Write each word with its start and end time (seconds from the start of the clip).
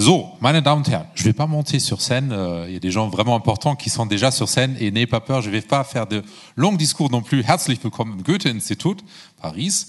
So, 0.00 0.36
meine 0.38 0.62
Damen 0.62 0.82
und 0.84 0.88
Herren, 0.88 1.06
je 1.14 1.24
vais 1.24 1.32
pas 1.32 1.48
monter 1.48 1.80
sur 1.80 2.00
scène. 2.00 2.30
euh, 2.30 2.66
Il 2.68 2.72
y 2.72 2.76
a 2.76 2.78
des 2.78 2.92
gens 2.92 3.08
vraiment 3.08 3.34
importants 3.34 3.74
qui 3.74 3.90
sont 3.90 4.06
déjà 4.06 4.30
sur 4.30 4.48
scène 4.48 4.76
et 4.78 4.92
n'ayez 4.92 5.08
pas 5.08 5.18
peur, 5.18 5.42
je 5.42 5.50
vais 5.50 5.60
pas 5.60 5.82
faire 5.82 6.06
de 6.06 6.22
longs 6.54 6.72
discours 6.76 7.10
non 7.10 7.20
plus. 7.20 7.42
Herzlich 7.42 7.82
willkommen 7.82 8.12
im 8.16 8.22
Goethe-Institut, 8.22 8.98
Paris. 9.42 9.88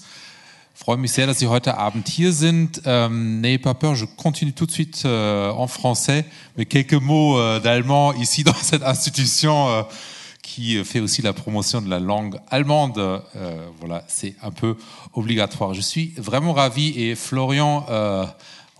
Ich 0.74 0.80
freue 0.84 0.96
mich 0.96 1.12
sehr, 1.12 1.28
dass 1.28 1.38
Sie 1.38 1.46
heute 1.46 1.78
Abend 1.78 2.08
hier 2.08 2.32
sind. 2.32 2.82
Ähm, 2.86 3.40
N'ayez 3.40 3.58
pas 3.58 3.74
peur, 3.74 3.94
je 3.94 4.04
continue 4.04 4.52
tout 4.52 4.66
de 4.66 4.72
suite 4.72 5.02
euh, 5.04 5.52
en 5.52 5.68
français, 5.68 6.24
mais 6.56 6.64
quelques 6.66 6.94
mots 6.94 7.38
euh, 7.38 7.60
d'allemand 7.60 8.12
ici 8.14 8.42
dans 8.42 8.52
cette 8.54 8.82
institution 8.82 9.68
euh, 9.68 9.82
qui 10.42 10.82
fait 10.84 10.98
aussi 10.98 11.22
la 11.22 11.32
promotion 11.34 11.80
de 11.82 11.88
la 11.88 12.00
langue 12.00 12.40
allemande. 12.50 12.98
Euh, 12.98 13.20
voilà, 13.78 14.02
c'est 14.08 14.34
un 14.42 14.50
peu 14.50 14.76
obligatoire. 15.12 15.72
Je 15.72 15.82
suis 15.82 16.14
vraiment 16.16 16.52
ravi 16.52 16.98
et 17.00 17.14
Florian, 17.14 17.86
euh, 17.90 18.24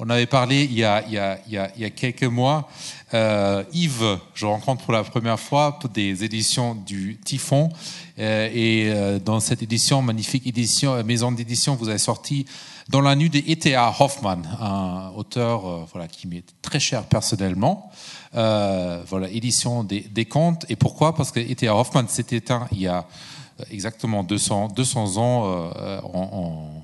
on 0.02 0.08
avait 0.08 0.26
parlé 0.26 0.64
il 0.64 0.78
y 0.78 0.84
a, 0.84 1.90
quelques 1.90 2.24
mois. 2.24 2.68
Euh, 3.12 3.62
Yves, 3.74 4.18
je 4.34 4.46
rencontre 4.46 4.82
pour 4.84 4.94
la 4.94 5.04
première 5.04 5.38
fois 5.38 5.78
des 5.92 6.24
éditions 6.24 6.74
du 6.74 7.18
Typhon. 7.22 7.68
Euh, 8.18 8.48
et 8.50 8.90
euh, 8.90 9.18
dans 9.18 9.40
cette 9.40 9.62
édition, 9.62 10.00
magnifique 10.00 10.46
édition, 10.46 11.04
maison 11.04 11.32
d'édition, 11.32 11.76
vous 11.76 11.90
avez 11.90 11.98
sorti 11.98 12.46
Dans 12.88 13.02
la 13.02 13.14
nuit 13.14 13.28
de 13.28 13.40
E.T.A. 13.40 13.94
Hoffmann, 14.00 14.48
un 14.58 15.12
auteur 15.16 15.86
voilà, 15.92 16.08
qui 16.08 16.26
m'est 16.26 16.44
très 16.62 16.80
cher 16.80 17.04
personnellement. 17.04 17.90
Voilà, 18.32 19.28
édition 19.30 19.84
des, 19.84 20.24
contes. 20.24 20.64
Et 20.70 20.76
pourquoi? 20.76 21.14
Parce 21.14 21.30
que 21.30 21.40
E.T.A. 21.40 21.76
Hoffmann 21.76 22.08
s'est 22.08 22.26
éteint 22.30 22.66
il 22.72 22.80
y 22.80 22.88
a 22.88 23.06
exactement 23.70 24.22
200, 24.24 24.68
200 24.74 25.16
ans 25.16 25.44
euh, 25.76 26.00
en, 26.12 26.20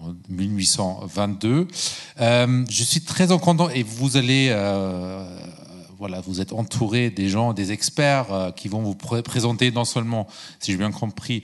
en 0.04 0.14
1822. 0.28 1.68
Euh, 2.20 2.64
je 2.68 2.82
suis 2.84 3.00
très 3.00 3.32
en 3.32 3.38
content 3.38 3.68
et 3.70 3.82
vous 3.82 4.16
allez, 4.16 4.48
euh, 4.50 5.24
voilà, 5.98 6.20
vous 6.20 6.40
êtes 6.40 6.52
entouré 6.52 7.10
des 7.10 7.28
gens, 7.28 7.52
des 7.52 7.72
experts 7.72 8.52
qui 8.56 8.68
vont 8.68 8.82
vous 8.82 8.94
pr- 8.94 9.22
présenter 9.22 9.70
non 9.70 9.84
seulement, 9.84 10.26
si 10.60 10.72
j'ai 10.72 10.78
bien 10.78 10.92
compris, 10.92 11.42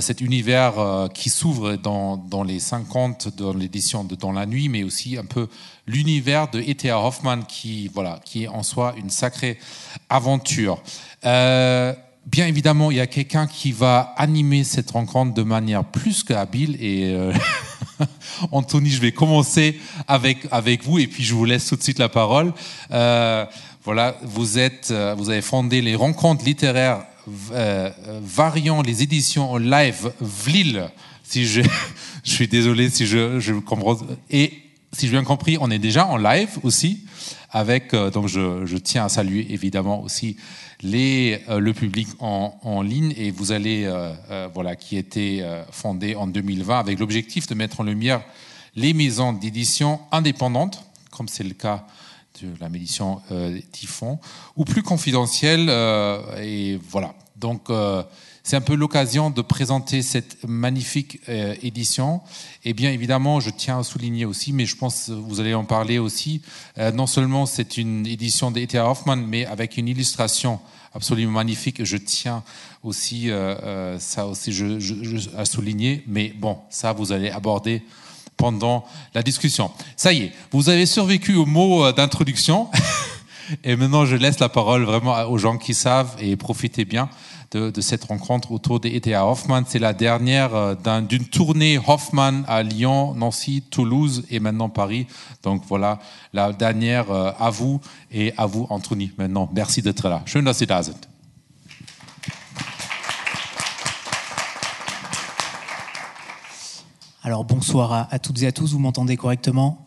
cet 0.00 0.20
univers 0.20 1.08
qui 1.12 1.28
s'ouvre 1.28 1.74
dans, 1.74 2.44
les 2.46 2.60
50, 2.60 3.36
dans 3.36 3.52
l'édition 3.52 4.04
de 4.04 4.14
Dans 4.14 4.30
la 4.32 4.46
nuit, 4.46 4.68
mais 4.68 4.84
aussi 4.84 5.18
un 5.18 5.24
peu 5.24 5.48
l'univers 5.88 6.48
de 6.50 6.60
E.T.A. 6.60 6.98
Hoffmann 7.00 7.44
qui, 7.44 7.88
voilà, 7.88 8.20
qui 8.24 8.44
est 8.44 8.48
en 8.48 8.62
soi 8.62 8.94
une 8.96 9.10
sacrée 9.10 9.58
aventure. 10.08 10.80
Bien 12.26 12.46
évidemment, 12.46 12.90
il 12.90 12.98
y 12.98 13.00
a 13.00 13.06
quelqu'un 13.06 13.46
qui 13.46 13.72
va 13.72 14.14
animer 14.16 14.64
cette 14.64 14.90
rencontre 14.92 15.34
de 15.34 15.42
manière 15.42 15.84
plus 15.84 16.22
que 16.22 16.32
habile. 16.32 16.76
Et 16.80 17.12
euh, 17.12 17.32
Anthony, 18.52 18.90
je 18.90 19.00
vais 19.00 19.12
commencer 19.12 19.80
avec 20.06 20.46
avec 20.50 20.84
vous, 20.84 20.98
et 20.98 21.06
puis 21.06 21.24
je 21.24 21.34
vous 21.34 21.44
laisse 21.44 21.66
tout 21.66 21.76
de 21.76 21.82
suite 21.82 21.98
la 21.98 22.08
parole. 22.08 22.52
Euh, 22.92 23.44
voilà, 23.84 24.16
vous 24.22 24.58
êtes, 24.58 24.90
euh, 24.92 25.14
vous 25.18 25.30
avez 25.30 25.42
fondé 25.42 25.82
les 25.82 25.96
rencontres 25.96 26.44
littéraires 26.44 27.04
euh, 27.52 27.90
variant 28.22 28.82
les 28.82 29.02
éditions 29.02 29.50
en 29.52 29.58
live 29.58 30.12
Vlil. 30.20 30.88
Si 31.24 31.46
je, 31.46 31.62
je 32.24 32.30
suis 32.30 32.48
désolé 32.48 32.90
si 32.90 33.06
je, 33.06 33.40
je 33.40 33.54
comprends. 33.54 33.98
Et 34.30 34.52
si 34.92 35.06
j'ai 35.06 35.12
bien 35.12 35.24
compris, 35.24 35.56
on 35.60 35.70
est 35.70 35.78
déjà 35.78 36.06
en 36.06 36.16
live 36.16 36.58
aussi. 36.62 37.04
Avec, 37.50 37.92
euh, 37.92 38.10
donc 38.10 38.28
je, 38.28 38.64
je 38.64 38.76
tiens 38.76 39.04
à 39.04 39.08
saluer 39.08 39.46
évidemment 39.50 40.02
aussi 40.02 40.36
euh, 40.84 41.60
le 41.60 41.72
public 41.72 42.08
en, 42.18 42.82
ligne 42.82 43.14
et 43.16 43.30
vous 43.30 43.52
allez, 43.52 43.84
euh, 43.84 44.12
euh, 44.30 44.48
voilà, 44.52 44.76
qui 44.76 44.96
était 44.96 45.38
euh, 45.42 45.64
fondé 45.70 46.14
en 46.14 46.26
2020 46.26 46.78
avec 46.78 46.98
l'objectif 46.98 47.46
de 47.46 47.54
mettre 47.54 47.80
en 47.80 47.84
lumière 47.84 48.22
les 48.74 48.94
maisons 48.94 49.32
d'édition 49.32 50.00
indépendantes, 50.10 50.84
comme 51.10 51.28
c'est 51.28 51.44
le 51.44 51.54
cas 51.54 51.86
de 52.40 52.48
la 52.60 52.68
médiation 52.68 53.20
euh, 53.30 53.60
Typhon, 53.70 54.18
ou 54.56 54.64
plus 54.64 54.82
confidentielles. 54.82 55.68
et 56.40 56.80
voilà. 56.88 57.14
Donc, 57.36 57.70
c'est 58.42 58.56
un 58.56 58.60
peu 58.60 58.74
l'occasion 58.74 59.30
de 59.30 59.40
présenter 59.42 60.02
cette 60.02 60.38
magnifique 60.46 61.20
euh, 61.28 61.54
édition. 61.62 62.20
Et 62.64 62.72
bien 62.72 62.90
évidemment, 62.90 63.40
je 63.40 63.50
tiens 63.50 63.78
à 63.78 63.82
souligner 63.82 64.24
aussi, 64.24 64.52
mais 64.52 64.66
je 64.66 64.76
pense 64.76 65.06
que 65.06 65.12
vous 65.12 65.40
allez 65.40 65.54
en 65.54 65.64
parler 65.64 65.98
aussi, 65.98 66.42
euh, 66.78 66.90
non 66.90 67.06
seulement 67.06 67.46
c'est 67.46 67.76
une 67.76 68.06
édition 68.06 68.50
d'E.T.A. 68.50 68.90
Hoffmann, 68.90 69.24
mais 69.26 69.46
avec 69.46 69.76
une 69.76 69.88
illustration 69.88 70.60
absolument 70.94 71.32
magnifique. 71.32 71.84
Je 71.84 71.96
tiens 71.96 72.42
aussi, 72.82 73.30
euh, 73.30 73.98
ça 73.98 74.26
aussi 74.26 74.52
je, 74.52 75.38
à 75.38 75.44
souligner, 75.44 76.02
mais 76.06 76.32
bon, 76.36 76.58
ça 76.70 76.92
vous 76.92 77.12
allez 77.12 77.30
aborder 77.30 77.82
pendant 78.36 78.84
la 79.14 79.22
discussion. 79.22 79.70
Ça 79.96 80.12
y 80.12 80.24
est, 80.24 80.32
vous 80.50 80.68
avez 80.68 80.86
survécu 80.86 81.34
au 81.34 81.46
mot 81.46 81.84
euh, 81.84 81.92
d'introduction. 81.92 82.68
Et 83.64 83.76
maintenant, 83.76 84.06
je 84.06 84.16
laisse 84.16 84.38
la 84.38 84.48
parole 84.48 84.84
vraiment 84.84 85.20
aux 85.24 85.36
gens 85.36 85.58
qui 85.58 85.74
savent 85.74 86.16
et 86.20 86.36
profitez 86.36 86.84
bien 86.84 87.10
de, 87.56 87.80
cette 87.80 88.04
rencontre 88.04 88.52
autour 88.52 88.80
des 88.80 88.96
E.T.A. 88.96 89.26
Hoffmann. 89.26 89.64
C'est 89.66 89.78
la 89.78 89.92
dernière 89.92 90.54
euh, 90.54 90.74
d'un- 90.74 91.02
d'une 91.02 91.24
tournée 91.26 91.78
Hoffmann 91.78 92.44
à 92.48 92.62
Lyon, 92.62 93.14
Nancy, 93.14 93.62
Toulouse 93.70 94.24
et 94.30 94.40
maintenant 94.40 94.68
Paris. 94.68 95.06
Donc 95.42 95.62
voilà, 95.68 95.98
la 96.32 96.52
dernière 96.52 97.10
euh, 97.10 97.32
à 97.38 97.50
vous 97.50 97.80
et 98.10 98.32
à 98.36 98.46
vous, 98.46 98.66
Anthony. 98.70 99.12
Maintenant, 99.18 99.48
merci 99.54 99.82
d'être 99.82 100.08
là. 100.08 100.22
Schön, 100.26 100.44
dass. 100.44 100.62
Alors 107.24 107.44
bonsoir 107.44 108.08
à 108.10 108.18
toutes 108.18 108.42
et 108.42 108.46
à 108.48 108.52
tous, 108.52 108.72
vous 108.72 108.78
m'entendez 108.80 109.16
correctement? 109.16 109.81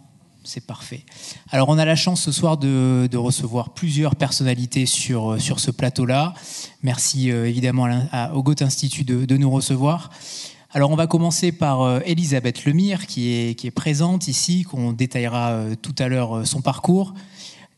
C'est 0.46 0.66
parfait. 0.66 1.04
Alors 1.50 1.70
on 1.70 1.78
a 1.80 1.86
la 1.86 1.96
chance 1.96 2.22
ce 2.22 2.32
soir 2.32 2.58
de, 2.58 3.10
recevoir 3.18 3.72
plusieurs 3.74 4.16
personnalités 4.16 4.86
sur, 4.86 5.34
euh, 5.34 5.40
ce 5.40 5.72
plateau-là. 5.72 6.36
Merci 6.84 7.32
euh, 7.32 7.50
évidemment 7.50 7.88
à 8.12 8.36
au 8.36 8.44
Goethe 8.44 8.62
Institut 8.62 9.04
de, 9.04 9.38
nous 9.38 9.50
recevoir. 9.50 10.12
Alors 10.70 10.92
on 10.92 10.96
va 10.96 11.08
commencer 11.08 11.52
par 11.52 11.82
euh, 11.82 12.00
Elisabeth 12.06 12.66
Lemire 12.66 13.08
qui 13.08 13.32
est, 13.32 13.72
présente 13.72 14.28
ici, 14.28 14.64
qu'on 14.64 14.94
détaillera 14.94 15.66
tout 15.82 15.96
à 15.98 16.08
l'heure 16.08 16.46
son 16.46 16.62
parcours. 16.62 17.16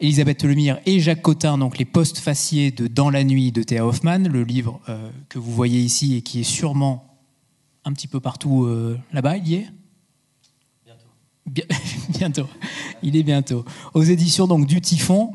Elisabeth 0.01 0.43
Lemire 0.43 0.79
et 0.85 0.99
Jacques 0.99 1.21
Cotin, 1.21 1.57
donc 1.57 1.77
les 1.77 1.85
postes 1.85 2.17
faciés 2.17 2.71
de 2.71 2.87
Dans 2.87 3.09
la 3.09 3.23
nuit 3.23 3.53
de 3.53 3.63
Théa 3.63 3.85
Hoffmann, 3.85 4.27
le 4.27 4.43
livre 4.43 4.81
que 5.29 5.39
vous 5.39 5.53
voyez 5.53 5.79
ici 5.79 6.17
et 6.17 6.21
qui 6.21 6.41
est 6.41 6.43
sûrement 6.43 7.17
un 7.85 7.93
petit 7.93 8.07
peu 8.07 8.19
partout 8.19 8.67
là-bas, 9.11 9.37
il 9.37 9.47
y 9.47 9.55
est 9.55 9.67
bientôt. 12.09 12.47
Il 13.03 13.15
est 13.15 13.23
bientôt. 13.23 13.65
Aux 13.93 14.03
éditions 14.03 14.47
donc 14.47 14.65
du 14.65 14.81
Typhon, 14.81 15.31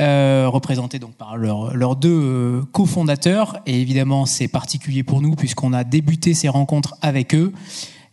euh, 0.00 0.48
représentés 0.48 0.98
donc 0.98 1.12
par 1.12 1.36
leurs 1.36 1.96
deux 1.96 2.20
euh, 2.22 2.62
cofondateurs. 2.72 3.60
Et 3.66 3.80
évidemment, 3.80 4.26
c'est 4.26 4.48
particulier 4.48 5.02
pour 5.02 5.20
nous 5.20 5.34
puisqu'on 5.34 5.72
a 5.72 5.84
débuté 5.84 6.34
ces 6.34 6.48
rencontres 6.48 6.96
avec 7.02 7.34
eux. 7.34 7.52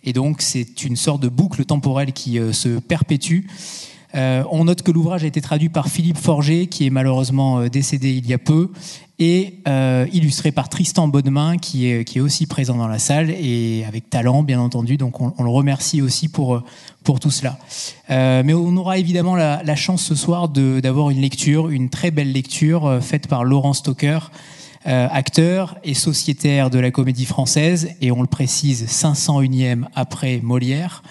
Et 0.04 0.14
donc, 0.14 0.42
c'est 0.42 0.84
une 0.84 0.96
sorte 0.96 1.22
de 1.22 1.30
boucle 1.30 1.64
temporelle 1.66 2.12
qui 2.14 2.40
euh, 2.40 2.54
se 2.54 2.80
perpétue. 2.80 3.42
Euh, 4.16 4.44
on 4.52 4.66
note 4.66 4.82
que 4.82 4.92
l'ouvrage 4.92 5.24
a 5.24 5.28
été 5.28 5.42
traduit 5.42 5.70
par 5.70 5.88
Philippe 5.88 6.18
Forger, 6.18 6.68
qui 6.68 6.86
est 6.86 6.90
malheureusement 6.90 7.60
euh, 7.60 7.70
décédé 7.70 8.12
il 8.12 8.28
y 8.28 8.34
a 8.34 8.38
peu, 8.38 8.70
et 9.20 9.60
euh, 9.68 10.08
illustré 10.12 10.52
par 10.52 10.68
Tristan 10.68 11.08
Bodemain, 11.08 11.58
qui 11.58 11.88
est, 11.88 12.20
aussi 12.20 12.48
présent 12.48 12.76
dans 12.76 12.88
la 12.88 13.00
salle, 13.00 13.30
et 13.30 13.86
avec 13.88 14.10
talent, 14.10 14.44
bien 14.44 14.60
entendu. 14.60 14.98
Donc 14.98 15.22
on, 15.22 15.44
le 15.44 15.50
remercie 15.50 16.02
aussi 16.02 16.28
pour, 16.28 16.62
pour 17.04 17.20
tout 17.20 17.32
cela. 17.32 17.58
Mais 18.10 18.54
on 18.54 18.76
aura 18.78 18.98
évidemment 18.98 19.36
la, 19.36 19.76
chance 19.76 20.04
ce 20.04 20.16
soir 20.16 20.50
d'avoir 20.50 21.12
une 21.12 21.22
lecture, 21.22 21.70
une 21.70 21.90
très 21.90 22.10
belle 22.10 22.32
lecture 22.32 23.00
faite 23.02 23.28
par 23.28 23.44
Laurent 23.44 23.74
Stoker, 23.74 24.32
acteur 24.86 25.78
et 25.84 25.94
sociétaire 25.94 26.72
de 26.72 26.80
la 26.80 26.90
comédie 26.90 27.26
française, 27.26 27.90
et 28.02 28.12
on 28.12 28.22
le 28.22 28.28
précise, 28.28 28.86
501e 28.88 29.84
après 29.94 30.40
Molière. 30.42 31.04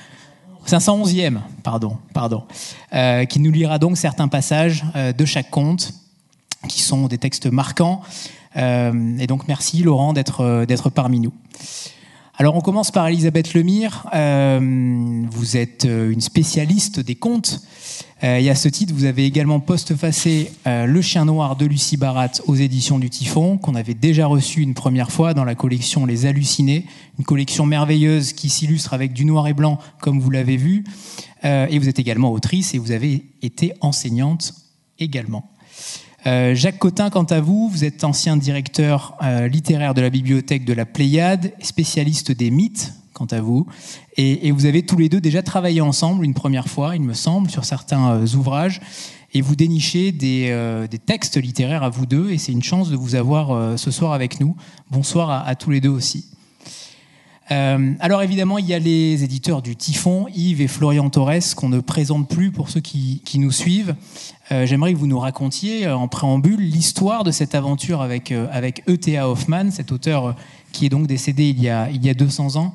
511e, 0.70 1.40
pardon, 1.64 1.96
pardon, 2.14 2.44
euh, 2.92 3.24
qui 3.24 3.40
nous 3.40 3.50
lira 3.50 3.80
donc 3.80 3.96
certains 3.96 4.28
passages 4.28 4.84
euh, 4.94 5.12
de 5.12 5.24
chaque 5.24 5.50
conte, 5.50 5.92
qui 6.68 6.80
sont 6.82 7.08
des 7.08 7.18
textes 7.18 7.46
marquants. 7.46 8.02
Euh, 8.56 9.18
et 9.18 9.26
donc 9.26 9.48
merci 9.48 9.82
Laurent 9.82 10.12
d'être 10.12 10.64
d'être 10.66 10.88
parmi 10.90 11.18
nous. 11.18 11.32
Alors 12.40 12.56
on 12.56 12.62
commence 12.62 12.90
par 12.90 13.06
Elisabeth 13.06 13.52
Lemire. 13.52 14.06
Euh, 14.14 15.26
vous 15.30 15.58
êtes 15.58 15.84
euh, 15.84 16.10
une 16.10 16.22
spécialiste 16.22 16.98
des 16.98 17.14
contes. 17.14 17.60
Euh, 18.24 18.38
et 18.38 18.48
à 18.48 18.54
ce 18.54 18.70
titre, 18.70 18.94
vous 18.94 19.04
avez 19.04 19.26
également 19.26 19.60
postfacé 19.60 20.50
Le 20.64 21.02
Chien 21.02 21.26
Noir 21.26 21.56
de 21.56 21.66
Lucie 21.66 21.98
Barat 21.98 22.30
aux 22.46 22.54
éditions 22.54 22.98
du 22.98 23.10
Typhon, 23.10 23.58
qu'on 23.58 23.74
avait 23.74 23.92
déjà 23.92 24.26
reçu 24.26 24.62
une 24.62 24.72
première 24.72 25.10
fois 25.12 25.34
dans 25.34 25.44
la 25.44 25.54
collection 25.54 26.06
Les 26.06 26.24
Hallucinés, 26.24 26.86
une 27.18 27.26
collection 27.26 27.66
merveilleuse 27.66 28.32
qui 28.32 28.48
s'illustre 28.48 28.94
avec 28.94 29.12
du 29.12 29.26
noir 29.26 29.46
et 29.46 29.52
blanc, 29.52 29.78
comme 30.00 30.18
vous 30.18 30.30
l'avez 30.30 30.56
vu. 30.56 30.84
Et 31.44 31.78
vous 31.78 31.90
êtes 31.90 31.98
également 31.98 32.32
autrice 32.32 32.74
et 32.74 32.78
vous 32.78 32.92
avez 32.92 33.24
été 33.42 33.74
enseignante 33.82 34.54
également. 34.98 35.50
Euh, 36.26 36.54
Jacques 36.54 36.78
Cotin, 36.78 37.10
quant 37.10 37.24
à 37.24 37.40
vous, 37.40 37.68
vous 37.68 37.84
êtes 37.84 38.04
ancien 38.04 38.36
directeur 38.36 39.16
euh, 39.22 39.48
littéraire 39.48 39.94
de 39.94 40.00
la 40.00 40.10
bibliothèque 40.10 40.64
de 40.64 40.72
la 40.72 40.84
Pléiade, 40.84 41.52
spécialiste 41.62 42.32
des 42.32 42.50
mythes, 42.50 42.92
quant 43.14 43.26
à 43.26 43.40
vous. 43.40 43.66
Et, 44.16 44.50
vous 44.50 44.66
avez 44.66 44.82
tous 44.84 44.98
les 44.98 45.08
deux 45.08 45.20
déjà 45.20 45.42
travaillé 45.42 45.80
ensemble 45.80 46.24
une 46.24 46.34
première 46.34 46.68
fois, 46.68 46.94
il 46.94 47.02
me 47.02 47.14
semble, 47.14 47.50
sur 47.50 47.64
certains 47.64 48.10
euh, 48.10 48.26
ouvrages. 48.36 48.80
Et 49.32 49.40
vous 49.40 49.54
dénichez 49.54 50.10
des, 50.10 50.98
textes 51.06 51.40
littéraires 51.40 51.84
à 51.84 51.88
vous 51.88 52.04
deux. 52.04 52.30
Et 52.30 52.38
c'est 52.38 52.50
une 52.50 52.64
chance 52.64 52.90
de 52.90 52.96
vous 52.96 53.14
avoir 53.14 53.78
ce 53.78 53.92
soir 53.92 54.12
avec 54.12 54.40
nous. 54.40 54.56
Bonsoir 54.90 55.46
à 55.46 55.54
tous 55.54 55.70
les 55.70 55.80
deux 55.80 55.88
aussi. 55.88 56.29
Alors 57.50 58.22
évidemment, 58.22 58.58
il 58.58 58.66
y 58.66 58.74
a 58.74 58.78
les 58.78 59.24
éditeurs 59.24 59.60
du 59.60 59.74
Typhon, 59.74 60.26
Yves 60.34 60.60
et 60.60 60.68
Florian 60.68 61.10
Torres, 61.10 61.54
qu'on 61.56 61.68
ne 61.68 61.80
présente 61.80 62.28
plus 62.28 62.52
pour 62.52 62.70
ceux 62.70 62.80
qui, 62.80 63.20
nous 63.34 63.50
suivent. 63.50 63.96
J'aimerais 64.50 64.92
que 64.92 64.98
vous 64.98 65.08
nous 65.08 65.18
racontiez 65.18 65.88
en 65.88 66.06
préambule 66.06 66.60
l'histoire 66.60 67.24
de 67.24 67.32
cette 67.32 67.56
aventure 67.56 68.02
avec, 68.02 68.32
E.T.A. 68.88 69.28
Hoffman, 69.28 69.70
cet 69.70 69.90
auteur 69.90 70.36
qui 70.72 70.86
est 70.86 70.90
donc 70.90 71.08
décédé 71.08 71.48
il 71.48 71.60
y 71.60 71.68
a, 71.68 71.90
il 71.90 72.04
y 72.04 72.08
a 72.08 72.14
200 72.14 72.54
ans, 72.54 72.72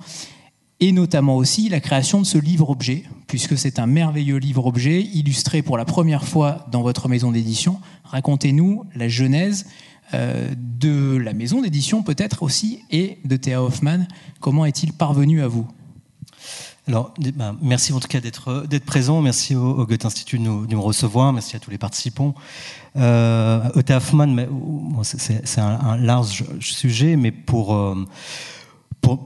et 0.80 0.92
notamment 0.92 1.38
aussi 1.38 1.69
la 1.69 1.80
création 1.80 2.19
de 2.19 2.25
ce 2.25 2.38
livre-objet, 2.38 3.04
puisque 3.28 3.57
c'est 3.57 3.80
un 3.80 3.88
merveilleux 3.88 4.38
livre-objet 4.38 5.01
illustré 5.01 5.62
pour 5.62 5.78
la 5.78 5.86
première 5.86 6.25
fois 6.25 6.66
dans 6.71 6.81
votre 6.81 7.07
maison 7.07 7.31
d'édition. 7.31 7.80
Racontez-nous 8.04 8.83
la 8.94 9.07
genèse 9.07 9.66
euh, 9.66 9.69
de 10.13 11.18
la 11.18 11.34
maison 11.34 11.62
d'édition 11.62 12.04
peut-être 12.04 12.44
aussi 12.44 12.81
et 12.92 13.18
de 13.25 13.36
Théa 13.36 13.62
Hoffman. 13.62 14.06
Comment 14.40 14.66
est-il 14.66 14.94
parvenu 14.94 15.42
à 15.42 15.48
vous? 15.48 15.68
Alors, 16.88 17.13
ben, 17.18 17.57
merci 17.62 17.94
en 17.94 18.00
tout 18.00 18.07
cas 18.07 18.19
d'être 18.19 18.86
présent. 18.86 19.22
Merci 19.22 19.56
au, 19.56 19.86
Goethe 19.86 20.06
Institut 20.06 20.38
de 20.38 20.44
nous, 20.44 20.81
recevoir. 20.81 21.34
Merci 21.34 21.56
à 21.56 21.60
tous 21.60 21.72
les 21.72 21.80
participants. 21.80 22.36
Euh, 22.96 23.68
Hoffman, 23.90 24.36
c'est 25.04 25.62
un, 25.62 25.98
large 25.98 26.44
sujet, 26.60 27.16
mais 27.16 27.31
pour 27.31 27.75
euh, 27.75 28.06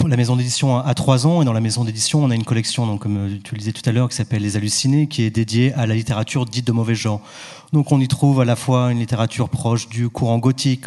la 0.07 0.15
maison 0.15 0.37
d'édition 0.37 0.77
a 0.77 0.93
trois 0.93 1.27
ans 1.27 1.41
et 1.41 1.45
dans 1.45 1.53
la 1.53 1.61
maison 1.61 1.83
d'édition 1.83 2.21
on 2.21 2.31
a 2.31 2.35
une 2.35 2.43
collection 2.43 2.85
donc 2.85 3.01
comme 3.01 3.39
tu 3.43 3.55
le 3.55 3.59
disais 3.59 3.71
tout 3.71 3.87
à 3.87 3.93
l'heure 3.93 4.09
qui 4.09 4.15
s'appelle 4.15 4.41
Les 4.41 4.57
Hallucinés 4.57 5.07
qui 5.07 5.23
est 5.23 5.29
dédiée 5.29 5.73
à 5.73 5.85
la 5.85 5.95
littérature 5.95 6.45
dite 6.45 6.67
de 6.67 6.71
mauvais 6.71 6.95
genre. 6.95 7.21
Donc 7.71 7.91
on 7.91 7.99
y 7.99 8.07
trouve 8.07 8.41
à 8.41 8.45
la 8.45 8.55
fois 8.55 8.91
une 8.91 8.97
littérature 8.97 9.47
proche 9.47 9.89
du 9.89 10.09
courant 10.09 10.39
gothique, 10.39 10.85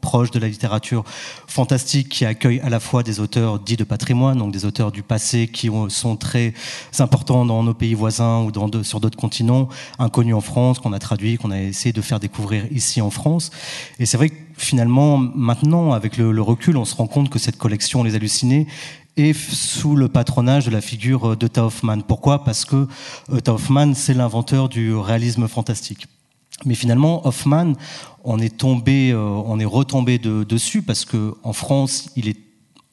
proche 0.00 0.32
de 0.32 0.40
la 0.40 0.48
littérature 0.48 1.04
fantastique 1.46 2.08
qui 2.08 2.24
accueille 2.24 2.60
à 2.60 2.68
la 2.68 2.80
fois 2.80 3.04
des 3.04 3.20
auteurs 3.20 3.60
dits 3.60 3.76
de 3.76 3.84
patrimoine, 3.84 4.38
donc 4.38 4.52
des 4.52 4.64
auteurs 4.64 4.90
du 4.90 5.04
passé 5.04 5.46
qui 5.46 5.70
sont 5.88 6.16
très 6.16 6.54
importants 6.98 7.46
dans 7.46 7.62
nos 7.62 7.74
pays 7.74 7.94
voisins 7.94 8.42
ou 8.42 8.82
sur 8.82 8.98
d'autres 8.98 9.18
continents, 9.18 9.68
inconnus 10.00 10.34
en 10.34 10.40
France, 10.40 10.80
qu'on 10.80 10.92
a 10.92 10.98
traduit, 10.98 11.36
qu'on 11.36 11.52
a 11.52 11.60
essayé 11.60 11.92
de 11.92 12.00
faire 12.00 12.18
découvrir 12.18 12.64
ici 12.72 13.00
en 13.00 13.10
France. 13.10 13.50
Et 14.00 14.06
c'est 14.06 14.16
vrai 14.16 14.30
que 14.30 14.36
finalement, 14.56 15.18
maintenant, 15.18 15.92
avec 15.92 16.16
le, 16.16 16.32
le, 16.32 16.42
recul, 16.42 16.76
on 16.76 16.84
se 16.84 16.96
rend 16.96 17.06
compte 17.06 17.30
que 17.30 17.38
cette 17.38 17.58
collection 17.58 18.02
Les 18.02 18.16
Hallucinés 18.16 18.66
est 19.18 19.32
sous 19.32 19.96
le 19.96 20.08
patronage 20.08 20.66
de 20.66 20.70
la 20.70 20.80
figure 20.80 21.36
de 21.36 21.60
Hoffmann. 21.60 22.02
Pourquoi? 22.02 22.44
Parce 22.44 22.64
que 22.64 22.86
Hoffmann, 23.46 23.94
c'est 23.94 24.14
l'inventeur 24.14 24.68
du 24.68 24.94
réalisme 24.94 25.48
fantastique. 25.48 26.06
Mais 26.64 26.74
finalement, 26.74 27.26
Hoffmann, 27.26 27.76
on 28.24 28.38
est 28.38 28.62
euh, 28.64 29.66
retombé 29.66 30.18
de, 30.18 30.44
dessus 30.44 30.82
parce 30.82 31.04
que 31.04 31.34
en 31.42 31.52
France, 31.52 32.10
il 32.16 32.28
est 32.28 32.36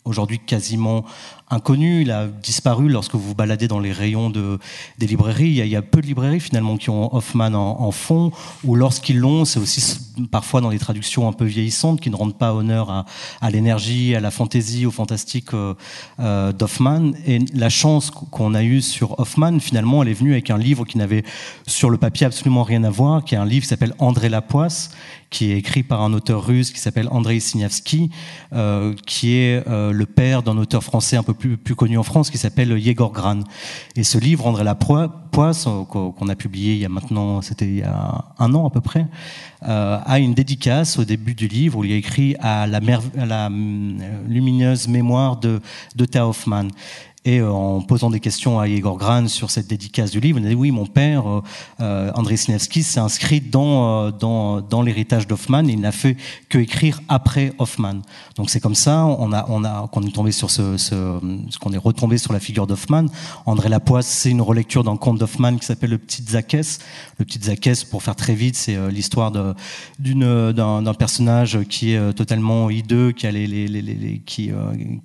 aujourd'hui 0.04 0.40
quasiment 0.40 1.04
inconnu. 1.50 2.02
Il 2.02 2.12
a 2.12 2.28
disparu 2.28 2.90
lorsque 2.90 3.14
vous 3.14 3.22
vous 3.22 3.36
baladez 3.36 3.68
dans 3.68 3.80
les 3.80 3.92
rayons 3.92 4.30
de, 4.30 4.60
des 4.98 5.08
librairies. 5.08 5.48
Il 5.48 5.68
y, 5.68 5.76
a, 5.76 5.82
peu 5.82 6.02
de 6.02 6.08
librairies 6.08 6.40
finalement 6.40 6.78
qui 6.78 6.90
ont 6.90 7.14
Hoffman 7.16 7.54
en, 7.54 7.92
fond, 7.92 8.32
ou 8.64 8.76
lorsqu'ils 8.76 9.20
l'ont, 9.20 9.46
c'est 9.46 9.60
aussi 9.60 10.00
parfois 10.32 10.62
dans 10.62 10.70
les 10.70 10.80
traductions 10.80 11.28
un 11.28 11.34
peu 11.34 11.46
vieillissantes 11.46 12.02
qui 12.02 12.10
ne 12.10 12.16
rendent 12.16 12.38
pas 12.38 12.54
honneur 12.54 13.06
à, 13.42 13.52
l'énergie, 13.52 14.16
à 14.16 14.20
la 14.20 14.32
fantaisie, 14.32 14.86
au 14.86 14.92
fantastique 14.92 15.54
euh, 15.54 15.74
euh 16.20 16.52
d'Hoffman. 16.52 17.12
Et 17.26 17.40
la 17.54 17.70
chance 17.70 18.12
qu'on 18.12 18.54
a 18.54 18.64
eue 18.64 18.82
sur 18.82 19.20
Hoffman, 19.20 19.60
finalement, 19.60 20.04
elle 20.04 20.10
est 20.10 20.14
venue 20.14 20.34
avec 20.34 20.50
un 20.50 20.58
livre 20.58 20.86
qui 20.86 20.98
n'avait 20.98 21.24
sur 21.68 21.90
le 21.90 21.98
papier 21.98 22.26
absolument 22.26 22.64
rien 22.64 22.84
à 22.84 22.90
voir, 22.90 23.24
qui 23.24 23.36
est 23.36 23.38
un 23.38 23.46
livre 23.46 23.64
qui 23.64 23.70
s'appelle 23.70 23.94
André 24.00 24.30
Lapoisse, 24.30 24.92
qui 25.36 25.52
est 25.52 25.58
écrit 25.58 25.84
par 25.84 26.02
un 26.02 26.14
auteur 26.14 26.46
russe 26.46 26.72
qui 26.72 26.80
s'appelle 26.80 27.10
Andrei 27.12 27.42
Signavski, 27.42 28.10
euh, 28.54 28.94
qui 29.06 29.36
est 29.36 29.68
euh, 29.68 29.92
le 29.92 30.06
père 30.06 30.44
d'un 30.44 30.58
auteur 30.58 30.82
français 30.82 31.18
un 31.18 31.24
peu 31.24 31.34
plus, 31.34 31.45
plus 31.50 31.76
connu 31.76 31.98
en 31.98 32.04
France 32.04 32.30
qui 32.30 32.38
s'appelle 32.38 32.78
Yegor 32.78 33.12
Gran. 33.12 33.40
Et 33.96 34.04
ce 34.04 34.18
livre, 34.18 34.48
André 34.48 34.64
Lapoisse, 34.64 35.68
euh, 35.68 35.84
qu'on 35.84 36.30
a 36.30 36.36
publié 36.36 36.74
il 36.74 36.80
y 36.80 36.86
a 36.86 36.90
maintenant, 36.90 37.42
c'était 37.42 37.66
il 37.68 37.78
y 37.78 37.84
a 37.84 38.26
un 38.40 38.54
an 38.54 38.68
à 38.68 38.70
peu 38.70 38.82
près, 38.82 39.08
euh, 39.64 40.00
a 40.06 40.20
une 40.20 40.34
dédicace 40.34 41.00
au 41.00 41.06
début 41.06 41.36
du 41.36 41.48
livre 41.48 41.80
où 41.80 41.84
il 41.84 41.92
a 41.94 41.96
écrit 41.96 42.36
à 42.40 42.68
la, 42.68 42.80
la 43.16 43.50
lumineuse 44.28 44.88
mémoire 44.88 45.38
de, 45.38 45.62
de 45.96 46.06
Théa. 46.06 46.26
Et 47.28 47.40
euh, 47.40 47.52
en 47.52 47.82
posant 47.82 48.12
des 48.12 48.20
questions 48.20 48.60
à 48.60 48.68
Igor 48.68 48.98
Gran 48.98 49.28
sur 49.28 49.50
cette 49.50 49.66
dédicace 49.66 50.12
du 50.12 50.20
livre, 50.20 50.38
il 50.40 50.46
a 50.46 50.50
dit 50.50 50.56
oui, 50.56 50.70
mon 50.70 50.86
père, 50.86 51.28
euh, 51.28 51.42
euh 51.80 52.12
André 52.14 52.38
Sinevski, 52.38 52.84
s'est 52.84 53.00
inscrit 53.00 53.42
dans, 53.42 54.12
dans, 54.12 54.82
l'héritage 54.84 55.26
d'Hoffmann. 55.26 55.68
Il 55.68 55.80
n'a 55.80 55.92
fait 55.92 56.18
que 56.50 56.60
écrire 56.60 57.02
après 57.10 57.54
Hoffmann. 57.58 58.04
Donc 58.36 58.52
c'est 58.52 58.60
comme 58.60 58.76
ça, 58.76 59.06
on 59.06 59.34
a, 59.34 59.48
on 59.50 59.64
a, 59.64 59.88
qu'on 59.92 60.04
est 60.04 60.14
tombé 60.14 60.32
sur 60.32 60.52
ce, 60.52 60.78
ce, 60.78 61.20
qu'on 61.60 61.74
est 61.74 61.78
retombé 61.78 62.20
sur 62.20 62.32
la 62.32 62.40
figure 62.40 62.68
d'Hoffmann. 62.68 63.10
André 63.48 63.70
Lapoisse, 63.70 64.06
c'est 64.06 64.30
une 64.30 64.42
relecture 64.42 64.84
d'un 64.84 64.98
conte 64.98 65.18
d'Hoffmann 65.18 65.58
qui 65.58 65.66
s'appelle 65.66 65.90
Le 65.90 65.98
Petit 65.98 66.22
Zacchès. 66.22 66.78
Le 67.18 67.26
Petit 67.26 67.40
Zacchès, 67.42 67.84
pour 67.86 68.04
faire 68.04 68.16
très 68.16 68.36
vite, 68.36 68.56
c'est 68.56 68.78
l'histoire 68.92 69.32
d'une, 69.98 70.52
d'un, 70.52 70.94
personnage 70.94 71.60
qui 71.68 71.94
est 71.94 72.14
totalement 72.14 72.70
hideux, 72.70 73.12
qui 73.12 73.26
a 73.26 73.32
les, 73.32 73.48
les 73.48 74.22
qui 74.26 74.52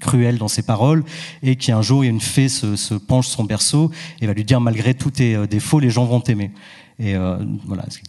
cruel 0.01 0.37
dans 0.37 0.49
ses 0.49 0.63
paroles 0.63 1.03
et 1.43 1.57
qui 1.57 1.73
un 1.73 1.83
jour 1.83 2.05
une 2.11 2.21
fée 2.21 2.49
se, 2.49 2.77
se 2.77 2.95
penche 2.95 3.29
son 3.29 3.45
berceau 3.45 3.91
et 4.21 4.27
va 4.27 4.33
lui 4.33 4.45
dire 4.45 4.61
malgré 4.61 4.95
tous 4.95 5.13
tes 5.13 5.35
euh, 5.35 5.47
défauts, 5.47 5.81
les 5.81 5.91
gens 5.91 6.05
vont 6.05 6.21
t'aimer. 6.21 6.51
Et 7.01 7.15
euh, 7.15 7.39
voilà, 7.67 7.85
c'est 7.89 8.03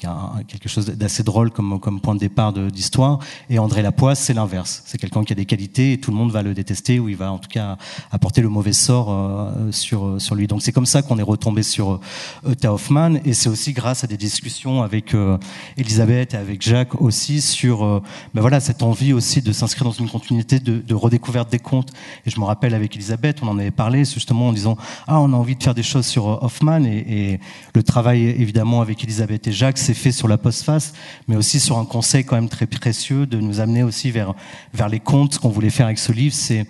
quelque 0.48 0.70
chose 0.70 0.86
d'assez 0.86 1.24
drôle 1.24 1.50
comme, 1.50 1.80
point 2.02 2.14
de 2.14 2.20
départ 2.20 2.54
d'histoire? 2.54 3.20
Et 3.50 3.58
André 3.58 3.82
Lapoisse, 3.82 4.20
c'est 4.20 4.34
l'inverse. 4.34 4.84
C'est 4.86 4.98
quelqu'un 4.98 5.24
qui 5.24 5.34
a 5.34 5.36
des 5.36 5.46
qualités 5.46 5.94
et 5.94 5.98
tout 6.00 6.12
le 6.12 6.18
monde 6.18 6.32
va 6.32 6.44
le 6.44 6.54
détester 6.54 7.00
ou 7.00 7.10
il 7.10 7.16
va 7.16 7.32
en 7.32 7.38
tout 7.38 7.50
cas 7.50 7.78
apporter 8.12 8.42
le 8.42 8.50
mauvais 8.50 8.74
sort 8.74 9.08
euh, 9.10 9.72
sur, 9.72 10.22
sur 10.22 10.36
lui. 10.36 10.48
Donc 10.48 10.62
c'est 10.62 10.72
comme 10.72 10.86
ça 10.86 11.02
qu'on 11.02 11.18
est 11.18 11.24
retombé 11.24 11.64
sur 11.64 12.02
euh, 12.46 12.68
Hoffman 12.68 13.16
et 13.26 13.34
c'est 13.34 13.50
aussi 13.50 13.74
grâce 13.74 14.04
à 14.04 14.08
des 14.08 14.18
discussions 14.18 14.84
avec 14.84 15.14
euh, 15.14 15.38
Elisabeth 15.78 16.34
et 16.34 16.38
avec 16.38 16.62
Jacques 16.62 17.02
aussi 17.02 17.42
sur 17.42 17.84
euh, 17.84 18.02
ben 18.34 18.42
voilà, 18.42 18.60
cette 18.60 18.84
envie 18.84 19.14
aussi 19.14 19.42
de 19.42 19.52
s'inscrire 19.52 19.86
dans 19.86 19.92
une 19.92 20.10
continuité 20.10 20.60
de, 20.60 20.94
redécouverte 20.94 21.50
des 21.50 21.60
contes. 21.60 21.92
Et 22.26 22.30
je 22.30 22.40
me 22.40 22.46
rappelle 22.46 22.74
avec 22.74 22.96
Elisabeth, 22.96 23.40
on 23.42 23.48
en 23.48 23.58
avait 23.58 23.72
parlé 23.72 24.06
justement 24.06 24.50
en 24.50 24.54
disant 24.54 24.78
ah 25.08 25.20
on 25.20 25.34
a 25.34 25.36
envie 25.36 25.56
de 25.56 25.64
faire 25.64 25.74
des 25.74 25.84
choses 25.84 26.06
sur 26.06 26.44
Hoffman 26.44 26.84
et 26.84 27.40
le 27.74 27.84
travail 27.84 28.26
évidemment 28.26 28.81
avec 28.82 29.04
Elisabeth 29.04 29.48
et 29.48 29.52
Jacques 29.52 29.78
s'est 29.78 29.94
fait 29.94 30.12
sur 30.12 30.28
la 30.28 30.38
postface, 30.38 30.94
mais 31.28 31.36
aussi 31.36 31.60
sur 31.60 31.78
un 31.78 31.86
conseil 31.86 32.24
quand 32.24 32.36
même 32.36 32.50
très 32.50 32.68
précieux 32.68 33.26
de 33.26 33.40
nous 33.40 33.60
amener 33.60 33.84
aussi 33.84 34.12
vers, 34.12 34.34
vers 34.74 34.90
les 34.90 35.00
contes. 35.00 35.36
Ce 35.36 35.40
qu'on 35.40 35.50
voulait 35.50 35.70
faire 35.70 35.86
avec 35.86 36.00
ce 36.00 36.12
livre, 36.12 36.36
c'est 36.36 36.66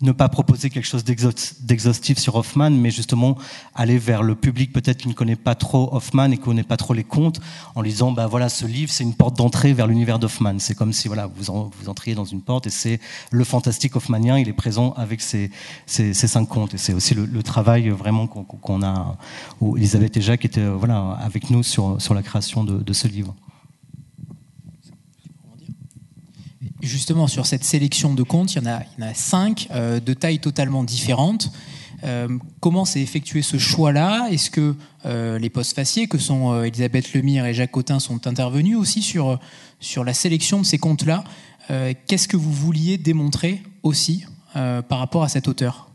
ne 0.00 0.12
pas 0.12 0.28
proposer 0.28 0.70
quelque 0.70 0.86
chose 0.86 1.04
d'exhaustif 1.04 2.18
sur 2.18 2.36
Hoffman, 2.36 2.70
mais 2.70 2.90
justement 2.90 3.36
aller 3.74 3.98
vers 3.98 4.22
le 4.22 4.36
public 4.36 4.72
peut-être 4.72 4.98
qui 4.98 5.08
ne 5.08 5.12
connaît 5.12 5.36
pas 5.36 5.56
trop 5.56 5.88
Hoffman 5.92 6.26
et 6.26 6.36
qui 6.36 6.40
ne 6.40 6.44
connaît 6.44 6.62
pas 6.62 6.76
trop 6.76 6.94
les 6.94 7.04
contes, 7.04 7.40
en 7.74 7.82
disant 7.82 8.12
bah 8.12 8.26
voilà 8.26 8.48
ce 8.48 8.64
livre 8.64 8.92
c'est 8.92 9.02
une 9.02 9.14
porte 9.14 9.36
d'entrée 9.36 9.72
vers 9.72 9.86
l'univers 9.86 10.18
d'Hoffman. 10.18 10.58
C'est 10.58 10.76
comme 10.76 10.92
si 10.92 11.08
voilà 11.08 11.26
vous, 11.26 11.70
vous 11.80 11.88
entriez 11.88 12.14
dans 12.14 12.24
une 12.24 12.42
porte 12.42 12.66
et 12.66 12.70
c'est 12.70 13.00
le 13.30 13.44
fantastique 13.44 13.96
hoffmanien, 13.96 14.38
il 14.38 14.48
est 14.48 14.52
présent 14.52 14.92
avec 14.96 15.20
ses, 15.20 15.50
ses, 15.86 16.14
cinq 16.14 16.46
contes. 16.46 16.74
Et 16.74 16.78
c'est 16.78 16.92
aussi 16.92 17.14
le, 17.14 17.42
travail 17.42 17.88
vraiment 17.88 18.26
qu'on 18.26 18.82
a 18.82 19.16
où 19.60 19.76
Elisabeth 19.76 20.16
et 20.16 20.20
Jacques 20.20 20.44
étaient 20.44 20.66
voilà 20.66 21.18
avec 21.20 21.50
nous 21.50 21.62
sur 21.62 22.00
sur 22.00 22.14
la 22.14 22.22
création 22.22 22.62
de 22.64 22.92
ce 22.92 23.08
livre. 23.08 23.34
Justement, 26.80 27.26
sur 27.26 27.46
cette 27.46 27.64
sélection 27.64 28.14
de 28.14 28.22
comptes, 28.22 28.54
il 28.54 28.62
y 28.62 28.66
en 28.66 28.70
a, 28.70 29.14
cinq 29.14 29.68
euh, 29.70 30.00
de 30.00 30.14
tailles 30.14 30.40
totalement 30.40 30.84
différentes. 30.84 31.50
Euh, 32.04 32.28
comment 32.60 32.84
s'est 32.84 33.00
effectué 33.00 33.42
ce 33.42 33.58
choix-là? 33.58 34.28
Est-ce 34.30 34.50
que 34.50 34.76
euh, 35.04 35.38
les 35.38 35.50
postes 35.50 35.74
faciés, 35.74 36.06
que 36.06 36.18
sont 36.18 36.62
Elisabeth 36.62 37.12
Lemire 37.12 37.46
et 37.46 37.54
Jacques 37.54 37.72
Cotin, 37.72 37.98
sont 37.98 38.26
intervenus 38.26 38.76
aussi 38.76 39.02
sur, 39.02 39.38
sur 39.80 40.04
la 40.04 40.14
sélection 40.14 40.60
de 40.60 40.66
ces 40.66 40.78
comptes-là? 40.78 41.24
Qu'est-ce 42.06 42.28
que 42.28 42.38
vous 42.38 42.52
vouliez 42.52 42.96
démontrer 42.96 43.62
aussi 43.82 44.24
par 44.54 45.00
rapport 45.00 45.22
à 45.22 45.28
cet 45.28 45.48
auteur 45.48 45.90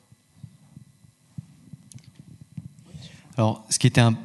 Alors, 3.37 3.65
ce 3.71 3.79
qui 3.79 3.87
était 3.87 4.01
un 4.01 4.15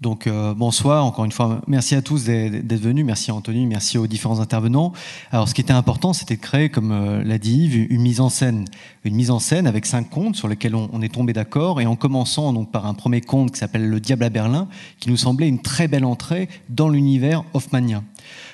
donc 0.00 0.28
euh, 0.28 0.54
bonsoir, 0.54 1.04
encore 1.04 1.24
une 1.24 1.32
fois, 1.32 1.60
merci 1.66 1.96
à 1.96 2.02
tous 2.02 2.24
d'être 2.24 2.80
venus, 2.80 3.04
merci 3.04 3.32
à 3.32 3.34
Anthony, 3.34 3.66
merci 3.66 3.98
aux 3.98 4.06
différents 4.06 4.38
intervenants. 4.38 4.92
Alors 5.32 5.48
ce 5.48 5.54
qui 5.54 5.60
était 5.60 5.72
important, 5.72 6.12
c'était 6.12 6.36
de 6.36 6.40
créer, 6.40 6.68
comme 6.68 6.92
euh, 6.92 7.24
l'a 7.24 7.38
dit 7.38 7.64
Yves, 7.64 7.86
une 7.90 8.02
mise 8.02 8.20
en 8.20 8.28
scène, 8.28 8.66
une 9.02 9.16
mise 9.16 9.32
en 9.32 9.40
scène 9.40 9.66
avec 9.66 9.86
cinq 9.86 10.08
contes 10.08 10.36
sur 10.36 10.46
lesquels 10.46 10.76
on, 10.76 11.02
est 11.02 11.12
tombé 11.12 11.32
d'accord, 11.32 11.80
et 11.80 11.86
en 11.86 11.96
commençant 11.96 12.52
donc 12.52 12.70
par 12.70 12.86
un 12.86 12.94
premier 12.94 13.20
conte 13.20 13.50
qui 13.50 13.58
s'appelle 13.58 13.88
Le 13.88 13.98
Diable 13.98 14.22
à 14.22 14.30
Berlin, 14.30 14.68
qui 15.00 15.10
nous 15.10 15.16
semblait 15.16 15.48
une 15.48 15.62
très 15.62 15.88
belle 15.88 16.04
entrée 16.04 16.48
dans 16.68 16.88
l'univers 16.88 17.42
hoffmanien. 17.52 18.04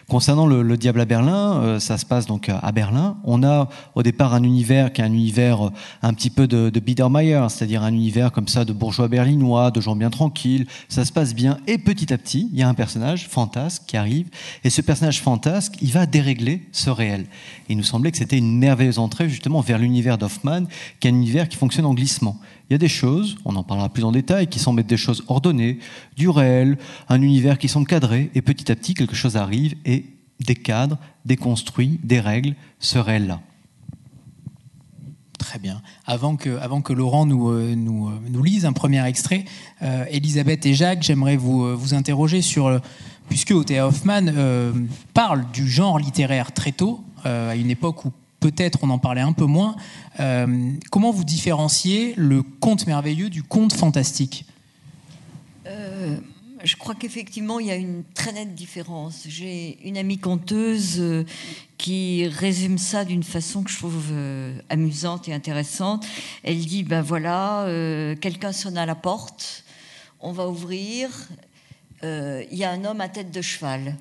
Concernant 0.09 0.47
le, 0.47 0.77
Diable 0.77 1.01
à 1.01 1.05
Berlin, 1.05 1.61
euh, 1.63 1.79
ça 1.79 1.99
se 1.99 2.05
passe 2.05 2.27
donc 2.27 2.49
à 2.51 2.73
Berlin. 2.73 3.17
On 3.25 3.43
a 3.43 3.69
au 3.95 4.03
départ 4.03 4.35
un 4.35 4.43
univers 4.43 4.93
qui 4.93 5.01
est 5.01 5.05
un 5.05 5.13
univers 5.13 5.67
euh, 5.67 5.71
un 6.03 6.13
petit 6.13 6.31
peu 6.31 6.47
de, 6.47 6.69
de 6.69 6.81
Biedermeier, 6.81 7.47
c'est-à-dire 7.49 7.83
un 7.83 7.93
univers 7.93 8.33
comme 8.33 8.49
ça 8.49 8.65
de 8.65 8.73
bourgeois 8.73 9.09
berlinois, 9.09 9.71
de 9.71 9.81
gens 9.81 9.97
bien 9.97 10.11
tranquilles. 10.11 10.67
Ça 10.89 11.05
se 11.05 11.13
passe 11.13 11.35
bien 11.35 11.59
et 11.67 11.79
petit 11.79 12.13
à 12.13 12.19
petit, 12.19 12.51
il 12.53 12.59
y 12.59 12.63
a 12.63 12.69
un 12.69 12.75
personnage 12.75 13.29
fantasque 13.29 13.83
qui 13.87 13.97
arrive 13.97 14.29
et 14.63 14.71
ce 14.71 14.81
personnage 14.83 15.21
fantasque, 15.21 15.75
il 15.81 15.93
va 15.93 16.07
dérégler 16.07 16.63
ce 16.73 16.91
réel. 16.91 17.27
il 17.69 17.77
nous 17.77 17.83
semblait 17.83 18.11
que 18.11 18.19
c'était 18.19 18.39
une 18.39 18.59
merveilleuse 18.59 18.99
entrée 18.99 19.29
justement 19.29 19.61
vers 19.61 19.79
l'univers 19.79 20.19
d'Hoffman, 20.19 20.65
qui 21.01 21.09
est 21.09 21.11
un 21.11 21.15
univers 21.15 21.49
qui 21.49 21.57
fonctionne 21.57 21.87
en 21.87 21.95
glissement. 21.95 22.39
Il 22.71 22.73
y 22.73 22.77
a 22.77 22.79
des 22.79 22.89
choses, 22.89 23.37
on 23.45 23.57
en 23.57 23.63
parlera 23.63 23.89
plus 23.89 24.05
en 24.05 24.13
détail, 24.13 24.47
qui 24.47 24.59
semblent 24.59 24.81
être 24.81 24.87
des 24.87 24.97
choses 24.97 25.23
ordonnées, 25.29 25.79
du 26.17 26.29
réel, 26.29 26.79
un 27.09 27.21
univers 27.21 27.59
qui 27.59 27.69
semble 27.69 27.87
cadré, 27.87 28.31
et 28.35 28.43
petit 28.43 28.73
à 28.73 28.77
petit, 28.77 28.95
quelque 28.95 29.15
chose 29.15 29.37
arrive 29.37 29.75
et 29.85 30.07
décadre, 30.41 30.99
déconstruit, 31.25 32.01
dérègle 32.03 32.55
ce 32.79 32.99
réel-là. 32.99 33.41
Très 35.39 35.59
bien. 35.59 35.83
Avant 36.07 36.37
que, 36.37 36.59
avant 36.59 36.81
que 36.81 36.95
Laurent 36.95 37.27
nous, 37.27 37.51
euh, 37.51 37.75
nous, 37.77 38.09
euh, 38.09 38.19
nous 38.31 38.43
lise 38.43 38.65
un 38.65 38.73
premier 38.73 39.05
extrait, 39.07 39.45
euh, 39.83 40.07
Elisabeth 40.11 40.65
et 40.65 40.73
Jacques, 40.73 41.03
j'aimerais 41.03 41.37
vous, 41.37 41.77
vous 41.77 41.93
interroger 41.93 42.41
sur, 42.41 42.81
puisque 43.29 43.51
Othea 43.51 43.87
Hoffman 43.87 44.33
parle 45.13 45.45
du 45.53 45.69
genre 45.69 45.99
littéraire 45.99 46.53
très 46.53 46.73
tôt, 46.73 47.05
à 47.25 47.57
une 47.57 47.71
époque 47.71 48.07
où 48.07 48.13
peut-être 48.45 48.81
on 48.83 48.91
en 48.91 48.99
parlait 48.99 49.23
un 49.23 49.33
peu 49.33 49.47
moins. 49.47 49.75
Euh, 50.21 50.73
comment 50.91 51.13
vous 51.13 51.25
différenciez 51.25 52.13
le 52.19 52.43
conte 52.43 52.87
merveilleux 52.87 53.31
du 53.31 53.43
conte 53.43 53.73
fantastique? 53.73 54.45
Euh, 55.67 56.19
je 56.63 56.77
crois 56.77 56.95
qu'effectivement, 56.95 57.59
il 57.59 57.69
y 57.69 57.71
a 57.71 57.77
une 57.77 58.05
très 58.13 58.35
nette 58.35 58.55
différence. 58.55 59.23
J'ai 59.27 59.79
une 59.83 59.97
amie 59.97 60.19
conteuse 60.19 60.97
euh, 60.99 61.25
qui 61.79 62.27
résume 62.27 62.77
ça 62.77 63.07
d'une 63.07 63.23
façon 63.23 63.63
que 63.63 63.71
je 63.71 63.79
trouve 63.79 64.13
amusante 64.69 65.27
et 65.27 65.33
intéressante. 65.33 66.05
Elle 66.43 66.59
dit, 66.59 66.83
ben 66.83 67.01
voilà, 67.01 67.67
quelqu'un 68.21 68.53
sonne 68.53 68.77
à 68.77 68.85
la 68.85 68.95
porte, 68.95 69.65
on 70.21 70.33
va 70.33 70.49
ouvrir, 70.49 71.09
il 72.03 72.47
y 72.53 72.65
a 72.65 72.71
un 72.71 72.85
homme 72.85 73.01
à 73.01 73.09
tête 73.09 73.31
de 73.31 73.41
cheval. 73.41 73.97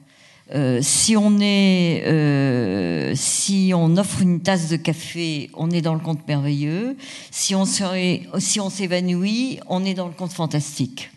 Euh, 0.52 0.80
si 0.82 1.16
on 1.16 1.40
est, 1.40 2.04
euh, 2.06 3.14
si 3.16 3.72
on 3.74 3.96
offre 3.98 4.22
une 4.22 4.42
tasse 4.42 4.70
de 4.70 4.76
café, 4.76 5.50
on 5.54 5.72
est 5.72 5.82
dans 5.82 5.94
le 5.94 6.00
conte 6.00 6.28
merveilleux. 6.28 6.98
Si 7.32 7.56
on 7.56 7.66
si 7.66 8.60
on 8.60 8.70
s'évanouit, 8.70 9.60
on 9.68 9.86
est 9.86 9.94
dans 9.94 10.08
le 10.08 10.14
conte 10.14 10.34
fantastique. 10.34 11.10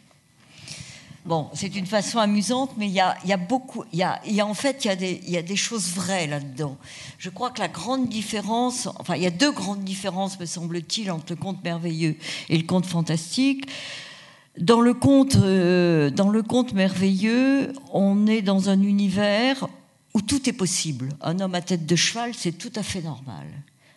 Bon, 1.27 1.51
c'est 1.55 1.75
une 1.75 1.87
façon 1.87 2.21
amusante, 2.21 2.71
mais 2.77 2.87
il 2.87 2.93
y 2.93 3.01
a, 3.01 3.37
beaucoup, 3.37 3.83
il 3.93 3.99
y 3.99 4.05
a, 4.05 4.47
en 4.47 4.55
fait, 4.55 4.85
il 4.85 5.29
y 5.29 5.37
a 5.37 5.43
des 5.43 5.57
choses 5.57 5.89
vraies 5.89 6.29
là-dedans. 6.29 6.77
Je 7.19 7.31
crois 7.31 7.51
que 7.51 7.59
la 7.59 7.67
grande 7.67 8.09
différence, 8.09 8.89
enfin, 9.01 9.17
il 9.17 9.25
y 9.25 9.27
a 9.27 9.31
deux 9.31 9.51
grandes 9.51 9.83
différences, 9.83 10.39
me 10.39 10.47
semble-t-il, 10.47 11.11
entre 11.11 11.25
le 11.31 11.37
conte 11.37 11.65
merveilleux 11.65 12.15
et 12.49 12.57
le 12.57 12.63
conte 12.63 12.87
fantastique. 12.87 13.67
Dans 14.59 14.81
le 14.81 14.95
conte, 14.95 15.37
euh, 15.37 16.09
dans 16.11 16.31
le 16.31 16.43
conte 16.43 16.73
merveilleux, 16.73 17.73
on 17.93 18.27
est 18.27 18.41
dans 18.41 18.71
un 18.71 18.81
univers 18.81 19.69
où 20.15 20.23
tout 20.23 20.49
est 20.49 20.55
possible. 20.55 21.11
Un 21.21 21.41
homme 21.41 21.55
à 21.55 21.61
tête 21.61 21.85
de 21.85 21.97
cheval, 21.97 22.33
c'est 22.35 22.53
tout 22.53 22.73
à 22.75 22.83
fait 22.83 23.03
normal. 23.03 23.45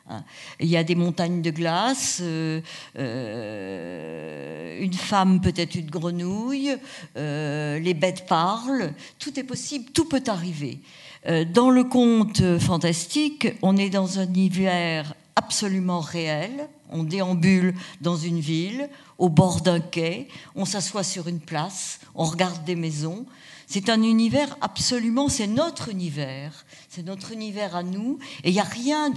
Hein. 0.10 0.22
Il 0.60 0.68
y 0.68 0.76
a 0.76 0.84
des 0.84 0.96
montagnes 0.96 1.42
de 1.42 1.50
glace, 1.50 2.20
euh, 2.22 2.60
euh, 2.98 4.80
une 4.82 4.94
femme 4.94 5.40
peut 5.40 5.54
être 5.56 5.76
une 5.76 5.90
grenouille, 5.90 6.76
les 7.16 7.94
bêtes 7.94 8.26
parlent, 8.28 8.92
tout 9.18 9.40
est 9.40 9.44
possible, 9.44 9.92
tout 9.92 10.06
peut 10.06 10.24
arriver. 10.28 10.80
dans 11.54 11.70
le 11.70 11.86
conte 11.86 12.58
fantastique, 12.60 13.48
on 13.62 13.78
est 13.78 13.90
dans 13.90 14.20
un 14.20 14.28
univers 14.28 15.14
absolument 15.36 16.02
réel, 16.02 16.68
on 16.90 17.04
déambule 17.04 17.76
dans 18.02 18.16
une 18.16 18.40
ville, 18.40 18.90
au 19.18 19.30
bord 19.30 19.62
d'un 19.62 19.80
quai, 19.80 20.28
on 20.56 20.66
s'assoit 20.66 21.04
sur 21.04 21.28
une 21.28 21.40
place, 21.40 22.00
on 22.16 22.24
regarde 22.24 22.64
des 22.64 22.76
maisons. 22.76 23.26
C'est 23.72 23.90
un 23.90 24.02
univers 24.02 24.58
absolument, 24.62 25.30
c'est 25.30 25.46
notre 25.46 25.90
univers, 25.90 26.66
c'est 26.90 27.06
notre 27.06 27.34
univers 27.34 27.76
à 27.76 27.84
nous, 27.84 28.18
et 28.44 28.50
il 28.50 28.54
n'y 28.54 28.60
a 28.60 28.64
rien 28.64 29.14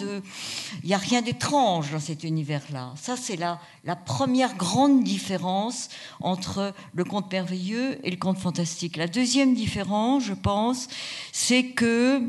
a 0.90 0.98
rien 0.98 1.22
d'étrange 1.22 1.90
dans 1.90 2.00
cet 2.00 2.22
univers-là. 2.22 2.92
Ça, 3.00 3.16
c'est 3.16 3.36
la, 3.36 3.60
la 3.84 3.96
première 3.96 4.54
grande 4.56 5.04
différence 5.04 5.88
entre 6.20 6.74
le 6.92 7.04
conte 7.04 7.32
merveilleux 7.32 7.98
et 8.06 8.10
le 8.10 8.18
conte 8.18 8.36
fantastique. 8.36 8.98
La 8.98 9.06
deuxième 9.06 9.54
différence, 9.54 10.24
je 10.24 10.34
pense, 10.34 10.88
c'est 11.32 11.68
que 11.68 12.20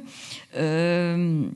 euh, 0.56 1.50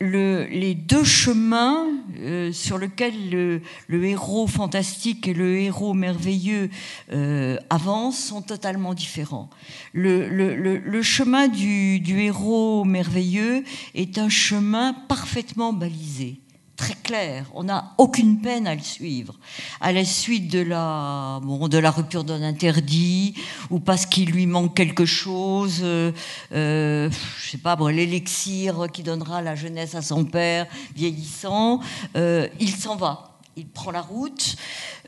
les 0.00 0.74
deux 0.74 1.04
chemins 1.04 1.86
euh, 2.18 2.52
sur 2.52 2.78
lesquels 2.78 3.30
le, 3.30 4.04
héros 4.04 4.46
fantastique 4.46 5.28
et 5.28 5.34
le 5.34 5.58
héros 5.58 5.92
merveilleux 5.92 6.70
euh, 7.12 7.58
avancent 7.68 8.18
sont 8.18 8.42
totalement 8.42 8.94
différents. 8.94 9.50
Le, 9.92 11.02
chemin 11.02 11.48
du, 11.48 12.02
héros 12.18 12.84
merveilleux 12.84 13.64
est 13.94 14.18
un 14.18 14.28
chemin 14.28 14.94
parfaitement 15.08 15.72
balisé 15.72 16.40
très 16.80 16.94
clair. 16.94 17.44
On 17.54 17.64
n'a 17.64 17.92
aucune 17.98 18.40
peine 18.40 18.66
à 18.66 18.74
le 18.74 18.80
suivre. 18.80 19.34
À 19.82 19.92
la 19.92 20.04
suite 20.04 20.50
de 20.50 20.60
la, 20.60 21.38
bon, 21.42 21.68
de 21.68 21.76
la 21.76 21.90
rupture 21.90 22.24
d'un 22.24 22.42
interdit, 22.42 23.34
ou 23.68 23.80
parce 23.80 24.06
qu'il 24.06 24.30
lui 24.30 24.46
manque 24.46 24.74
quelque 24.74 25.04
chose, 25.04 25.80
euh, 25.82 26.10
euh 26.52 27.10
je 27.38 27.50
sais 27.50 27.58
pas, 27.58 27.76
l'élixir 27.90 28.86
qui 28.92 29.02
donnera 29.02 29.42
la 29.42 29.54
jeunesse 29.56 29.94
à 29.94 30.00
son 30.00 30.24
père 30.24 30.66
vieillissant, 30.96 31.80
euh, 32.16 32.48
il 32.58 32.74
s'en 32.74 32.96
va 32.96 33.29
il 33.56 33.66
prend 33.66 33.90
la 33.90 34.00
route. 34.00 34.56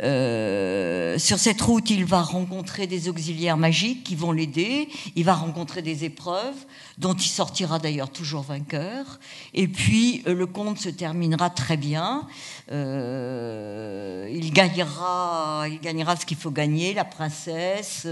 Euh, 0.03 1.19
sur 1.19 1.39
cette 1.39 1.61
route, 1.61 1.89
il 1.91 2.05
va 2.05 2.23
rencontrer 2.23 2.87
des 2.87 3.09
auxiliaires 3.09 3.57
magiques 3.57 4.05
qui 4.05 4.17
vont 4.17 4.33
l'aider. 4.33 4.89
Il 5.15 5.25
va 5.25 5.35
rencontrer 5.35 5.83
des 5.83 6.05
épreuves 6.05 6.67
dont 6.99 7.15
il 7.15 7.29
sortira 7.29 7.79
d'ailleurs 7.79 8.11
toujours 8.11 8.43
vainqueur. 8.43 9.21
Et 9.55 9.69
puis 9.69 10.23
euh, 10.27 10.35
le 10.35 10.47
conte 10.47 10.79
se 10.79 10.89
terminera 10.89 11.51
très 11.51 11.77
bien. 11.77 12.27
Euh, 12.71 14.29
il 14.33 14.53
gagnera, 14.53 15.65
il 15.69 15.81
gagnera 15.81 16.17
ce 16.17 16.27
qu'il 16.27 16.37
faut 16.37 16.51
gagner, 16.51 16.95
la 16.95 17.05
princesse. 17.05 18.07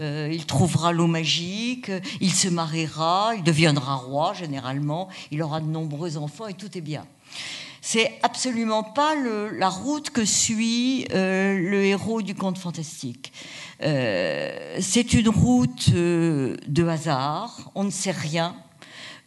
il 0.00 0.46
trouvera 0.46 0.92
l'eau 0.92 1.06
magique. 1.06 1.90
Il 2.20 2.32
se 2.32 2.48
mariera. 2.48 3.32
Il 3.36 3.42
deviendra 3.42 3.94
roi 3.94 4.34
généralement. 4.34 5.08
Il 5.30 5.42
aura 5.42 5.60
de 5.60 5.66
nombreux 5.66 6.16
enfants 6.16 6.48
et 6.48 6.54
tout 6.54 6.76
est 6.76 6.82
bien. 6.82 7.06
C'est 7.82 8.18
absolument 8.22 8.82
pas 8.82 9.14
la 9.14 9.68
route 9.68 10.10
que 10.10 10.24
suit 10.24 11.06
euh, 11.12 11.58
le 11.58 11.82
héros 11.84 12.20
du 12.20 12.34
conte 12.34 12.58
fantastique. 12.58 13.32
Euh, 13.82 14.76
c'est 14.80 15.14
une 15.14 15.30
route 15.30 15.88
euh, 15.94 16.56
de 16.66 16.86
hasard, 16.86 17.70
on 17.74 17.84
ne 17.84 17.90
sait 17.90 18.10
rien. 18.10 18.54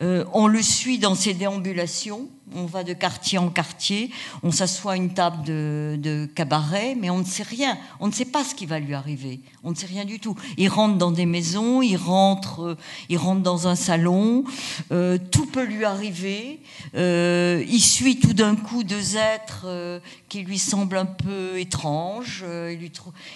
on 0.01 0.47
le 0.47 0.61
suit 0.61 0.99
dans 0.99 1.15
ses 1.15 1.33
déambulations, 1.33 2.27
on 2.55 2.65
va 2.65 2.83
de 2.83 2.93
quartier 2.93 3.37
en 3.37 3.49
quartier, 3.49 4.09
on 4.43 4.51
s'assoit 4.51 4.93
à 4.93 4.95
une 4.95 5.13
table 5.13 5.43
de, 5.43 6.29
cabaret, 6.35 6.95
mais 6.99 7.09
on 7.09 7.19
ne 7.19 7.23
sait 7.23 7.43
rien, 7.43 7.77
on 7.99 8.07
ne 8.07 8.11
sait 8.11 8.25
pas 8.25 8.43
ce 8.43 8.55
qui 8.55 8.65
va 8.65 8.79
lui 8.79 8.93
arriver, 8.93 9.39
on 9.63 9.71
ne 9.71 9.75
sait 9.75 9.85
rien 9.85 10.05
du 10.05 10.19
tout. 10.19 10.35
Il 10.57 10.69
rentre 10.69 10.97
dans 10.97 11.11
des 11.11 11.25
maisons, 11.25 11.81
il 11.81 11.97
rentre, 11.97 12.61
euh, 12.61 12.77
il 13.09 13.17
rentre 13.17 13.41
dans 13.41 13.67
un 13.67 13.75
salon, 13.75 14.43
euh, 14.91 15.17
tout 15.31 15.45
peut 15.45 15.63
lui 15.63 15.85
arriver. 15.85 16.59
Euh, 16.95 17.63
il 17.67 17.81
suit 17.81 18.19
tout 18.19 18.33
d'un 18.33 18.55
coup 18.55 18.83
deux 18.83 19.17
êtres 19.17 20.01
qui 20.29 20.41
lui 20.43 20.57
semblent 20.57 20.97
un 20.97 21.05
peu 21.05 21.59
étranges, 21.59 22.43
lui 22.43 22.91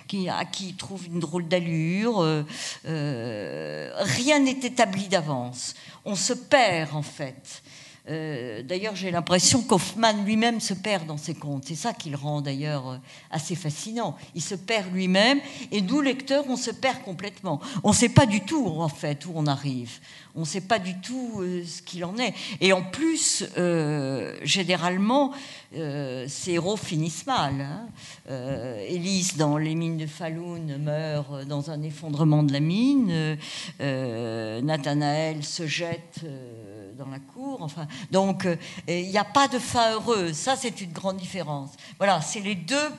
qui, 0.07 0.29
à 0.29 0.45
qui 0.45 0.69
il 0.69 0.75
trouve 0.75 1.05
une 1.07 1.19
drôle 1.19 1.47
d'allure. 1.47 2.19
rien 2.83 4.39
n'est 4.39 4.59
établi 4.63 5.07
d'avance. 5.07 5.75
On 6.05 6.15
se 6.15 6.33
perd 6.33 6.95
en 6.95 7.01
fait. 7.01 7.61
Euh, 8.09 8.63
d'ailleurs, 8.63 8.95
j'ai 8.95 9.11
l'impression 9.11 9.61
qu'Hoffman 9.61 10.23
lui-même 10.23 10.59
se 10.59 10.73
perd 10.73 11.05
dans 11.05 11.17
ses 11.17 11.33
contes. 11.33 11.65
C'est 11.65 11.75
ça 11.75 11.93
qui 11.93 12.09
le 12.09 12.17
rend 12.17 12.41
d'ailleurs 12.41 12.89
euh, 12.89 12.97
assez 13.31 13.55
fascinant. 13.55 14.15
Il 14.33 14.41
se 14.41 14.55
perd 14.55 14.93
lui-même 14.93 15.39
et 15.71 15.81
nous, 15.81 16.01
lecteurs, 16.01 16.45
on 16.47 16.55
se 16.55 16.71
perd 16.71 17.01
complètement. 17.03 17.59
On 17.83 17.89
ne 17.89 17.95
sait 17.95 18.09
pas 18.09 18.25
du 18.25 18.41
tout, 18.41 18.65
en 18.65 18.87
fait, 18.87 19.25
où 19.25 19.31
on 19.35 19.45
arrive. 19.45 19.99
On 20.35 20.41
ne 20.41 20.45
sait 20.45 20.61
pas 20.61 20.79
du 20.79 20.99
tout 21.01 21.41
euh, 21.41 21.63
ce 21.65 21.81
qu'il 21.81 22.05
en 22.05 22.17
est. 22.17 22.33
Et 22.61 22.71
en 22.71 22.83
plus, 22.83 23.45
généralement, 24.43 25.33
ces 25.73 26.51
héros 26.51 26.77
finissent 26.77 27.25
mal. 27.25 27.61
Hein. 27.61 27.87
Élise, 28.87 29.35
dans 29.35 29.57
Les 29.57 29.75
mines 29.75 29.97
de 29.97 30.05
Falun, 30.05 30.77
meurt 30.79 31.45
dans 31.45 31.71
un 31.71 31.81
effondrement 31.81 32.43
de 32.43 32.53
la 32.53 32.59
mine. 32.59 33.37
Nathanaël 33.79 35.43
se 35.43 35.67
jette 35.67 36.21
dans 36.97 37.07
la 37.09 37.19
cour. 37.19 37.61
Enfin, 37.61 37.87
donc, 38.11 38.45
euh, 38.45 38.55
il 38.87 39.09
n'y 39.09 39.17
a 39.17 39.25
pas 39.25 39.47
de 39.47 39.59
fin 39.59 39.93
heureuse. 39.93 40.33
Ça, 40.33 40.55
c'est 40.55 40.81
une 40.81 40.91
grande 40.91 41.17
différence. 41.17 41.71
Voilà, 41.97 42.21
c'est 42.21 42.41
les 42.41 42.55
deux 42.55 42.89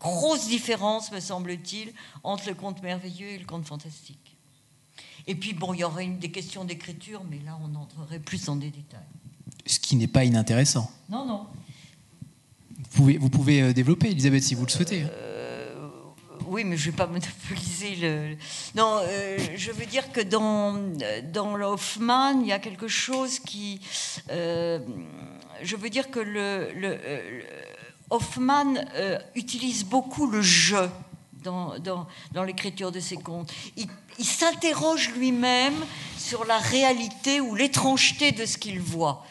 grosses 0.00 0.48
différences, 0.48 1.12
me 1.12 1.20
semble-t-il, 1.20 1.92
entre 2.22 2.48
le 2.48 2.54
conte 2.54 2.82
merveilleux 2.82 3.28
et 3.28 3.38
le 3.38 3.46
conte 3.46 3.66
fantastique. 3.66 4.36
Et 5.26 5.34
puis, 5.34 5.54
bon, 5.54 5.72
il 5.72 5.80
y 5.80 5.84
aurait 5.84 6.04
une, 6.04 6.18
des 6.18 6.30
questions 6.30 6.64
d'écriture, 6.64 7.22
mais 7.30 7.38
là, 7.44 7.58
on 7.62 7.74
entrerait 7.74 8.18
plus 8.18 8.44
dans 8.44 8.56
des 8.56 8.70
détails. 8.70 9.00
Ce 9.66 9.78
qui 9.78 9.96
n'est 9.96 10.06
pas 10.06 10.24
inintéressant. 10.24 10.90
Non, 11.08 11.24
non. 11.24 11.46
Vous 12.76 12.88
pouvez, 12.90 13.16
vous 13.16 13.30
pouvez 13.30 13.62
euh, 13.62 13.72
développer, 13.72 14.10
Elisabeth, 14.10 14.42
si 14.42 14.54
vous 14.54 14.66
le 14.66 14.70
souhaitez. 14.70 15.04
Euh, 15.04 15.33
oui, 16.54 16.62
mais 16.62 16.76
je 16.76 16.86
ne 16.86 16.92
vais 16.92 16.96
pas 16.96 17.06
monopoliser 17.08 17.96
le. 17.96 18.36
Non, 18.76 19.00
euh, 19.02 19.38
je 19.56 19.72
veux 19.72 19.86
dire 19.86 20.12
que 20.12 20.20
dans, 20.20 20.74
dans 21.32 21.54
Hoffman, 21.60 22.40
il 22.40 22.46
y 22.46 22.52
a 22.52 22.60
quelque 22.60 22.86
chose 22.86 23.40
qui. 23.40 23.80
euh, 24.30 24.78
je 25.62 25.74
veux 25.74 25.90
dire 25.90 26.10
que 26.12 26.20
le, 26.20 26.70
le- 26.76 26.98
euh, 27.04 27.40
Hoffman 28.10 28.74
utilise 29.34 29.84
beaucoup 29.84 30.28
le 30.30 30.42
jeu 30.42 30.88
dans, 31.42 31.76
dans, 31.80 32.06
dans 32.32 32.44
l'écriture 32.44 32.92
de 32.92 33.00
ses 33.00 33.16
contes. 33.16 33.52
Il, 33.76 33.88
s'interroge 34.24 35.10
lui-même 35.16 35.74
sur 36.16 36.44
la 36.44 36.58
réalité 36.58 37.40
ou 37.40 37.56
l'étrangeté 37.56 38.30
de 38.30 38.46
ce 38.46 38.58
qu'il 38.58 38.78
voit. 38.78 39.24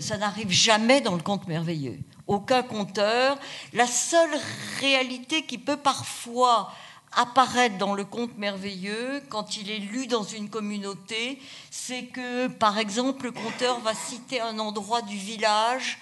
Ça 0.00 0.18
n'arrive 0.18 0.50
jamais 0.50 1.00
dans 1.00 1.16
le 1.16 1.22
conte 1.22 1.48
merveilleux. 1.48 1.98
Aucun 2.30 2.62
conteur. 2.62 3.36
La 3.72 3.88
seule 3.88 4.30
réalité 4.78 5.42
qui 5.42 5.58
peut 5.58 5.76
parfois 5.76 6.72
apparaître 7.16 7.76
dans 7.76 7.92
le 7.92 8.04
conte 8.04 8.38
merveilleux 8.38 9.20
quand 9.30 9.56
il 9.56 9.68
est 9.68 9.80
lu 9.80 10.06
dans 10.06 10.22
une 10.22 10.48
communauté, 10.48 11.42
c'est 11.72 12.04
que, 12.04 12.46
par 12.46 12.78
exemple, 12.78 13.24
le 13.24 13.32
conteur 13.32 13.80
va 13.80 13.94
citer 13.94 14.40
un 14.40 14.60
endroit 14.60 15.02
du 15.02 15.16
village 15.16 15.98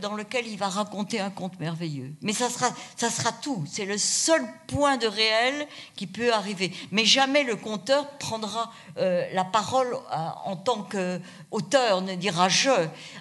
dans 0.00 0.14
lequel 0.14 0.46
il 0.46 0.58
va 0.58 0.68
raconter 0.68 1.20
un 1.20 1.30
conte 1.30 1.58
merveilleux. 1.60 2.12
Mais 2.22 2.32
ça 2.32 2.48
sera, 2.48 2.68
ça 2.96 3.10
sera 3.10 3.32
tout. 3.32 3.64
C'est 3.70 3.84
le 3.84 3.98
seul 3.98 4.42
point 4.66 4.96
de 4.96 5.06
réel 5.06 5.66
qui 5.94 6.06
peut 6.06 6.32
arriver. 6.32 6.72
Mais 6.90 7.04
jamais 7.04 7.42
le 7.42 7.56
conteur 7.56 8.08
prendra 8.18 8.72
euh, 8.98 9.24
la 9.32 9.44
parole 9.44 9.94
euh, 9.94 10.16
en 10.44 10.56
tant 10.56 10.82
qu'auteur, 10.82 12.02
ne 12.02 12.14
dira 12.14 12.48
je. 12.48 12.70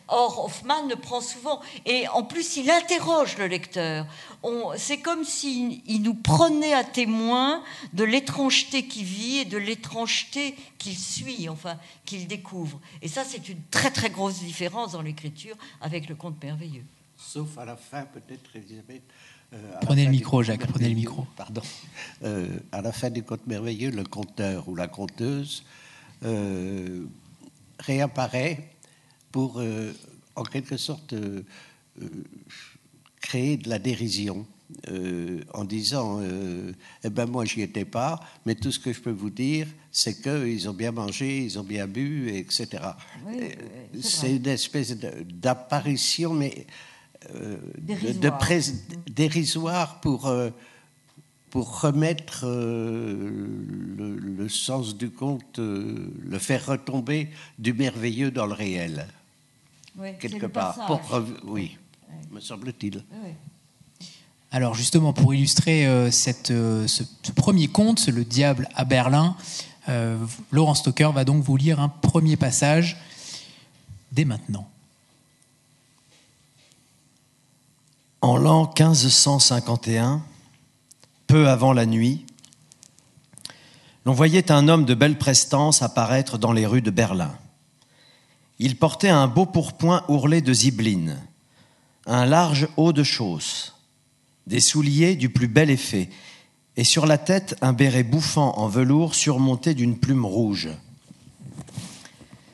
Or, 0.07 0.45
Hoffman 0.45 0.88
le 0.88 0.95
prend 0.95 1.21
souvent. 1.21 1.62
Et 1.85 2.07
en 2.09 2.24
plus, 2.24 2.57
il 2.57 2.69
interroge 2.69 3.38
le 3.38 3.47
lecteur. 3.47 4.05
On- 4.48 4.74
C'est 4.78 5.00
comme 5.00 5.24
s'il 5.24 5.82
il 5.88 6.02
nous 6.04 6.14
prenait 6.14 6.74
à 6.74 6.84
témoin 6.84 7.64
de 7.94 8.04
l'étrangeté 8.04 8.86
qu'il 8.88 9.06
vit 9.06 9.38
et 9.40 9.46
de 9.46 9.58
l'étrangeté 9.58 10.56
qu'il 10.78 10.96
suit, 10.98 11.50
enfin, 11.50 11.78
qu'il 12.06 12.28
découvre. 12.28 12.80
Et 13.02 13.08
ça, 13.08 13.24
c'est 13.24 13.50
une 13.50 13.62
très 13.72 13.90
très 13.90 14.10
grosse 14.12 14.40
différence 14.40 14.92
dans 14.92 15.02
l'écriture 15.02 15.56
avec 15.82 16.08
le 16.10 16.16
conte 16.16 16.42
merveilleux. 16.44 16.84
Sauf 17.18 17.58
à 17.58 17.66
la 17.66 17.75
fin, 17.75 18.04
peut-être, 18.06 18.56
Elisabeth. 18.56 19.02
euh, 19.54 19.58
Prenez 19.82 20.06
le 20.06 20.12
micro, 20.12 20.44
Jacques, 20.44 20.68
prenez 20.68 20.90
le 20.90 20.96
micro. 20.96 21.25
Pardon. 21.36 21.62
Euh, 22.24 22.48
à 22.72 22.82
la 22.82 22.92
fin 22.92 23.10
du 23.10 23.24
conte 23.24 23.48
merveilleux, 23.48 23.90
le 23.90 24.04
conteur 24.04 24.68
ou 24.70 24.75
la 24.75 24.88
conteuse 24.88 25.64
euh, 26.24 27.06
réapparaît 27.80 28.70
pour, 29.32 29.60
euh, 29.60 29.92
en 30.36 30.44
quelque 30.44 30.78
sorte, 30.78 31.14
euh, 31.14 31.42
euh, 32.02 32.24
créer 33.27 33.58
de 33.58 33.70
la 33.70 33.79
dérision. 33.79 34.46
euh, 34.89 35.41
en 35.53 35.63
disant, 35.63 36.20
euh, 36.22 36.72
eh 37.03 37.12
ben 37.12 37.27
moi 37.27 37.46
j'y 37.46 37.62
étais 37.62 37.86
pas, 37.86 38.13
mais 38.48 38.55
tout 38.55 38.72
ce 38.72 38.79
que 38.79 38.91
je 38.91 39.00
peux 39.00 39.12
vous 39.24 39.29
dire, 39.29 39.67
c'est 39.91 40.15
qu'ils 40.24 40.67
ont 40.67 40.74
bien 40.74 40.91
mangé, 40.91 41.29
ils 41.48 41.60
ont 41.60 41.63
bien 41.75 41.86
bu, 41.88 42.29
etc. 42.41 42.65
Oui, 43.27 43.36
oui, 43.94 44.01
c'est 44.01 44.36
une 44.36 44.48
espèce 44.48 44.91
d'apparition, 45.46 46.34
mais 46.34 46.65
euh, 47.36 47.58
de 47.77 47.94
Dérisoire. 47.94 48.39
dérisoire 49.22 49.89
pour, 50.01 50.22
euh, 50.27 50.50
pour 51.51 51.67
remettre 51.82 52.41
euh, 52.46 53.48
le, 53.98 54.17
le 54.41 54.50
sens 54.50 54.98
du 54.98 55.10
conte, 55.12 55.60
euh, 55.60 56.10
le 56.34 56.39
faire 56.39 56.65
retomber 56.65 57.29
du 57.60 57.72
merveilleux 57.74 58.32
dans 58.32 58.48
le 58.48 58.53
réel, 58.53 59.08
Oui, 59.98 60.10
quelque 60.20 60.48
part. 60.48 60.75
Pour 60.88 61.01
oui, 61.46 61.77
me 62.31 62.39
semble-t-il. 62.39 63.03
Alors 64.51 64.74
justement, 64.74 65.12
pour 65.12 65.34
illustrer 65.34 65.86
euh, 65.86 66.12
cette, 66.12 66.51
euh, 66.51 66.88
ce, 66.88 67.03
ce 67.24 67.31
premier 67.31 67.67
conte, 67.67 68.07
Le 68.07 68.24
Diable 68.24 68.69
à 68.75 68.86
Berlin, 68.86 69.36
euh, 69.89 70.17
Laurent 70.51 70.75
Stocker 70.75 71.12
va 71.13 71.25
donc 71.25 71.43
vous 71.43 71.57
lire 71.57 71.79
un 71.79 71.89
premier 71.89 72.38
passage 72.38 72.98
dès 74.11 74.25
maintenant. 74.25 74.68
En 78.22 78.37
l'an 78.37 78.63
1551, 78.63 80.24
peu 81.27 81.48
avant 81.48 81.74
la 81.74 81.85
nuit, 81.85 82.25
l'on 84.05 84.13
voyait 84.13 84.51
un 84.51 84.68
homme 84.68 84.85
de 84.85 84.94
belle 84.94 85.18
prestance 85.18 85.81
apparaître 85.81 86.37
dans 86.37 86.51
les 86.51 86.66
rues 86.66 86.81
de 86.81 86.92
Berlin. 86.92 87.35
Il 88.57 88.77
portait 88.77 89.09
un 89.09 89.27
beau 89.27 89.46
pourpoint 89.46 90.03
ourlé 90.07 90.42
de 90.42 90.53
zibeline, 90.53 91.20
un 92.05 92.25
large 92.25 92.68
haut 92.77 92.94
de 92.94 93.03
chausse, 93.03 93.75
des 94.48 94.59
souliers 94.59 95.15
du 95.15 95.29
plus 95.29 95.48
bel 95.48 95.70
effet, 95.70 96.09
et 96.77 96.83
sur 96.83 97.05
la 97.05 97.18
tête 97.18 97.55
un 97.61 97.74
béret 97.74 98.03
bouffant 98.03 98.57
en 98.57 98.68
velours 98.68 99.15
surmonté 99.15 99.74
d'une 99.74 99.98
plume 99.98 100.25
rouge. 100.25 100.70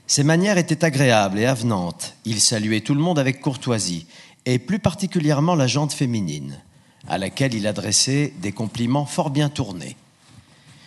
Ses 0.07 0.23
manières 0.23 0.57
étaient 0.57 0.83
agréables 0.83 1.39
et 1.39 1.45
avenantes. 1.45 2.15
Il 2.25 2.41
saluait 2.41 2.81
tout 2.81 2.93
le 2.93 3.01
monde 3.01 3.17
avec 3.17 3.39
courtoisie, 3.39 4.07
et 4.45 4.59
plus 4.59 4.79
particulièrement 4.79 5.55
la 5.55 5.67
jante 5.67 5.93
féminine, 5.93 6.59
à 7.07 7.17
laquelle 7.17 7.53
il 7.53 7.67
adressait 7.67 8.33
des 8.41 8.51
compliments 8.51 9.05
fort 9.05 9.29
bien 9.29 9.49
tournés. 9.49 9.95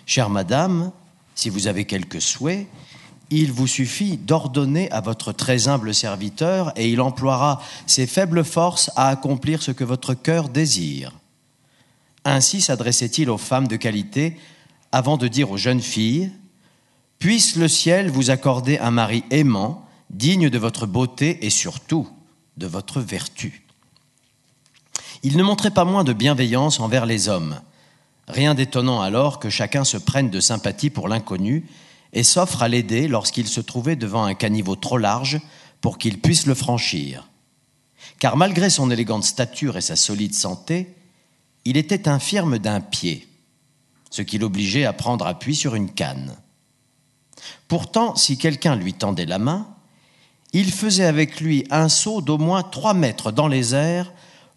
Chère 0.07 0.31
madame, 0.31 0.93
si 1.35 1.49
vous 1.49 1.67
avez 1.67 1.85
quelques 1.87 2.21
souhaits, 2.21 2.67
il 3.31 3.53
vous 3.53 3.67
suffit 3.67 4.17
d'ordonner 4.17 4.91
à 4.91 5.01
votre 5.01 5.33
très 5.33 5.69
humble 5.69 5.95
serviteur, 5.95 6.73
et 6.77 6.91
il 6.91 7.01
emploiera 7.01 7.61
ses 7.87 8.07
faibles 8.07 8.45
forces 8.45 8.91
à 8.97 9.09
accomplir 9.09 9.63
ce 9.63 9.71
que 9.71 9.85
votre 9.85 10.15
cœur 10.15 10.49
désire. 10.49 11.13
Ainsi 12.25 12.61
s'adressait-il 12.61 13.31
aux 13.31 13.39
femmes 13.39 13.69
de 13.69 13.77
qualité, 13.77 14.37
avant 14.93 15.17
de 15.17 15.29
dire 15.29 15.51
aux 15.51 15.57
jeunes 15.57 15.83
filles 15.83 16.31
Puisse 17.19 17.57
le 17.57 17.69
ciel 17.69 18.11
vous 18.11 18.31
accorder 18.31 18.79
un 18.79 18.91
mari 18.91 19.25
aimant, 19.31 19.87
digne 20.11 20.51
de 20.51 20.59
votre 20.59 20.87
beauté 20.87 21.45
et 21.47 21.51
surtout 21.51 22.09
de 22.57 22.67
votre 22.67 23.01
vertu. 23.01 23.65
Il 25.23 25.37
ne 25.37 25.43
montrait 25.43 25.71
pas 25.71 25.85
moins 25.85 26.05
de 26.05 26.13
bienveillance 26.13 26.81
envers 26.81 27.07
les 27.07 27.29
hommes. 27.29 27.61
Rien 28.29 28.55
d'étonnant 28.55 29.01
alors 29.01 29.39
que 29.39 29.51
chacun 29.51 29.85
se 29.85 29.97
prenne 29.97 30.31
de 30.31 30.41
sympathie 30.41 30.91
pour 30.91 31.09
l'inconnu 31.09 31.67
et 32.15 32.23
s'offre 32.23 32.63
à 32.63 32.69
l'aider 32.69 33.09
lorsqu'il 33.09 33.49
se 33.49 33.61
trouvait 33.61 33.97
devant 33.97 34.25
un 34.25 34.35
caniveau 34.35 34.77
trop 34.77 34.99
large 34.99 35.41
pour 35.81 35.99
qu'il 35.99 36.21
puisse 36.21 36.47
le 36.47 36.55
franchir. 36.55 37.29
Car 38.21 38.37
malgré 38.37 38.71
son 38.71 38.91
élégante 38.91 39.25
stature 39.25 39.77
et 39.77 39.83
sa 39.83 39.97
solide 39.97 40.35
santé, 40.35 40.95
il 41.65 41.77
était 41.77 42.09
infirme 42.09 42.59
d'un 42.59 42.81
pied, 42.81 43.29
ce 44.11 44.23
qui 44.23 44.39
l'obligeait 44.39 44.85
à 44.85 44.93
prendre 44.93 45.27
appui 45.27 45.57
sur 45.57 45.75
une 45.75 45.91
canne. 45.91 46.37
Pourtant, 47.69 48.15
si 48.15 48.39
quelqu'un 48.39 48.77
lui 48.77 48.95
tendait 48.95 49.27
la 49.27 49.39
main, 49.39 49.69
il 50.53 50.71
faisait 50.71 51.05
avec 51.05 51.41
lui 51.41 51.67
un 51.71 51.89
saut 51.89 52.21
d'au 52.21 52.39
moins 52.39 52.63
trois 52.63 52.95
mètres 52.95 53.33
dans 53.33 53.49
les 53.49 53.75
airs 53.75 54.13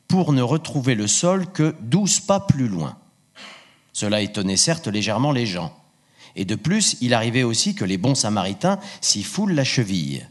pour 0.08 0.32
ne 0.32 0.44
retrouver 0.44 0.94
le 0.94 1.08
sol 1.08 1.52
que 1.52 1.76
douze 1.82 2.20
pas 2.20 2.40
plus 2.40 2.68
loin. 2.68 2.98
Cela 3.94 4.22
étonnait 4.22 4.58
certes 4.58 4.88
légèrement 4.88 5.32
les 5.32 5.48
gens. 5.48 5.76
Et 6.38 6.46
de 6.46 6.56
plus, 6.56 6.96
il 7.02 7.14
arrivait 7.14 7.44
aussi 7.44 7.74
que 7.76 7.84
les 7.84 7.98
bons 7.98 8.16
samaritains 8.16 8.80
s'y 9.02 9.24
foulent 9.24 9.54
la 9.54 9.64
cheville. 9.64 10.30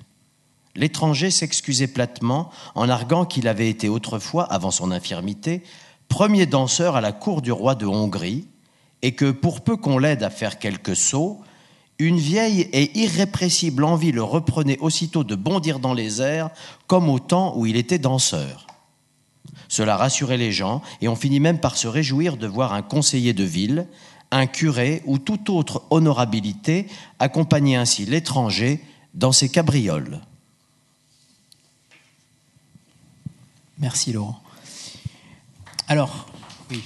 L'étranger 0.76 1.30
s'excusait 1.30 1.88
platement 1.88 2.50
en 2.74 2.88
arguant 2.88 3.24
qu'il 3.24 3.48
avait 3.48 3.68
été 3.68 3.88
autrefois, 3.88 4.44
avant 4.44 4.70
son 4.70 4.92
infirmité, 4.92 5.64
premier 6.08 6.46
danseur 6.46 6.94
à 6.94 7.00
la 7.00 7.12
cour 7.12 7.42
du 7.42 7.50
roi 7.50 7.74
de 7.74 7.86
Hongrie, 7.86 8.46
et 9.02 9.12
que 9.12 9.30
pour 9.30 9.62
peu 9.62 9.76
qu'on 9.76 9.98
l'aide 9.98 10.22
à 10.22 10.30
faire 10.30 10.58
quelques 10.58 10.96
sauts, 10.96 11.40
une 11.98 12.18
vieille 12.18 12.68
et 12.72 12.96
irrépressible 12.98 13.82
envie 13.82 14.12
le 14.12 14.22
reprenait 14.22 14.78
aussitôt 14.78 15.24
de 15.24 15.34
bondir 15.34 15.80
dans 15.80 15.94
les 15.94 16.22
airs, 16.22 16.50
comme 16.86 17.08
au 17.08 17.18
temps 17.18 17.56
où 17.56 17.66
il 17.66 17.76
était 17.76 17.98
danseur. 17.98 18.66
Cela 19.68 19.96
rassurait 19.96 20.36
les 20.36 20.52
gens, 20.52 20.82
et 21.00 21.08
on 21.08 21.16
finit 21.16 21.40
même 21.40 21.58
par 21.58 21.76
se 21.76 21.88
réjouir 21.88 22.36
de 22.36 22.46
voir 22.46 22.74
un 22.74 22.82
conseiller 22.82 23.32
de 23.32 23.44
ville, 23.44 23.88
un 24.30 24.46
curé 24.46 25.02
ou 25.04 25.18
toute 25.18 25.50
autre 25.50 25.82
honorabilité 25.90 26.86
accompagner 27.18 27.76
ainsi 27.76 28.04
l'étranger 28.06 28.80
dans 29.14 29.32
ses 29.32 29.48
cabrioles. 29.48 30.20
Merci 33.78 34.12
Laurent. 34.12 34.40
Alors. 35.88 36.26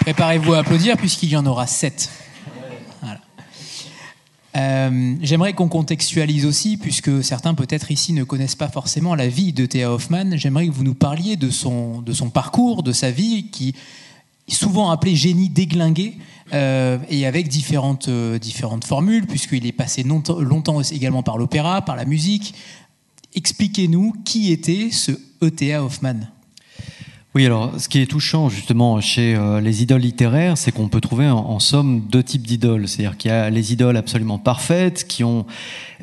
Préparez-vous 0.00 0.54
à 0.54 0.58
applaudir 0.58 0.96
puisqu'il 0.96 1.30
y 1.30 1.36
en 1.36 1.46
aura 1.46 1.66
sept. 1.66 2.10
Euh, 4.56 5.14
J'aimerais 5.20 5.52
qu'on 5.52 5.68
contextualise 5.68 6.46
aussi, 6.46 6.76
puisque 6.76 7.22
certains 7.22 7.54
peut-être 7.54 7.90
ici 7.90 8.12
ne 8.12 8.24
connaissent 8.24 8.54
pas 8.54 8.68
forcément 8.68 9.14
la 9.14 9.28
vie 9.28 9.52
de 9.52 9.66
Théa 9.66 9.92
Hoffmann. 9.92 10.36
J'aimerais 10.36 10.66
que 10.66 10.72
vous 10.72 10.84
nous 10.84 10.94
parliez 10.94 11.36
de 11.36 11.50
son, 11.50 12.00
de 12.00 12.12
son 12.12 12.30
parcours, 12.30 12.82
de 12.82 12.92
sa 12.92 13.10
vie, 13.10 13.50
qui 13.50 13.74
est 14.48 14.54
souvent 14.54 14.90
appelé 14.90 15.14
génie 15.14 15.48
déglingué. 15.48 16.18
euh, 16.52 16.98
et 17.08 17.26
avec 17.26 17.48
différentes, 17.48 18.08
euh, 18.08 18.38
différentes 18.38 18.84
formules, 18.84 19.26
puisqu'il 19.26 19.66
est 19.66 19.72
passé 19.72 20.04
longtemps, 20.04 20.38
longtemps 20.38 20.80
également 20.80 21.24
par 21.24 21.38
l'opéra, 21.38 21.82
par 21.82 21.96
la 21.96 22.04
musique. 22.04 22.54
Expliquez-nous 23.34 24.12
qui 24.24 24.52
était 24.52 24.90
ce 24.92 25.12
E.T.A. 25.42 25.82
Hoffman. 25.82 26.28
Oui, 27.36 27.44
alors 27.44 27.78
ce 27.78 27.90
qui 27.90 28.00
est 28.00 28.06
touchant 28.06 28.48
justement 28.48 28.98
chez 29.02 29.36
euh, 29.36 29.60
les 29.60 29.82
idoles 29.82 30.00
littéraires, 30.00 30.56
c'est 30.56 30.72
qu'on 30.72 30.88
peut 30.88 31.02
trouver 31.02 31.28
en, 31.28 31.58
somme 31.58 32.00
deux 32.00 32.22
types 32.22 32.46
d'idoles. 32.46 32.88
C'est-à-dire 32.88 33.18
qu'il 33.18 33.30
y 33.30 33.34
a 33.34 33.50
les 33.50 33.74
idoles 33.74 33.98
absolument 33.98 34.38
parfaites 34.38 35.06
qui 35.06 35.22
ont 35.22 35.44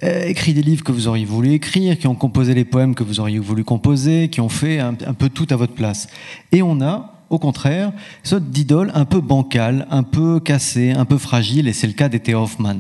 euh, 0.04 0.28
écrit 0.28 0.54
des 0.54 0.62
livres 0.62 0.84
que 0.84 0.92
vous 0.92 1.08
auriez 1.08 1.26
voulu 1.26 1.54
écrire, 1.54 1.98
qui 1.98 2.06
ont 2.06 2.14
composé 2.14 2.54
les 2.54 2.66
poèmes 2.66 2.94
que 2.94 3.04
vous 3.04 3.20
auriez 3.20 3.40
voulu 3.40 3.64
composer, 3.64 4.30
qui 4.30 4.42
ont 4.42 4.50
fait 4.50 4.78
un, 4.80 4.94
peu 4.94 5.28
tout 5.28 5.48
à 5.50 5.56
votre 5.56 5.74
place. 5.74 6.08
Et 6.52 6.62
on 6.62 6.80
a 6.82 7.10
au 7.32 7.40
contraire, 7.40 7.92
sorte 8.22 8.44
d'idole 8.44 8.92
un 8.94 9.06
peu 9.06 9.20
bancale, 9.20 9.88
un 9.90 10.04
peu 10.04 10.40
cassée, 10.40 10.92
un 10.92 11.06
peu 11.06 11.18
fragile, 11.18 11.68
et 11.68 11.74
c'est 11.74 11.88
le 11.88 11.94
cas 11.94 12.08
d'Ethel 12.08 12.36
Hoffman. 12.36 12.76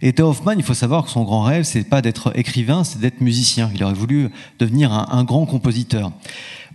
Et 0.00 0.18
Hoffman, 0.18 0.52
il 0.56 0.62
faut 0.62 0.72
savoir 0.72 1.04
que 1.04 1.10
son 1.10 1.24
grand 1.24 1.42
rêve, 1.42 1.64
c'est 1.64 1.84
pas 1.84 2.00
d'être 2.00 2.32
écrivain, 2.34 2.84
c'est 2.84 3.00
d'être 3.00 3.20
musicien. 3.20 3.70
Il 3.74 3.84
aurait 3.84 3.92
voulu 3.92 4.30
devenir 4.58 4.94
un 4.94 5.24
grand 5.24 5.44
compositeur. 5.44 6.10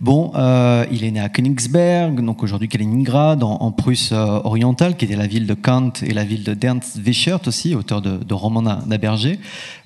Bon, 0.00 0.32
euh, 0.34 0.84
il 0.90 1.04
est 1.04 1.10
né 1.10 1.20
à 1.20 1.28
Königsberg, 1.28 2.20
donc 2.20 2.42
aujourd'hui 2.42 2.68
Kaliningrad, 2.68 3.42
en, 3.44 3.70
Prusse 3.70 4.10
euh, 4.12 4.40
orientale, 4.44 4.96
qui 4.96 5.04
était 5.04 5.16
la 5.16 5.26
ville 5.26 5.46
de 5.46 5.54
Kant 5.54 5.92
et 6.02 6.12
la 6.12 6.24
ville 6.24 6.42
de 6.42 6.56
Ernst 6.60 6.98
Wiechert 7.04 7.40
aussi, 7.46 7.74
auteur 7.74 8.02
de, 8.02 8.16
de 8.16 8.34
romans 8.34 8.62
d'Aberger. 8.62 9.38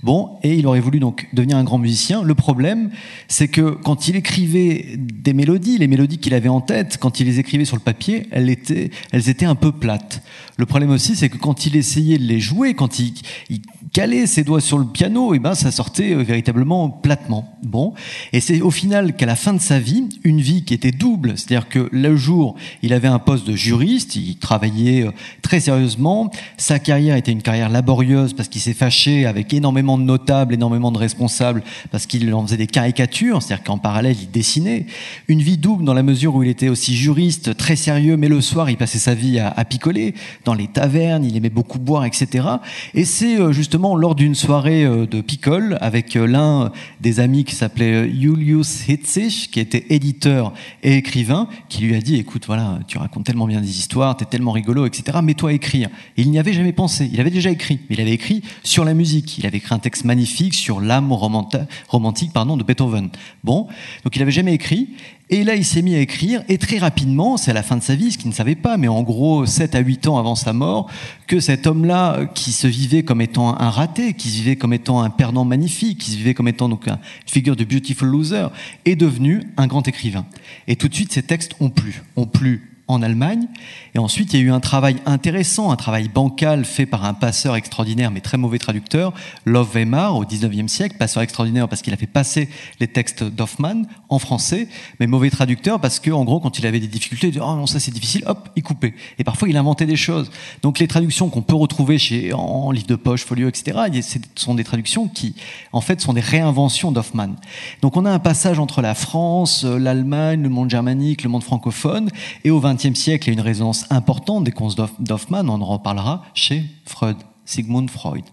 Bon, 0.02 0.38
et 0.42 0.54
il 0.54 0.66
aurait 0.66 0.80
voulu 0.80 0.98
donc 0.98 1.28
devenir 1.32 1.56
un 1.56 1.64
grand 1.64 1.78
musicien. 1.78 2.22
Le 2.22 2.34
problème, 2.34 2.90
c'est 3.26 3.48
que 3.48 3.70
quand 3.70 4.08
il 4.08 4.16
écrivait 4.16 4.96
des 4.96 5.32
mélodies, 5.32 5.76
les 5.76 5.88
mélodies 5.88 6.18
qu'il 6.18 6.34
avait 6.34 6.48
en 6.48 6.60
tête, 6.60 6.96
quand 6.98 7.20
il 7.20 7.26
les 7.26 7.38
écrivait 7.38 7.64
sur 7.64 7.76
le 7.76 7.82
papier, 7.82 8.28
elles 8.30 8.48
étaient, 8.48 8.90
elles 9.12 9.28
étaient 9.28 9.46
un 9.46 9.56
peu 9.56 9.72
plates. 9.72 10.22
Le 10.56 10.66
problème 10.66 10.90
aussi, 10.90 11.16
c'est 11.16 11.28
que 11.28 11.38
quand 11.38 11.66
il 11.66 11.76
essayait 11.76 12.18
de 12.18 12.24
les 12.24 12.40
jouer, 12.40 12.74
quand 12.74 12.98
il, 12.98 13.12
il 13.50 13.60
calait 13.92 14.26
ses 14.26 14.44
doigts 14.44 14.60
sur 14.60 14.78
le 14.78 14.86
piano, 14.86 15.32
et 15.32 15.36
eh 15.36 15.38
ben 15.38 15.54
ça 15.54 15.70
sortait 15.70 16.14
euh, 16.14 16.22
véritablement 16.22 16.90
platement. 16.90 17.56
Bon, 17.62 17.94
et 18.32 18.40
c'est 18.40 18.60
au 18.60 18.70
final 18.70 19.16
qu'à 19.16 19.26
la 19.26 19.36
fin 19.36 19.52
de 19.52 19.60
sa 19.60 19.78
vie, 19.78 19.97
une 20.24 20.40
vie 20.40 20.64
qui 20.64 20.74
était 20.74 20.90
double, 20.90 21.34
c'est-à-dire 21.36 21.68
que 21.68 21.88
le 21.92 22.16
jour, 22.16 22.54
il 22.82 22.92
avait 22.92 23.08
un 23.08 23.18
poste 23.18 23.46
de 23.46 23.54
juriste, 23.54 24.16
il 24.16 24.36
travaillait 24.36 25.06
euh, 25.06 25.10
très 25.42 25.60
sérieusement, 25.60 26.30
sa 26.56 26.78
carrière 26.78 27.16
était 27.16 27.32
une 27.32 27.42
carrière 27.42 27.68
laborieuse 27.68 28.32
parce 28.32 28.48
qu'il 28.48 28.60
s'est 28.60 28.74
fâché 28.74 29.26
avec 29.26 29.52
énormément 29.52 29.98
de 29.98 30.02
notables, 30.02 30.54
énormément 30.54 30.92
de 30.92 30.98
responsables, 30.98 31.62
parce 31.90 32.06
qu'il 32.06 32.32
en 32.34 32.44
faisait 32.46 32.56
des 32.56 32.66
caricatures, 32.66 33.42
c'est-à-dire 33.42 33.64
qu'en 33.64 33.78
parallèle, 33.78 34.16
il 34.20 34.30
dessinait. 34.30 34.86
Une 35.28 35.42
vie 35.42 35.58
double 35.58 35.84
dans 35.84 35.94
la 35.94 36.02
mesure 36.02 36.34
où 36.34 36.42
il 36.42 36.48
était 36.48 36.68
aussi 36.68 36.94
juriste, 36.96 37.56
très 37.56 37.76
sérieux, 37.76 38.16
mais 38.16 38.28
le 38.28 38.40
soir, 38.40 38.70
il 38.70 38.76
passait 38.76 38.98
sa 38.98 39.14
vie 39.14 39.38
à, 39.38 39.64
picoler 39.64 40.14
dans 40.44 40.54
les 40.54 40.66
tavernes, 40.66 41.24
il 41.24 41.36
aimait 41.36 41.50
beaucoup 41.50 41.78
boire, 41.78 42.04
etc. 42.04 42.48
Et 42.94 43.04
c'est 43.04 43.38
euh, 43.38 43.52
justement 43.52 43.96
lors 43.96 44.14
d'une 44.14 44.34
soirée 44.34 44.84
euh, 44.84 45.06
de 45.06 45.20
picole 45.20 45.76
avec 45.80 46.14
l'un 46.14 46.72
des 47.00 47.20
amis 47.20 47.44
qui 47.44 47.54
s'appelait 47.54 48.10
Julius 48.10 48.88
Hitzig, 48.88 49.50
qui 49.50 49.60
était 49.60 49.84
éditeur 49.88 50.52
et 50.82 50.96
écrivain, 50.96 51.48
qui 51.68 51.82
lui 51.82 51.94
a 51.94 52.00
dit 52.00 52.16
écoute, 52.16 52.46
voilà, 52.46 52.78
tu 52.86 52.98
racontes 52.98 53.24
tellement 53.24 53.46
bien 53.46 53.60
des 53.60 53.78
histoires, 53.78 54.16
tu 54.16 54.24
es 54.24 54.26
tellement 54.26 54.52
rigolo, 54.52 54.86
etc. 54.86 55.18
Mets-toi 55.22 55.50
à 55.50 55.52
écrire. 55.52 55.88
Il 56.16 56.30
n'y 56.30 56.38
avait 56.38 56.52
jamais 56.52 56.72
pensé. 56.72 57.08
Il 57.12 57.20
avait 57.20 57.30
déjà 57.30 57.50
écrit, 57.50 57.80
il 57.90 58.00
avait 58.00 58.12
écrit 58.12 58.42
sur 58.62 58.84
la 58.84 58.94
musique. 58.94 59.38
Il 59.38 59.46
avait 59.46 59.58
écrit 59.58 59.74
un 59.74 59.78
texte 59.78 60.04
magnifique 60.04 60.54
sur 60.54 60.80
l'âme 60.80 61.12
romantique 61.12 62.32
pardon, 62.32 62.56
de 62.56 62.64
Beethoven. 62.64 63.10
Bon, 63.44 63.66
donc 64.04 64.16
il 64.16 64.18
n'avait 64.18 64.30
jamais 64.30 64.54
écrit. 64.54 64.88
Et 65.30 65.44
là, 65.44 65.56
il 65.56 65.64
s'est 65.64 65.82
mis 65.82 65.94
à 65.94 66.00
écrire, 66.00 66.42
et 66.48 66.56
très 66.56 66.78
rapidement, 66.78 67.36
c'est 67.36 67.50
à 67.50 67.54
la 67.54 67.62
fin 67.62 67.76
de 67.76 67.82
sa 67.82 67.94
vie, 67.94 68.12
ce 68.12 68.16
qu'il 68.16 68.30
ne 68.30 68.34
savait 68.34 68.54
pas, 68.54 68.78
mais 68.78 68.88
en 68.88 69.02
gros, 69.02 69.44
7 69.44 69.74
à 69.74 69.80
8 69.80 70.06
ans 70.08 70.16
avant 70.16 70.34
sa 70.34 70.54
mort, 70.54 70.90
que 71.26 71.38
cet 71.38 71.66
homme-là, 71.66 72.24
qui 72.34 72.52
se 72.52 72.66
vivait 72.66 73.02
comme 73.02 73.20
étant 73.20 73.54
un 73.60 73.68
raté, 73.68 74.14
qui 74.14 74.28
se 74.28 74.36
vivait 74.36 74.56
comme 74.56 74.72
étant 74.72 75.02
un 75.02 75.10
perdant 75.10 75.44
magnifique, 75.44 75.98
qui 75.98 76.12
se 76.12 76.16
vivait 76.16 76.32
comme 76.32 76.48
étant 76.48 76.70
donc 76.70 76.86
une 76.86 76.98
figure 77.26 77.56
de 77.56 77.64
beautiful 77.64 78.08
loser, 78.08 78.48
est 78.86 78.96
devenu 78.96 79.42
un 79.58 79.66
grand 79.66 79.86
écrivain. 79.86 80.24
Et 80.66 80.76
tout 80.76 80.88
de 80.88 80.94
suite, 80.94 81.12
ces 81.12 81.22
textes 81.22 81.52
ont 81.60 81.68
plu, 81.68 82.02
ont 82.16 82.26
plu 82.26 82.77
en 82.88 83.02
Allemagne. 83.02 83.46
Et 83.94 83.98
ensuite, 83.98 84.32
il 84.32 84.40
y 84.40 84.42
a 84.42 84.46
eu 84.46 84.50
un 84.50 84.60
travail 84.60 84.96
intéressant, 85.06 85.70
un 85.70 85.76
travail 85.76 86.08
bancal 86.08 86.64
fait 86.64 86.86
par 86.86 87.04
un 87.04 87.14
passeur 87.14 87.54
extraordinaire, 87.54 88.10
mais 88.10 88.20
très 88.20 88.38
mauvais 88.38 88.58
traducteur, 88.58 89.12
Love 89.44 89.74
Weimar, 89.74 90.16
au 90.16 90.24
19e 90.24 90.68
siècle. 90.68 90.96
Passeur 90.96 91.22
extraordinaire 91.22 91.68
parce 91.68 91.82
qu'il 91.82 91.92
a 91.92 91.96
fait 91.96 92.06
passer 92.06 92.48
les 92.80 92.88
textes 92.88 93.22
d'Hoffmann 93.22 93.86
en 94.08 94.18
français, 94.18 94.68
mais 95.00 95.06
mauvais 95.06 95.30
traducteur 95.30 95.80
parce 95.80 96.00
que, 96.00 96.10
en 96.10 96.24
gros, 96.24 96.40
quand 96.40 96.58
il 96.58 96.66
avait 96.66 96.80
des 96.80 96.86
difficultés, 96.86 97.28
il 97.28 97.32
disait, 97.32 97.44
oh 97.44 97.54
non, 97.54 97.66
ça 97.66 97.78
c'est 97.78 97.90
difficile, 97.90 98.24
hop, 98.26 98.48
il 98.56 98.62
coupait. 98.62 98.94
Et 99.18 99.24
parfois, 99.24 99.48
il 99.48 99.56
inventait 99.56 99.86
des 99.86 99.96
choses. 99.96 100.30
Donc, 100.62 100.78
les 100.78 100.88
traductions 100.88 101.28
qu'on 101.28 101.42
peut 101.42 101.54
retrouver 101.54 101.98
chez, 101.98 102.32
en 102.32 102.70
livre 102.70 102.86
de 102.86 102.96
poche, 102.96 103.24
folio, 103.24 103.48
etc., 103.48 103.78
ce 104.02 104.18
sont 104.36 104.54
des 104.54 104.64
traductions 104.64 105.08
qui, 105.08 105.34
en 105.72 105.82
fait, 105.82 106.00
sont 106.00 106.14
des 106.14 106.20
réinventions 106.20 106.90
d'Hoffmann. 106.90 107.36
Donc, 107.82 107.96
on 107.96 108.06
a 108.06 108.10
un 108.10 108.18
passage 108.18 108.58
entre 108.58 108.80
la 108.80 108.94
France, 108.94 109.64
l'Allemagne, 109.64 110.42
le 110.42 110.48
monde 110.48 110.70
germanique, 110.70 111.22
le 111.22 111.28
monde 111.28 111.42
francophone, 111.42 112.08
et 112.44 112.50
au 112.50 112.60
20 112.60 112.77
XXe 112.78 112.98
siècle, 112.98 113.30
a 113.30 113.32
une 113.32 113.40
résonance 113.40 113.84
importante 113.90 114.44
des 114.44 114.52
contes 114.52 114.76
d'Hoffmann, 115.00 115.48
on 115.50 115.60
en 115.60 115.64
reparlera 115.64 116.22
chez 116.34 116.64
Freud, 116.84 117.16
Sigmund 117.44 117.90
Freud. 117.90 118.24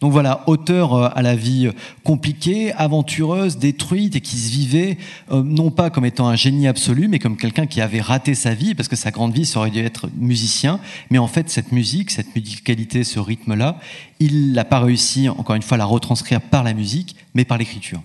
Donc 0.00 0.12
voilà, 0.12 0.42
auteur 0.46 0.94
euh, 0.94 1.08
à 1.14 1.22
la 1.22 1.34
vie 1.34 1.70
compliquée, 2.04 2.72
aventureuse, 2.72 3.58
détruite 3.58 4.16
et 4.16 4.20
qui 4.20 4.36
se 4.36 4.50
vivait 4.50 4.96
euh, 5.30 5.42
non 5.42 5.70
pas 5.70 5.90
comme 5.90 6.04
étant 6.04 6.28
un 6.28 6.36
génie 6.36 6.68
absolu, 6.68 7.08
mais 7.08 7.18
comme 7.18 7.36
quelqu'un 7.36 7.66
qui 7.66 7.80
avait 7.80 8.00
raté 8.00 8.34
sa 8.34 8.54
vie 8.54 8.74
parce 8.74 8.88
que 8.88 8.96
sa 8.96 9.10
grande 9.10 9.34
vie 9.34 9.44
ça 9.44 9.58
aurait 9.60 9.70
dû 9.70 9.80
être 9.80 10.08
musicien. 10.16 10.80
Mais 11.10 11.18
en 11.18 11.26
fait, 11.26 11.50
cette 11.50 11.72
musique, 11.72 12.10
cette 12.10 12.34
musicalité, 12.34 13.02
ce 13.04 13.18
rythme-là, 13.18 13.78
il 14.20 14.52
n'a 14.52 14.64
pas 14.64 14.80
réussi, 14.80 15.28
encore 15.28 15.56
une 15.56 15.62
fois, 15.62 15.76
à 15.76 15.78
la 15.78 15.84
retranscrire 15.84 16.40
par 16.40 16.62
la 16.62 16.74
musique, 16.74 17.16
mais 17.34 17.44
par 17.44 17.58
l'écriture. 17.58 18.00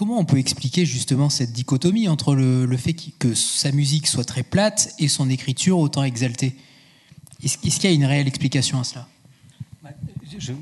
Comment 0.00 0.18
on 0.18 0.24
peut 0.24 0.38
expliquer 0.38 0.86
justement 0.86 1.28
cette 1.28 1.52
dichotomie 1.52 2.08
entre 2.08 2.34
le, 2.34 2.76
fait 2.78 2.96
que 3.18 3.34
sa 3.34 3.70
musique 3.70 4.06
soit 4.06 4.24
très 4.24 4.42
plate 4.42 4.94
et 4.98 5.08
son 5.08 5.28
écriture 5.28 5.78
autant 5.78 6.02
exaltée? 6.04 6.56
Est-ce 7.44 7.58
qu'il 7.58 7.84
y 7.84 7.86
a 7.88 7.90
une 7.90 8.06
réelle 8.06 8.26
explication 8.26 8.80
à 8.80 8.84
cela? 8.84 9.06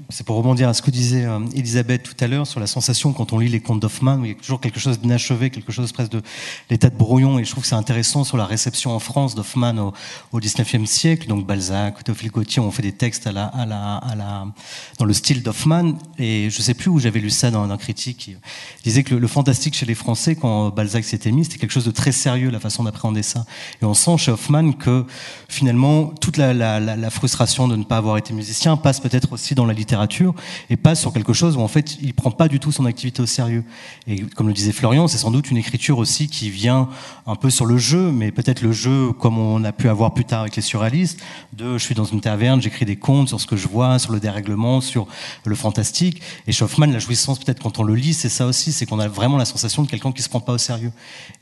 C'est 0.09 0.25
pour 0.25 0.37
rebondir 0.37 0.69
à 0.69 0.75
ce 0.75 0.81
que 0.81 0.91
disait 0.91 1.25
euh, 1.25 1.41
Elisabeth 1.55 2.03
tout 2.03 2.17
à 2.21 2.27
l'heure 2.27 2.47
sur 2.47 2.61
la 2.61 2.67
sensation 2.67 3.13
quand 3.13 3.33
on 3.33 3.39
lit 3.39 3.49
les 3.49 3.61
contes 3.61 3.81
d'Hoffmann, 3.81 4.21
où 4.21 4.25
il 4.25 4.29
y 4.29 4.35
a 4.35 4.35
toujours 4.35 4.61
quelque 4.61 4.81
chose 4.81 4.99
d'inachevé, 4.99 5.51
quelque 5.51 5.73
chose 5.73 5.93
presque 5.93 6.13
de 6.13 6.23
l'état 6.71 6.89
de 6.89 6.97
brouillon. 6.97 7.39
Et 7.39 7.45
je 7.45 7.51
trouve 7.51 7.63
que 7.65 7.69
c'est 7.69 7.75
intéressant 7.75 8.25
sur 8.25 8.37
la 8.37 8.47
réception 8.47 8.93
en 8.93 8.99
France 8.99 9.35
d'Hoffmann 9.35 9.79
au, 9.79 9.93
au 10.33 10.41
19e 10.41 10.87
siècle. 10.87 11.29
Donc 11.29 11.47
Balzac, 11.47 12.03
Théophile 12.03 12.31
Gautier 12.31 12.63
ont 12.63 12.71
fait 12.71 12.83
des 12.83 12.93
textes 12.93 13.29
dans 13.29 15.05
le 15.05 15.13
style 15.13 15.43
d'Hoffmann. 15.43 15.99
Et 16.19 16.49
je 16.51 16.63
sais 16.63 16.75
plus 16.75 16.91
où 16.91 16.99
j'avais 16.99 17.21
lu 17.21 17.31
ça 17.31 17.51
dans 17.51 17.69
un 17.69 17.77
critique 17.77 18.17
qui 18.19 18.37
disait 18.85 19.03
que 19.03 19.15
le, 19.15 19.29
fantastique 19.29 19.75
chez 19.75 19.87
les 19.87 19.95
Français, 19.95 20.35
quand 20.35 20.71
Balzac 20.71 21.05
s'était 21.05 21.31
mis, 21.31 21.45
c'était 21.45 21.59
quelque 21.59 21.73
chose 21.73 21.85
de 21.85 21.91
très 21.91 22.13
sérieux, 22.13 22.51
la 22.51 22.61
façon 22.61 22.85
d'appréhender 22.85 23.23
ça. 23.23 23.45
Et 23.83 23.85
on 23.85 23.95
sent 23.95 24.17
chez 24.19 24.33
Hoffmann 24.33 24.75
que 24.75 25.05
finalement, 25.49 26.07
toute 26.07 26.39
la 26.39 27.11
frustration 27.11 27.69
de 27.69 27.77
ne 27.77 27.85
pas 27.85 27.99
avoir 27.99 28.17
été 28.17 28.33
musicien 28.33 28.77
passe 28.77 29.01
peut-être 29.01 29.33
aussi 29.33 29.55
dans 29.59 29.67
la 29.67 29.75
littérature 29.75 30.35
et 30.71 30.77
passe 30.77 31.01
sur 31.01 31.13
quelque 31.13 31.33
chose 31.33 31.57
où 31.57 31.61
en 31.61 31.69
fait 31.69 31.99
il 32.01 32.15
prend 32.15 32.31
pas 32.31 32.49
du 32.49 32.61
tout 32.61 32.73
son 32.73 32.87
activité 32.87 33.21
au 33.23 33.27
sérieux. 33.27 33.65
Et 34.07 34.21
comme 34.21 34.49
le 34.49 34.55
disait 34.55 34.73
Florian, 34.73 35.09
c'est 35.09 35.19
sans 35.19 35.31
doute 35.31 35.51
une 35.51 35.57
écriture 35.57 35.99
aussi 35.99 36.29
qui 36.29 36.49
vient 36.49 36.89
un 37.27 37.35
peu 37.35 37.51
sur 37.51 37.67
le 37.67 37.77
jeu, 37.77 38.11
mais 38.13 38.31
peut-être 38.31 38.63
le 38.63 38.73
jeu 38.73 39.13
comme 39.13 39.39
on 39.39 39.65
a 39.65 39.73
pu 39.73 39.89
avoir 39.89 40.15
plus 40.15 40.25
tard 40.25 40.43
avec 40.43 40.57
les 40.57 40.63
surréalistes, 40.63 41.21
de 41.53 41.77
je 41.77 41.85
suis 41.85 41.95
dans 41.95 42.05
une 42.05 42.21
taverne, 42.21 42.63
j'écris 42.63 42.85
des 42.85 42.97
contes 42.97 43.29
sur 43.29 43.41
ce 43.41 43.47
que 43.47 43.57
je 43.57 43.69
vois, 43.69 43.99
sur 43.99 44.13
le 44.13 44.21
dérèglement, 44.21 44.81
sur 44.81 45.07
le 45.45 45.55
fantastique. 45.55 46.23
Et 46.47 46.53
Schaufman, 46.53 46.87
la 46.87 46.99
jouissance 46.99 47.39
peut-être 47.39 47.63
quand 47.63 47.79
on 47.79 47.83
le 47.83 47.95
lit, 47.95 48.15
c'est 48.15 48.29
ça 48.29 48.47
aussi, 48.47 48.73
c'est 48.73 48.87
qu'on 48.87 49.01
a 49.01 49.09
vraiment 49.09 49.37
la 49.37 49.45
sensation 49.45 49.83
de 49.83 49.89
quelqu'un 49.89 50.13
qui 50.13 50.23
se 50.23 50.29
prend 50.29 50.41
pas 50.41 50.53
au 50.53 50.59
sérieux. 50.59 50.93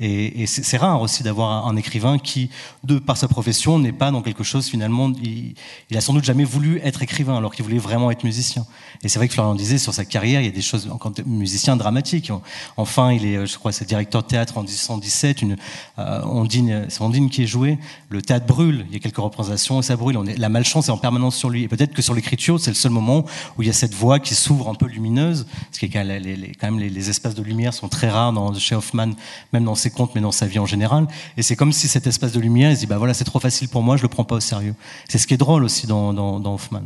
Et, 0.00 0.42
et 0.42 0.46
c'est 0.46 0.76
rare 0.78 1.02
aussi 1.02 1.22
d'avoir 1.22 1.66
un, 1.66 1.76
écrivain 1.76 2.18
qui, 2.18 2.48
de 2.84 2.98
par 2.98 3.18
sa 3.18 3.28
profession, 3.28 3.78
n'est 3.78 3.92
pas 3.92 4.10
dans 4.10 4.22
quelque 4.22 4.42
chose 4.42 4.66
finalement. 4.66 5.12
Il, 5.22 5.54
il 5.90 5.96
a 5.96 6.00
sans 6.00 6.14
doute 6.14 6.24
jamais 6.24 6.44
voulu 6.44 6.80
être 6.82 7.02
écrivain 7.02 7.36
alors 7.36 7.54
qu'il 7.54 7.64
voulait 7.64 7.78
vraiment 7.78 8.05
être 8.10 8.24
musicien. 8.24 8.66
Et 9.02 9.08
c'est 9.08 9.18
vrai 9.18 9.28
que 9.28 9.34
Florian 9.34 9.54
disait 9.54 9.78
sur 9.78 9.94
sa 9.94 10.04
carrière, 10.04 10.40
il 10.40 10.46
y 10.46 10.48
a 10.48 10.52
des 10.52 10.62
choses 10.62 10.88
en 10.90 10.98
tant 10.98 11.10
que 11.10 11.22
musicien 11.22 11.76
dramatiques. 11.76 12.32
Enfin, 12.76 13.12
il 13.12 13.24
est, 13.24 13.46
je 13.46 13.58
crois, 13.58 13.72
c'est 13.72 13.84
directeur 13.84 14.22
de 14.22 14.28
théâtre 14.28 14.58
en 14.58 14.62
1917. 14.62 15.42
Une 15.42 15.56
euh, 15.98 16.22
Ondine, 16.24 16.86
c'est 16.88 17.02
Ondine 17.02 17.30
qui 17.30 17.42
est 17.42 17.46
joué. 17.46 17.78
Le 18.08 18.22
théâtre 18.22 18.46
brûle. 18.46 18.86
Il 18.88 18.94
y 18.94 18.96
a 18.96 19.00
quelques 19.00 19.16
représentations 19.16 19.80
et 19.80 19.82
ça 19.82 19.96
brûle. 19.96 20.18
La 20.36 20.48
malchance 20.48 20.88
est 20.88 20.92
en 20.92 20.98
permanence 20.98 21.36
sur 21.36 21.50
lui. 21.50 21.64
Et 21.64 21.68
peut-être 21.68 21.92
que 21.92 22.02
sur 22.02 22.14
l'écriture, 22.14 22.58
c'est 22.60 22.70
le 22.70 22.76
seul 22.76 22.92
moment 22.92 23.24
où 23.56 23.62
il 23.62 23.66
y 23.66 23.70
a 23.70 23.74
cette 23.74 23.94
voix 23.94 24.18
qui 24.18 24.34
s'ouvre 24.34 24.68
un 24.68 24.74
peu 24.74 24.86
lumineuse. 24.86 25.46
Parce 25.66 25.78
que 25.78 25.86
quand, 25.86 26.02
les, 26.04 26.20
les, 26.20 26.52
quand 26.52 26.70
même 26.70 26.80
les, 26.80 26.90
les, 26.90 27.10
espaces 27.10 27.34
de 27.34 27.42
lumière 27.42 27.74
sont 27.74 27.88
très 27.88 28.08
rares 28.08 28.32
dans, 28.32 28.52
chez 28.54 28.74
Hoffman, 28.74 29.10
même 29.52 29.64
dans 29.64 29.74
ses 29.74 29.90
contes, 29.90 30.14
mais 30.14 30.20
dans 30.20 30.32
sa 30.32 30.46
vie 30.46 30.58
en 30.58 30.66
général. 30.66 31.06
Et 31.36 31.42
c'est 31.42 31.56
comme 31.56 31.72
si 31.72 31.88
cet 31.88 32.06
espace 32.06 32.32
de 32.32 32.40
lumière, 32.40 32.70
il 32.70 32.76
se 32.76 32.80
dit 32.80 32.86
bah 32.86 32.98
voilà, 32.98 33.14
c'est 33.14 33.24
trop 33.24 33.40
facile 33.40 33.68
pour 33.68 33.82
moi, 33.82 33.96
je 33.96 34.02
le 34.02 34.08
prends 34.08 34.24
pas 34.24 34.36
au 34.36 34.40
sérieux. 34.40 34.74
C'est 35.08 35.18
ce 35.18 35.26
qui 35.26 35.34
est 35.34 35.38
drôle 35.38 35.64
aussi 35.64 35.86
dans, 35.86 36.12
dans, 36.12 36.40
dans 36.40 36.54
Hoffman. 36.54 36.82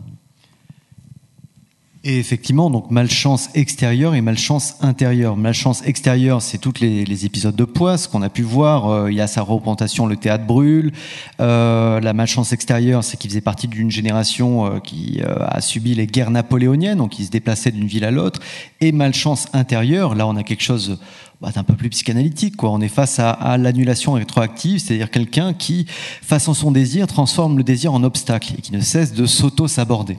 Et 2.02 2.18
effectivement, 2.18 2.70
donc 2.70 2.90
malchance 2.90 3.50
extérieure 3.54 4.14
et 4.14 4.22
malchance 4.22 4.76
intérieure. 4.80 5.36
Malchance 5.36 5.82
extérieure, 5.84 6.40
c'est 6.40 6.56
tous 6.56 6.80
les, 6.80 7.04
les, 7.04 7.26
épisodes 7.26 7.54
de 7.54 7.64
Poisse 7.66 8.06
qu'on 8.06 8.22
a 8.22 8.30
pu 8.30 8.40
voir. 8.40 8.88
Euh, 8.88 9.12
il 9.12 9.18
y 9.18 9.20
a 9.20 9.26
sa 9.26 9.42
représentation, 9.42 10.06
le 10.06 10.16
théâtre 10.16 10.46
brûle. 10.46 10.92
Euh, 11.40 12.00
la 12.00 12.14
malchance 12.14 12.54
extérieure, 12.54 13.04
c'est 13.04 13.18
qu'il 13.18 13.28
faisait 13.28 13.42
partie 13.42 13.68
d'une 13.68 13.90
génération 13.90 14.64
euh, 14.64 14.78
qui 14.78 15.20
euh, 15.22 15.44
a 15.46 15.60
subi 15.60 15.94
les 15.94 16.06
guerres 16.06 16.30
napoléoniennes, 16.30 16.96
donc 16.96 17.18
il 17.18 17.26
se 17.26 17.30
déplaçait 17.30 17.70
d'une 17.70 17.86
ville 17.86 18.06
à 18.06 18.10
l'autre. 18.10 18.40
Et 18.80 18.92
malchance 18.92 19.48
intérieure, 19.52 20.14
là 20.14 20.26
on 20.26 20.36
a 20.36 20.42
quelque 20.42 20.62
chose 20.62 20.98
bah, 21.40 21.50
un 21.56 21.62
peu 21.62 21.74
plus 21.74 21.88
psychanalytique. 21.88 22.56
Quoi. 22.56 22.70
On 22.70 22.80
est 22.80 22.88
face 22.88 23.18
à, 23.18 23.56
l'annulation 23.56 24.12
rétroactive, 24.12 24.78
c'est-à-dire 24.78 25.10
quelqu'un 25.10 25.54
qui, 25.54 25.86
face 25.88 26.48
à 26.48 26.54
son 26.54 26.70
désir, 26.70 27.06
transforme 27.06 27.56
le 27.56 27.64
désir 27.64 27.94
en 27.94 28.02
obstacle 28.04 28.54
et 28.58 28.60
qui 28.60 28.72
ne 28.72 28.80
cesse 28.80 29.14
de 29.14 29.24
s'auto-saborder. 29.24 30.18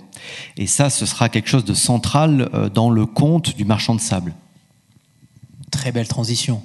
Et 0.57 0.65
ça, 0.65 0.89
ce 0.89 1.05
sera 1.05 1.29
quelque 1.29 1.47
chose 1.47 1.65
de 1.65 1.75
central 1.75 2.49
euh, 2.53 2.69
dans 2.69 2.89
le 2.89 3.05
conte 3.05 3.55
du 3.55 3.65
marchand 3.65 3.93
de 3.93 4.01
sable. 4.01 4.33
Très 5.69 5.91
belle 5.91 6.07
transition. 6.07 6.63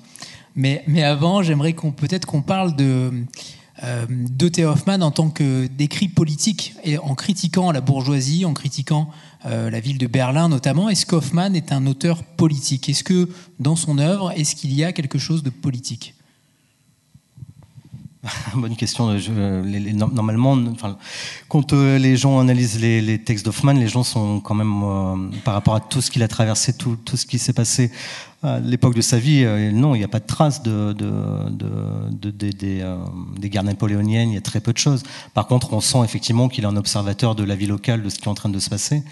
Mais, 0.54 0.82
mais 0.86 1.02
avant, 1.02 1.42
j'aimerais 1.42 1.74
qu'on 1.74 1.92
peut-être 1.92 2.24
qu'on 2.24 2.42
parle 2.42 2.74
de 2.76 3.12
euh, 3.84 4.06
de 4.08 4.64
Hoffmann 4.64 5.02
en 5.02 5.10
tant 5.10 5.28
que 5.28 5.66
d'écrit 5.66 6.08
politique 6.08 6.74
et 6.82 6.96
en 6.96 7.14
critiquant 7.14 7.72
la 7.72 7.82
bourgeoisie, 7.82 8.46
en 8.46 8.54
critiquant 8.54 9.10
euh, 9.46 9.70
la 9.70 9.80
ville 9.80 9.98
de 9.98 10.06
Berlin 10.06 10.48
notamment. 10.48 10.88
Est-ce 10.88 11.06
qu'Hoffmann 11.06 11.54
est 11.54 11.72
un 11.72 11.86
auteur 11.86 12.24
politique? 12.24 12.88
Est-ce 12.88 13.04
que 13.04 13.28
dans 13.60 13.76
son 13.76 13.98
œuvre, 13.98 14.32
est-ce 14.32 14.56
qu'il 14.56 14.72
y 14.74 14.82
a 14.82 14.92
quelque 14.92 15.18
chose 15.18 15.42
de 15.42 15.50
politique? 15.50 16.15
Bonne 18.54 18.76
question. 18.76 19.16
Normalement, 20.12 20.56
quand 21.48 21.72
euh, 21.72 21.98
les 21.98 22.16
gens 22.16 22.38
analysent 22.38 22.80
les, 22.80 23.18
textes 23.18 23.44
d'Hoffmann, 23.44 23.78
les 23.78 23.88
gens 23.88 24.02
sont 24.02 24.40
quand 24.40 24.54
même, 24.54 24.82
euh, 24.82 25.38
par 25.44 25.54
rapport 25.54 25.74
à 25.74 25.80
tout 25.80 26.00
ce 26.00 26.10
qu'il 26.10 26.22
a 26.22 26.28
traversé, 26.28 26.76
tout, 26.76 26.98
ce 27.14 27.26
qui 27.26 27.38
s'est 27.38 27.52
passé 27.52 27.90
à 28.42 28.60
l'époque 28.60 28.94
de 28.94 29.00
sa 29.00 29.18
vie, 29.18 29.44
euh, 29.44 29.72
non, 29.72 29.94
il 29.94 29.98
n'y 29.98 30.04
a 30.04 30.08
pas 30.08 30.20
de 30.20 30.26
traces 30.26 30.62
de, 30.62 30.92
de, 30.92 31.10
de, 31.50 32.30
de 32.30 32.30
des, 32.30 32.84
des 33.38 33.50
guerres 33.50 33.64
napoléoniennes, 33.64 34.30
il 34.30 34.34
y 34.34 34.38
a 34.38 34.42
très 34.42 34.60
peu 34.60 34.72
de 34.72 34.78
choses. 34.78 35.02
Par 35.34 35.46
contre, 35.46 35.72
on 35.72 35.80
sent 35.80 36.00
effectivement 36.04 36.48
qu'il 36.48 36.64
est 36.64 36.68
un 36.68 36.76
observateur 36.76 37.34
de 37.34 37.44
la 37.44 37.56
vie 37.56 37.66
locale, 37.66 38.02
de 38.02 38.08
ce 38.08 38.18
qui 38.18 38.24
est 38.24 38.28
en 38.28 38.34
train 38.34 38.50
de 38.50 38.58
se 38.58 38.70
passer. 38.70 39.02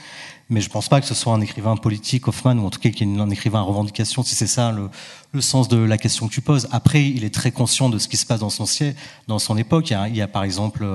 Mais 0.50 0.60
je 0.60 0.68
ne 0.68 0.72
pense 0.72 0.88
pas 0.88 1.00
que 1.00 1.06
ce 1.06 1.14
soit 1.14 1.32
un 1.32 1.40
écrivain 1.40 1.76
politique, 1.76 2.28
Hoffman, 2.28 2.56
ou 2.58 2.66
en 2.66 2.70
tout 2.70 2.78
cas 2.78 2.90
qu'il 2.90 3.08
est 3.08 3.20
un 3.20 3.30
écrivain 3.30 3.60
à 3.60 3.62
revendication, 3.62 4.22
si 4.22 4.34
c'est 4.34 4.46
ça 4.46 4.72
le, 4.72 4.90
sens 5.40 5.68
de 5.68 5.78
la 5.78 5.98
question 5.98 6.28
que 6.28 6.32
tu 6.32 6.42
poses. 6.42 6.68
Après, 6.70 7.08
il 7.08 7.24
est 7.24 7.34
très 7.34 7.50
conscient 7.50 7.88
de 7.88 7.98
ce 7.98 8.08
qui 8.08 8.16
se 8.16 8.26
passe 8.26 8.40
dans 8.40 8.50
son 8.50 8.66
siècle, 8.66 8.98
dans 9.26 9.38
son 9.38 9.56
époque. 9.56 9.90
Il 9.90 9.94
y 9.94 9.96
a, 9.96 10.08
il 10.08 10.16
y 10.16 10.22
a 10.22 10.28
par 10.28 10.44
exemple, 10.44 10.86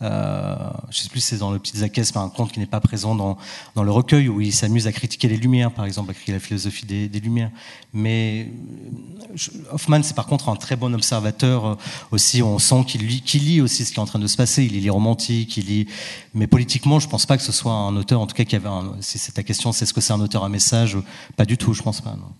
euh, 0.00 0.48
euh, 0.48 0.56
je 0.90 0.98
sais 1.00 1.08
plus 1.08 1.20
si 1.20 1.28
c'est 1.28 1.38
dans 1.38 1.50
le 1.50 1.58
Petit 1.58 1.78
Zacchès, 1.78 2.14
mais 2.14 2.20
un 2.20 2.28
conte 2.28 2.52
qui 2.52 2.60
n'est 2.60 2.66
pas 2.66 2.80
présent 2.80 3.14
dans, 3.14 3.36
dans 3.74 3.82
le 3.82 3.90
recueil, 3.90 4.28
où 4.28 4.40
il 4.40 4.52
s'amuse 4.52 4.86
à 4.86 4.92
critiquer 4.92 5.28
les 5.28 5.36
Lumières, 5.36 5.72
par 5.72 5.84
exemple, 5.84 6.10
à 6.10 6.14
critiquer 6.14 6.32
la 6.32 6.40
philosophie 6.40 6.86
des, 6.86 7.08
des 7.08 7.20
Lumières. 7.20 7.50
Mais 7.92 8.52
je, 9.34 9.50
Hoffman, 9.72 10.02
c'est 10.02 10.14
par 10.14 10.26
contre 10.26 10.48
un 10.48 10.56
très 10.56 10.76
bon 10.76 10.94
observateur 10.94 11.64
euh, 11.66 11.74
aussi. 12.10 12.42
On 12.42 12.58
sent 12.58 12.84
qu'il 12.86 13.06
lit, 13.06 13.60
aussi 13.60 13.84
ce 13.84 13.92
qui 13.92 13.96
est 13.96 14.02
en 14.02 14.06
train 14.06 14.18
de 14.18 14.26
se 14.26 14.36
passer. 14.36 14.64
Il 14.64 14.72
lit 14.72 14.90
romantique, 14.90 15.56
il 15.56 15.66
lit. 15.66 15.86
Mais 16.34 16.46
politiquement, 16.46 17.00
je 17.00 17.08
pense 17.08 17.26
pas 17.26 17.36
que 17.36 17.42
ce 17.42 17.52
soit 17.52 17.72
un 17.72 17.96
auteur, 17.96 18.20
en 18.20 18.26
tout 18.26 18.34
cas, 18.34 18.44
qui 18.44 18.56
avait 18.56 18.68
un 18.68 18.96
si 19.00 19.18
c'est 19.18 19.32
ta 19.32 19.42
question, 19.42 19.72
c'est 19.72 19.84
est-ce 19.84 19.94
que 19.94 20.00
c'est 20.00 20.12
un 20.12 20.20
auteur 20.20 20.44
à 20.44 20.48
message 20.48 20.96
Pas 21.36 21.44
du 21.44 21.56
tout, 21.56 21.72
je 21.72 21.82
pense 21.82 22.00
pas. 22.00 22.10
Non. 22.10 22.32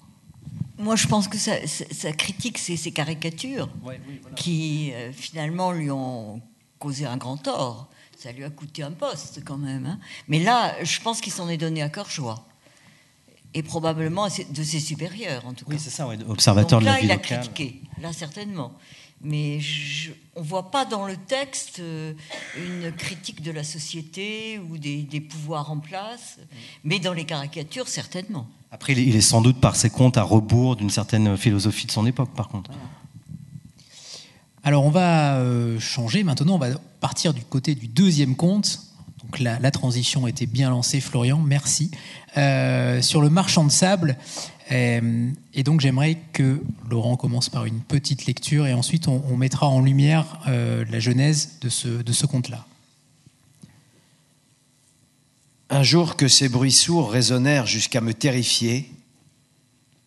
Moi, 0.79 0.95
je 0.95 1.09
pense 1.09 1.27
que 1.27 1.39
sa, 1.39 1.55
sa 1.67 2.13
critique, 2.13 2.57
c'est 2.57 2.77
ses 2.77 2.93
caricatures 2.93 3.69
ouais, 3.85 4.01
oui, 4.09 4.21
voilà. 4.23 4.37
qui, 4.37 4.93
euh, 4.93 5.11
finalement, 5.13 5.73
lui 5.73 5.91
ont 5.91 6.41
causé 6.79 7.07
un 7.07 7.17
grand 7.17 7.37
tort. 7.37 7.89
Ça 8.17 8.33
lui 8.33 8.45
a 8.45 8.51
coûté 8.51 8.83
un 8.83 8.91
poste, 8.91 9.43
quand 9.45 9.59
même. 9.59 9.87
Hein. 9.87 9.99
Mais 10.27 10.41
là, 10.41 10.75
je 10.83 11.01
pense 11.01 11.21
qu'il 11.21 11.33
s'en 11.33 11.49
est 11.49 11.57
donné 11.57 11.83
à 11.83 11.89
cœur 11.89 12.11
joie. 12.11 12.45
Et 13.55 13.63
probablement 13.63 14.27
de 14.27 14.63
ses 14.63 14.81
supérieurs, 14.81 15.47
en 15.47 15.55
tout 15.55 15.65
cas. 15.65 15.73
Oui, 15.73 15.79
c'est 15.79 15.91
ça, 15.91 16.07
ouais, 16.07 16.19
observateur 16.29 16.81
Donc 16.81 16.87
là, 16.87 16.93
de 16.93 16.97
la 16.97 17.01
vie 17.01 17.07
il 17.07 17.11
a 17.11 17.15
locale. 17.15 17.41
critiqué, 17.41 17.81
là, 18.01 18.13
certainement. 18.13 18.73
Mais 19.21 19.59
je, 19.61 20.11
on 20.37 20.43
ne 20.43 20.47
voit 20.47 20.71
pas 20.71 20.85
dans 20.85 21.07
le 21.07 21.17
texte 21.17 21.81
euh, 21.81 22.13
une 22.57 22.93
critique 22.93 23.43
de 23.43 23.51
la 23.51 23.65
société 23.65 24.59
ou 24.59 24.79
des, 24.79 25.03
des, 25.03 25.21
pouvoirs 25.21 25.71
en 25.71 25.79
place, 25.79 26.39
mais 26.85 27.01
dans 27.01 27.13
les 27.13 27.25
caricatures, 27.25 27.89
certainement. 27.89 28.47
Après, 28.71 28.93
il 28.93 29.17
est 29.17 29.21
sans 29.21 29.41
doute 29.41 29.61
par 29.61 29.77
ses 29.77 29.91
contes 29.91 30.19
à 30.19 30.23
rebours 30.23 30.77
d'une 30.77 30.91
certaine 30.91 31.37
philosophie 31.37 31.87
de 31.87 31.93
son 31.93 32.07
époque, 32.07 32.31
par 32.35 32.49
contre. 32.49 32.71
Alors, 34.69 34.85
on 34.85 34.91
va 34.91 35.37
euh, 35.37 35.81
changer 35.81 36.25
maintenant, 36.25 36.57
on 36.57 36.59
va 36.59 36.69
partir 37.01 37.33
du 37.33 37.41
côté 37.41 37.75
du 37.75 37.89
deuxième 37.89 38.37
conte. 38.37 38.83
Donc, 39.23 39.39
la, 39.41 39.71
transition 39.71 40.27
était 40.27 40.45
bien 40.45 40.69
lancée, 40.69 41.01
Florian, 41.01 41.39
merci. 41.39 41.91
Euh, 42.37 43.01
sur 43.01 43.23
le 43.23 43.31
marchand 43.31 43.65
de 43.65 43.71
sable. 43.71 44.19
Euh, 44.71 45.31
et 45.55 45.63
donc 45.63 45.81
j'aimerais 45.81 46.19
que 46.35 46.63
Laurent 46.91 47.17
commence 47.17 47.49
par 47.49 47.65
une 47.65 47.81
petite 47.81 48.27
lecture 48.27 48.67
et 48.67 48.75
ensuite 48.75 49.09
on, 49.09 49.39
mettra 49.39 49.67
en 49.69 49.81
lumière 49.81 50.39
la 50.47 51.01
genèse 51.01 51.53
de 51.63 51.71
ce, 51.71 51.89
de 51.89 52.13
ce 52.13 52.27
conte-là. 52.27 52.67
Un 55.71 55.83
jour 55.83 56.15
que 56.15 56.29
ces 56.29 56.51
bruits 56.51 56.73
sourds 56.73 57.11
résonnèrent 57.11 57.67
jusqu'à 57.67 58.03
me 58.03 58.13
terrifier, 58.13 58.93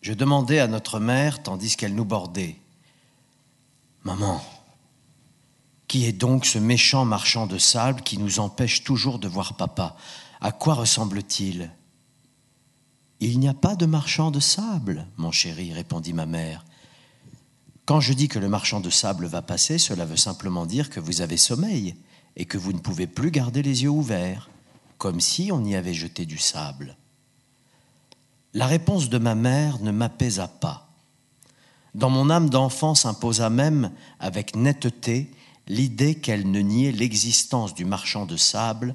je 0.02 0.12
demandai 0.12 0.60
à 0.60 0.68
notre 0.68 1.00
mère, 1.00 1.42
tandis 1.42 1.74
qu'elle 1.74 1.96
nous 1.96 2.04
bordait, 2.04 2.54
Maman, 4.04 4.42
qui 5.92 6.06
est 6.06 6.12
donc 6.12 6.46
ce 6.46 6.58
méchant 6.58 7.04
marchand 7.04 7.46
de 7.46 7.58
sable 7.58 8.00
qui 8.00 8.16
nous 8.16 8.40
empêche 8.40 8.82
toujours 8.82 9.18
de 9.18 9.28
voir 9.28 9.58
papa 9.58 9.94
À 10.40 10.50
quoi 10.50 10.72
ressemble-t-il? 10.72 11.70
Il 13.20 13.38
n'y 13.38 13.46
a 13.46 13.52
pas 13.52 13.76
de 13.76 13.84
marchand 13.84 14.30
de 14.30 14.40
sable, 14.40 15.06
mon 15.18 15.30
chéri, 15.30 15.70
répondit 15.74 16.14
ma 16.14 16.24
mère. 16.24 16.64
Quand 17.84 18.00
je 18.00 18.14
dis 18.14 18.28
que 18.28 18.38
le 18.38 18.48
marchand 18.48 18.80
de 18.80 18.88
sable 18.88 19.26
va 19.26 19.42
passer, 19.42 19.76
cela 19.76 20.06
veut 20.06 20.16
simplement 20.16 20.64
dire 20.64 20.88
que 20.88 20.98
vous 20.98 21.20
avez 21.20 21.36
sommeil 21.36 21.94
et 22.36 22.46
que 22.46 22.56
vous 22.56 22.72
ne 22.72 22.78
pouvez 22.78 23.06
plus 23.06 23.30
garder 23.30 23.60
les 23.60 23.82
yeux 23.82 23.90
ouverts, 23.90 24.48
comme 24.96 25.20
si 25.20 25.52
on 25.52 25.62
y 25.62 25.76
avait 25.76 25.92
jeté 25.92 26.24
du 26.24 26.38
sable. 26.38 26.96
La 28.54 28.66
réponse 28.66 29.10
de 29.10 29.18
ma 29.18 29.34
mère 29.34 29.78
ne 29.82 29.90
m'apaisa 29.90 30.48
pas. 30.48 30.88
Dans 31.94 32.08
mon 32.08 32.30
âme 32.30 32.48
d'enfant 32.48 32.94
s'imposa 32.94 33.50
même, 33.50 33.92
avec 34.20 34.56
netteté, 34.56 35.30
l'idée 35.68 36.16
qu'elle 36.16 36.50
ne 36.50 36.60
niait 36.60 36.92
l'existence 36.92 37.74
du 37.74 37.84
marchand 37.84 38.26
de 38.26 38.36
sable 38.36 38.94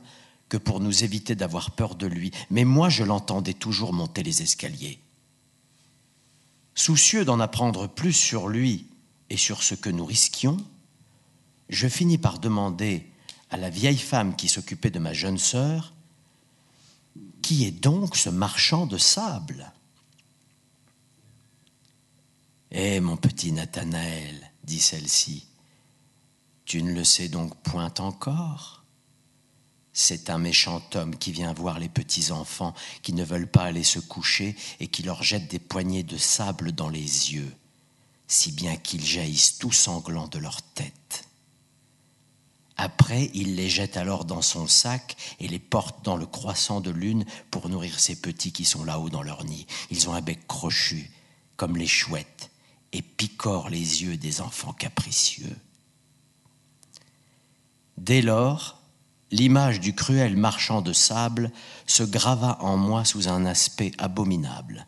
que 0.49 0.58
pour 0.58 0.80
nous 0.80 1.03
éviter 1.03 1.36
d'avoir 1.36 1.71
peur 1.71 1.95
de 1.95 2.08
lui, 2.08 2.32
mais 2.49 2.65
moi 2.65 2.89
je 2.89 3.03
l'entendais 3.03 3.53
toujours 3.53 3.93
monter 3.93 4.23
les 4.23 4.41
escaliers. 4.41 4.99
Soucieux 6.75 7.25
d'en 7.25 7.39
apprendre 7.39 7.88
plus 7.88 8.13
sur 8.13 8.47
lui 8.47 8.88
et 9.30 9.38
sur 9.38 9.63
ce 9.63 9.75
que 9.75 9.89
nous 9.89 10.06
risquions, 10.06 10.58
je 11.69 11.88
finis 11.88 12.17
par 12.17 12.39
demander 12.39 13.06
à 13.49 13.58
la 13.58 13.69
vieille 13.69 13.97
femme 13.97 14.36
qui 14.36 14.47
s'occupait 14.47 14.91
de 14.91 14.99
ma 14.99 15.13
jeune 15.13 15.38
sœur 15.38 15.93
Qui 17.41 17.65
est 17.65 17.71
donc 17.71 18.15
ce 18.15 18.30
marchand 18.30 18.86
de 18.86 18.97
sable? 18.97 19.71
Eh, 22.71 22.99
mon 22.99 23.15
petit 23.15 23.53
Nathanaël, 23.53 24.51
dit 24.63 24.80
celle-ci, 24.80 25.46
tu 26.67 26.84
ne 26.84 26.93
le 26.93 27.03
sais 27.03 27.30
donc 27.30 27.56
point 27.63 27.93
encore 27.97 28.77
c'est 29.99 30.30
un 30.30 30.38
méchant 30.38 30.84
homme 30.93 31.15
qui 31.15 31.32
vient 31.32 31.53
voir 31.53 31.80
les 31.80 31.89
petits 31.89 32.32
enfants 32.32 32.75
qui 33.01 33.13
ne 33.13 33.23
veulent 33.23 33.49
pas 33.49 33.63
aller 33.63 33.84
se 33.84 33.97
coucher 33.97 34.56
et 34.80 34.89
qui 34.89 35.01
leur 35.01 35.23
jette 35.23 35.47
des 35.47 35.58
poignées 35.58 36.03
de 36.03 36.17
sable 36.17 36.71
dans 36.71 36.89
les 36.89 37.34
yeux, 37.34 37.51
si 38.27 38.51
bien 38.51 38.75
qu'ils 38.75 39.03
jaillissent 39.03 39.58
tout 39.58 39.71
sanglants 39.71 40.27
de 40.27 40.38
leur 40.38 40.62
tête. 40.62 41.25
Après, 42.75 43.32
il 43.34 43.56
les 43.56 43.71
jette 43.71 43.97
alors 43.97 44.23
dans 44.23 44.43
son 44.43 44.67
sac 44.67 45.17
et 45.39 45.47
les 45.47 45.58
porte 45.58 46.06
dans 46.06 46.15
le 46.15 46.27
croissant 46.27 46.80
de 46.80 46.91
lune 46.91 47.25
pour 47.49 47.67
nourrir 47.67 47.99
ces 47.99 48.21
petits 48.21 48.51
qui 48.51 48.65
sont 48.65 48.84
là-haut 48.84 49.10
dans 49.10 49.23
leur 49.23 49.45
nid. 49.45 49.65
Ils 49.89 50.10
ont 50.10 50.13
un 50.13 50.21
bec 50.21 50.45
crochu, 50.45 51.10
comme 51.56 51.75
les 51.75 51.88
chouettes, 51.88 52.51
et 52.91 53.01
picorent 53.01 53.71
les 53.71 54.03
yeux 54.03 54.17
des 54.17 54.41
enfants 54.41 54.73
capricieux. 54.73 55.58
Dès 57.97 58.21
lors, 58.21 58.77
l'image 59.31 59.79
du 59.79 59.93
cruel 59.93 60.38
marchand 60.38 60.81
de 60.81 60.93
sable 60.93 61.51
se 61.86 62.03
grava 62.03 62.57
en 62.62 62.77
moi 62.77 63.05
sous 63.05 63.27
un 63.27 63.45
aspect 63.45 63.91
abominable. 63.97 64.86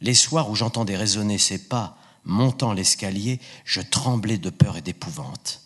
Les 0.00 0.14
soirs 0.14 0.50
où 0.50 0.54
j'entendais 0.54 0.96
résonner 0.96 1.38
ses 1.38 1.58
pas 1.58 1.96
montant 2.24 2.72
l'escalier, 2.72 3.40
je 3.64 3.80
tremblais 3.80 4.38
de 4.38 4.50
peur 4.50 4.76
et 4.76 4.82
d'épouvante. 4.82 5.62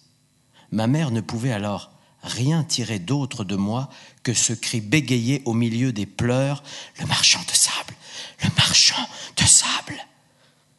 Ma 0.70 0.86
mère 0.86 1.10
ne 1.10 1.20
pouvait 1.20 1.52
alors 1.52 1.90
rien 2.22 2.62
tirer 2.62 3.00
d'autre 3.00 3.44
de 3.44 3.56
moi 3.56 3.90
que 4.22 4.32
ce 4.32 4.52
cri 4.52 4.80
bégayé 4.80 5.42
au 5.44 5.54
milieu 5.54 5.92
des 5.92 6.06
pleurs 6.06 6.62
Le 7.00 7.06
marchand 7.06 7.40
de 7.46 7.54
sable 7.54 7.94
Le 8.44 8.48
marchand 8.56 9.08
de 9.36 9.42
sable 9.42 9.98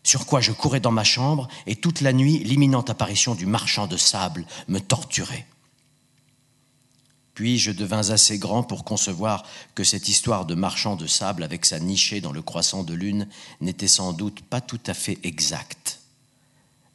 Sur 0.03 0.25
quoi 0.25 0.39
je 0.39 0.53
courais 0.53 0.79
dans 0.79 0.91
ma 0.91 1.03
chambre 1.03 1.49
et 1.67 1.75
toute 1.75 1.99
la 1.99 2.13
nuit, 2.13 2.39
l'imminente 2.39 2.89
apparition 2.89 3.35
du 3.35 3.45
marchand 3.45 3.87
de 3.87 3.97
sable 3.97 4.45
me 4.69 4.79
torturait. 4.79 5.45
Puis 7.33 7.57
je 7.57 7.71
devins 7.71 8.11
assez 8.11 8.37
grand 8.37 8.63
pour 8.63 8.83
concevoir 8.83 9.43
que 9.73 9.83
cette 9.83 10.07
histoire 10.07 10.45
de 10.45 10.55
marchand 10.55 10.95
de 10.95 11.07
sable 11.07 11.43
avec 11.43 11.65
sa 11.65 11.79
nichée 11.79 12.21
dans 12.21 12.31
le 12.31 12.41
croissant 12.41 12.83
de 12.83 12.93
lune 12.93 13.27
n'était 13.59 13.87
sans 13.87 14.13
doute 14.13 14.41
pas 14.41 14.61
tout 14.61 14.79
à 14.85 14.93
fait 14.93 15.17
exacte. 15.23 15.99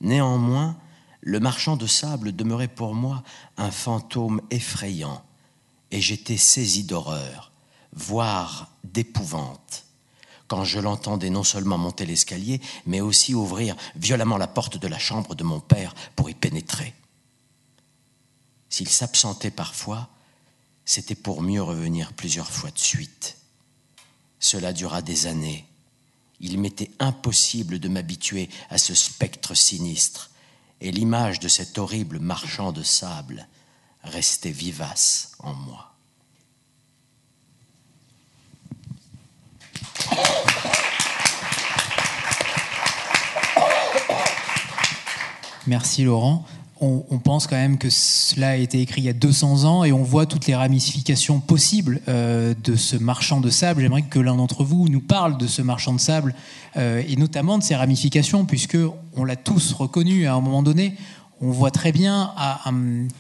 Néanmoins, 0.01 0.77
le 1.21 1.41
marchand 1.41 1.77
de 1.77 1.87
sable 1.87 2.35
demeurait 2.35 2.69
pour 2.69 2.95
moi 2.95 3.25
un 3.57 3.73
fantôme 3.73 4.41
effrayant, 4.51 5.23
et 5.91 6.01
j'étais 6.01 6.37
saisi 6.37 6.85
d'horreur, 6.85 7.51
voire 7.93 8.69
d'épouvante, 8.85 9.85
quand 10.47 10.65
je 10.65 10.79
l'entendais 10.79 11.31
non 11.31 11.43
seulement 11.43 11.79
monter 11.79 12.07
l'escalier, 12.07 12.61
mais 12.87 13.01
aussi 13.01 13.35
ouvrir 13.35 13.75
violemment 13.97 14.37
la 14.37 14.47
porte 14.47 14.79
de 14.79 14.87
la 14.87 14.99
chambre 14.99 15.35
de 15.35 15.43
mon 15.45 15.61
père 15.61 15.95
pour 16.15 16.31
y 16.31 16.35
pénétrer. 16.35 16.95
S'il 18.69 18.89
s'absentait 18.89 19.51
parfois, 19.51 20.09
c'était 20.89 21.15
pour 21.15 21.43
mieux 21.43 21.63
revenir 21.63 22.15
plusieurs 22.15 22.51
fois 22.51 22.71
de 22.71 22.79
suite. 22.79 23.37
Cela 24.41 24.73
dura 24.73 25.03
des 25.03 25.27
années. 25.27 25.67
Il 26.41 26.59
m'était 26.59 26.91
impossible 26.99 27.79
de 27.79 27.91
m'habituer 27.91 28.49
à 28.71 28.79
ce 28.79 28.95
spectre 28.95 29.55
sinistre, 29.55 30.31
et 30.81 30.91
l'image 30.91 31.41
de 31.41 31.49
cet 31.49 31.77
horrible 31.77 32.21
marchand 32.21 32.73
de 32.73 32.83
sable 32.83 33.47
restait 34.03 34.51
vivace 34.51 35.33
en 35.41 35.53
moi. 35.53 35.95
Merci 45.67 46.05
Laurent 46.05 46.47
on, 46.81 47.19
pense 47.19 47.47
quand 47.47 47.57
même 47.57 47.79
que 47.79 47.91
cela 47.91 48.51
a 48.51 48.57
été 48.57 48.81
écrit 48.81 49.01
il 49.01 49.05
y 49.05 49.09
a 49.09 49.15
200 49.15 49.65
ans 49.65 49.85
et 49.85 49.93
on 49.93 50.03
voit 50.03 50.27
toutes 50.27 50.47
les 50.47 50.55
ramifications 50.55 51.41
possibles 51.41 52.01
euh, 52.09 52.55
de 52.63 52.77
ce 52.77 52.97
marchand 52.97 53.41
de 53.41 53.51
sable. 53.51 53.83
J'aimerais 53.83 54.03
que 54.03 54.19
l'un 54.19 54.37
d'entre 54.37 54.65
vous 54.65 54.89
nous 54.89 55.01
parle 55.01 55.39
de 55.39 55.47
ce 55.47 55.61
marchand 55.63 55.93
de 55.93 56.01
sable 56.01 56.35
euh, 56.77 57.03
et 57.07 57.17
notamment 57.17 57.59
de 57.59 57.63
ses 57.63 57.75
ramifications, 57.75 58.45
puisque 58.45 58.79
on 59.17 59.25
l'a 59.25 59.37
tous 59.37 59.73
reconnu 59.73 60.27
à 60.27 60.35
un 60.35 60.41
moment 60.41 60.63
donné. 60.63 60.97
On 61.41 61.51
voit 61.51 61.71
très 61.71 61.93
bien 61.93 62.33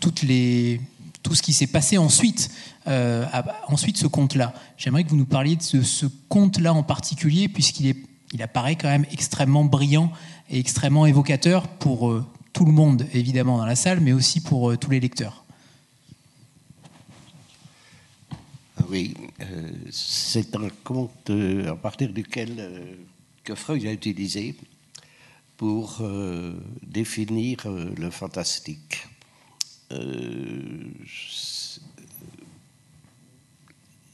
tout 0.01 1.35
ce 1.35 1.42
qui 1.42 1.53
s'est 1.53 1.66
passé 1.68 1.99
ensuite, 1.99 2.51
euh, 2.87 3.25
ensuite 3.68 3.97
ce 3.97 4.07
conte-là. 4.07 4.55
J'aimerais 4.77 5.05
que 5.05 5.11
vous 5.11 5.16
nous 5.16 5.27
parliez 5.27 5.57
de 5.57 5.62
ce, 5.62 6.07
conte-là 6.29 6.75
en 6.75 6.83
particulier, 6.83 7.49
puisqu'il 7.49 8.42
apparaît 8.42 8.77
quand 8.77 8.88
même 8.88 9.07
extrêmement 9.12 9.64
brillant 9.64 10.11
et 10.51 10.59
extrêmement 10.59 11.07
évocateur 11.07 11.68
pour 11.68 12.12
tout 12.59 12.64
le 12.64 12.73
monde, 12.73 13.07
évidemment, 13.12 13.59
dans 13.59 13.66
la 13.66 13.77
salle, 13.77 14.01
mais 14.01 14.12
aussi 14.12 14.40
pour 14.40 14.73
euh, 14.73 14.77
tous 14.77 14.90
les 14.90 14.99
lecteurs. 14.99 15.44
Oui, 18.90 19.14
euh, 19.38 19.71
c'est 19.92 20.57
un 20.57 20.68
conte 20.83 21.31
euh, 21.31 21.71
à 21.71 21.77
partir 21.77 22.12
duquel 22.12 22.99
que 23.44 23.55
Freud 23.55 23.87
a 23.87 23.92
utilisé 23.92 24.57
pour 25.57 26.03
définir 26.83 27.59
le 27.68 28.11
fantastique. 28.11 29.07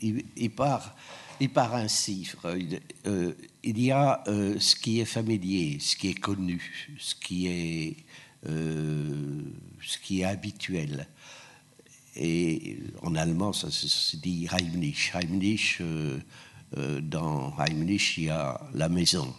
il, 0.03 0.51
part, 0.55 0.95
il 1.41 1.51
part 1.51 1.75
ainsi, 1.77 2.27
Freud. 2.27 2.81
il 3.63 3.81
y 3.81 3.91
a 3.91 4.23
ce 4.27 4.77
qui 4.77 5.01
est 5.01 5.07
familier, 5.07 5.79
ce 5.81 5.97
qui 5.97 6.09
est 6.09 6.21
connu, 6.21 6.63
ce 6.99 7.15
qui 7.15 7.47
est 7.47 7.97
ce 8.45 9.99
qui 10.03 10.21
est 10.21 10.25
habituel. 10.25 11.07
Et 12.17 12.79
en 13.03 13.15
allemand, 13.17 13.53
ça 13.53 13.71
se 13.71 14.17
dit 14.17 14.47
Heimlich. 14.51 15.13
Heimlich, 15.15 15.79
euh, 15.81 16.19
euh, 16.77 17.01
dans 17.01 17.55
Heimlich, 17.59 18.19
il 18.19 18.25
y 18.25 18.31
a 18.31 18.61
la 18.73 18.89
maison, 18.89 19.35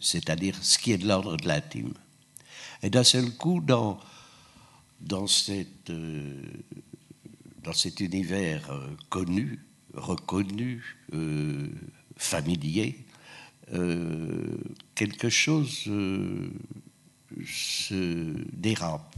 c'est-à-dire 0.00 0.56
ce 0.60 0.78
qui 0.78 0.92
est 0.92 0.98
de 0.98 1.08
l'ordre 1.08 1.36
de 1.36 1.48
l'intime. 1.48 1.94
Et 2.82 2.90
d'un 2.90 3.04
seul 3.04 3.30
coup, 3.32 3.60
dans, 3.60 3.98
dans, 5.00 5.26
cette, 5.26 5.90
dans 7.62 7.72
cet 7.72 8.00
univers 8.00 8.70
connu, 9.08 9.58
reconnu, 9.94 10.98
familier, 12.16 13.04
quelque 14.94 15.28
chose 15.30 15.88
se 17.90 18.34
dérape, 18.52 19.16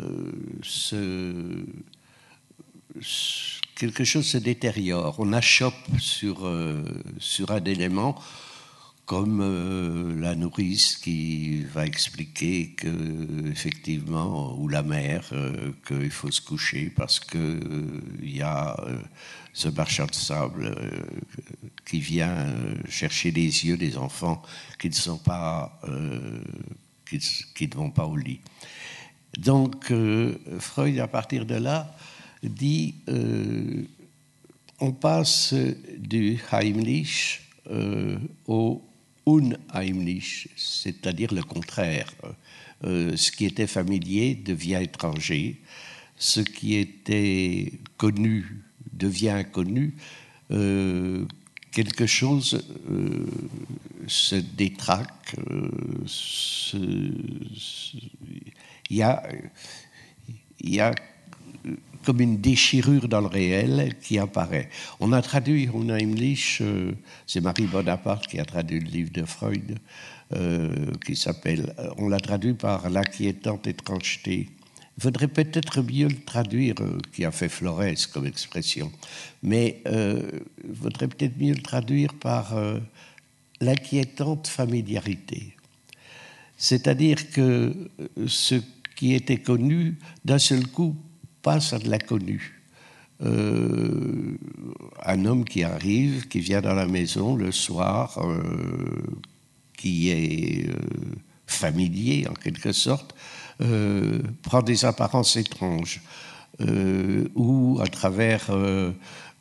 euh, 0.00 1.64
quelque 3.76 4.04
chose 4.04 4.26
se 4.26 4.38
détériore. 4.38 5.16
On 5.18 5.32
achoppe 5.32 5.74
sur, 5.98 6.46
euh, 6.46 6.82
sur 7.18 7.50
un 7.52 7.62
élément 7.64 8.20
comme 9.04 9.40
euh, 9.42 10.20
la 10.20 10.34
nourrice 10.34 10.96
qui 10.96 11.62
va 11.64 11.84
expliquer 11.86 12.70
que 12.70 13.50
effectivement 13.50 14.56
ou 14.58 14.68
la 14.68 14.82
mère 14.82 15.30
qu'il 15.86 16.10
faut 16.10 16.30
se 16.30 16.40
coucher 16.40 16.92
parce 16.96 17.18
que 17.20 17.60
il 18.22 18.36
y 18.36 18.42
a 18.42 18.76
ce 19.52 19.68
marchand 19.68 20.06
de 20.06 20.14
sable 20.14 20.74
qui 21.84 21.98
vient 21.98 22.54
chercher 22.88 23.32
les 23.32 23.66
yeux 23.66 23.76
des 23.76 23.98
enfants 23.98 24.40
qui 24.78 24.88
ne 24.88 24.94
sont 24.94 25.18
pas 25.18 25.80
qui, 27.18 27.68
ne 27.68 27.74
vont 27.74 27.90
pas 27.90 28.06
au 28.06 28.16
lit. 28.16 28.40
Donc, 29.38 29.90
euh, 29.90 30.34
Freud, 30.58 30.98
à 30.98 31.08
partir 31.08 31.46
de 31.46 31.54
là, 31.54 31.94
dit 32.42 32.94
euh, 33.08 33.82
on 34.80 34.92
passe 34.92 35.54
du 35.98 36.38
Heimlich 36.50 37.40
euh, 37.70 38.18
au 38.46 38.82
Unheimlich, 39.26 40.48
c'est-à-dire 40.56 41.32
le 41.32 41.42
contraire. 41.42 42.12
ce 42.82 43.30
qui 43.30 43.44
était 43.44 43.68
familier 43.68 44.34
devient 44.34 44.80
étranger, 44.82 45.60
ce 46.18 46.40
qui 46.40 46.74
était 46.74 47.72
connu 47.96 48.64
devient 48.92 49.30
inconnu, 49.30 49.94
quelque 51.72 52.06
chose 52.06 52.62
euh, 52.90 53.26
se 54.06 54.36
détraque, 54.36 55.34
euh, 55.50 55.68
il 58.90 58.96
y, 58.96 59.02
a, 59.02 59.22
y 60.62 60.80
a 60.80 60.94
comme 62.04 62.20
une 62.20 62.40
déchirure 62.40 63.08
dans 63.08 63.20
le 63.20 63.26
réel 63.26 63.96
qui 64.02 64.18
apparaît. 64.18 64.68
On 65.00 65.12
a 65.12 65.22
traduit 65.22 65.68
Unheimlich, 65.72 66.58
euh, 66.60 66.92
c'est 67.26 67.40
Marie 67.40 67.66
Bonaparte 67.66 68.26
qui 68.26 68.38
a 68.38 68.44
traduit 68.44 68.80
le 68.80 68.90
livre 68.90 69.10
de 69.12 69.24
Freud, 69.24 69.78
qui 71.04 71.14
s'appelle, 71.14 71.74
on 71.98 72.08
l'a 72.08 72.18
traduit 72.18 72.54
par 72.54 72.88
l'inquiétante 72.88 73.66
étrangeté 73.66 74.48
il 74.96 75.02
faudrait 75.02 75.28
peut-être 75.28 75.82
mieux 75.82 76.08
le 76.08 76.22
traduire, 76.24 76.74
euh, 76.80 76.98
qui 77.12 77.24
a 77.24 77.30
fait 77.30 77.48
Flores 77.48 77.82
comme 78.12 78.26
expression, 78.26 78.92
mais 79.42 79.80
euh, 79.86 80.22
il 80.64 80.76
faudrait 80.76 81.08
peut-être 81.08 81.38
mieux 81.38 81.54
le 81.54 81.62
traduire 81.62 82.12
par 82.14 82.56
euh, 82.56 82.78
l'inquiétante 83.60 84.48
familiarité. 84.48 85.56
C'est-à-dire 86.58 87.30
que 87.30 87.74
ce 88.26 88.56
qui 88.94 89.14
était 89.14 89.38
connu, 89.38 89.98
d'un 90.24 90.38
seul 90.38 90.66
coup, 90.68 90.94
passe 91.42 91.72
à 91.72 91.78
de 91.78 91.88
l'inconnu. 91.88 92.60
un 93.20 95.24
homme 95.24 95.44
qui 95.44 95.64
arrive, 95.64 96.28
qui 96.28 96.40
vient 96.40 96.60
dans 96.60 96.74
la 96.74 96.86
maison 96.86 97.34
le 97.34 97.50
soir, 97.50 98.20
qui 99.76 100.10
est 100.10 100.68
familier 101.46 102.26
en 102.28 102.34
quelque 102.34 102.72
sorte, 102.72 103.14
euh, 103.62 104.18
prend 104.42 104.62
des 104.62 104.84
apparences 104.84 105.36
étranges, 105.36 106.00
euh, 106.60 107.28
ou 107.34 107.78
à 107.80 107.86
travers, 107.86 108.46
euh, 108.50 108.92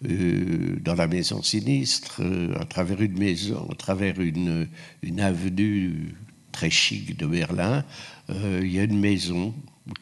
dans 0.02 0.94
la 0.96 1.08
maison 1.08 1.42
sinistre, 1.42 2.22
à 2.60 2.66
travers 2.66 3.02
une 3.02 3.18
maison, 3.18 3.68
à 3.72 3.76
travers 3.76 4.20
une, 4.20 4.68
une 5.02 5.22
avenue 5.22 6.16
très 6.52 6.70
chic 6.70 7.18
de 7.18 7.26
Berlin, 7.26 7.84
il 8.30 8.72
y 8.72 8.80
a 8.80 8.84
une 8.84 9.00
maison 9.00 9.54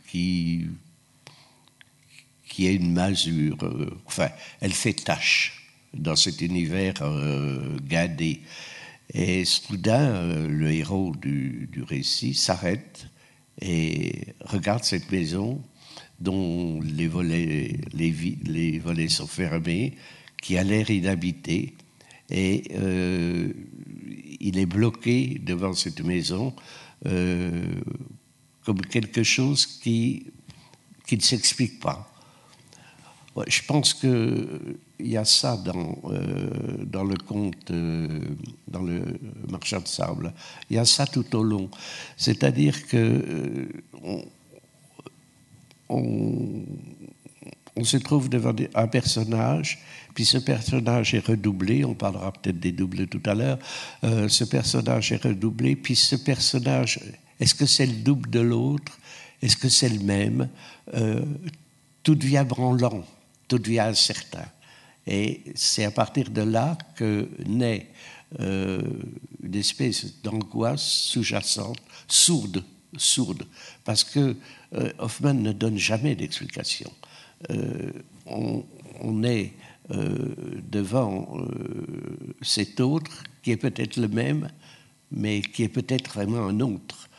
qui, 0.09 0.67
qui 2.47 2.67
est 2.67 2.75
une 2.75 2.93
masure, 2.93 3.57
enfin, 4.05 4.29
elle 4.61 4.73
fait 4.73 4.93
tâche 4.93 5.69
dans 5.93 6.15
cet 6.15 6.41
univers 6.41 6.95
gadé. 7.87 8.41
Et 9.13 9.43
soudain, 9.43 10.47
le 10.47 10.71
héros 10.71 11.13
du, 11.15 11.67
du 11.71 11.83
récit 11.83 12.33
s'arrête 12.33 13.08
et 13.61 14.33
regarde 14.41 14.83
cette 14.83 15.11
maison 15.11 15.61
dont 16.19 16.81
les 16.81 17.07
volets, 17.07 17.77
les, 17.93 18.79
volets 18.79 19.07
sont 19.07 19.27
fermés, 19.27 19.95
qui 20.41 20.57
a 20.57 20.63
l'air 20.63 20.89
inhabité, 20.89 21.75
et 22.29 22.63
euh, 22.75 23.51
il 24.39 24.57
est 24.57 24.65
bloqué 24.65 25.39
devant 25.41 25.73
cette 25.73 26.01
maison 26.01 26.53
euh, 27.05 27.65
comme 28.63 28.81
quelque 28.81 29.23
chose 29.23 29.65
qui, 29.65 30.27
qui 31.07 31.17
ne 31.17 31.21
s'explique 31.21 31.79
pas. 31.79 32.11
Je 33.47 33.61
pense 33.65 33.93
qu'il 34.99 35.11
y 35.11 35.17
a 35.17 35.25
ça 35.25 35.57
dans, 35.57 35.97
euh, 36.11 37.03
le 37.03 37.15
conte, 37.25 37.71
euh, 37.71 38.07
dans 38.67 38.81
le 38.81 39.01
marchand 39.49 39.79
de 39.79 39.87
sable. 39.87 40.33
Il 40.69 40.75
y 40.75 40.79
a 40.79 40.85
ça 40.85 41.05
tout 41.07 41.35
au 41.35 41.43
long. 41.43 41.69
C'est-à-dire 42.17 42.85
que 42.87 42.97
euh, 42.97 44.21
on, 45.87 46.63
se 47.83 47.97
trouve 47.97 48.27
devant 48.27 48.53
un 48.75 48.87
personnage, 48.87 49.79
puis 50.13 50.25
ce 50.25 50.37
personnage 50.37 51.13
est 51.13 51.25
redoublé, 51.25 51.85
on 51.85 51.93
parlera 51.93 52.33
peut-être 52.33 52.59
des 52.59 52.73
doubles 52.73 53.07
tout 53.07 53.21
à 53.25 53.33
l'heure, 53.33 53.57
ce 54.03 54.43
personnage 54.43 55.13
est 55.13 55.23
redoublé, 55.23 55.77
puis 55.77 55.95
ce 55.95 56.17
personnage, 56.17 56.99
est-ce 57.39 57.55
que 57.55 57.65
c'est 57.65 57.85
le 57.85 57.93
double 57.93 58.29
de 58.29 58.41
l'autre? 58.41 58.99
Est-ce 59.41 59.55
que 59.55 59.69
c'est 59.69 59.87
le 59.87 59.99
même? 60.01 60.49
Tout 62.03 62.15
devient 62.15 62.45
branlant, 62.45 63.05
tout 63.47 63.59
devient 63.59 63.79
incertain. 63.79 64.45
Et 65.09 65.41
c'est 65.55 65.85
à 65.85 65.91
partir 65.91 66.29
de 66.29 66.41
là 66.41 66.77
que 66.95 67.27
naît 67.47 67.87
euh, 68.39 68.79
une 69.41 69.55
espèce 69.55 70.21
d'angoisse 70.21 70.83
sous-jacente, 70.83 71.81
sourde, 72.07 72.63
sourde, 72.95 73.47
parce 73.83 74.03
que 74.03 74.35
euh, 74.75 74.91
Hoffman 74.99 75.33
ne 75.33 75.51
donne 75.51 75.79
jamais 75.79 76.13
d'explication. 76.13 76.91
Euh, 77.49 77.91
on, 78.27 78.63
on 79.01 79.23
est 79.23 79.53
euh, 79.89 80.35
devant 80.69 81.39
cet 82.43 82.79
autre 82.79 83.23
qui 83.41 83.49
est 83.49 83.57
peut-être 83.57 83.97
le 83.97 84.09
même, 84.09 84.51
mais 85.11 85.41
qui 85.41 85.63
est 85.63 85.69
peut-être 85.69 86.11
vraiment 86.11 86.45
un 86.45 86.59
autre. 86.59 87.09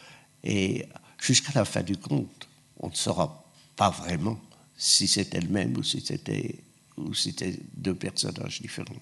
Et 0.45 0.84
jusqu'à 1.18 1.53
la 1.57 1.64
fin 1.64 1.82
du 1.82 1.97
conte, 1.97 2.49
on 2.78 2.88
ne 2.88 2.95
saura 2.95 3.45
pas 3.74 3.91
vraiment 3.91 4.38
si 4.76 5.09
c'était 5.09 5.41
le 5.41 5.49
même 5.49 5.76
ou 5.76 5.82
si 5.82 6.01
c'était 6.01 6.55
si 7.14 7.30
c'était 7.30 7.59
deux 7.76 7.94
personnages 7.94 8.61
différents. 8.61 8.94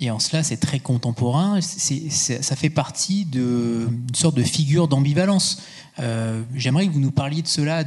Et 0.00 0.10
en 0.10 0.18
cela, 0.18 0.42
c'est 0.42 0.56
très 0.56 0.80
contemporain. 0.80 1.60
Ça 1.60 2.56
fait 2.56 2.70
partie 2.70 3.24
d'une 3.24 4.06
sorte 4.14 4.36
de 4.36 4.42
figure 4.42 4.88
d'ambivalence. 4.88 5.62
Euh, 6.00 6.42
J'aimerais 6.54 6.88
que 6.88 6.92
vous 6.92 7.00
nous 7.00 7.12
parliez 7.12 7.42
de 7.42 7.46
cela. 7.46 7.82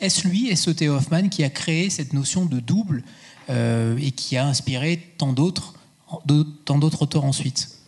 Est-ce 0.00 0.26
lui, 0.26 0.48
est-ce 0.48 0.70
Theo 0.70 0.94
Hoffman, 0.94 1.28
qui 1.28 1.44
a 1.44 1.50
créé 1.50 1.88
cette 1.88 2.12
notion 2.12 2.46
de 2.46 2.58
double 2.58 3.04
euh, 3.48 3.96
et 3.98 4.10
qui 4.10 4.36
a 4.36 4.46
inspiré 4.46 5.14
tant 5.18 5.32
d'autres 5.32 5.74
tant 6.64 6.78
d'autres 6.78 7.02
auteurs 7.02 7.24
ensuite? 7.24 7.78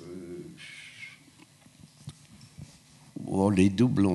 Bon, 3.20 3.51
les 3.51 3.68
doubles, 3.68 4.07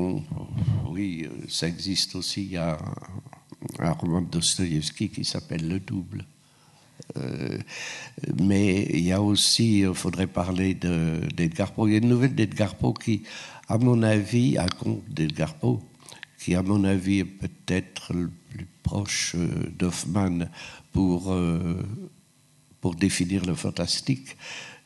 oui, 0.88 1.26
euh, 1.26 1.46
ça 1.50 1.68
existe 1.68 2.16
aussi. 2.16 2.44
Il 2.44 2.52
y 2.52 2.58
a 2.58 2.78
un, 3.80 3.92
roman 3.92 4.22
de 4.22 4.28
Dostoïevski 4.28 5.10
qui 5.10 5.26
s'appelle 5.26 5.68
Le 5.68 5.80
Double. 5.80 6.26
Euh, 7.18 7.58
mais 8.42 8.88
il 8.94 9.02
y 9.02 9.12
a 9.12 9.22
aussi, 9.22 9.80
il 9.80 9.94
faudrait 9.94 10.28
parler 10.28 10.74
de- 10.74 11.22
d'Edgar 11.36 11.72
Poe. 11.72 11.88
Il 11.88 11.94
y 11.94 11.96
a 11.96 12.00
une 12.00 12.10
nouvelle 12.10 12.36
d'Edgar 12.36 12.76
Poe 12.76 12.94
qui, 12.94 13.24
à 13.68 13.78
mon 13.78 14.04
avis, 14.04 14.58
un 14.58 14.68
conte 14.68 15.04
d'Edgar 15.10 15.56
Poe, 15.56 15.80
qui, 16.38 16.56
à 16.56 16.62
mon 16.62 16.84
avis, 16.84 17.20
est 17.20 17.26
peut-être 17.26 18.14
le 18.14 18.30
plus 18.50 18.68
proche 18.84 19.36
euh, 19.36 19.72
d'Hoffmann 19.78 20.50
pour, 20.92 21.32
euh, 21.32 21.82
pour 22.82 22.96
définir 22.96 23.46
le 23.46 23.56
fantastique. 23.56 24.38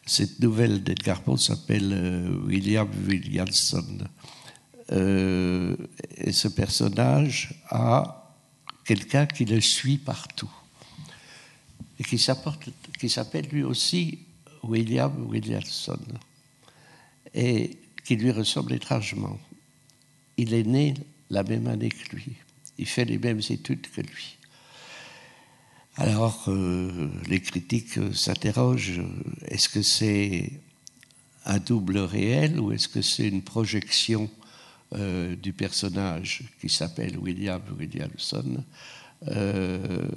Cette 0.05 0.39
nouvelle 0.39 0.84
d'Edgar 0.84 1.21
Poe 1.21 1.38
s'appelle 1.38 2.38
William 2.45 2.89
Williamson. 3.07 3.99
Et 4.91 6.32
ce 6.34 6.47
personnage 6.49 7.55
a 7.69 8.22
quelqu'un 8.84 9.25
qui 9.25 9.45
le 9.45 9.61
suit 9.61 9.97
partout 9.97 10.51
et 11.99 12.03
qui 12.03 12.21
qui 12.99 13.09
s'appelle 13.09 13.47
lui 13.51 13.63
aussi 13.63 14.19
William 14.63 15.27
Williamson 15.29 15.99
et 17.34 17.77
qui 18.03 18.15
lui 18.15 18.31
ressemble 18.31 18.73
étrangement. 18.73 19.39
Il 20.38 20.53
est 20.53 20.63
né 20.63 20.93
la 21.29 21.43
même 21.43 21.67
année 21.67 21.89
que 21.89 22.15
lui. 22.15 22.34
Il 22.77 22.88
fait 22.88 23.05
les 23.05 23.17
mêmes 23.17 23.41
études 23.49 23.88
que 23.89 24.01
lui. 24.01 24.38
Alors, 25.95 26.45
euh, 26.47 27.09
les 27.27 27.39
critiques 27.39 27.97
euh, 27.99 28.13
s'interrogent, 28.13 29.01
est-ce 29.45 29.69
que 29.69 29.84
c'est 29.84 30.59
un 31.45 31.59
double 31.59 31.99
réel 31.99 32.59
ou 32.59 32.71
est-ce 32.71 32.88
que 32.88 33.03
c'est 33.03 33.27
une 33.27 33.43
projection 33.43 34.29
euh, 34.96 35.36
du 35.36 35.54
personnage 35.54 36.44
qui 36.62 36.70
s'appelle 36.70 37.18
William 37.18 37.62
Williamson 37.80 38.64
euh, 39.28 40.08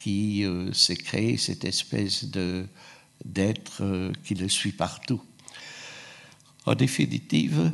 qui 0.00 0.44
euh, 0.44 0.72
s'est 0.72 0.96
créé 0.96 1.36
cette 1.36 1.64
espèce 1.64 2.24
de 2.24 2.66
d'être 3.24 4.10
qui 4.24 4.34
le 4.34 4.48
suit 4.48 4.72
partout. 4.72 5.22
En 6.66 6.74
définitive, 6.74 7.70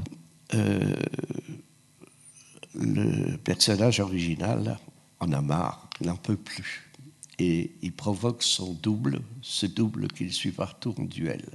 le 2.74 3.36
personnage 3.38 4.00
original 4.00 4.78
en 5.20 5.32
a 5.32 5.40
marre, 5.40 5.88
n'en 6.02 6.16
peut 6.16 6.36
plus. 6.36 6.90
Et 7.38 7.70
il 7.80 7.92
provoque 7.92 8.42
son 8.42 8.74
double, 8.74 9.22
ce 9.40 9.64
double 9.64 10.08
qu'il 10.08 10.34
suit 10.34 10.52
partout 10.52 10.94
en 10.98 11.04
duel. 11.04 11.46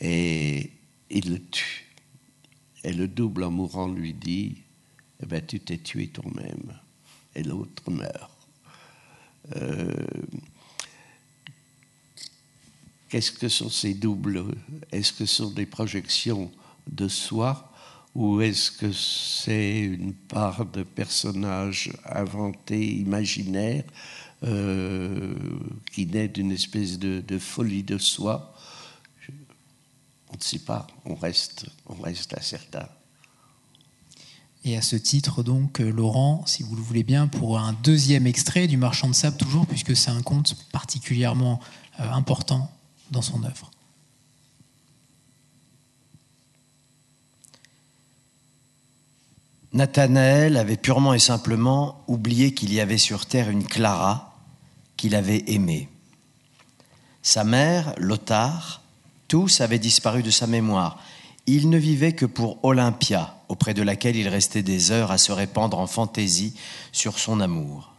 Et 0.00 0.70
il 1.10 1.30
le 1.30 1.42
tue. 1.42 1.89
Et 2.84 2.92
le 2.92 3.08
double 3.08 3.44
en 3.44 3.50
mourant 3.50 3.88
lui 3.88 4.14
dit, 4.14 4.58
eh 5.22 5.26
ben, 5.26 5.44
tu 5.44 5.60
t'es 5.60 5.78
tué 5.78 6.08
toi-même. 6.08 6.78
Et 7.34 7.42
l'autre 7.42 7.90
meurt. 7.90 8.30
Euh, 9.56 9.92
Qu'est-ce 13.10 13.32
que 13.32 13.48
sont 13.48 13.70
ces 13.70 13.92
doubles? 13.92 14.44
Est-ce 14.92 15.12
que 15.12 15.26
ce 15.26 15.42
sont 15.42 15.50
des 15.50 15.66
projections 15.66 16.48
de 16.86 17.08
soi 17.08 17.72
ou 18.14 18.40
est-ce 18.40 18.70
que 18.70 18.92
c'est 18.92 19.80
une 19.80 20.14
part 20.14 20.64
de 20.66 20.84
personnage 20.84 21.92
inventé, 22.04 22.80
imaginaire, 22.98 23.82
euh, 24.44 25.34
qui 25.92 26.06
naît 26.06 26.28
d'une 26.28 26.52
espèce 26.52 27.00
de, 27.00 27.38
folie 27.38 27.82
de 27.82 27.98
soi? 27.98 28.54
On 30.30 30.36
ne 30.36 30.42
sait 30.42 30.60
pas, 30.60 30.86
on 31.04 31.14
reste, 31.14 31.66
on 31.86 32.00
reste 32.00 32.36
incertain. 32.36 32.88
Et 34.64 34.76
à 34.76 34.82
ce 34.82 34.96
titre, 34.96 35.42
donc, 35.42 35.80
euh, 35.80 35.90
Laurent, 35.90 36.44
si 36.46 36.62
vous 36.62 36.76
le 36.76 36.82
voulez 36.82 37.02
bien, 37.02 37.26
pour 37.26 37.58
un 37.58 37.72
deuxième 37.72 38.26
extrait 38.26 38.66
du 38.66 38.76
Marchand 38.76 39.08
de 39.08 39.14
sable, 39.14 39.38
toujours, 39.38 39.66
puisque 39.66 39.96
c'est 39.96 40.10
un 40.10 40.22
conte 40.22 40.54
particulièrement 40.70 41.60
euh, 41.98 42.10
important 42.10 42.70
dans 43.10 43.22
son 43.22 43.42
œuvre. 43.42 43.70
Nathanaël 49.72 50.56
avait 50.56 50.76
purement 50.76 51.14
et 51.14 51.20
simplement 51.20 52.02
oublié 52.08 52.52
qu'il 52.52 52.72
y 52.72 52.80
avait 52.80 52.98
sur 52.98 53.24
terre 53.24 53.50
une 53.50 53.64
Clara 53.64 54.36
qu'il 54.96 55.14
avait 55.14 55.44
aimée. 55.46 55.88
Sa 57.22 57.44
mère, 57.44 57.94
Lothar, 57.96 58.82
tous 59.30 59.60
avaient 59.60 59.78
disparu 59.78 60.24
de 60.24 60.30
sa 60.30 60.48
mémoire. 60.48 61.00
Il 61.46 61.70
ne 61.70 61.78
vivait 61.78 62.14
que 62.14 62.26
pour 62.26 62.58
Olympia, 62.64 63.36
auprès 63.48 63.74
de 63.74 63.82
laquelle 63.82 64.16
il 64.16 64.26
restait 64.26 64.64
des 64.64 64.90
heures 64.90 65.12
à 65.12 65.18
se 65.18 65.30
répandre 65.30 65.78
en 65.78 65.86
fantaisie 65.86 66.54
sur 66.90 67.16
son 67.16 67.38
amour. 67.38 67.94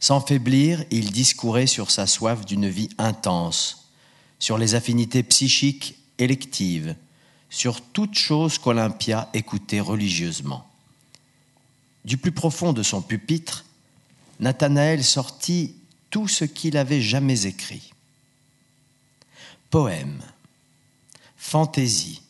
Sans 0.00 0.22
faiblir, 0.22 0.82
il 0.90 1.12
discourait 1.12 1.66
sur 1.66 1.90
sa 1.90 2.06
soif 2.06 2.46
d'une 2.46 2.70
vie 2.70 2.88
intense, 2.96 3.90
sur 4.38 4.56
les 4.56 4.74
affinités 4.74 5.22
psychiques 5.22 5.96
électives, 6.16 6.96
sur 7.50 7.82
toute 7.82 8.14
chose 8.14 8.56
qu'Olympia 8.56 9.28
écoutait 9.34 9.80
religieusement. 9.80 10.66
Du 12.06 12.16
plus 12.16 12.32
profond 12.32 12.72
de 12.72 12.82
son 12.82 13.02
pupitre, 13.02 13.66
Nathanaël 14.40 15.04
sortit 15.04 15.74
tout 16.08 16.28
ce 16.28 16.46
qu'il 16.46 16.78
avait 16.78 17.02
jamais 17.02 17.44
écrit. 17.44 17.89
Poèmes, 19.70 20.22
fantaisie, 21.36 22.22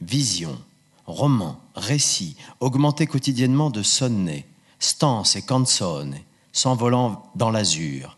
visions, 0.00 0.60
romans, 1.06 1.60
récits, 1.74 2.36
augmentés 2.60 3.08
quotidiennement 3.08 3.70
de 3.70 3.82
sonnets, 3.82 4.46
stances 4.78 5.34
et 5.34 5.42
canzone, 5.42 6.16
s'envolant 6.52 7.30
dans 7.34 7.50
l'azur. 7.50 8.16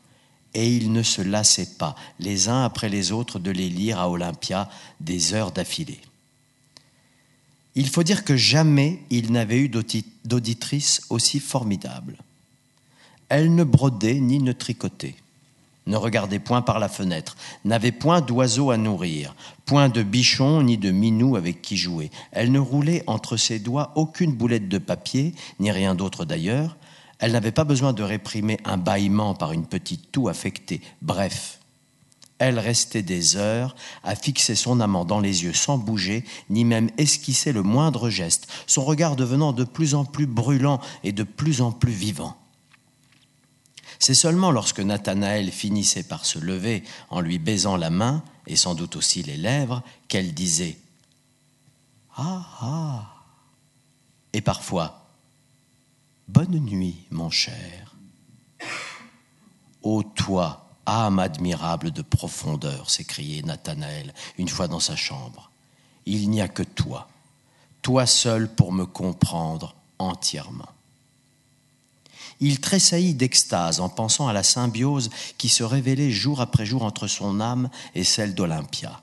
Et 0.53 0.75
il 0.75 0.93
ne 0.93 1.03
se 1.03 1.23
lassait 1.23 1.75
pas, 1.79 1.97
les 2.19 2.49
uns 2.49 2.65
après 2.65 2.91
les 2.91 3.13
autres, 3.13 3.39
de 3.39 3.51
les 3.51 3.71
lire 3.71 3.99
à 3.99 4.11
Olympia 4.11 4.69
des 5.01 5.33
heures 5.33 5.53
d'affilée. 5.53 6.01
Il 7.75 7.89
faut 7.89 8.03
dire 8.03 8.25
que 8.25 8.37
jamais 8.37 9.03
il 9.11 9.33
n'avait 9.33 9.59
eu 9.59 9.69
d'audi- 9.69 10.05
d'auditrice 10.25 11.03
aussi 11.11 11.41
formidable. 11.41 12.17
Elle 13.29 13.55
ne 13.55 13.65
brodait 13.65 14.21
ni 14.21 14.39
ne 14.39 14.53
tricotait, 14.53 15.17
ne 15.87 15.97
regardait 15.97 16.39
point 16.39 16.63
par 16.63 16.79
la 16.79 16.89
fenêtre, 16.89 17.37
n'avait 17.65 17.93
point 17.93 18.21
d'oiseaux 18.21 18.71
à 18.71 18.77
nourrir, 18.77 19.35
point 19.65 19.89
de 19.89 20.03
bichon 20.03 20.63
ni 20.63 20.79
de 20.79 20.91
minou 20.91 21.37
avec 21.37 21.63
qui 21.63 21.77
jouer. 21.77 22.11
Elle 22.33 22.53
ne 22.53 22.59
roulait 22.59 23.05
entre 23.07 23.37
ses 23.37 23.59
doigts 23.59 23.93
aucune 23.95 24.33
boulette 24.33 24.69
de 24.69 24.79
papier, 24.79 25.35
ni 25.61 25.71
rien 25.71 25.95
d'autre 25.95 26.25
d'ailleurs. 26.25 26.77
Elle 27.19 27.33
n'avait 27.33 27.53
pas 27.53 27.65
besoin 27.65 27.93
de 27.93 28.03
réprimer 28.03 28.59
un 28.65 28.77
bâillement 28.77 29.35
par 29.35 29.53
une 29.53 29.67
petite 29.67 30.13
toux 30.13 30.29
affectée. 30.29 30.83
Bref, 31.01 31.61
elle 32.39 32.59
restait 32.59 33.03
des 33.03 33.37
heures 33.37 33.75
à 34.05 34.15
fixer 34.15 34.55
son 34.55 34.81
amant 34.81 35.05
dans 35.05 35.21
les 35.21 35.45
yeux 35.45 35.55
sans 35.55 35.79
bouger, 35.79 36.25
ni 36.51 36.65
même 36.65 36.91
esquisser 36.99 37.53
le 37.53 37.63
moindre 37.63 38.11
geste, 38.11 38.49
son 38.67 38.85
regard 38.85 39.17
devenant 39.17 39.53
de 39.53 39.65
plus 39.65 39.95
en 39.95 40.05
plus 40.05 40.27
brûlant 40.27 40.81
et 41.03 41.13
de 41.13 41.23
plus 41.23 41.63
en 41.63 41.73
plus 41.73 41.93
vivant. 41.93 42.37
C'est 43.99 44.15
seulement 44.15 44.51
lorsque 44.51 44.81
Nathanaël 44.81 45.51
finissait 45.51 46.03
par 46.03 46.27
se 46.27 46.39
lever 46.39 46.83
en 47.11 47.21
lui 47.21 47.39
baisant 47.39 47.77
la 47.77 47.91
main, 47.91 48.23
et 48.47 48.57
sans 48.57 48.75
doute 48.75 48.97
aussi 48.97 49.23
les 49.23 49.37
lèvres, 49.37 49.83
qu'elle 50.09 50.35
disait 50.35 50.79
Ah 52.17 52.47
ah 52.61 53.15
Et 54.33 54.41
parfois 54.41 55.03
Bonne 56.29 56.59
nuit, 56.59 57.07
mon 57.11 57.31
cher. 57.31 57.95
Ô 59.83 60.03
toi, 60.03 60.69
âme 60.85 61.21
admirable 61.21 61.93
de 61.93 62.03
profondeur, 62.03 62.91
s'écriait 62.91 63.43
Nathanaël 63.43 64.13
une 64.37 64.49
fois 64.49 64.67
dans 64.67 64.81
sa 64.81 64.97
chambre. 64.97 65.51
Il 66.05 66.29
n'y 66.29 66.41
a 66.41 66.49
que 66.49 66.65
toi, 66.65 67.09
toi 67.83 68.07
seul 68.07 68.53
pour 68.53 68.73
me 68.73 68.87
comprendre 68.87 69.77
entièrement. 69.99 70.76
Il 72.41 72.61
tressaillit 72.61 73.15
d'extase 73.15 73.81
en 73.81 73.89
pensant 73.89 74.29
à 74.29 74.33
la 74.33 74.43
symbiose 74.43 75.11
qui 75.39 75.49
se 75.49 75.63
révélait 75.63 76.11
jour 76.11 76.41
après 76.41 76.67
jour 76.67 76.83
entre 76.83 77.07
son 77.07 77.41
âme 77.41 77.71
et 77.95 78.05
celle 78.05 78.35
d'Olympia. 78.35 79.01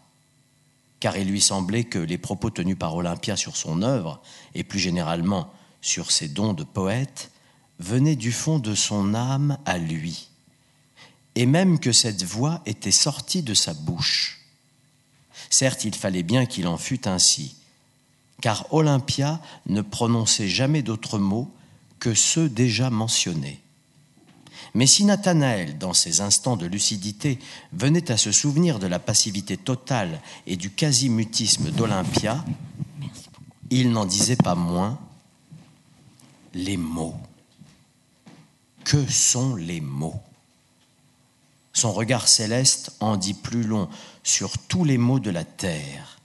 Car 1.00 1.18
il 1.18 1.28
lui 1.28 1.42
semblait 1.42 1.84
que 1.84 2.00
les 2.00 2.18
propos 2.18 2.50
tenus 2.50 2.78
par 2.78 2.96
Olympia 2.96 3.36
sur 3.36 3.58
son 3.58 3.82
œuvre, 3.82 4.22
et 4.56 4.64
plus 4.64 4.80
généralement 4.80 5.52
sur 5.82 6.12
ses 6.12 6.30
dons 6.30 6.54
de 6.54 6.64
poète, 6.64 7.32
venaient 7.80 8.16
du 8.16 8.32
fond 8.32 8.60
de 8.60 8.76
son 8.76 9.14
âme 9.14 9.58
à 9.66 9.78
lui, 9.78 10.30
et 11.36 11.46
même 11.46 11.80
que 11.80 11.92
cette 11.92 12.24
voix 12.24 12.62
était 12.66 12.92
sortie 12.92 13.42
de 13.42 13.54
sa 13.54 13.74
bouche. 13.74 14.40
Certes, 15.50 15.84
il 15.84 15.96
fallait 15.96 16.24
bien 16.24 16.46
qu'il 16.46 16.68
en 16.68 16.78
fût 16.78 17.08
ainsi, 17.08 17.56
car 18.42 18.72
Olympia 18.74 19.42
ne 19.66 19.82
prononçait 19.82 20.48
jamais 20.48 20.84
d'autres 20.84 21.20
mots 21.20 21.52
que 22.04 22.14
ceux 22.14 22.50
déjà 22.50 22.90
mentionnés. 22.90 23.62
Mais 24.74 24.88
si 24.88 25.06
Nathanaël, 25.06 25.78
dans 25.78 25.94
ses 25.94 26.20
instants 26.20 26.58
de 26.58 26.66
lucidité, 26.66 27.40
venait 27.72 28.12
à 28.12 28.18
se 28.18 28.34
souvenir 28.34 28.78
de 28.78 28.88
la 28.88 29.00
passivité 29.00 29.56
totale 29.56 30.20
et 30.46 30.58
du 30.58 30.70
quasi-mutisme 30.70 31.72
d'Olympia, 31.72 32.44
il 33.70 33.92
n'en 33.92 34.04
disait 34.04 34.36
pas 34.36 34.56
moins 34.56 35.00
les 36.54 36.76
mots. 36.76 37.16
Que 38.84 39.10
sont 39.10 39.56
les 39.56 39.80
mots? 39.80 40.22
Son 41.72 41.94
regard 41.94 42.28
céleste 42.28 42.98
en 43.00 43.16
dit 43.16 43.34
plus 43.34 43.64
long 43.64 43.88
sur 44.24 44.58
tous 44.58 44.84
les 44.84 44.98
mots 44.98 45.22
de 45.22 45.32
la 45.32 45.46
terre. 45.46 46.20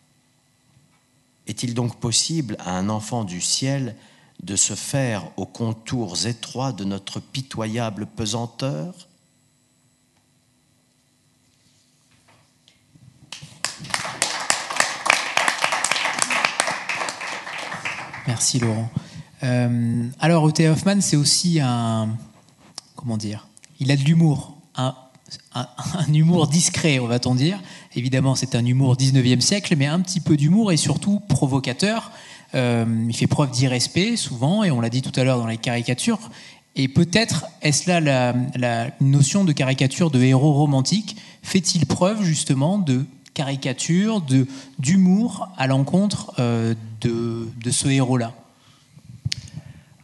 Est-il 1.46 1.72
donc 1.72 2.00
possible 2.00 2.56
à 2.58 2.76
un 2.76 2.88
enfant 2.88 3.22
du 3.22 3.40
ciel 3.40 3.94
de 4.42 4.56
se 4.56 4.74
faire 4.74 5.30
aux 5.36 5.46
contours 5.46 6.26
étroits 6.26 6.72
de 6.72 6.84
notre 6.84 7.20
pitoyable 7.20 8.06
pesanteur? 8.06 9.08
Merci 18.26 18.58
Laurent. 18.58 18.90
Euh, 19.42 20.06
alors 20.20 20.46
E.T. 20.48 20.68
Hoffman, 20.68 21.00
c'est 21.00 21.16
aussi 21.16 21.60
un... 21.60 22.10
Comment 22.94 23.16
dire 23.16 23.48
Il 23.80 23.90
a 23.90 23.96
de 23.96 24.02
l'humour. 24.02 24.58
Un, 24.76 24.94
humour 26.12 26.46
discret, 26.46 26.98
on 26.98 27.06
va-t-on 27.06 27.34
dire. 27.34 27.60
Évidemment, 27.94 28.34
c'est 28.34 28.54
un 28.54 28.64
humour 28.64 28.96
19e 28.96 29.40
siècle, 29.40 29.74
mais 29.76 29.86
un 29.86 30.00
petit 30.00 30.20
peu 30.20 30.36
d'humour 30.36 30.72
et 30.72 30.76
surtout 30.76 31.20
provocateur. 31.20 32.12
Euh, 32.54 32.84
il 33.08 33.16
fait 33.16 33.26
preuve 33.26 33.50
d'irrespect 33.50 34.16
souvent, 34.16 34.64
et 34.64 34.70
on 34.70 34.80
l'a 34.80 34.90
dit 34.90 35.02
tout 35.02 35.18
à 35.18 35.24
l'heure 35.24 35.38
dans 35.38 35.46
les 35.46 35.58
caricatures. 35.58 36.30
Et 36.76 36.88
peut-être 36.88 37.46
est-ce 37.62 37.88
là 37.88 38.00
la, 38.00 38.90
notion 39.00 39.44
de 39.44 39.52
caricature 39.52 40.10
de 40.10 40.22
héros 40.22 40.52
romantique 40.52 41.16
Fait-il 41.42 41.86
preuve 41.86 42.22
justement 42.22 42.78
de 42.78 43.04
caricature, 43.34 44.20
de, 44.20 44.46
d'humour 44.78 45.48
à 45.56 45.66
l'encontre 45.66 46.32
euh, 46.38 46.74
de 47.00 47.70
ce 47.70 47.88
héros-là? 47.88 48.32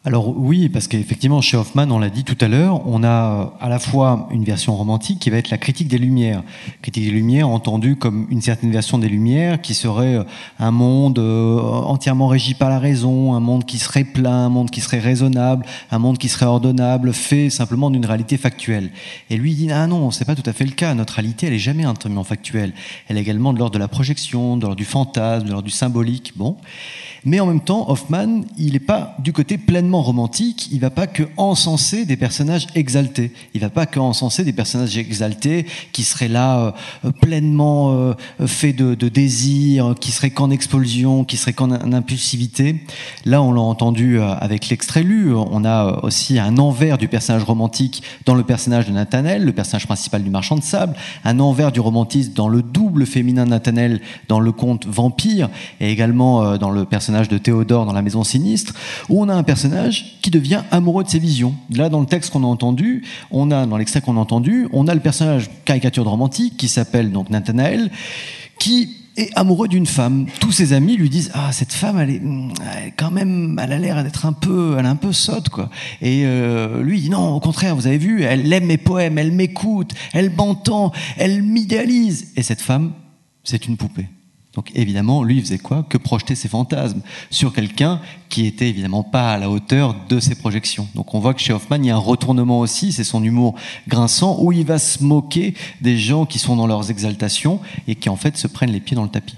Alors 0.06 0.36
oui, 0.36 0.68
parce 0.68 0.86
qu'effectivement, 0.86 1.40
chez 1.40 1.56
Hoffman, 1.56 1.90
on 1.90 1.98
l'a 1.98 2.10
dit 2.10 2.24
tout 2.24 2.36
à 2.42 2.46
l'heure, 2.46 2.86
on 2.86 3.02
a 3.04 3.54
à 3.58 3.70
la 3.70 3.78
fois 3.78 4.28
une 4.30 4.44
version 4.44 4.76
romantique 4.76 5.18
qui 5.18 5.30
va 5.30 5.38
être 5.38 5.48
la 5.48 5.56
critique 5.56 5.88
des 5.88 5.96
Lumières. 5.96 6.42
Critique 6.82 7.04
des 7.04 7.10
Lumières 7.10 7.48
entendue 7.48 7.96
comme 7.96 8.26
une 8.30 8.42
certaine 8.42 8.70
version 8.70 8.98
des 8.98 9.08
Lumières 9.08 9.62
qui 9.62 9.72
serait 9.72 10.18
un 10.58 10.70
monde 10.72 11.18
entièrement 11.18 12.26
régi 12.26 12.52
par 12.52 12.68
la 12.68 12.78
raison, 12.78 13.32
un 13.32 13.40
monde 13.40 13.64
qui 13.64 13.78
serait 13.78 14.04
plein, 14.04 14.44
un 14.44 14.48
monde 14.50 14.70
qui 14.70 14.82
serait 14.82 14.98
raisonnable, 14.98 15.64
un 15.90 15.98
monde 15.98 16.18
qui 16.18 16.28
serait 16.28 16.44
ordonnable, 16.44 17.14
fait 17.14 17.48
simplement 17.48 17.90
d'une 17.90 18.04
réalité 18.04 18.36
factuelle. 18.36 18.90
Et 19.30 19.38
lui 19.38 19.54
dit, 19.54 19.72
ah 19.72 19.86
non, 19.86 20.10
c'est 20.10 20.26
pas 20.26 20.34
tout 20.34 20.48
à 20.48 20.52
fait 20.52 20.66
le 20.66 20.72
cas. 20.72 20.92
Notre 20.92 21.14
réalité, 21.14 21.46
elle 21.46 21.54
est 21.54 21.58
jamais 21.58 21.84
intimement 21.84 22.24
factuelle. 22.24 22.74
Elle 23.08 23.16
est 23.16 23.22
également 23.22 23.54
de 23.54 23.58
l'ordre 23.58 23.72
de 23.72 23.78
la 23.78 23.88
projection, 23.88 24.58
de 24.58 24.64
l'ordre 24.64 24.76
du 24.76 24.84
fantasme, 24.84 25.46
de 25.46 25.50
l'ordre 25.50 25.64
du 25.64 25.70
symbolique. 25.70 26.34
Bon. 26.36 26.58
Mais 27.24 27.40
en 27.40 27.46
même 27.46 27.62
temps, 27.62 27.88
Hoffman, 27.88 28.42
il 28.58 28.74
n'est 28.74 28.80
pas 28.80 29.16
du 29.18 29.32
côté 29.32 29.56
pleinement 29.56 29.93
romantique, 30.02 30.68
il 30.72 30.80
va 30.80 30.90
pas 30.90 31.06
que 31.06 31.22
encenser 31.36 32.04
des 32.04 32.16
personnages 32.16 32.66
exaltés. 32.74 33.32
Il 33.54 33.60
va 33.60 33.70
pas 33.70 33.86
que 33.86 33.98
encenser 33.98 34.44
des 34.44 34.52
personnages 34.52 34.96
exaltés 34.96 35.66
qui 35.92 36.02
seraient 36.02 36.28
là 36.28 36.74
euh, 37.04 37.10
pleinement 37.10 37.92
euh, 37.92 38.14
faits 38.46 38.76
de, 38.76 38.94
de, 38.94 39.08
désir, 39.08 39.94
qui 40.00 40.10
seraient 40.10 40.30
qu'en 40.30 40.50
expulsion, 40.50 41.24
qui 41.24 41.36
seraient 41.36 41.52
qu'en 41.52 41.70
impulsivité. 41.70 42.84
Là, 43.24 43.42
on 43.42 43.52
l'a 43.52 43.60
entendu 43.60 44.18
euh, 44.18 44.34
avec 44.34 44.68
l'extrait 44.68 45.02
lu, 45.02 45.34
on 45.34 45.64
a 45.64 46.00
aussi 46.02 46.38
un 46.38 46.58
envers 46.58 46.98
du 46.98 47.08
personnage 47.08 47.44
romantique 47.44 48.02
dans 48.26 48.34
le 48.34 48.42
personnage 48.42 48.86
de 48.86 48.92
Nathanaël, 48.92 49.44
le 49.44 49.52
personnage 49.52 49.86
principal 49.86 50.22
du 50.22 50.30
marchand 50.30 50.56
de 50.56 50.62
sable, 50.62 50.94
un 51.24 51.40
envers 51.40 51.72
du 51.72 51.80
romantisme 51.80 52.32
dans 52.32 52.48
le 52.48 52.62
double 52.62 53.06
féminin 53.06 53.44
de 53.44 53.50
Nathanaël 53.50 54.00
dans 54.28 54.40
le 54.40 54.52
conte 54.52 54.86
Vampire, 54.86 55.48
et 55.80 55.90
également 55.90 56.56
dans 56.58 56.70
le 56.70 56.84
personnage 56.84 57.28
de 57.28 57.38
Théodore 57.38 57.86
dans 57.86 57.92
La 57.92 58.02
Maison 58.02 58.24
Sinistre, 58.24 58.74
où 59.08 59.22
on 59.22 59.28
a 59.28 59.34
un 59.34 59.42
personnage 59.42 59.83
qui 59.90 60.30
devient 60.30 60.62
amoureux 60.70 61.04
de 61.04 61.08
ses 61.08 61.18
visions. 61.18 61.54
Là, 61.70 61.88
dans 61.88 62.00
le 62.00 62.06
texte 62.06 62.30
qu'on 62.30 62.44
a 62.44 62.46
entendu, 62.46 63.04
on 63.30 63.50
a, 63.50 63.66
dans 63.66 63.76
l'extrait 63.76 64.00
qu'on 64.00 64.16
a 64.16 64.20
entendu, 64.20 64.68
on 64.72 64.88
a 64.88 64.94
le 64.94 65.00
personnage 65.00 65.50
caricature 65.64 66.04
de 66.04 66.08
romantique 66.08 66.56
qui 66.56 66.68
s'appelle 66.68 67.12
donc 67.12 67.30
Nathanaël, 67.30 67.90
qui 68.58 68.96
est 69.16 69.30
amoureux 69.36 69.68
d'une 69.68 69.86
femme. 69.86 70.26
Tous 70.40 70.52
ses 70.52 70.72
amis 70.72 70.96
lui 70.96 71.08
disent 71.08 71.30
ah 71.34 71.52
cette 71.52 71.72
femme 71.72 71.98
elle 71.98 72.10
est, 72.10 72.22
est 72.86 72.94
quand 72.96 73.10
même 73.10 73.60
elle 73.62 73.72
a 73.72 73.78
l'air 73.78 74.02
d'être 74.02 74.26
un 74.26 74.32
peu 74.32 74.76
elle 74.78 74.86
est 74.86 74.88
un 74.88 74.96
peu 74.96 75.12
sotte 75.12 75.48
quoi. 75.48 75.70
Et 76.00 76.22
euh, 76.24 76.82
lui 76.82 77.00
dit 77.00 77.10
non 77.10 77.34
au 77.34 77.40
contraire 77.40 77.76
vous 77.76 77.86
avez 77.86 77.98
vu 77.98 78.22
elle 78.22 78.52
aime 78.52 78.66
mes 78.66 78.76
poèmes 78.76 79.18
elle 79.18 79.30
m'écoute 79.30 79.92
elle 80.12 80.30
m'entend 80.30 80.92
elle 81.16 81.42
m'idéalise 81.42 82.32
et 82.36 82.42
cette 82.42 82.60
femme 82.60 82.92
c'est 83.44 83.66
une 83.66 83.76
poupée. 83.76 84.08
Donc 84.54 84.70
évidemment, 84.74 85.22
lui, 85.22 85.36
il 85.36 85.42
faisait 85.42 85.58
quoi 85.58 85.84
Que 85.88 85.98
projeter 85.98 86.34
ses 86.34 86.48
fantasmes 86.48 87.00
sur 87.30 87.52
quelqu'un 87.52 88.00
qui 88.28 88.46
était 88.46 88.68
évidemment 88.68 89.02
pas 89.02 89.32
à 89.32 89.38
la 89.38 89.50
hauteur 89.50 89.96
de 90.08 90.20
ses 90.20 90.34
projections. 90.34 90.88
Donc 90.94 91.14
on 91.14 91.20
voit 91.20 91.34
que 91.34 91.40
chez 91.40 91.52
Hoffman, 91.52 91.76
il 91.76 91.86
y 91.86 91.90
a 91.90 91.96
un 91.96 91.98
retournement 91.98 92.60
aussi, 92.60 92.92
c'est 92.92 93.04
son 93.04 93.22
humour 93.22 93.54
grinçant, 93.88 94.38
où 94.40 94.52
il 94.52 94.64
va 94.64 94.78
se 94.78 95.02
moquer 95.02 95.54
des 95.80 95.98
gens 95.98 96.26
qui 96.26 96.38
sont 96.38 96.56
dans 96.56 96.66
leurs 96.66 96.90
exaltations 96.90 97.60
et 97.88 97.96
qui 97.96 98.08
en 98.08 98.16
fait 98.16 98.36
se 98.36 98.46
prennent 98.46 98.72
les 98.72 98.80
pieds 98.80 98.94
dans 98.94 99.02
le 99.02 99.10
tapis. 99.10 99.36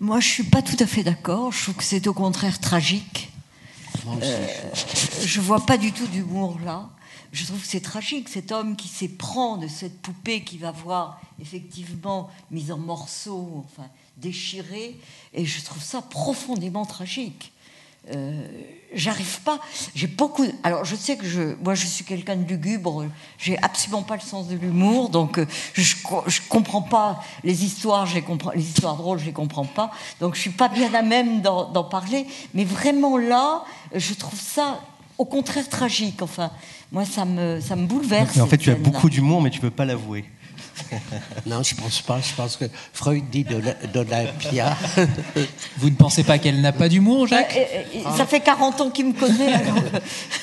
Moi, 0.00 0.20
je 0.20 0.28
suis 0.28 0.44
pas 0.44 0.62
tout 0.62 0.76
à 0.80 0.86
fait 0.86 1.02
d'accord. 1.02 1.52
Je 1.52 1.62
trouve 1.62 1.76
que 1.76 1.84
c'est 1.84 2.06
au 2.06 2.14
contraire 2.14 2.60
tragique. 2.60 3.30
Euh, 4.22 4.46
je 5.24 5.40
vois 5.40 5.64
pas 5.64 5.76
du 5.76 5.92
tout 5.92 6.06
d'humour 6.06 6.58
là. 6.64 6.90
Je 7.32 7.44
trouve 7.46 7.60
que 7.60 7.66
c'est 7.66 7.80
tragique, 7.80 8.28
cet 8.28 8.52
homme 8.52 8.76
qui 8.76 8.86
s'éprend 8.86 9.56
de 9.56 9.66
cette 9.66 10.00
poupée 10.02 10.44
qui 10.44 10.56
va 10.56 10.70
voir 10.70 11.20
effectivement 11.40 12.30
mise 12.52 12.70
en 12.70 12.78
morceaux, 12.78 13.64
enfin, 13.66 13.88
déchiré, 14.16 14.96
et 15.32 15.44
je 15.44 15.62
trouve 15.62 15.82
ça 15.82 16.02
profondément 16.02 16.84
tragique. 16.84 17.52
Euh, 18.14 18.46
J'arrive 18.96 19.40
pas. 19.40 19.58
J'ai 19.96 20.06
beaucoup. 20.06 20.44
Alors, 20.62 20.84
je 20.84 20.94
sais 20.94 21.16
que 21.16 21.26
je, 21.26 21.56
moi, 21.64 21.74
je 21.74 21.84
suis 21.84 22.04
quelqu'un 22.04 22.36
de 22.36 22.46
lugubre. 22.46 23.06
J'ai 23.38 23.58
absolument 23.60 24.02
pas 24.02 24.14
le 24.14 24.20
sens 24.20 24.46
de 24.46 24.54
l'humour, 24.54 25.08
donc 25.08 25.38
euh, 25.38 25.46
je, 25.72 25.96
je 26.28 26.40
comprends 26.48 26.82
pas 26.82 27.24
les 27.42 27.64
histoires. 27.64 28.06
Je 28.06 28.14
les 28.14 28.22
comprends, 28.22 28.52
les 28.52 28.62
histoires 28.62 28.96
drôles, 28.96 29.18
je 29.18 29.24
les 29.24 29.32
comprends 29.32 29.64
pas. 29.64 29.90
Donc, 30.20 30.36
je 30.36 30.40
suis 30.42 30.50
pas 30.50 30.68
bien 30.68 30.94
à 30.94 31.02
même 31.02 31.42
d'en 31.42 31.84
parler. 31.84 32.26
Mais 32.52 32.64
vraiment 32.64 33.18
là, 33.18 33.64
je 33.92 34.14
trouve 34.14 34.38
ça, 34.38 34.80
au 35.18 35.24
contraire, 35.24 35.68
tragique. 35.68 36.22
Enfin, 36.22 36.52
moi, 36.92 37.04
ça 37.04 37.24
me, 37.24 37.60
ça 37.60 37.74
me 37.74 37.86
bouleverse. 37.86 38.36
Mais 38.36 38.42
en 38.42 38.46
fait, 38.46 38.58
tu 38.58 38.70
as 38.70 38.76
beaucoup 38.76 39.10
d'humour, 39.10 39.42
mais 39.42 39.50
tu 39.50 39.58
peux 39.58 39.70
pas 39.70 39.84
l'avouer. 39.84 40.24
Non, 41.46 41.62
je 41.62 41.74
pense 41.74 42.00
pas. 42.02 42.20
Je 42.20 42.34
pense 42.34 42.56
que 42.56 42.64
Freud 42.92 43.24
dit 43.30 43.44
de 43.44 43.60
d'Olympia. 43.92 44.76
Vous 45.78 45.90
ne 45.90 45.94
pensez 45.96 46.24
pas 46.24 46.38
qu'elle 46.38 46.60
n'a 46.60 46.72
pas 46.72 46.88
d'humour, 46.88 47.26
Jacques 47.26 47.56
Euh, 47.56 47.82
euh, 48.06 48.16
Ça 48.16 48.26
fait 48.26 48.40
40 48.40 48.80
ans 48.80 48.90
qu'il 48.90 49.06
me 49.08 49.12
connaît. 49.12 49.52
alors, 49.52 49.76
euh, 49.76 50.00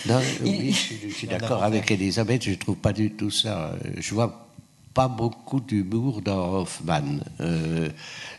Non, 0.08 0.20
oui, 0.44 0.72
je, 0.72 0.78
suis- 0.78 0.98
je 1.10 1.14
suis 1.14 1.28
d'accord 1.28 1.64
avec 1.64 1.90
Elisabeth, 1.92 2.44
je 2.44 2.52
ne 2.52 2.56
trouve 2.56 2.76
pas 2.78 2.94
du 2.94 3.12
tout 3.12 3.32
ça. 3.32 3.72
Euh, 3.86 3.92
Je 4.00 4.14
vois 4.14 4.48
pas 4.94 5.08
beaucoup 5.08 5.60
d'humour 5.62 6.22
dans 6.22 6.54
Hoffman. 6.62 7.20
Euh, 7.40 7.90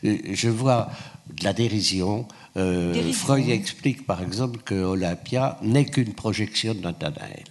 je 0.03 0.49
vois 0.51 0.90
de 1.34 1.45
la 1.45 1.53
dérision. 1.55 2.26
Euh, 2.59 2.93
Dérision, 2.93 3.12
Freud 3.24 3.49
explique 3.49 4.07
par 4.07 4.22
exemple 4.22 4.61
que 4.62 4.74
Olympia 4.74 5.57
n'est 5.62 5.86
qu'une 5.86 6.12
projection 6.12 6.74
de 6.74 6.80
Nathanaël. 6.80 7.45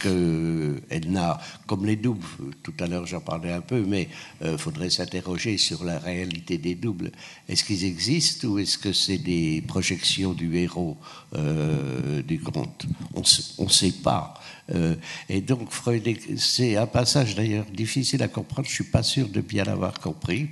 Qu'elle 0.00 1.10
n'a, 1.10 1.38
comme 1.66 1.86
les 1.86 1.96
doubles, 1.96 2.26
tout 2.62 2.74
à 2.80 2.86
l'heure 2.86 3.06
j'en 3.06 3.20
parlais 3.20 3.52
un 3.52 3.60
peu, 3.60 3.84
mais 3.86 4.08
il 4.44 4.58
faudrait 4.58 4.90
s'interroger 4.90 5.58
sur 5.58 5.84
la 5.84 5.98
réalité 5.98 6.58
des 6.58 6.74
doubles. 6.74 7.12
Est-ce 7.48 7.64
qu'ils 7.64 7.84
existent 7.84 8.48
ou 8.48 8.58
est-ce 8.58 8.78
que 8.78 8.92
c'est 8.92 9.18
des 9.18 9.62
projections 9.66 10.32
du 10.32 10.56
héros 10.56 10.96
euh, 11.34 12.22
du 12.22 12.40
conte 12.40 12.86
On 13.14 13.64
ne 13.64 13.68
sait 13.70 13.92
pas. 14.02 14.34
Euh, 14.74 14.94
et 15.28 15.40
donc 15.40 15.70
Freud, 15.70 16.08
c'est 16.36 16.76
un 16.76 16.86
passage 16.86 17.34
d'ailleurs 17.34 17.66
difficile 17.66 18.22
à 18.22 18.28
comprendre, 18.28 18.66
je 18.66 18.72
ne 18.72 18.74
suis 18.74 18.84
pas 18.84 19.02
sûr 19.02 19.28
de 19.28 19.40
bien 19.40 19.64
l'avoir 19.64 19.94
compris, 20.00 20.48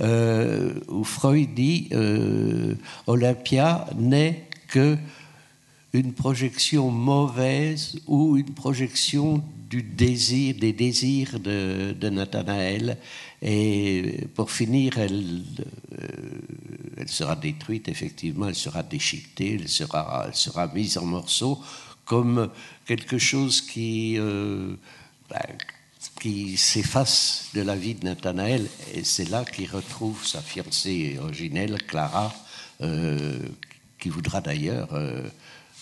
euh, 0.00 0.74
où 0.88 1.04
Freud 1.04 1.54
dit 1.54 1.88
euh, 1.92 2.74
Olympia 3.06 3.86
n'est 3.96 4.44
que 4.68 4.96
une 5.92 6.12
projection 6.12 6.90
mauvaise 6.90 8.00
ou 8.06 8.36
une 8.36 8.52
projection 8.54 9.42
du 9.68 9.82
désir, 9.82 10.54
des 10.56 10.72
désirs 10.72 11.38
de, 11.40 12.08
Nathanaël. 12.08 12.98
Et 13.42 14.26
pour 14.34 14.50
finir, 14.50 14.98
elle, 14.98 15.42
euh, 16.00 16.06
elle 16.96 17.08
sera 17.08 17.36
détruite, 17.36 17.88
effectivement, 17.88 18.48
elle 18.48 18.54
sera 18.54 18.82
déchiquetée, 18.82 19.54
elle 19.60 19.68
sera, 19.68 20.66
mise 20.74 20.98
en 20.98 21.04
morceaux 21.04 21.60
comme 22.04 22.50
quelque 22.86 23.18
chose 23.18 23.60
qui, 23.60 24.16
euh, 24.18 24.74
ben, 25.28 25.58
qui 26.20 26.56
s'efface 26.56 27.50
de 27.54 27.60
la 27.60 27.76
vie 27.76 27.94
de 27.94 28.06
Nathanaël. 28.06 28.66
Et 28.94 29.04
c'est 29.04 29.28
là 29.28 29.44
qu'il 29.44 29.70
retrouve 29.70 30.26
sa 30.26 30.40
fiancée 30.40 31.18
originelle, 31.20 31.76
Clara, 31.86 32.34
euh, 32.80 33.38
qui 33.98 34.08
voudra 34.08 34.40
d'ailleurs 34.40 34.88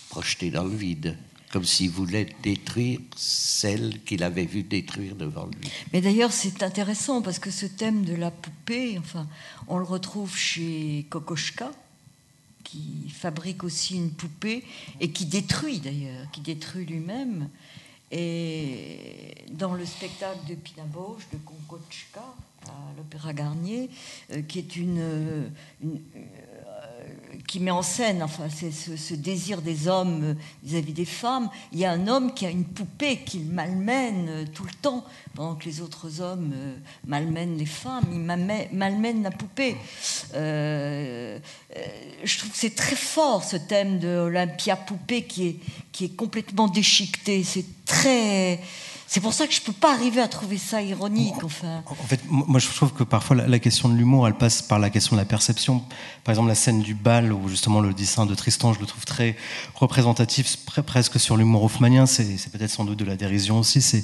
projeter 0.09 0.49
dans 0.49 0.63
le 0.63 0.75
vide, 0.75 1.17
comme 1.51 1.63
s'il 1.63 1.89
voulait 1.89 2.27
détruire 2.43 2.99
celle 3.15 4.01
qu'il 4.03 4.23
avait 4.23 4.45
vue 4.45 4.63
détruire 4.63 5.15
devant 5.15 5.45
lui. 5.45 5.69
Mais 5.93 6.01
d'ailleurs, 6.01 6.31
c'est 6.31 6.63
intéressant 6.63 7.21
parce 7.21 7.39
que 7.39 7.51
ce 7.51 7.65
thème 7.65 8.03
de 8.03 8.15
la 8.15 8.31
poupée, 8.31 8.97
enfin, 8.97 9.27
on 9.67 9.77
le 9.77 9.85
retrouve 9.85 10.35
chez 10.35 11.05
Kokoschka, 11.09 11.71
qui 12.63 13.09
fabrique 13.09 13.63
aussi 13.63 13.95
une 13.95 14.11
poupée 14.11 14.63
et 14.99 15.11
qui 15.11 15.25
détruit 15.25 15.79
d'ailleurs, 15.79 16.29
qui 16.31 16.41
détruit 16.41 16.85
lui-même. 16.85 17.49
Et 18.11 19.35
dans 19.51 19.73
le 19.73 19.85
spectacle 19.85 20.39
de 20.49 20.55
Pinaboche, 20.55 21.23
de 21.31 21.37
Kokoschka, 21.37 22.23
à 22.65 22.97
l'Opéra 22.97 23.33
Garnier, 23.33 23.89
euh, 24.31 24.41
qui 24.41 24.59
est 24.59 24.75
une, 24.75 25.49
qui 27.47 27.61
met 27.61 27.71
en 27.71 27.81
scène 27.81 28.21
enfin, 28.21 28.47
c'est 28.53 28.71
ce, 28.71 29.13
désir 29.13 29.61
des 29.61 29.87
hommes 29.87 30.35
vis-à-vis 30.63 30.91
-vis 30.91 30.95
des 30.95 31.05
femmes. 31.05 31.49
Il 31.71 31.79
y 31.79 31.85
a 31.85 31.91
un 31.91 32.07
homme 32.07 32.33
qui 32.33 32.45
a 32.45 32.49
une 32.49 32.65
poupée 32.65 33.19
qu'il 33.25 33.45
malmène 33.45 34.47
tout 34.53 34.65
le 34.65 34.73
temps, 34.81 35.05
pendant 35.33 35.55
que 35.55 35.65
les 35.65 35.81
autres 35.81 36.21
hommes 36.21 36.53
malmènent 37.05 37.57
les 37.57 37.65
femmes. 37.65 38.05
Il 38.11 38.19
malmène 38.19 39.23
la 39.23 39.31
poupée. 39.31 39.77
Euh, 40.35 41.39
je 42.23 42.37
trouve 42.37 42.51
que 42.51 42.57
c'est 42.57 42.75
très 42.75 42.95
fort 42.95 43.43
ce 43.43 43.57
thème 43.57 43.99
de 43.99 44.07
l'Olympia 44.07 44.75
poupée 44.75 45.23
qui 45.23 45.47
est, 45.47 45.59
qui 45.91 46.05
est 46.05 46.15
complètement 46.15 46.67
déchiqueté. 46.67 47.43
C'est 47.43 47.65
très. 47.85 48.59
C'est 49.07 49.21
pour 49.21 49.33
ça 49.33 49.47
que 49.47 49.53
je 49.53 49.61
ne 49.61 49.65
peux 49.65 49.73
pas 49.73 49.93
arriver 49.93 50.21
à 50.21 50.27
trouver 50.27 50.57
ça 50.57 50.81
ironique. 50.81 51.43
Enfin. 51.43 51.83
En 51.87 51.95
fait, 51.95 52.19
moi 52.29 52.59
je 52.59 52.67
trouve 52.67 52.91
que 52.91 53.03
parfois 53.03 53.37
la, 53.37 53.47
la 53.47 53.59
question 53.59 53.87
de 53.89 53.95
l'humour, 53.95 54.27
elle 54.27 54.35
passe 54.35 54.61
par 54.61 54.79
la 54.79 54.89
question 54.89 55.15
de 55.15 55.21
la 55.21 55.25
perception. 55.25 55.81
Par 56.23 56.33
exemple, 56.33 56.49
la 56.49 56.55
scène 56.55 56.81
du 56.81 56.93
bal, 56.93 57.31
où 57.31 57.47
justement 57.47 57.79
le 57.79 57.93
dessin 57.93 58.25
de 58.25 58.35
Tristan, 58.35 58.73
je 58.73 58.81
le 58.81 58.85
trouve 58.85 59.05
très 59.05 59.37
représentatif, 59.75 60.57
pre 60.65 60.81
presque 60.81 61.19
sur 61.19 61.37
l'humour 61.37 61.63
hoffmanien. 61.63 62.05
C'est 62.05 62.51
peut-être 62.51 62.69
sans 62.69 62.83
doute 62.83 62.99
de 62.99 63.05
la 63.05 63.15
dérision 63.15 63.59
aussi. 63.59 63.81
C'est 63.81 64.01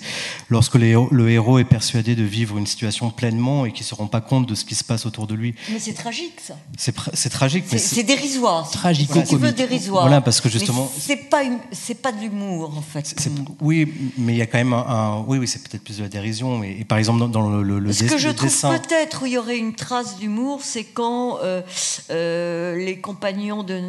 lorsque 0.50 0.76
les, 0.76 0.96
le 1.12 1.30
héros 1.30 1.60
est 1.60 1.66
persuadé 1.66 2.16
de 2.16 2.24
vivre 2.24 2.58
une 2.58 2.66
situation 2.66 3.10
pleinement 3.10 3.66
et 3.66 3.74
qu'il 3.74 3.84
ne 3.84 3.88
se 3.90 3.96
rend 3.96 4.08
pas 4.08 4.22
compte 4.22 4.48
de 4.48 4.56
ce 4.56 4.64
qui 4.64 4.76
se 4.76 4.86
passe 4.86 5.06
autour 5.06 5.28
de 5.28 5.36
lui. 5.36 5.54
Mais 5.70 5.80
c'est 5.80 5.94
tragique, 5.94 6.40
ça. 6.42 6.56
C'est 6.78 7.30
tragique. 7.30 7.66
C'est 7.78 8.04
dérisoire. 8.04 8.70
Tragique. 8.72 9.12
Si 9.14 9.24
tu 9.26 9.36
veux 9.36 9.52
dérisoire. 9.52 10.04
Voilà, 10.04 10.22
parce 10.22 10.40
que 10.40 10.48
justement. 10.48 10.90
C'est 10.98 11.30
pas, 11.30 11.42
c'est 11.74 12.02
pas 12.02 12.14
de 12.14 12.22
l'humour, 12.22 12.74
en 12.78 12.82
fait. 12.82 13.14
Oui, 13.60 13.94
mais 14.18 14.34
il 14.34 14.38
y 14.38 14.42
a 14.42 14.46
quand 14.46 14.60
même 14.60 14.74
un. 14.74 14.93
Un 14.94 15.24
oui, 15.28 15.38
oui, 15.40 15.48
c'est 15.48 15.62
peut-être 15.64 15.84
plus 15.84 15.98
de 15.98 16.04
la 16.04 16.10
dérision. 16.10 16.64
Et 16.64 16.86
par 16.86 16.98
exemple, 16.98 17.20
dans, 17.20 17.28
dans 17.28 17.50
le, 17.50 17.80
le, 17.80 17.94
Ce 17.94 18.04
que 18.04 18.18
je 18.18 18.30
trouve 18.30 18.50
peut-être 18.50 19.24
où 19.24 19.26
il 19.26 19.34
y 19.34 19.38
aurait 19.38 19.58
une 19.58 19.76
trace 19.76 20.18
d'humour, 20.18 20.60
c'est 20.62 20.84
quand 20.84 21.40
euh, 21.40 21.62
euh, 22.10 22.76
les 22.76 23.00
compagnons 23.00 23.64
de 23.64 23.80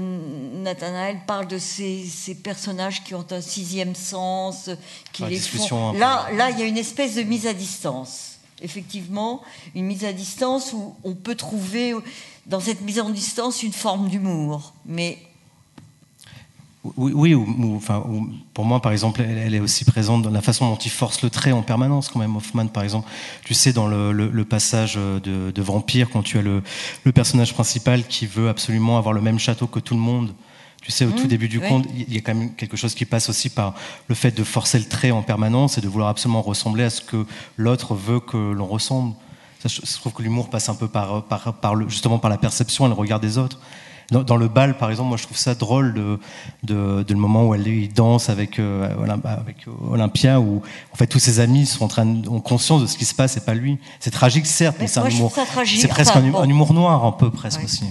Nathanaël 0.62 1.18
parlent 1.26 1.48
de 1.48 1.58
ces, 1.58 2.04
ces, 2.04 2.34
personnages 2.34 3.04
qui 3.04 3.14
ont 3.14 3.26
un 3.30 3.40
sixième 3.40 3.94
sens, 3.94 4.70
qui 5.12 5.24
Ah, 5.24 5.28
les 5.28 5.38
font. 5.38 5.92
Là, 5.92 6.28
là, 6.34 6.50
il 6.50 6.58
y 6.58 6.62
a 6.62 6.66
une 6.66 6.78
espèce 6.78 7.14
de 7.16 7.22
mise 7.22 7.46
à 7.46 7.52
distance. 7.52 8.38
Effectivement, 8.62 9.42
une 9.74 9.84
mise 9.84 10.04
à 10.04 10.12
distance 10.12 10.72
où 10.72 10.94
on 11.04 11.14
peut 11.14 11.34
trouver 11.34 11.94
dans 12.46 12.60
cette 12.60 12.80
mise 12.82 13.00
en 13.00 13.10
distance 13.10 13.62
une 13.62 13.72
forme 13.72 14.08
d'humour, 14.08 14.74
mais 14.86 15.18
oui, 16.96 17.12
oui 17.14 17.34
ou, 17.34 17.46
ou, 17.46 17.76
enfin, 17.76 18.04
ou, 18.08 18.28
pour 18.52 18.64
moi, 18.66 18.80
par 18.82 18.92
exemple, 18.92 19.22
elle, 19.22 19.38
elle, 19.38 19.54
est 19.54 19.60
aussi 19.60 19.84
présente 19.84 20.22
dans 20.22 20.30
la 20.30 20.42
façon 20.42 20.68
dont 20.68 20.76
il 20.76 20.90
force 20.90 21.22
le 21.22 21.30
trait 21.30 21.52
en 21.52 21.62
permanence, 21.62 22.08
quand 22.08 22.18
même. 22.18 22.36
Hoffman, 22.36 22.66
par 22.66 22.82
exemple, 22.82 23.08
tu 23.44 23.54
sais, 23.54 23.72
dans 23.72 23.86
le, 23.86 24.12
le, 24.12 24.28
le 24.28 24.44
passage 24.44 24.96
de, 24.96 25.50
de, 25.50 25.62
Vampire, 25.62 26.10
quand 26.10 26.22
tu 26.22 26.38
as 26.38 26.42
le, 26.42 26.62
le, 27.04 27.12
personnage 27.12 27.54
principal 27.54 28.06
qui 28.06 28.26
veut 28.26 28.48
absolument 28.48 28.98
avoir 28.98 29.14
le 29.14 29.22
même 29.22 29.38
château 29.38 29.66
que 29.66 29.80
tout 29.80 29.94
le 29.94 30.00
monde. 30.00 30.34
Tu 30.82 30.90
sais, 30.90 31.06
au 31.06 31.08
mmh, 31.08 31.14
tout 31.14 31.26
début 31.26 31.48
du 31.48 31.60
conte, 31.60 31.86
il 31.96 32.12
y 32.12 32.18
a 32.18 32.20
quand 32.20 32.34
même 32.34 32.54
quelque 32.54 32.76
chose 32.76 32.94
qui 32.94 33.06
passe 33.06 33.30
aussi 33.30 33.48
par 33.48 33.74
le 34.08 34.14
fait 34.14 34.32
de 34.32 34.44
forcer 34.44 34.78
le 34.78 34.84
trait 34.84 35.10
en 35.10 35.22
permanence 35.22 35.78
et 35.78 35.80
de 35.80 35.88
vouloir 35.88 36.10
absolument 36.10 36.42
ressembler 36.42 36.84
à 36.84 36.90
ce 36.90 37.00
que 37.00 37.24
l'autre 37.56 37.94
veut 37.94 38.20
que 38.20 38.36
l'on 38.36 38.66
ressemble. 38.66 39.14
Ça, 39.60 39.70
je, 39.70 39.80
je 39.82 39.96
trouve 39.96 40.12
que 40.12 40.22
l'humour 40.22 40.50
passe 40.50 40.68
un 40.68 40.74
peu 40.74 40.86
par, 40.86 41.24
par, 41.24 41.54
par 41.54 41.74
le, 41.74 41.88
justement 41.88 42.18
par 42.18 42.28
la 42.28 42.36
perception 42.36 42.84
et 42.84 42.88
le 42.88 42.94
regard 42.94 43.20
des 43.20 43.38
autres. 43.38 43.58
Dans, 44.10 44.22
dans, 44.22 44.36
le 44.36 44.48
bal, 44.48 44.76
par 44.76 44.90
exemple, 44.90 45.08
moi 45.08 45.16
je 45.16 45.24
trouve 45.24 45.36
ça 45.36 45.54
drôle 45.54 45.94
de, 45.94 46.18
de, 46.62 47.02
de 47.02 47.14
le 47.14 47.18
moment 47.18 47.46
où 47.46 47.54
elle 47.54 47.66
il 47.66 47.92
danse 47.92 48.28
avec, 48.28 48.58
euh, 48.58 48.88
avec 49.24 49.66
Olympia, 49.90 50.40
où 50.40 50.62
en 50.92 50.96
fait 50.96 51.06
tous 51.06 51.18
ses 51.18 51.40
amis 51.40 51.66
sont 51.66 51.84
en 51.84 51.88
train 51.88 52.04
de, 52.04 52.28
ont 52.28 52.40
conscience 52.40 52.82
de 52.82 52.86
ce 52.86 52.96
qui 52.98 53.04
se 53.04 53.14
passe 53.14 53.36
et 53.36 53.40
pas 53.40 53.54
lui. 53.54 53.78
C'est 54.00 54.10
tragique, 54.10 54.46
certes, 54.46 54.76
mais, 54.78 54.84
mais 54.84 54.88
c'est 54.88 55.00
un 55.00 55.08
humour. 55.08 55.32
C'est 55.64 55.88
presque 55.88 56.10
enfin, 56.10 56.24
un, 56.24 56.30
bon. 56.30 56.40
un, 56.40 56.48
humour 56.48 56.74
noir, 56.74 57.04
un 57.04 57.12
peu 57.12 57.30
presque 57.30 57.60
ouais. 57.60 57.64
aussi. 57.64 57.84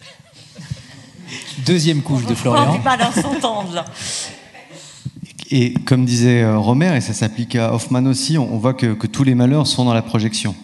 Deuxième 1.66 2.02
couche 2.02 2.24
de 2.24 2.34
Florian. 2.34 2.70
On 2.70 2.76
du 2.76 2.82
mal 2.82 3.02
à 3.02 3.10
s'entendre 3.10 3.72
là. 3.74 3.84
Et 5.50 5.74
comme 5.74 6.04
disait 6.04 6.42
euh, 6.42 6.58
Romer, 6.58 6.94
et 6.96 7.00
ça 7.00 7.14
s'applique 7.14 7.56
à 7.56 7.74
Hoffman 7.74 8.04
aussi, 8.06 8.38
on, 8.38 8.54
on 8.54 8.58
voit 8.58 8.74
que, 8.74 8.92
que 8.92 9.06
tous 9.06 9.24
les 9.24 9.34
malheurs 9.34 9.66
sont 9.66 9.84
dans 9.84 9.94
la 9.94 10.02
projection. 10.02 10.54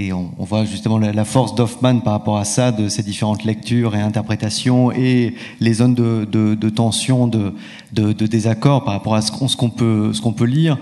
Et 0.00 0.14
on, 0.14 0.32
voit 0.38 0.64
justement 0.64 0.98
la, 0.98 1.24
force 1.26 1.54
d'Hoffman 1.54 2.00
par 2.00 2.14
rapport 2.14 2.38
à 2.38 2.46
ça, 2.46 2.72
de 2.72 2.88
ses 2.88 3.02
différentes 3.02 3.44
lectures 3.44 3.94
et 3.94 4.00
interprétations, 4.00 4.90
et 4.92 5.34
les 5.60 5.74
zones 5.74 5.94
de, 5.94 6.68
tension, 6.70 7.26
de, 7.26 7.52
désaccord 7.92 8.82
par 8.84 8.94
rapport 8.94 9.14
à 9.14 9.20
ce 9.20 9.30
qu'on 9.30 9.68
qu 9.68 10.32
peut, 10.32 10.44
lire 10.46 10.78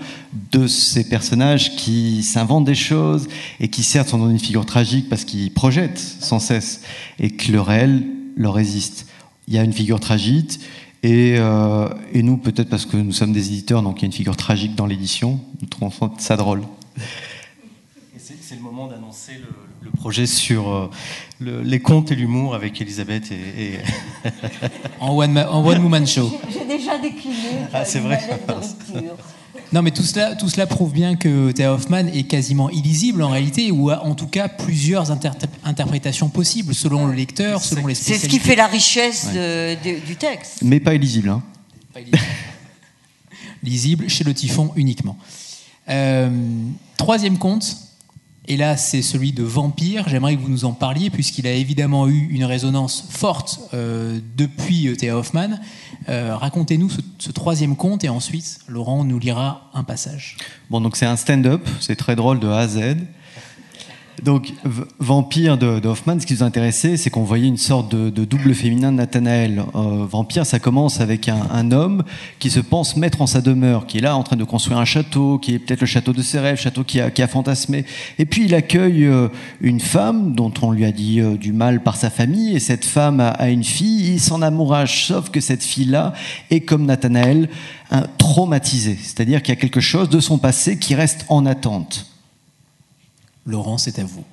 de 0.53 0.67
ces 0.67 1.09
personnages 1.09 1.75
qui 1.75 2.23
s'inventent 2.23 2.63
des 2.63 2.75
choses 2.75 3.27
et 3.59 3.67
qui 3.67 3.83
certes 3.83 4.07
sont 4.07 4.19
dans 4.19 4.29
une 4.29 4.39
figure 4.39 4.65
tragique 4.65 5.09
parce 5.09 5.25
qu'ils 5.25 5.51
projettent 5.51 5.99
sans 5.99 6.39
cesse 6.39 6.83
et 7.19 7.29
que 7.31 7.51
le 7.51 7.59
réel 7.59 8.05
leur 8.37 8.53
résiste. 8.53 9.05
Il 9.49 9.53
y 9.53 9.57
a 9.57 9.63
une 9.63 9.73
figure 9.73 9.99
tragique. 9.99 10.61
Et, 11.03 11.35
euh, 11.39 11.89
et 12.13 12.23
nous, 12.23 12.37
peut-être 12.37 12.69
parce 12.69 12.85
que 12.85 12.95
nous 12.95 13.13
sommes 13.13 13.33
des 13.33 13.47
éditeurs, 13.47 13.83
donc 13.83 13.99
il 13.99 14.01
y 14.01 14.05
a 14.05 14.07
une 14.07 14.13
figure 14.13 14.37
tragique 14.37 14.75
dans 14.75 14.85
l'édition, 14.85 15.41
nous 15.61 15.67
trouvons 15.67 15.91
ça 16.17 16.37
drôle 16.37 16.61
moment 18.79 18.91
d'annoncer 18.91 19.33
le, 19.33 19.47
le, 19.85 19.91
projet 19.91 20.25
sur 20.25 20.69
euh, 20.69 20.89
le, 21.39 21.61
les 21.61 21.81
contes 21.81 22.11
et 22.11 22.15
l'humour 22.15 22.55
avec 22.55 22.79
Elisabeth 22.79 23.31
et, 23.31 23.63
et... 23.63 23.79
en, 25.01 25.17
one 25.17 25.37
en 25.37 25.65
one 25.65 25.83
woman 25.83 26.07
show. 26.07 26.31
J'ai 26.49 26.65
déjà 26.65 26.97
décliné. 26.97 27.35
Ah, 27.73 27.83
c'est 27.83 27.99
vrai. 27.99 28.21
Non, 29.73 29.81
mais 29.81 29.91
tout 29.91 30.03
cela, 30.03 30.35
tout 30.35 30.47
cela 30.47 30.65
prouve 30.65 30.93
bien 30.93 31.15
que 31.15 31.51
Thea 31.51 31.73
Hoffman 31.73 32.07
est 32.07 32.23
quasiment 32.23 32.69
illisible 32.69 33.21
en 33.21 33.29
réalité, 33.29 33.69
ou 33.69 33.89
a 33.89 34.03
en 34.05 34.15
tout 34.15 34.27
cas 34.27 34.47
plusieurs 34.47 35.11
inter 35.11 35.31
interprétations 35.63 36.29
possibles 36.29 36.73
selon 36.73 37.07
le 37.07 37.13
lecteur, 37.13 37.61
selon 37.61 37.85
les 37.85 37.95
C'est 37.95 38.17
ce 38.17 38.27
qui 38.27 38.39
fait 38.39 38.55
la 38.55 38.67
richesse 38.67 39.27
ouais. 39.33 39.77
de, 39.83 39.89
de, 39.89 40.05
du 40.05 40.15
texte. 40.15 40.59
Mais 40.61 40.79
pas 40.79 40.95
illisible. 40.95 41.29
Hein. 41.29 41.43
Pas 41.93 41.99
illisible. 41.99 42.23
lisible 43.61 44.09
chez 44.09 44.23
le 44.23 44.33
typhon 44.33 44.71
uniquement. 44.75 45.17
Euh, 45.89 46.29
troisième 46.97 47.37
conte, 47.37 47.88
et 48.47 48.57
là 48.57 48.77
c'est 48.77 49.01
celui 49.01 49.31
de 49.31 49.43
Vampire. 49.43 50.07
J'aimerais 50.07 50.35
que 50.35 50.41
vous 50.41 50.49
nous 50.49 50.65
en 50.65 50.73
parliez, 50.73 51.09
puisqu'il 51.09 51.47
a 51.47 51.53
évidemment 51.53 52.07
eu 52.07 52.27
une 52.31 52.43
résonance 52.43 53.05
forte 53.09 53.59
euh, 53.73 54.19
depuis 54.37 54.95
Théa 54.97 55.17
Hoffman. 55.17 55.59
Euh, 56.07 56.35
racontez-nous 56.35 56.89
ce, 56.89 57.01
ce, 57.19 57.31
troisième 57.31 57.75
conte, 57.75 58.03
et 58.03 58.09
ensuite 58.09 58.59
Laurent 58.67 59.03
nous 59.03 59.19
lira 59.19 59.69
un 59.73 59.83
passage. 59.83 60.37
Bon, 60.69 60.81
donc 60.81 60.95
c'est 60.95 61.05
un 61.05 61.15
stand-up, 61.15 61.67
c'est 61.79 61.95
très 61.95 62.15
drôle 62.15 62.39
de 62.39 62.47
A 62.47 62.59
à 62.59 62.67
Z. 62.67 62.79
Donc, 64.23 64.53
Vampire 64.99 65.57
de, 65.57 65.85
Hoffman, 65.87 66.19
ce 66.19 66.25
qui 66.25 66.33
nous 66.33 66.43
intéressait, 66.43 66.97
c'est 66.97 67.09
qu'on 67.09 67.23
voyait 67.23 67.47
une 67.47 67.57
sorte 67.57 67.93
de, 67.93 68.25
double 68.25 68.53
féminin 68.53 68.91
de 68.91 68.97
Nathanaël. 68.97 69.63
Euh, 69.75 70.05
Vampire, 70.09 70.45
ça 70.45 70.59
commence 70.59 71.01
avec 71.01 71.29
un, 71.29 71.71
homme 71.71 72.03
qui 72.39 72.49
se 72.49 72.59
pense 72.59 72.95
maître 72.95 73.21
en 73.21 73.27
sa 73.27 73.41
demeure, 73.41 73.85
qui 73.85 73.99
est 73.99 74.01
là 74.01 74.15
en 74.15 74.23
train 74.23 74.35
de 74.35 74.43
construire 74.43 74.79
un 74.79 74.85
château, 74.85 75.37
qui 75.37 75.53
est 75.53 75.59
peut-être 75.59 75.81
le 75.81 75.87
château 75.87 76.13
de 76.13 76.21
ses 76.21 76.39
rêves, 76.39 76.59
château 76.59 76.83
qui 76.83 76.99
a, 76.99 77.27
fantasmé. 77.27 77.85
Et 78.17 78.25
puis, 78.25 78.45
il 78.45 78.55
accueille 78.55 79.05
euh, 79.05 79.27
une 79.61 79.79
femme 79.79 80.33
dont 80.33 80.53
on 80.61 80.71
lui 80.71 80.85
a 80.85 80.91
dit 80.91 81.19
euh, 81.19 81.35
du 81.35 81.53
mal 81.53 81.83
par 81.83 81.95
sa 81.95 82.09
famille, 82.09 82.55
et 82.55 82.59
cette 82.59 82.85
femme 82.85 83.19
a, 83.19 83.49
une 83.49 83.63
fille, 83.63 84.13
il 84.13 84.19
s'en 84.19 84.41
amourage, 84.41 85.05
sauf 85.05 85.29
que 85.29 85.39
cette 85.39 85.63
fille-là 85.63 86.13
est 86.49 86.61
comme 86.61 86.85
Nathanaël, 86.85 87.49
un 87.91 88.03
traumatisé. 88.17 88.97
C'est-à-dire 89.01 89.41
qu'il 89.41 89.53
y 89.53 89.57
a 89.57 89.61
quelque 89.61 89.81
chose 89.81 90.09
de 90.09 90.19
son 90.19 90.37
passé 90.37 90.77
qui 90.77 90.95
reste 90.95 91.25
en 91.29 91.45
attente. 91.45 92.05
Laurent, 93.45 93.77
c'est 93.77 93.99
à 93.99 94.03
vous. 94.03 94.25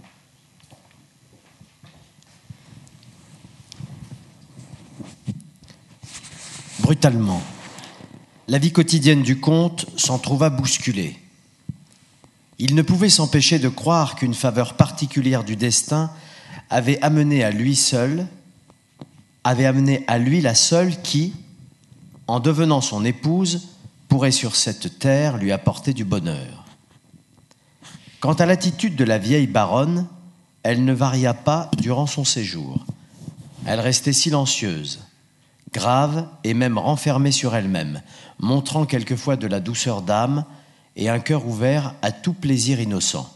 Brutalement, 6.80 7.42
la 8.48 8.58
vie 8.58 8.70
quotidienne 8.70 9.22
du 9.22 9.40
comte 9.40 9.86
s'en 9.96 10.18
trouva 10.18 10.50
bousculée. 10.50 11.18
Il 12.58 12.74
ne 12.74 12.82
pouvait 12.82 13.08
s'empêcher 13.08 13.58
de 13.58 13.68
croire 13.68 14.14
qu'une 14.14 14.34
faveur 14.34 14.74
particulière 14.74 15.42
du 15.42 15.56
destin 15.56 16.10
avait 16.70 17.00
amené 17.02 17.42
à 17.42 17.50
lui 17.50 17.74
seul, 17.74 18.26
avait 19.42 19.66
amené 19.66 20.04
à 20.06 20.18
lui 20.18 20.40
la 20.40 20.54
seule 20.54 21.00
qui, 21.02 21.32
en 22.26 22.40
devenant 22.40 22.80
son 22.80 23.04
épouse, 23.04 23.68
pourrait 24.08 24.30
sur 24.30 24.54
cette 24.54 24.98
terre 24.98 25.38
lui 25.38 25.52
apporter 25.52 25.92
du 25.92 26.04
bonheur. 26.04 26.65
Quant 28.26 28.34
à 28.34 28.46
l'attitude 28.46 28.96
de 28.96 29.04
la 29.04 29.18
vieille 29.18 29.46
baronne, 29.46 30.08
elle 30.64 30.84
ne 30.84 30.92
varia 30.92 31.32
pas 31.32 31.70
durant 31.78 32.08
son 32.08 32.24
séjour. 32.24 32.84
Elle 33.66 33.78
restait 33.78 34.12
silencieuse, 34.12 34.98
grave 35.72 36.26
et 36.42 36.52
même 36.52 36.76
renfermée 36.76 37.30
sur 37.30 37.54
elle-même, 37.54 38.02
montrant 38.40 38.84
quelquefois 38.84 39.36
de 39.36 39.46
la 39.46 39.60
douceur 39.60 40.02
d'âme 40.02 40.44
et 40.96 41.08
un 41.08 41.20
cœur 41.20 41.46
ouvert 41.46 41.94
à 42.02 42.10
tout 42.10 42.32
plaisir 42.32 42.80
innocent. 42.80 43.32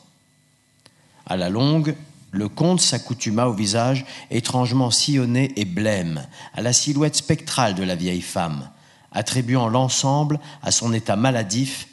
À 1.25 1.37
la 1.37 1.51
longue, 1.51 1.95
le 2.33 2.49
comte 2.49 2.81
s'accoutuma 2.81 3.47
au 3.47 3.53
visage 3.53 4.05
étrangement 4.33 4.91
sillonné 4.91 5.53
et 5.55 5.67
blême, 5.67 6.27
à 6.53 6.63
la 6.63 6.73
silhouette 6.73 7.15
spectrale 7.15 7.77
de 7.77 7.85
la 7.85 7.95
vieille 7.95 8.23
femme, 8.23 8.69
attribuant 9.13 9.69
l'ensemble 9.69 10.41
à 10.65 10.73
son 10.73 10.93
état 10.93 11.15
maladif 11.15 11.87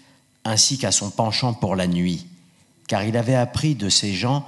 ainsi 0.43 0.79
qu'à 0.79 0.91
son 0.91 1.11
penchant 1.11 1.53
pour 1.53 1.75
la 1.75 1.85
nuit 1.85 2.25
car 2.88 3.03
il 3.03 3.17
avait 3.17 3.35
appris 3.35 3.75
de 3.75 3.89
ces 3.89 4.13
gens 4.13 4.45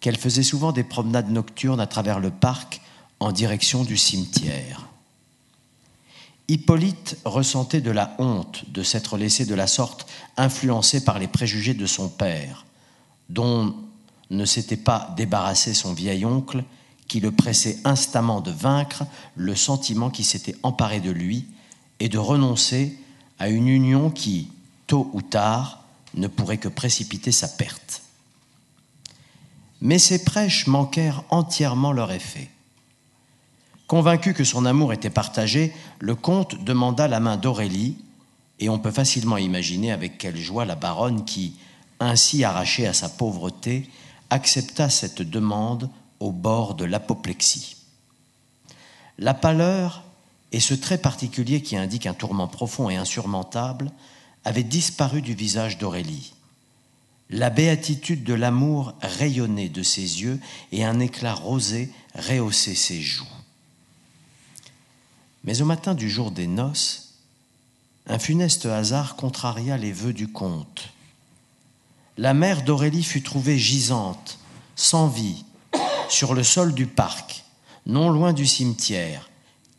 qu'elle 0.00 0.18
faisait 0.18 0.42
souvent 0.42 0.72
des 0.72 0.82
promenades 0.82 1.30
nocturnes 1.30 1.80
à 1.80 1.86
travers 1.86 2.18
le 2.18 2.30
parc 2.30 2.80
en 3.20 3.30
direction 3.30 3.84
du 3.84 3.96
cimetière. 3.96 4.88
Hippolyte 6.48 7.18
ressentait 7.24 7.80
de 7.80 7.92
la 7.92 8.16
honte 8.18 8.64
de 8.68 8.82
s'être 8.82 9.16
laissé 9.16 9.46
de 9.46 9.54
la 9.54 9.66
sorte 9.66 10.06
influencé 10.36 11.04
par 11.04 11.18
les 11.18 11.28
préjugés 11.28 11.74
de 11.74 11.86
son 11.86 12.08
père, 12.08 12.66
dont 13.28 13.74
ne 14.30 14.44
s'était 14.44 14.76
pas 14.76 15.14
débarrassé 15.16 15.72
son 15.72 15.92
vieil 15.92 16.24
oncle, 16.24 16.64
qui 17.06 17.20
le 17.20 17.30
pressait 17.30 17.78
instamment 17.84 18.40
de 18.40 18.50
vaincre 18.50 19.04
le 19.36 19.54
sentiment 19.54 20.10
qui 20.10 20.24
s'était 20.24 20.56
emparé 20.62 21.00
de 21.00 21.10
lui 21.10 21.46
et 22.00 22.08
de 22.08 22.18
renoncer 22.18 22.98
à 23.38 23.48
une 23.48 23.68
union 23.68 24.10
qui, 24.10 24.48
tôt 24.86 25.10
ou 25.12 25.22
tard, 25.22 25.81
ne 26.14 26.26
pourrait 26.26 26.58
que 26.58 26.68
précipiter 26.68 27.32
sa 27.32 27.48
perte. 27.48 28.02
Mais 29.80 29.98
ces 29.98 30.24
prêches 30.24 30.66
manquèrent 30.66 31.24
entièrement 31.30 31.92
leur 31.92 32.12
effet. 32.12 32.50
Convaincu 33.86 34.32
que 34.32 34.44
son 34.44 34.64
amour 34.64 34.92
était 34.92 35.10
partagé, 35.10 35.72
le 35.98 36.14
comte 36.14 36.62
demanda 36.64 37.08
la 37.08 37.20
main 37.20 37.36
d'Aurélie, 37.36 37.96
et 38.58 38.68
on 38.68 38.78
peut 38.78 38.92
facilement 38.92 39.38
imaginer 39.38 39.90
avec 39.90 40.18
quelle 40.18 40.36
joie 40.36 40.64
la 40.64 40.76
baronne 40.76 41.24
qui, 41.24 41.56
ainsi 42.00 42.44
arrachée 42.44 42.86
à 42.86 42.92
sa 42.92 43.08
pauvreté, 43.08 43.90
accepta 44.30 44.88
cette 44.88 45.22
demande 45.22 45.90
au 46.20 46.30
bord 46.30 46.74
de 46.74 46.84
l'apoplexie. 46.84 47.76
La 49.18 49.34
pâleur 49.34 50.04
et 50.52 50.60
ce 50.60 50.74
trait 50.74 50.98
particulier 50.98 51.62
qui 51.62 51.76
indique 51.76 52.06
un 52.06 52.14
tourment 52.14 52.46
profond 52.46 52.88
et 52.88 52.96
insurmontable 52.96 53.90
avait 54.44 54.62
disparu 54.62 55.22
du 55.22 55.34
visage 55.34 55.78
d'Aurélie. 55.78 56.34
La 57.30 57.50
béatitude 57.50 58.24
de 58.24 58.34
l'amour 58.34 58.94
rayonnait 59.00 59.68
de 59.68 59.82
ses 59.82 60.22
yeux 60.22 60.38
et 60.70 60.84
un 60.84 61.00
éclat 61.00 61.34
rosé 61.34 61.90
rehaussait 62.14 62.74
ses 62.74 63.00
joues. 63.00 63.24
Mais 65.44 65.62
au 65.62 65.64
matin 65.64 65.94
du 65.94 66.10
jour 66.10 66.30
des 66.30 66.46
noces, 66.46 67.14
un 68.06 68.18
funeste 68.18 68.66
hasard 68.66 69.16
contraria 69.16 69.76
les 69.76 69.92
vœux 69.92 70.12
du 70.12 70.28
comte. 70.28 70.90
La 72.18 72.34
mère 72.34 72.62
d'Aurélie 72.62 73.04
fut 73.04 73.22
trouvée 73.22 73.58
gisante, 73.58 74.38
sans 74.76 75.08
vie, 75.08 75.44
sur 76.08 76.34
le 76.34 76.42
sol 76.42 76.74
du 76.74 76.86
parc, 76.86 77.44
non 77.86 78.10
loin 78.10 78.32
du 78.32 78.46
cimetière, 78.46 79.30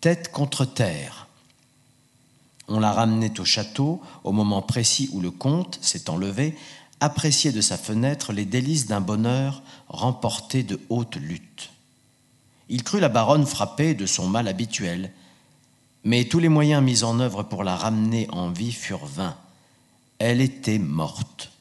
tête 0.02 0.32
contre 0.32 0.66
terre. 0.66 1.23
On 2.68 2.80
la 2.80 2.92
ramenait 2.92 3.40
au 3.40 3.46
château 3.46 4.02
au 4.24 4.32
moment 4.32 4.62
précis 4.62 5.10
où 5.12 5.22
le 5.22 5.32
comte, 5.32 5.80
s'étant 5.82 6.18
levé, 6.18 6.56
appréciait 7.00 7.52
de 7.52 7.62
sa 7.62 7.78
fenêtre 7.78 8.32
les 8.32 8.46
délices 8.46 8.88
d'un 8.88 9.02
bonheur 9.02 9.62
remporté 9.90 10.64
de 10.64 10.80
haute 10.90 11.18
lutte. 11.18 11.70
Il 12.70 12.84
crut 12.84 13.02
la 13.02 13.10
baronne 13.10 13.46
frappée 13.46 13.94
de 13.94 14.06
son 14.06 14.28
mal 14.28 14.48
habituel, 14.48 15.12
mais 16.06 16.26
tous 16.26 16.40
les 16.40 16.50
moyens 16.50 16.82
mis 16.84 17.04
en 17.04 17.20
œuvre 17.20 17.44
pour 17.44 17.64
la 17.64 17.76
ramener 17.76 18.28
en 18.32 18.50
vie 18.50 18.72
furent 18.72 19.06
vains. 19.06 19.36
Elle 20.20 20.42
était 20.42 20.80
morte. 20.80 21.52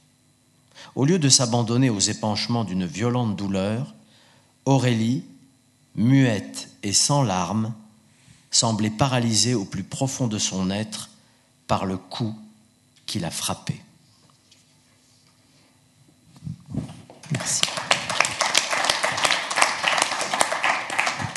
Au 0.95 1.05
lieu 1.05 1.19
de 1.19 1.29
s'abandonner 1.29 1.91
aux 1.91 1.99
épanchements 1.99 2.65
d'une 2.65 2.87
violente 2.87 3.35
douleur, 3.35 3.95
Aurélie, 4.65 5.25
muette 5.97 6.71
et 6.83 6.93
sans 6.93 7.23
larmes, 7.23 7.73
semblait 8.53 8.91
paralysé 8.91 9.55
au 9.55 9.65
plus 9.65 9.83
profond 9.83 10.29
de 10.29 10.39
son 10.39 10.71
être 10.71 11.11
par 11.67 11.87
le 11.87 11.97
coup 11.97 12.35
qui 13.07 13.19
l'a 13.19 13.31
frappé. 13.31 13.81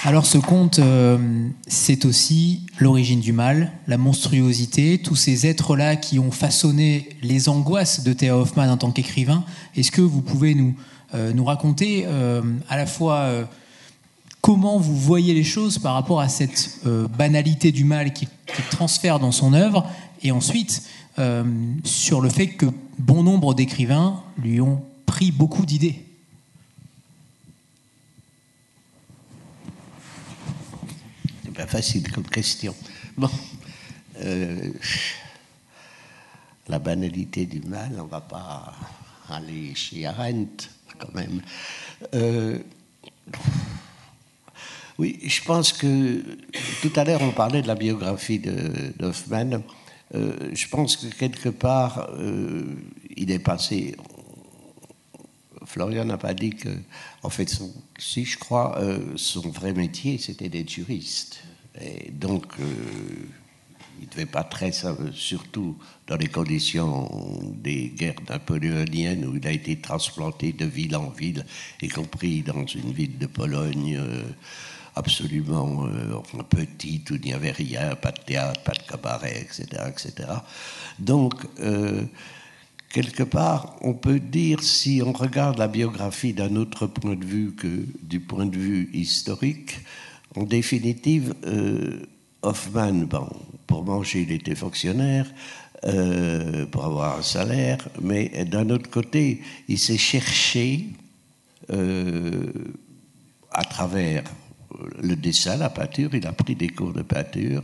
Alors 0.04 0.28
ce 0.28 0.38
conte, 0.38 0.78
euh, 0.78 1.18
c'est 1.66 2.06
aussi 2.06 2.62
l'origine 2.78 3.22
du 3.22 3.32
mal, 3.32 3.72
la 3.88 3.98
monstruosité, 3.98 5.00
tous 5.00 5.16
ces 5.16 5.48
êtres-là 5.48 5.96
qui 5.96 6.20
ont 6.20 6.30
façonné 6.30 7.10
les 7.24 7.50
angoisses 7.50 8.04
de 8.04 8.14
Théa 8.14 8.38
Hoffmann 8.38 8.70
en 8.70 8.78
tant 8.78 8.92
qu'écrivain. 8.92 9.44
Est-ce 9.76 9.92
que 9.92 10.02
vous 10.02 10.22
pouvez 10.22 10.54
nous, 10.54 10.76
euh, 11.16 11.34
nous 11.34 11.44
raconter 11.44 12.04
euh, 12.06 12.44
à 12.70 12.78
la 12.78 12.86
fois 12.86 13.48
comment 14.46 14.78
vous 14.78 14.96
voyez 14.96 15.34
les 15.34 15.44
choses 15.44 15.80
par 15.80 15.96
rapport 15.96 16.22
à 16.22 16.30
cette 16.30 16.80
euh, 16.86 17.08
banalité 17.08 17.72
du 17.72 17.84
mal 17.84 18.14
qui, 18.14 18.28
qui, 18.28 18.62
transfère 18.70 19.18
dans 19.18 19.32
son 19.32 19.54
œuvre, 19.54 19.90
et 20.22 20.32
ensuite 20.32 20.84
euh, 21.18 21.44
sur 21.84 22.22
le 22.22 22.30
fait 22.30 22.50
que 22.50 22.68
bon 23.00 23.24
nombre 23.24 23.56
d'écrivains 23.56 24.22
lui 24.38 24.62
ont 24.62 24.84
pris 25.08 25.32
beaucoup 25.32 25.66
d'idées. 25.66 26.06
C'est 31.44 31.54
pas 31.56 31.66
facile 31.66 32.12
comme 32.12 32.28
question. 32.28 32.76
Bon, 33.18 33.32
euh, 34.22 34.70
la 36.68 36.78
banalité 36.78 37.48
du 37.48 37.62
mal, 37.62 37.98
on 38.00 38.06
va 38.06 38.22
pas 38.22 38.76
aller 39.28 39.74
chez 39.74 40.06
Arendt 40.06 40.70
quand 41.00 41.16
même. 41.16 41.42
Oui, 44.98 45.20
je 45.24 45.42
pense 45.44 45.74
que 45.74 46.24
tout 46.82 46.92
à 46.96 47.04
l'heure 47.04 47.22
on 47.22 47.32
parlait 47.32 47.62
de 47.62 47.68
la 47.68 47.76
biographie 47.76 48.40
d'Hoffmann. 48.98 49.62
Euh, 50.14 50.52
je 50.54 50.68
pense 50.70 50.96
que 50.96 51.08
quelque 51.08 51.50
part 51.50 52.12
euh, 52.18 52.64
il 53.18 53.32
est 53.32 53.40
passé. 53.40 53.96
Florian 55.66 56.06
n'a 56.06 56.18
pas 56.18 56.34
dit 56.34 56.52
que, 56.52 56.70
en 57.24 57.30
fait, 57.30 57.52
si 57.98 58.24
je 58.24 58.38
crois, 58.38 58.80
euh, 58.80 59.00
son 59.18 59.50
vrai 59.50 59.74
métier 59.74 60.18
c'était 60.18 60.48
d'être 60.48 60.70
juriste. 60.70 61.42
Et 61.82 62.10
donc, 62.12 62.54
il 62.58 64.06
ne 64.06 64.12
devait 64.12 64.26
pas 64.26 64.46
très, 64.46 64.72
surtout 65.12 65.76
dans 66.08 66.16
les 66.16 66.28
conditions 66.28 67.54
des 67.54 67.90
guerres 67.90 68.22
napoléoniennes 68.30 69.26
où 69.26 69.36
il 69.36 69.46
a 69.46 69.52
été 69.52 69.76
transplanté 69.76 70.54
de 70.54 70.66
ville 70.66 70.96
en 70.96 71.10
ville, 71.10 71.46
y 71.82 71.90
compris 71.90 72.44
dans 72.44 72.66
une 72.66 72.94
ville 72.94 73.18
de 73.18 73.26
Pologne 73.26 74.00
absolument 74.96 75.86
euh, 75.86 76.44
petite 76.50 77.10
où 77.12 77.16
il 77.16 77.22
n'y 77.22 77.34
avait 77.34 77.52
rien, 77.52 77.96
pas 77.96 78.12
de 78.12 78.22
théâtre, 78.22 78.62
pas 78.62 78.74
de 78.74 78.90
cabaret, 78.90 79.42
etc. 79.42 79.84
etc. 79.88 80.30
Donc, 81.00 81.34
euh, 81.60 82.04
quelque 82.90 83.24
part, 83.24 83.76
on 83.82 83.94
peut 83.94 84.20
dire, 84.20 84.64
si 84.64 85.02
on 85.06 85.12
regarde 85.12 85.58
la 85.58 85.68
biographie 85.68 86.34
d'un 86.34 86.56
autre 86.56 86.88
point 86.88 87.16
de 87.16 87.26
vue 87.26 87.54
que 87.56 87.86
du 88.02 88.20
point 88.20 88.46
de 88.46 88.58
vue 88.58 88.90
historique, 88.94 89.80
en 90.36 90.44
définitive, 90.44 91.34
Hoffman, 92.42 93.06
bon, 93.06 93.28
pour 93.68 93.84
manger, 93.84 94.22
il 94.22 94.32
était 94.32 94.56
fonctionnaire, 94.56 95.26
euh, 95.86 96.66
pour 96.66 96.86
avoir 96.86 97.20
un 97.20 97.22
salaire, 97.22 97.78
mais 98.02 98.46
d'un 98.46 98.70
autre 98.70 98.90
côté, 98.90 99.42
il 99.68 99.78
s'est 99.78 99.98
cherché 99.98 100.86
euh, 101.70 102.52
à 103.52 103.64
travers 103.64 104.24
le 105.02 105.16
dessin, 105.16 105.58
la 105.58 105.70
peinture, 105.70 106.14
il 106.14 106.26
a 106.28 106.34
pris 106.34 106.56
des 106.56 106.70
cours 106.70 106.94
de 106.94 107.02
peinture, 107.02 107.64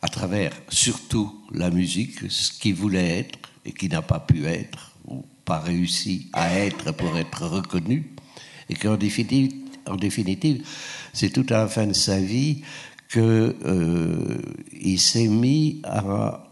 à 0.00 0.08
travers 0.08 0.52
surtout 0.68 1.44
la 1.52 1.70
musique, 1.70 2.30
ce 2.30 2.52
qu'il 2.52 2.74
voulait 2.74 3.20
être 3.20 3.38
et 3.64 3.72
qui 3.72 3.88
n'a 3.88 4.02
pas 4.02 4.20
pu 4.20 4.46
être, 4.46 4.92
ou 5.06 5.24
pas 5.44 5.60
réussi 5.60 6.28
à 6.32 6.58
être 6.58 6.92
pour 6.92 7.16
être 7.16 7.46
reconnu, 7.46 8.14
et 8.68 8.74
qu'en 8.74 8.96
définitive, 8.96 10.66
c'est 11.12 11.30
tout 11.30 11.46
à 11.50 11.58
la 11.58 11.68
fin 11.68 11.86
de 11.86 11.92
sa 11.92 12.18
vie 12.18 12.62
qu'il 13.10 13.20
euh, 13.22 14.38
s'est 14.96 15.28
mis 15.28 15.80
à 15.84 16.44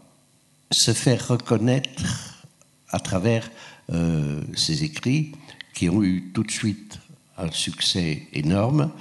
se 0.69 0.93
faire 0.93 1.27
reconnaître 1.27 2.41
à 2.89 2.99
travers 2.99 3.49
euh, 3.91 4.41
ses 4.55 4.83
écrits 4.83 5.31
qui 5.73 5.89
ont 5.89 6.03
eu 6.03 6.31
tout 6.33 6.43
de 6.43 6.51
suite 6.51 6.99
un 7.37 7.51
succès 7.51 8.27
énorme. 8.33 8.91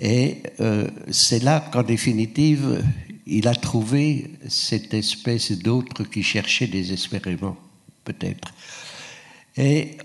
Et 0.00 0.42
euh, 0.60 0.88
c'est 1.10 1.42
là 1.42 1.60
qu'en 1.72 1.82
définitive, 1.82 2.84
il 3.26 3.48
a 3.48 3.54
trouvé 3.54 4.30
cette 4.48 4.94
espèce 4.94 5.52
d'autre 5.52 6.04
qui 6.04 6.22
cherchait 6.22 6.68
désespérément, 6.68 7.56
peut-être. 8.04 8.54
Et 9.56 9.98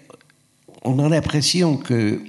on 0.84 1.00
a 1.00 1.08
l'impression 1.08 1.78
que 1.78 2.22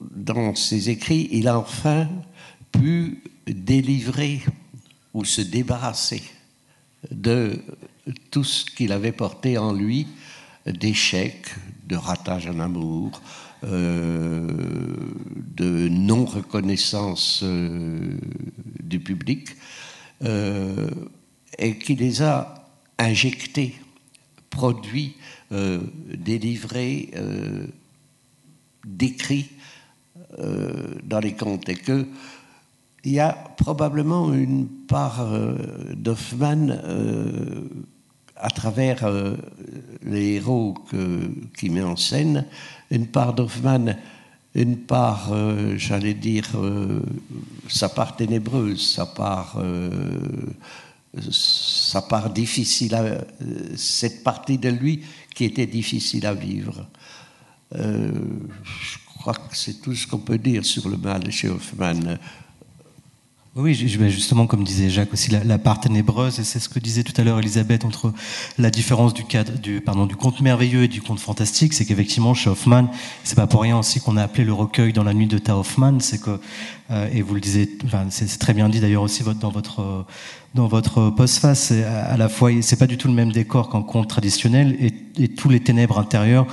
dans 0.00 0.54
ses 0.54 0.90
écrits, 0.90 1.28
il 1.32 1.48
a 1.48 1.58
enfin 1.58 2.08
pu 2.72 3.22
délivrer 3.46 4.40
ou 5.12 5.24
se 5.24 5.40
débarrasser 5.40 6.22
de 7.10 7.62
tout 8.30 8.44
ce 8.44 8.64
qu'il 8.64 8.92
avait 8.92 9.12
porté 9.12 9.58
en 9.58 9.72
lui 9.72 10.06
d'échecs, 10.66 11.54
de 11.86 11.96
ratage 11.96 12.46
en 12.46 12.58
amour, 12.58 13.20
euh, 13.64 14.13
de 16.24 16.30
non-reconnaissance 16.30 17.40
euh, 17.42 18.16
du 18.82 19.00
public, 19.00 19.48
euh, 20.24 20.90
et 21.58 21.78
qui 21.78 21.94
les 21.94 22.22
a 22.22 22.66
injectés, 22.98 23.74
produits, 24.50 25.16
délivrés, 25.50 27.10
décrits 28.84 29.50
dans 30.38 31.20
les 31.20 31.34
contes, 31.34 31.68
et 31.68 31.74
que 31.74 32.06
il 33.04 33.12
y 33.12 33.20
a 33.20 33.32
probablement 33.56 34.32
une 34.32 34.66
part 34.66 35.20
euh, 35.20 35.56
d'Hoffmann 35.94 36.80
euh, 36.84 37.68
à 38.36 38.48
travers 38.48 39.04
euh, 39.04 39.36
les 40.02 40.36
héros 40.36 40.74
qu'il 41.56 41.72
met 41.72 41.82
en 41.82 41.96
scène, 41.96 42.46
une 42.90 43.06
part 43.06 43.34
d'Hoffmann, 43.34 43.96
une 44.54 44.76
part, 44.78 45.32
j'allais 45.76 46.14
dire, 46.14 46.48
sa 47.68 47.88
part 47.88 48.14
ténébreuse, 48.16 48.94
sa 48.94 49.06
part, 49.06 49.60
sa 51.30 52.02
part 52.02 52.30
difficile, 52.30 52.94
à, 52.94 53.24
cette 53.76 54.22
partie 54.22 54.58
de 54.58 54.68
lui 54.68 55.02
qui 55.34 55.44
était 55.44 55.66
difficile 55.66 56.24
à 56.26 56.34
vivre. 56.34 56.86
je 57.72 58.98
crois 59.18 59.34
que 59.34 59.56
c'est 59.56 59.80
tout 59.82 59.94
ce 59.94 60.06
qu'on 60.06 60.18
peut 60.18 60.38
dire 60.38 60.64
sur 60.64 60.88
le 60.88 60.98
mal 60.98 61.30
chez 61.32 61.48
Hoffmann. 61.48 62.18
Oui, 63.56 63.72
justement, 63.74 64.48
comme 64.48 64.64
disait 64.64 64.90
Jacques 64.90 65.12
aussi, 65.12 65.30
la, 65.30 65.58
part 65.58 65.78
ténébreuse, 65.78 66.40
et 66.40 66.44
c'est 66.44 66.58
ce 66.58 66.68
que 66.68 66.80
disait 66.80 67.04
tout 67.04 67.12
à 67.20 67.22
l'heure 67.22 67.38
Elisabeth 67.38 67.84
entre 67.84 68.12
la 68.58 68.68
différence 68.68 69.14
du 69.14 69.22
cadre, 69.22 69.52
du, 69.52 69.80
pardon, 69.80 70.06
du 70.06 70.16
conte 70.16 70.40
merveilleux 70.40 70.82
et 70.82 70.88
du 70.88 71.00
conte 71.00 71.20
fantastique, 71.20 71.72
c'est 71.72 71.84
qu'effectivement, 71.84 72.34
chez 72.34 72.50
Hoffman, 72.50 72.90
c'est 73.22 73.36
pas 73.36 73.46
pour 73.46 73.62
rien 73.62 73.78
aussi 73.78 74.00
qu'on 74.00 74.16
a 74.16 74.24
appelé 74.24 74.42
le 74.42 74.52
recueil 74.52 74.92
dans 74.92 75.04
la 75.04 75.14
nuit 75.14 75.28
de 75.28 75.38
Ta 75.38 75.56
Hoffman, 75.56 76.00
c'est 76.00 76.20
que, 76.20 76.40
et 76.90 77.22
vous 77.22 77.34
le 77.34 77.40
disiez, 77.40 77.68
c'est 78.10 78.38
très 78.38 78.52
bien 78.52 78.68
dit 78.68 78.80
d'ailleurs 78.80 79.02
aussi 79.02 79.22
dans 79.40 79.48
votre, 79.48 80.04
dans 80.54 80.68
votre 80.68 81.10
postface, 81.10 81.72
à 81.72 82.16
la 82.16 82.28
fois, 82.28 82.50
c'est 82.62 82.78
pas 82.78 82.86
du 82.86 82.96
tout 82.96 83.08
le 83.08 83.14
même 83.14 83.32
décor 83.32 83.68
qu'en 83.68 83.82
conte 83.82 84.08
traditionnel, 84.08 84.76
et, 84.78 84.92
et, 85.20 85.28
tous 85.28 85.48
les 85.48 85.58
ténèbres 85.58 85.98
intérieures 85.98 86.46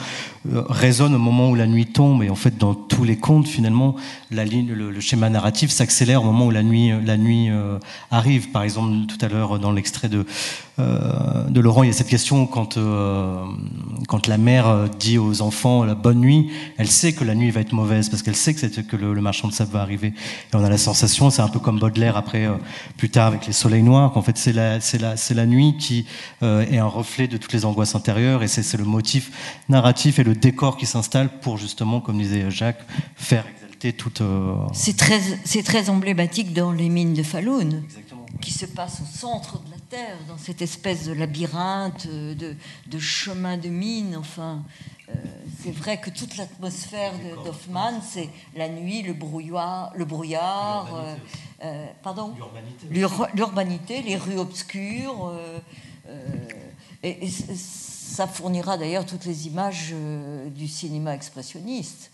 euh, 0.51 0.63
résonnent 0.67 1.13
au 1.13 1.19
moment 1.19 1.51
où 1.51 1.55
la 1.55 1.67
nuit 1.67 1.85
tombe, 1.85 2.23
et 2.23 2.29
en 2.31 2.35
fait, 2.35 2.57
dans 2.57 2.73
tous 2.73 3.03
les 3.03 3.17
contes, 3.17 3.47
finalement, 3.47 3.95
le, 4.31 4.99
schéma 4.99 5.29
narratif 5.29 5.69
s'accélère 5.69 6.23
au 6.23 6.25
moment 6.25 6.47
où 6.47 6.51
la 6.51 6.63
nuit, 6.63 6.91
la 7.05 7.15
nuit 7.15 7.49
euh, 7.51 7.77
arrive. 8.09 8.49
Par 8.49 8.63
exemple, 8.63 9.05
tout 9.07 9.23
à 9.23 9.29
l'heure, 9.29 9.59
dans 9.59 9.71
l'extrait 9.71 10.09
de 10.09 10.19
euh, 10.19 10.23
de 10.77 11.59
Laurent, 11.59 11.83
il 11.83 11.87
y 11.87 11.89
a 11.89 11.93
cette 11.93 12.07
question 12.07 12.47
quand, 12.47 12.77
euh, 12.77 13.45
quand 14.07 14.27
la 14.27 14.37
mère 14.37 14.89
dit 14.99 15.17
aux 15.17 15.41
enfants 15.41 15.83
la 15.83 15.95
bonne 15.95 16.19
nuit, 16.19 16.49
elle 16.77 16.89
sait 16.89 17.13
que 17.13 17.23
la 17.23 17.35
nuit 17.35 17.51
va 17.51 17.61
être 17.61 17.73
mauvaise 17.73 18.09
parce 18.09 18.23
qu'elle 18.23 18.35
sait 18.35 18.53
que, 18.53 18.81
que 18.81 18.95
le, 18.95 19.21
marchand 19.21 19.47
de 19.47 19.53
sable 19.53 19.71
va 19.71 19.81
arriver. 19.81 20.07
Et 20.07 20.55
on 20.55 20.63
a 20.63 20.69
la 20.69 20.77
sensation, 20.77 21.29
c'est 21.29 21.41
un 21.41 21.49
peu 21.49 21.59
comme 21.59 21.79
Baudelaire 21.79 22.17
après, 22.17 22.45
euh, 22.45 22.55
plus 22.97 23.09
tard 23.09 23.27
avec 23.27 23.45
les 23.47 23.53
soleils 23.53 23.83
noirs, 23.83 24.11
qu'en 24.11 24.21
fait 24.21 24.37
c'est 24.37 24.53
la, 24.53 24.79
la, 24.99 25.15
la 25.35 25.45
nuit 25.45 25.75
qui 25.77 26.05
est 26.41 26.77
un 26.77 26.85
reflet 26.85 27.27
de 27.27 27.37
toutes 27.37 27.53
les 27.53 27.65
angoisses 27.65 27.95
intérieures 27.95 28.43
et 28.43 28.47
c'est 28.47 28.77
le 28.77 28.85
motif 28.85 29.61
narratif 29.69 30.19
et 30.19 30.23
le 30.23 30.35
décor 30.35 30.77
qui 30.77 30.85
s'installe 30.85 31.29
pour 31.41 31.57
justement, 31.57 32.01
comme 32.01 32.17
disait 32.17 32.49
Jacques, 32.49 32.83
faire 33.15 33.45
exalter 33.47 33.93
toute. 33.93 34.21
C'est 34.73 34.97
très, 34.97 35.19
très 35.63 35.89
emblématique 35.89 36.53
dans 36.53 36.71
les 36.71 36.89
mines 36.89 37.13
de 37.13 37.23
Falun, 37.23 37.83
qui 38.39 38.51
se 38.51 38.65
passe 38.65 39.01
au 39.01 39.05
centre 39.05 39.59
de 39.59 39.71
la 39.71 39.77
dans 40.27 40.37
cette 40.37 40.61
espèce 40.61 41.05
de 41.05 41.13
labyrinthe, 41.13 42.07
de, 42.07 42.55
de 42.87 42.99
chemin 42.99 43.57
de 43.57 43.67
mine. 43.67 44.15
Enfin, 44.15 44.63
euh, 45.09 45.13
c'est 45.61 45.71
vrai 45.71 45.99
que 45.99 46.09
toute 46.09 46.37
l'atmosphère 46.37 47.13
d'Hoffmann, 47.43 48.01
c'est 48.01 48.29
la 48.55 48.69
nuit, 48.69 49.01
le 49.01 49.13
brouillard, 49.13 49.91
le 49.95 50.05
brouillard, 50.05 50.85
l'urbanité, 50.85 51.21
euh, 51.63 51.65
euh, 51.65 51.85
pardon, 52.01 52.33
l'urbanité, 53.33 54.01
les 54.01 54.15
rues 54.15 54.37
obscures. 54.37 55.33
et, 57.03 57.29
ça 57.29 58.27
fournira 58.27 58.77
d'ailleurs 58.77 59.05
toutes 59.05 59.25
les 59.25 59.47
images 59.47 59.93
du 60.47 60.67
cinéma 60.67 61.15
expressionniste. 61.15 62.11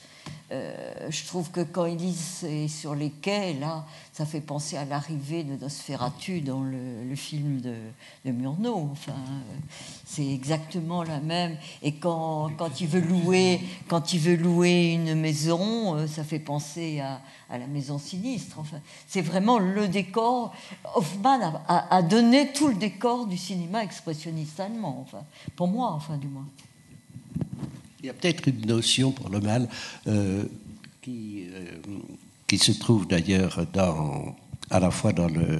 Euh, 0.50 1.10
je 1.10 1.26
trouve 1.26 1.52
que 1.52 1.60
quand 1.60 1.86
Elise 1.86 2.46
est 2.46 2.70
sur 2.70 2.96
les 2.96 3.10
quais, 3.10 3.54
là, 3.56 3.86
ça 4.14 4.26
fait 4.26 4.40
penser 4.40 4.78
à 4.78 4.86
l'arrivée 4.86 5.44
de 5.44 5.58
Nosferatu 5.58 6.40
dans 6.40 6.62
le, 6.62 7.16
film 7.16 7.60
de, 7.60 7.76
de, 8.24 8.32
Murnau. 8.32 8.90
Enfin, 8.94 9.12
euh, 9.12 9.56
c'est 10.06 10.26
exactement 10.26 11.04
la 11.04 11.20
même. 11.20 11.58
Et 11.82 11.96
quand, 11.96 12.50
quand, 12.58 12.80
il 12.80 12.88
veut 12.88 13.02
louer, 13.02 13.60
quand 13.90 14.14
il 14.14 14.20
veut 14.20 14.38
louer 14.38 14.94
une 14.94 15.16
maison, 15.16 15.96
euh, 15.96 16.08
ça 16.08 16.24
fait 16.24 16.40
penser 16.40 17.02
à, 17.02 17.20
la 17.50 17.68
maison 17.68 17.98
sinistre. 17.98 18.58
Enfin, 18.60 18.80
c'est 19.08 19.22
vraiment 19.22 19.60
le 19.60 19.90
décor. 19.90 20.54
Hoffman 20.96 21.62
a, 21.68 21.94
a, 21.94 22.02
donné 22.02 22.54
tout 22.54 22.70
le 22.70 22.76
décor 22.76 23.28
du 23.28 23.38
cinéma 23.38 23.84
expressionniste 23.84 24.60
allemand. 24.62 25.06
Enfin, 25.06 25.24
pour 25.58 25.68
moi, 25.68 25.92
enfin, 25.92 26.16
du 26.16 26.28
moins. 26.28 26.48
Il 28.00 28.06
y 28.06 28.10
a 28.10 28.14
peut-être 28.14 28.48
une 28.48 28.66
notion 28.68 29.12
pour 29.12 29.30
le 29.30 29.40
mal 29.40 29.68
euh, 30.08 30.44
qui, 31.02 31.46
euh, 31.52 31.72
qui, 32.46 32.60
se 32.60 32.72
trouve 32.72 33.08
d'ailleurs 33.08 33.60
à 34.70 34.80
la 34.80 34.92
fois 34.92 35.14
dans 35.14 35.28
le 35.28 35.60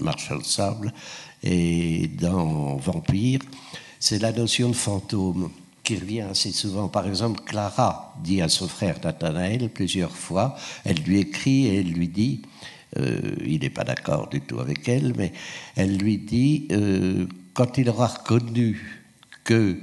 Marshall 0.00 0.42
Sable 0.44 0.94
et 1.42 2.08
dans 2.18 2.76
Vampire, 2.76 3.40
c'est 3.98 4.18
la 4.18 4.32
notion 4.32 4.70
de 4.70 4.74
fantôme 4.74 5.50
qui 5.84 5.96
revient 5.96 6.22
assez 6.22 6.52
souvent. 6.52 6.88
Par 6.88 7.06
exemple, 7.06 7.42
Clara 7.44 8.14
dit 8.24 8.40
à 8.40 8.48
son 8.48 8.66
frère 8.66 8.96
Nathanaël 9.04 9.68
plusieurs 9.68 10.16
fois, 10.16 10.56
elle 10.84 11.00
lui 11.02 11.18
écrit 11.18 11.66
et 11.66 11.80
elle 11.80 11.92
lui 11.92 12.08
dit, 12.08 12.40
euh, 12.96 13.20
il 13.44 13.60
n'est 13.60 13.68
pas 13.68 13.84
d'accord 13.84 14.28
du 14.28 14.40
tout 14.40 14.58
avec 14.58 14.88
elle, 14.88 15.12
mais 15.18 15.34
elle 15.76 15.98
lui 15.98 16.16
dit, 16.16 16.68
quand 17.52 17.76
il 17.76 17.90
aura 17.90 18.06
reconnu 18.06 19.02
que 19.44 19.76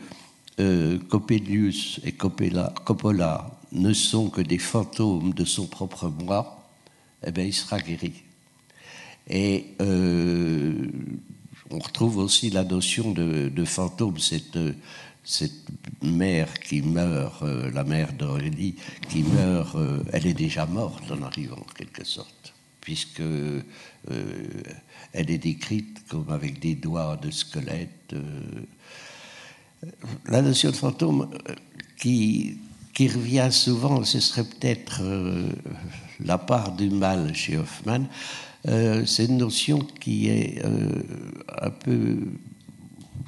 euh, 0.60 0.98
Coppelius 1.10 2.00
et 2.04 2.14
Coppola, 2.14 3.52
ne 3.72 3.94
sont 3.94 4.30
que 4.30 4.42
des 4.42 4.58
fantômes 4.58 5.34
de 5.34 5.46
son 5.46 5.68
propre 5.68 6.10
moi, 6.10 6.68
eh 7.26 7.32
bien, 7.32 7.44
il 7.44 7.54
sera 7.54 7.80
guéri. 7.80 8.14
Et 9.30 9.76
on 11.70 11.80
retrouve 11.80 12.18
aussi 12.18 12.50
la 12.50 12.64
notion 12.64 13.12
de, 13.12 13.66
fantôme, 13.66 14.18
cette, 14.20 14.58
mère 16.02 16.54
qui 16.62 16.82
meurt, 16.82 17.44
la 17.44 17.84
mère 17.84 18.14
d'Aurélie, 18.14 18.76
qui 19.10 19.24
meurt, 19.24 19.76
elle 20.14 20.28
est 20.28 20.34
déjà 20.34 20.66
morte 20.66 21.12
en 21.12 21.22
arrivant 21.24 21.58
en 21.58 21.74
quelque 21.74 22.06
sorte, 22.06 22.54
puisque 22.80 23.22
elle 24.08 25.30
est 25.30 25.38
décrite 25.38 26.08
comme 26.08 26.30
avec 26.30 26.60
des 26.60 26.76
doigts 26.76 27.18
de 27.22 27.30
squelette. 27.30 28.16
La 30.28 30.42
notion 30.42 30.72
de 30.72 30.76
fantôme 30.76 31.30
qui, 31.98 32.58
qui 32.94 33.08
revient 33.08 33.50
souvent, 33.52 34.04
ce 34.04 34.20
serait 34.20 34.44
peut-être 34.44 35.02
euh, 35.04 35.50
la 36.20 36.40
part 36.40 36.76
du 36.76 36.90
mal 36.90 37.34
chez 37.36 37.58
Hoffman. 37.58 38.06
Euh, 38.68 39.06
c'est 39.06 39.26
une 39.26 39.38
notion 39.38 39.80
qui 40.00 40.30
est 40.30 40.66
euh, 40.66 41.04
un 41.62 41.70
peu 41.70 42.18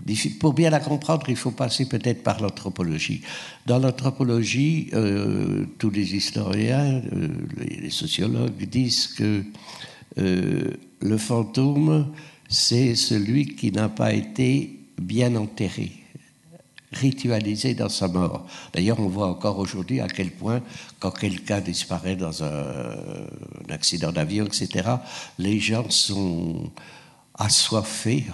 difficile. 0.06 0.40
Pour 0.40 0.54
bien 0.54 0.72
la 0.72 0.80
comprendre, 0.80 1.30
il 1.30 1.36
faut 1.36 1.52
passer 1.52 1.88
peut-être 1.88 2.24
par 2.24 2.42
l'anthropologie. 2.42 3.22
Dans 3.68 3.78
l'anthropologie, 3.78 4.90
tous 5.78 5.92
les 5.92 6.16
historiens, 6.16 7.04
les 7.60 7.92
sociologues 7.92 8.68
disent 8.68 9.08
que 9.08 9.44
le 10.18 11.18
fantôme, 11.18 12.12
c'est 12.48 12.96
celui 12.96 13.56
qui 13.56 13.72
n'a 13.72 13.88
pas 13.88 14.14
été 14.14 14.80
bien 14.98 15.36
enterré 15.36 15.99
ritualisé 16.92 17.76
dans 17.76 17.90
sa 17.90 18.08
mort. 18.08 18.46
D'ailleurs, 18.74 19.00
on 19.00 19.08
voit 19.08 19.28
encore 19.28 19.60
aujourd'hui 19.60 20.00
à 20.00 20.08
quel 20.08 20.32
point, 20.32 20.62
quand 21.00 21.12
quelqu'un 21.12 21.62
disparaît 21.62 22.16
dans 22.16 22.44
un, 22.44 22.96
accident 23.70 24.12
d'avion, 24.12 24.46
etc., 24.46 24.90
les 25.38 25.60
gens 25.60 25.90
sont 25.90 26.72
assoiffés, 27.36 28.26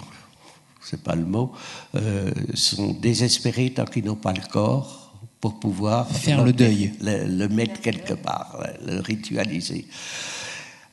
c'est 0.80 1.02
pas 1.02 1.14
le 1.14 1.24
mot, 1.24 1.52
euh, 1.94 2.30
sont 2.54 2.92
désespérés 2.92 3.70
tant 3.70 3.84
qu'ils 3.84 4.04
n'ont 4.04 4.14
pas 4.14 4.32
le 4.32 4.42
corps 4.50 5.12
pour 5.40 5.60
pouvoir 5.60 6.08
faire 6.08 6.42
le 6.42 6.52
deuil, 6.52 6.94
le, 7.00 7.46
mettre 7.48 7.80
quelque 7.80 8.14
part, 8.14 8.58
le 8.86 9.00
ritualiser. 9.00 9.86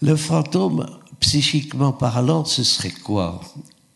Le 0.01 0.17
fantôme, 0.17 0.85
psychiquement 1.21 1.93
parlant, 1.93 2.43
ce 2.43 2.63
serait 2.63 2.91
quoi? 2.91 3.39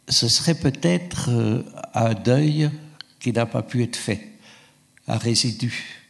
Ce 0.08 0.30
serait 0.30 0.56
peut-être 0.56 1.30
euh, 1.30 1.64
un 1.94 2.14
deuil 2.14 2.70
qui 3.20 3.32
n'a 3.32 3.46
pas 3.46 3.64
pu 3.64 3.84
être 3.84 3.96
fait, 3.96 4.28
un 5.08 5.18
résidu, 5.18 6.06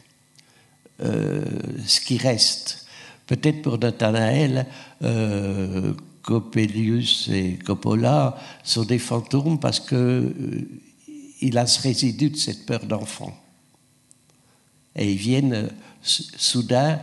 euh, 1.02 1.44
ce 1.86 2.02
qui 2.02 2.18
reste. 2.18 2.88
Peut-être 3.28 3.62
pour 3.62 3.78
Nathanaël, 3.78 4.66
euh, 5.04 5.94
Coppelius 6.24 7.30
et 7.30 7.60
Coppola 7.64 8.38
sont 8.64 8.84
des 8.84 9.00
fantômes 9.00 9.60
parce 9.60 9.82
que 9.82 9.96
euh, 9.96 11.60
a 11.60 11.68
ce 11.68 11.82
résidu 11.82 12.30
de 12.30 12.38
cette 12.38 12.66
peur 12.66 12.86
d'enfant. 12.86 13.38
Et 14.96 15.12
ils 15.12 15.18
viennent 15.18 15.54
euh, 15.54 15.70
soudain, 16.02 17.00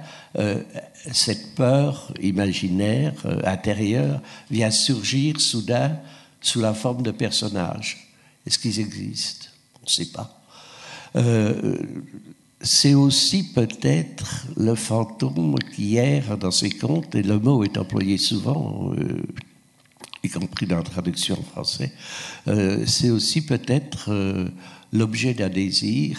cette 1.13 1.55
peur 1.55 2.13
imaginaire, 2.21 3.13
intérieure, 3.45 4.21
vient 4.51 4.71
surgir 4.71 5.41
soudain 5.41 6.01
sous 6.41 6.61
la 6.61 6.75
forme 6.75 7.03
de 7.03 7.13
personnages. 7.13 8.09
Est-ce 8.45 8.59
qu'ils 8.59 8.81
existent? 8.81 9.44
Ne 9.85 9.89
sait 9.89 10.11
pas. 10.13 10.41
Euh, 11.17 11.77
c'est 12.61 12.95
aussi 12.95 13.53
peut-être 13.53 14.47
le 14.57 14.75
fantôme 14.75 15.57
qui 15.75 15.97
erre 15.97 16.39
dans 16.39 16.51
ses 16.51 16.71
contes, 16.71 17.15
et 17.15 17.23
le 17.23 17.39
mot 17.39 17.63
est 17.63 17.77
employé 17.77 18.17
souvent, 18.17 18.93
euh, 18.99 19.23
y 20.23 20.29
compris 20.31 20.67
dans 20.67 20.77
la 20.77 20.83
traduction 20.83 21.39
en 21.39 21.43
français, 21.43 21.93
euh, 22.49 22.85
c'est 22.87 23.11
aussi 23.11 23.45
peut-être 23.45 24.11
l'objet 24.93 25.35
d'un 25.35 25.51
désir 25.51 26.19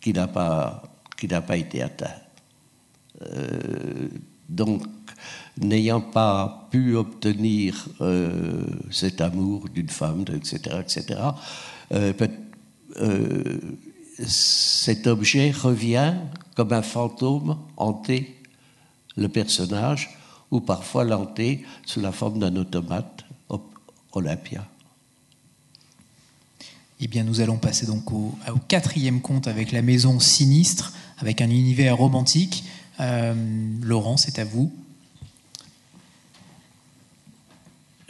qui 0.00 0.12
n'a 0.12 0.28
pas, 0.28 0.82
qui 1.18 1.26
n'a 1.26 1.40
pas 1.40 1.56
été 1.56 1.82
atteint. 1.82 2.14
donc, 4.48 4.82
n'ayant 5.60 6.00
pas 6.00 6.68
pu 6.70 6.96
obtenir 6.96 7.88
cet 8.90 9.20
amour 9.20 9.68
d'une 9.68 9.88
femme, 9.88 10.24
etc., 10.34 10.76
etc., 10.80 11.20
euh, 11.92 12.12
euh, 12.98 13.60
cet 14.26 15.06
objet 15.06 15.50
revient 15.50 16.14
comme 16.54 16.72
un 16.72 16.82
fantôme 16.82 17.58
hanté 17.76 18.36
le 19.16 19.28
personnage, 19.28 20.16
ou 20.50 20.60
parfois 20.60 21.04
l'hanté 21.04 21.64
sous 21.84 22.00
la 22.00 22.12
forme 22.12 22.38
d'un 22.38 22.54
automate, 22.56 23.24
Olympia. 24.12 24.66
Eh 27.00 27.06
bien, 27.06 27.22
nous 27.22 27.40
allons 27.40 27.56
passer 27.56 27.86
donc 27.86 28.10
au, 28.12 28.34
quatrième 28.66 29.20
conte 29.20 29.46
avec 29.46 29.72
la 29.72 29.82
maison 29.82 30.18
sinistre, 30.18 30.92
avec 31.18 31.40
un 31.40 31.48
univers 31.48 31.96
romantique. 31.96 32.64
Euh, 32.98 33.34
Laurent, 33.82 34.16
c'est 34.16 34.38
à 34.40 34.44
vous. 34.44 34.72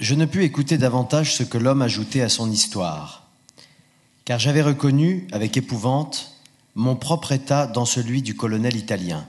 Je 0.01 0.15
ne 0.17 0.25
pus 0.25 0.43
écouter 0.43 0.79
davantage 0.79 1.35
ce 1.35 1.45
que 1.45 1.59
l'homme 1.59 1.83
ajoutait 1.83 2.23
à 2.23 2.29
son 2.29 2.51
histoire 2.51 3.21
car 4.31 4.39
j'avais 4.39 4.63
reconnu, 4.63 5.27
avec 5.33 5.57
épouvante, 5.57 6.37
mon 6.77 6.95
propre 6.95 7.33
état 7.33 7.67
dans 7.67 7.85
celui 7.85 8.23
du 8.23 8.37
colonel 8.37 8.77
italien. 8.77 9.27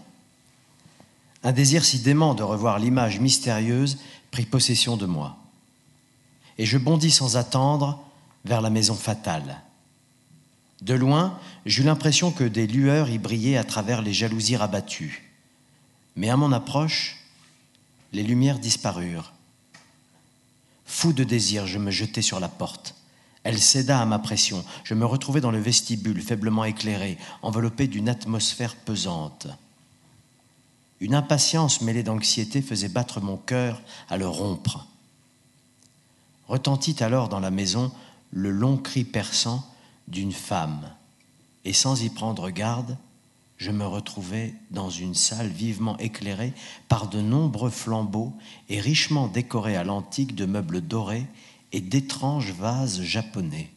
Un 1.44 1.54
désir 1.54 1.84
si 1.84 1.98
dément 1.98 2.36
de 2.36 2.44
revoir 2.44 2.78
l'image 2.78 3.20
mystérieuse 3.20 3.98
prit 4.30 4.46
possession 4.46 4.98
de 4.98 5.08
moi. 5.08 5.38
Et 6.60 6.68
je 6.68 6.78
bondis 6.78 7.10
sans 7.10 7.36
attendre 7.36 8.00
vers 8.46 8.62
la 8.62 8.70
maison 8.70 8.94
fatale. 8.94 9.62
De 10.84 10.94
loin, 10.94 11.40
j'eus 11.66 11.82
l'impression 11.82 12.32
que 12.32 12.44
des 12.44 12.68
lueurs 12.68 13.10
y 13.10 13.18
brillaient 13.18 13.58
à 13.58 13.64
travers 13.64 14.04
les 14.04 14.14
jalousies 14.14 14.58
rabattues. 14.58 15.32
Mais 16.16 16.30
à 16.30 16.38
mon 16.38 16.52
approche, 16.52 17.18
les 18.14 18.22
lumières 18.22 18.60
disparurent. 18.60 19.34
Fou 20.92 21.14
de 21.14 21.24
désir, 21.24 21.66
je 21.68 21.80
me 21.80 21.90
jetai 21.90 22.22
sur 22.22 22.42
la 22.42 22.50
porte. 22.50 22.96
Elle 23.44 23.60
céda 23.60 24.02
à 24.02 24.06
ma 24.06 24.20
pression. 24.20 24.66
Je 24.84 24.94
me 24.94 25.06
retrouvai 25.06 25.40
dans 25.40 25.50
le 25.50 25.58
vestibule, 25.58 26.22
faiblement 26.22 26.66
éclairé, 26.66 27.18
enveloppé 27.42 27.88
d'une 27.88 28.10
atmosphère 28.10 28.76
pesante. 28.76 29.48
Une 31.00 31.16
impatience 31.16 31.80
mêlée 31.80 32.04
d'anxiété 32.04 32.62
faisait 32.62 32.90
battre 32.90 33.22
mon 33.22 33.38
cœur 33.38 33.82
à 34.10 34.18
le 34.18 34.28
rompre. 34.28 34.86
Retentit 36.50 37.02
alors 37.02 37.30
dans 37.30 37.40
la 37.40 37.52
maison 37.52 37.94
le 38.32 38.52
long 38.52 38.76
cri 38.76 39.06
perçant 39.06 39.66
d'une 40.10 40.34
femme, 40.34 40.92
et 41.64 41.74
sans 41.74 42.04
y 42.04 42.10
prendre 42.10 42.50
garde, 42.50 42.98
je 43.62 43.70
me 43.70 43.86
retrouvai 43.86 44.56
dans 44.72 44.90
une 44.90 45.14
salle 45.14 45.50
vivement 45.50 45.96
éclairée 46.00 46.52
par 46.88 47.08
de 47.08 47.22
nombreux 47.22 47.70
flambeaux 47.70 48.34
et 48.70 48.82
richement 48.82 49.28
décorée 49.28 49.76
à 49.76 49.84
l'antique 49.84 50.34
de 50.34 50.46
meubles 50.46 50.82
dorés 50.82 51.28
et 51.72 51.80
d'étranges 51.80 52.54
vases 52.54 53.04
japonais. 53.04 53.70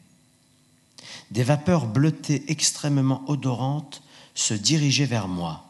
Des 1.29 1.43
vapeurs 1.43 1.85
bleutées 1.85 2.45
extrêmement 2.47 3.23
odorantes 3.27 4.01
se 4.33 4.55
dirigeaient 4.55 5.05
vers 5.05 5.27
moi. 5.27 5.63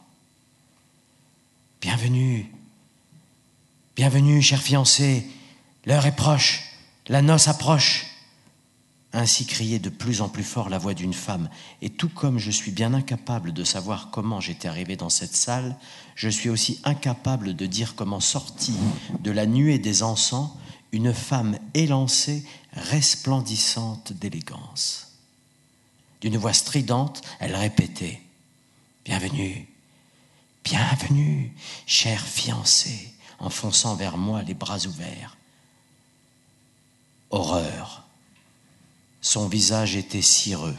Bienvenue, 1.82 2.50
bienvenue, 3.96 4.40
cher 4.40 4.62
fiancé, 4.62 5.26
l'heure 5.84 6.06
est 6.06 6.16
proche, 6.16 6.62
la 7.08 7.20
noce 7.20 7.48
approche. 7.48 8.06
Ainsi 9.12 9.46
criait 9.46 9.78
de 9.78 9.88
plus 9.88 10.20
en 10.20 10.28
plus 10.28 10.44
fort 10.44 10.68
la 10.68 10.78
voix 10.78 10.94
d'une 10.94 11.14
femme, 11.14 11.48
et 11.80 11.90
tout 11.90 12.08
comme 12.08 12.38
je 12.38 12.50
suis 12.50 12.70
bien 12.70 12.92
incapable 12.92 13.52
de 13.52 13.64
savoir 13.64 14.10
comment 14.10 14.40
j'étais 14.40 14.68
arrivé 14.68 14.96
dans 14.96 15.08
cette 15.08 15.36
salle, 15.36 15.76
je 16.14 16.28
suis 16.28 16.50
aussi 16.50 16.80
incapable 16.84 17.54
de 17.54 17.66
dire 17.66 17.94
comment 17.94 18.20
sorti 18.20 18.74
de 19.20 19.30
la 19.30 19.46
nuée 19.46 19.78
des 19.78 20.02
encens 20.02 20.50
une 20.92 21.12
femme 21.12 21.58
élancée, 21.74 22.44
resplendissante 22.72 24.12
d'élégance. 24.12 25.12
D'une 26.20 26.38
voix 26.38 26.52
stridente, 26.52 27.22
elle 27.38 27.54
répétait 27.54 28.22
Bienvenue, 29.04 29.68
bienvenue, 30.64 31.54
cher 31.86 32.20
fiancé, 32.20 33.12
enfonçant 33.38 33.94
vers 33.94 34.16
moi 34.16 34.42
les 34.42 34.54
bras 34.54 34.84
ouverts. 34.86 35.36
Horreur. 37.30 38.05
Son 39.26 39.48
visage 39.48 39.96
était 39.96 40.22
cireux, 40.22 40.76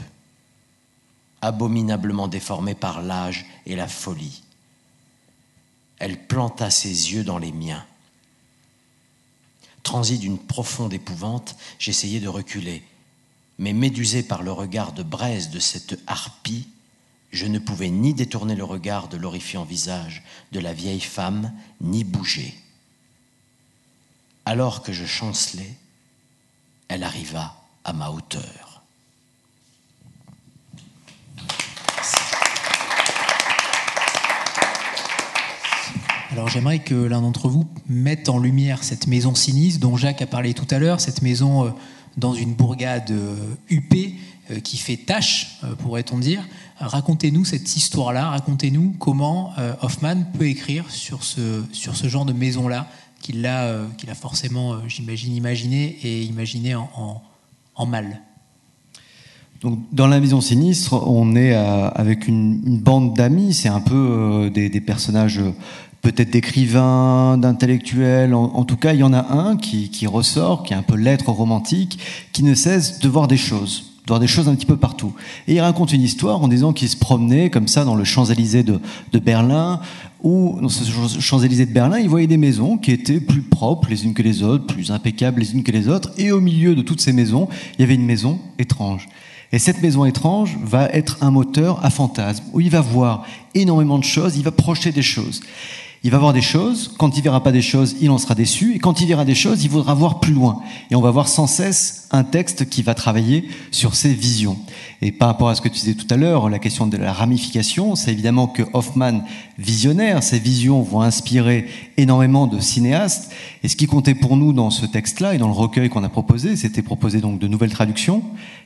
abominablement 1.41 2.29
déformé 2.29 2.75
par 2.75 3.01
l'âge 3.01 3.45
et 3.65 3.75
la 3.75 3.89
folie. 3.89 4.41
Elle 5.99 6.27
planta 6.27 6.69
ses 6.69 7.11
yeux 7.11 7.25
dans 7.25 7.39
les 7.39 7.51
miens. 7.51 7.85
Transi 9.83 10.17
d'une 10.17 10.39
profonde 10.39 10.93
épouvante, 10.93 11.57
j'essayais 11.77 12.21
de 12.21 12.29
reculer. 12.29 12.85
Mais 13.59 13.73
médusé 13.73 14.23
par 14.23 14.43
le 14.43 14.53
regard 14.53 14.93
de 14.93 15.03
braise 15.03 15.49
de 15.49 15.59
cette 15.59 15.99
harpie, 16.07 16.69
je 17.33 17.47
ne 17.47 17.59
pouvais 17.59 17.89
ni 17.89 18.13
détourner 18.13 18.55
le 18.55 18.63
regard 18.63 19.09
de 19.09 19.17
l'horrifiant 19.17 19.65
visage 19.65 20.23
de 20.53 20.61
la 20.61 20.71
vieille 20.71 21.01
femme, 21.01 21.51
ni 21.81 22.05
bouger. 22.05 22.57
Alors 24.45 24.83
que 24.83 24.93
je 24.93 25.05
chancelais, 25.05 25.75
elle 26.87 27.03
arriva 27.03 27.66
à 27.87 27.93
ma 27.93 28.09
hauteur. 28.09 28.83
Alors 36.31 36.49
j'aimerais 36.49 36.79
que 36.79 36.93
l'un 36.93 37.21
d'entre 37.21 37.47
vous 37.47 37.65
mette 37.87 38.29
en 38.29 38.37
lumière 38.37 38.83
cette 38.83 39.07
maison 39.07 39.33
sinistre 39.33 39.79
dont 39.79 39.97
Jacques 39.97 40.21
a 40.21 40.27
parlé 40.27 40.53
tout 40.53 40.67
à 40.69 40.77
l'heure, 40.77 40.99
cette 40.99 41.21
maison 41.23 41.65
euh, 41.65 41.69
dans 42.17 42.33
une 42.33 42.53
bourgade 42.53 43.09
euh, 43.09 43.35
huppée 43.69 44.15
euh, 44.51 44.59
qui 44.59 44.77
fait 44.77 44.97
tâche, 44.97 45.57
pourrait-on 45.79 46.19
dire. 46.19 46.47
Racontez-nous 46.79 47.45
cette 47.45 47.75
histoire-là, 47.75 48.29
racontez-nous 48.29 48.95
comment 48.99 49.53
Hoffman 49.81 50.25
peut 50.37 50.47
écrire 50.47 50.91
sur 50.91 51.23
ce, 51.23 51.63
genre 52.03 52.25
de 52.25 52.33
maison-là 52.33 52.87
qu'il 53.19 53.43
a, 53.47 53.87
qu'il 53.97 54.11
a 54.11 54.15
forcément, 54.15 54.87
j'imagine, 54.87 55.35
imaginé 55.35 55.97
et 56.03 56.21
imaginé 56.21 56.75
en, 56.75 57.23
Donc, 59.61 59.79
dans 59.91 60.07
la 60.07 60.19
maison 60.19 60.39
sinistre, 60.39 60.93
on 61.07 61.35
est 61.35 61.55
avec 61.55 62.27
une, 62.27 62.79
bande 62.79 63.15
d'amis, 63.15 63.53
c'est 63.53 63.69
un 63.69 63.81
peu 63.81 64.51
des, 64.53 64.69
des, 64.69 64.81
personnages 64.81 65.41
peut-être 66.01 66.29
d'écrivains, 66.29 67.37
d'intellectuels. 67.37 68.33
En, 68.33 68.63
tout 68.63 68.77
cas, 68.77 68.93
il 68.93 68.99
y 68.99 69.03
en 69.03 69.13
a 69.13 69.33
un 69.33 69.57
qui, 69.57 70.07
ressort, 70.07 70.63
qui 70.63 70.73
est 70.73 70.77
un 70.77 70.81
peu 70.83 70.95
l'être 70.95 71.29
romantique, 71.29 71.99
qui 72.31 72.43
ne 72.43 72.53
cesse 72.53 72.99
de 72.99 73.09
voir 73.09 73.27
des 73.27 73.37
choses, 73.37 73.86
de 74.07 74.11
voir 74.13 74.21
des 74.21 74.27
choses 74.27 74.47
un 74.47 74.55
petit 74.55 74.65
peu 74.65 74.77
partout. 74.77 75.13
Et 75.49 75.55
il 75.55 75.59
raconte 75.59 75.91
une 75.91 76.01
histoire 76.01 76.41
en 76.41 76.47
disant 76.47 76.71
qu'il 76.71 76.87
se 76.87 76.95
promenait 76.95 77.49
comme 77.49 77.67
ça 77.67 77.83
dans 77.83 77.95
le 77.95 78.05
Champs-Élysées 78.05 78.63
de, 78.63 78.79
Berlin, 79.19 79.81
où 80.23 80.57
dans 80.61 80.69
ce 80.69 81.19
Champs-Élysées 81.19 81.65
de 81.65 81.73
Berlin, 81.73 81.99
il 81.99 82.07
voyait 82.07 82.25
des 82.25 82.37
maisons 82.37 82.77
qui 82.77 82.91
étaient 82.91 83.19
plus 83.19 83.41
propres 83.41 83.89
les 83.89 84.05
unes 84.05 84.13
que 84.13 84.21
les 84.21 84.43
autres, 84.43 84.65
plus 84.65 84.91
impeccables 84.91 85.41
les 85.41 85.53
unes 85.53 85.61
que 85.61 85.73
les 85.73 85.89
autres, 85.89 86.11
et 86.17 86.31
au 86.31 86.39
milieu 86.39 86.73
de 86.73 86.81
toutes 86.81 87.01
ces 87.01 87.11
maisons, 87.11 87.49
il 87.77 87.81
y 87.81 87.83
avait 87.83 87.95
une 87.95 88.05
maison 88.05 88.39
étrange. 88.57 89.09
Et 89.51 89.59
cette 89.59 89.81
maison 89.81 90.05
étrange 90.05 90.57
va 90.63 90.87
être 90.89 91.17
un 91.19 91.31
moteur 91.31 91.83
à 91.83 91.89
fantasme, 91.89 92.45
où 92.53 92.61
il 92.61 92.69
va 92.69 92.79
voir 92.79 93.25
énormément 93.55 93.99
de 93.99 94.05
choses, 94.05 94.37
il 94.37 94.43
va 94.43 94.51
projeter 94.51 94.93
des 94.93 95.01
choses. 95.01 95.41
Il 96.03 96.11
va 96.11 96.19
voir 96.19 96.31
des 96.31 96.41
choses, 96.41 96.93
quand 96.97 97.17
il 97.17 97.23
verra 97.23 97.41
pas 97.41 97.51
des 97.51 97.61
choses, 97.61 97.95
il 97.99 98.11
en 98.11 98.17
sera 98.17 98.35
déçu, 98.35 98.75
et 98.75 98.79
quand 98.79 99.01
il 99.01 99.07
verra 99.07 99.25
des 99.25 99.35
choses, 99.35 99.63
il 99.63 99.69
voudra 99.69 99.93
voir 99.95 100.19
plus 100.19 100.33
loin. 100.33 100.61
Et 100.91 100.95
on 100.95 101.01
va 101.01 101.09
voir 101.09 101.27
sans 101.27 101.47
cesse 101.47 102.07
un 102.11 102.23
texte 102.23 102.69
qui 102.69 102.83
va 102.83 102.93
travailler 102.93 103.49
sur 103.71 103.95
ses 103.95 104.13
visions. 104.13 104.57
Et 105.01 105.11
par 105.11 105.27
rapport 105.27 105.49
à 105.49 105.55
ce 105.55 105.61
que 105.61 105.69
tu 105.69 105.79
disais 105.79 105.95
tout 105.95 106.07
à 106.09 106.15
l'heure, 106.15 106.49
la 106.49 106.59
question 106.59 106.87
de 106.87 106.97
la 106.97 107.13
ramification, 107.13 107.95
c'est 107.95 108.11
évidemment 108.11 108.47
que 108.47 108.63
Hoffman, 108.73 109.21
visionnaire, 109.57 110.23
ses 110.23 110.39
visions 110.39 110.81
vont 110.81 111.01
inspirer 111.01 111.67
énormément 111.97 112.47
de 112.47 112.59
cinéastes. 112.59 113.31
Et 113.63 113.67
ce 113.67 113.75
qui 113.75 113.87
comptait 113.87 114.15
pour 114.15 114.37
nous 114.37 114.53
dans 114.53 114.69
ce 114.69 114.85
texte-là 114.85 115.33
et 115.33 115.37
dans 115.37 115.47
le 115.47 115.53
recueil 115.53 115.89
qu'on 115.89 116.03
a 116.03 116.09
proposé, 116.09 116.55
c'était 116.55 116.81
proposer 116.81 117.21
donc 117.21 117.39
de 117.39 117.47
nouvelles 117.47 117.71
traductions 117.71 118.23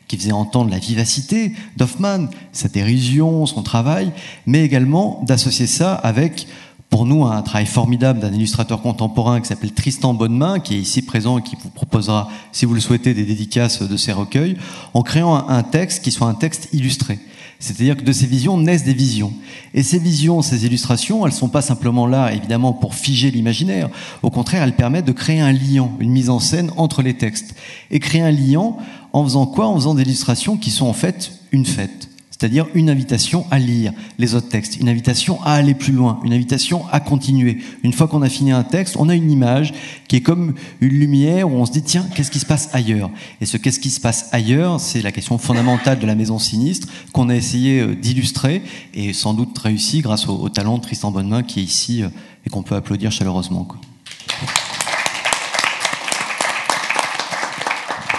qui 0.07 0.17
faisaient 0.17 0.31
entendre 0.33 0.69
la 0.69 0.79
vivacité 0.79 1.53
d'Hoffman, 1.77 2.27
sa 2.51 2.67
dérision, 2.67 3.45
son 3.45 3.63
travail, 3.63 4.11
mais 4.45 4.63
également 4.65 5.23
d'associer 5.25 5.67
ça 5.67 5.93
avec 5.93 6.47
pour 6.91 7.05
nous 7.05 7.25
un 7.25 7.41
travail 7.41 7.65
formidable 7.65 8.19
d'un 8.19 8.33
illustrateur 8.33 8.81
contemporain 8.81 9.39
qui 9.39 9.47
s'appelle 9.47 9.71
Tristan 9.71 10.13
Bonnemain, 10.13 10.59
qui 10.59 10.75
est 10.75 10.79
ici 10.79 11.01
présent 11.01 11.39
et 11.39 11.41
qui 11.41 11.55
vous 11.55 11.69
proposera, 11.69 12.29
si 12.51 12.65
vous 12.65 12.73
le 12.73 12.81
souhaitez, 12.81 13.13
des 13.13 13.23
dédicaces 13.23 13.81
de 13.81 13.97
ses 13.97 14.11
recueils, 14.11 14.57
en 14.93 15.01
créant 15.01 15.47
un, 15.47 15.63
texte 15.63 16.03
qui 16.03 16.11
soit 16.11 16.27
un 16.27 16.33
texte 16.33 16.67
illustré. 16.73 17.17
C'est-à-dire 17.59 17.95
que 17.95 18.03
de 18.03 18.11
ces 18.11 18.25
visions 18.25 18.57
naissent 18.57 18.83
des 18.83 18.93
visions. 18.93 19.31
Et 19.73 19.83
ces 19.83 19.99
visions, 19.99 20.41
ces 20.41 20.65
illustrations, 20.65 21.25
elles 21.25 21.31
ne 21.31 21.37
sont 21.37 21.47
pas 21.47 21.61
simplement 21.61 22.07
là, 22.07 22.33
évidemment, 22.33 22.73
pour 22.73 22.93
figer 22.93 23.31
l'imaginaire. 23.31 23.89
Au 24.21 24.29
contraire, 24.29 24.63
elles 24.63 24.75
permettent 24.75 25.05
de 25.05 25.11
créer 25.13 25.39
un 25.39 25.53
lien, 25.53 25.89
une 25.99 26.11
mise 26.11 26.29
en 26.29 26.39
scène 26.39 26.71
entre 26.75 27.01
les 27.01 27.13
textes. 27.13 27.55
Et 27.89 27.99
créer 27.99 28.21
un 28.21 28.31
lien 28.31 28.73
en 29.13 29.23
faisant 29.23 29.45
quoi? 29.45 29.67
En 29.67 29.75
faisant 29.75 29.93
des 29.93 30.01
illustrations 30.01 30.57
qui 30.57 30.71
sont 30.71 30.87
en 30.87 30.93
fait 30.93 31.39
une 31.53 31.65
fête 31.65 32.10
c'est-à-dire 32.41 32.65
une 32.73 32.89
invitation 32.89 33.45
à 33.51 33.59
lire 33.59 33.93
les 34.17 34.33
autres 34.33 34.49
textes, 34.49 34.77
une 34.77 34.89
invitation 34.89 35.39
à 35.43 35.51
aller 35.51 35.75
plus 35.75 35.93
loin, 35.93 36.19
une 36.23 36.33
invitation 36.33 36.87
à 36.91 36.99
continuer. 36.99 37.59
Une 37.83 37.93
fois 37.93 38.07
qu'on 38.07 38.23
a 38.23 38.29
fini 38.29 38.51
un 38.51 38.63
texte, 38.63 38.95
on 38.97 39.09
a 39.09 39.13
une 39.13 39.29
image 39.29 39.75
qui 40.07 40.15
est 40.15 40.21
comme 40.21 40.55
une 40.79 40.89
lumière 40.89 41.47
où 41.47 41.53
on 41.53 41.67
se 41.67 41.71
dit 41.71 41.83
tiens, 41.83 42.03
qu'est-ce 42.15 42.31
qui 42.31 42.39
se 42.39 42.47
passe 42.47 42.73
ailleurs? 42.73 43.11
Et 43.41 43.45
ce 43.45 43.57
qu'est-ce 43.57 43.79
qui 43.79 43.91
se 43.91 44.01
passe 44.01 44.27
ailleurs, 44.31 44.79
c'est 44.79 45.03
la 45.03 45.11
question 45.11 45.37
fondamentale 45.37 45.99
de 45.99 46.07
la 46.07 46.15
maison 46.15 46.39
sinistre 46.39 46.87
qu'on 47.13 47.29
a 47.29 47.35
essayé 47.35 47.81
euh, 47.81 47.93
d'illustrer 47.93 48.63
et 48.95 49.13
sans 49.13 49.35
doute 49.35 49.55
réussi 49.59 50.01
grâce 50.01 50.27
au, 50.27 50.49
talent 50.49 50.79
de 50.79 50.81
Tristan 50.81 51.11
Bonnemain 51.11 51.43
qui 51.43 51.59
est 51.59 51.63
ici 51.63 52.01
euh, 52.01 52.09
et 52.47 52.49
qu'on 52.49 52.63
peut 52.63 52.73
applaudir 52.73 53.11
chaleureusement. 53.11 53.67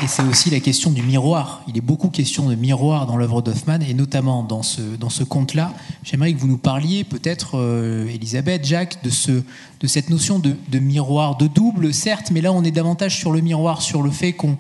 Et 0.03 0.09
c'est 0.09 0.25
aussi 0.25 0.51
la 0.51 0.59
question 0.59 0.91
du 0.91 1.01
miroir. 1.01 1.63
Il 1.69 1.77
est 1.79 1.83
beaucoup 1.83 2.09
question 2.09 2.49
de 2.49 2.57
miroir 2.57 3.07
dans 3.07 3.17
l'œuvre 3.17 3.41
d'Hoffmann, 3.41 3.83
et 3.83 3.95
notamment 3.95 4.43
dans 4.43 4.65
ce, 4.65 4.83
dans 4.99 5.11
ce 5.11 5.23
conte-là. 5.23 5.73
J'aimerais 6.03 6.33
que 6.35 6.39
vous 6.41 6.49
nous 6.49 6.59
parliez, 6.59 7.05
peut-être, 7.05 7.57
euh, 7.57 8.09
Elisabeth, 8.09 8.65
Jacques, 8.65 8.99
de, 9.05 9.11
ce, 9.11 9.31
de 9.31 9.87
cette 9.87 10.11
notion 10.11 10.41
de, 10.41 10.57
de, 10.69 10.79
miroir, 10.81 11.37
de 11.37 11.47
double, 11.47 11.95
certes, 11.95 12.33
mais 12.33 12.41
là, 12.41 12.53
on 12.53 12.65
est 12.65 12.73
davantage 12.73 13.17
sur 13.17 13.31
le 13.31 13.41
miroir, 13.43 13.81
sur 13.81 14.03
le 14.03 14.11
fait 14.11 14.33
qu'on 14.33 14.59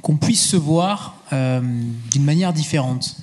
qu'on 0.00 0.16
puisse 0.16 0.46
se 0.46 0.56
voir 0.56 1.16
euh, 1.32 1.62
d'une 2.12 2.24
manière 2.24 2.52
différente. 2.52 3.16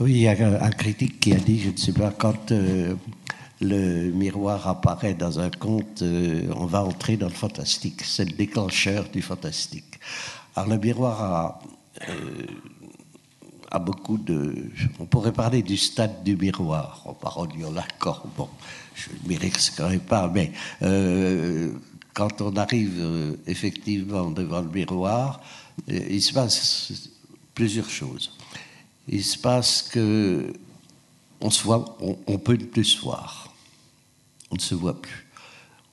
Oui, 0.00 0.10
il 0.10 0.18
y 0.18 0.28
a 0.28 0.32
un 0.32 0.70
critique 0.70 1.20
qui 1.20 1.32
a 1.32 1.36
dit, 1.36 1.60
je 1.60 1.70
ne 1.70 1.76
sais 1.76 1.92
pas, 1.92 2.10
quand 2.10 2.50
euh, 2.50 2.96
le 3.60 4.10
miroir 4.10 4.66
apparaît 4.66 5.14
dans 5.14 5.38
un 5.38 5.48
conte, 5.48 6.02
on 6.02 6.66
va 6.66 6.82
entrer 6.82 7.16
dans 7.16 7.28
le 7.28 7.32
fantastique. 7.32 8.02
C'est 8.02 8.24
le 8.24 8.32
déclencheur 8.32 9.04
du 9.12 9.22
fantastique. 9.22 9.84
Alors 10.54 10.68
le 10.68 10.78
miroir 10.78 11.60
euh, 12.08 12.46
a, 13.70 13.78
beaucoup 13.78 14.18
de... 14.18 14.70
On 14.98 15.06
pourrait 15.06 15.32
parler 15.32 15.62
du 15.62 15.76
stade 15.76 16.22
du 16.22 16.36
miroir, 16.36 17.02
en 17.06 17.14
parole 17.14 17.48
l'accord. 17.74 18.26
Bon, 18.36 18.48
je 18.94 19.08
ne 19.10 19.28
m'y 19.28 19.36
risquerai 19.36 19.98
pas, 19.98 20.28
mais 20.28 20.52
euh, 20.82 21.72
quand 22.12 22.42
on 22.42 22.54
arrive 22.56 22.98
euh, 22.98 23.36
effectivement 23.46 24.30
devant 24.30 24.60
le 24.60 24.68
miroir, 24.68 25.40
il 25.88 26.20
se 26.20 26.34
passe 26.34 27.10
plusieurs 27.54 27.88
choses. 27.88 28.36
Il 29.08 29.24
se 29.24 29.38
passe 29.38 29.82
que 29.82 30.52
on 31.40 31.50
se 31.50 31.64
voit, 31.64 31.96
on, 32.00 32.38
peut 32.38 32.56
plus 32.56 32.84
se 32.84 33.00
voir. 33.00 33.52
On 34.50 34.54
ne 34.54 34.60
se 34.60 34.74
voit 34.74 35.00
plus 35.00 35.21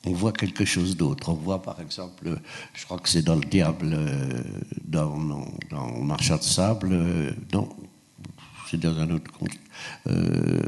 on 0.06 0.14
voit 0.14 0.32
quelque 0.32 0.66
chose 0.66 0.96
d'autre. 0.96 1.30
On 1.30 1.34
voit 1.34 1.62
par 1.62 1.80
exemple, 1.82 2.40
je 2.74 2.86
crois 2.86 3.00
que 3.00 3.10
c'est 3.10 3.22
dans 3.22 3.36
le 3.36 3.46
diable, 3.46 3.92
euh, 3.94 4.44
dans, 4.86 5.18
dans, 5.70 5.92
Marchand 6.02 6.38
de 6.38 6.44
sable, 6.44 6.90
euh, 6.92 7.32
non, 7.54 7.70
c'est 8.70 8.80
dans 8.80 8.98
un 8.98 9.10
autre 9.12 9.32
conte. 9.32 9.50
Euh, 10.08 10.62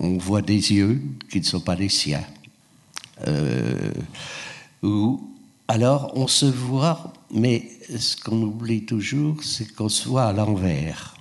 on 0.00 0.18
voit 0.18 0.42
des 0.42 0.72
yeux 0.72 1.00
qui 1.30 1.38
ne 1.38 1.44
sont 1.44 1.60
pas 1.60 1.74
les 1.74 1.88
siens. 1.88 2.24
alors 5.68 6.12
on 6.16 6.26
se 6.26 6.46
voit, 6.46 7.12
mais 7.30 7.70
ce 7.96 8.16
qu'on 8.16 8.42
oublie 8.42 8.84
toujours, 8.84 9.42
c'est 9.42 9.72
qu'on 9.74 9.88
se 9.88 10.08
voit 10.08 10.24
à 10.24 10.32
l'envers. 10.32 11.16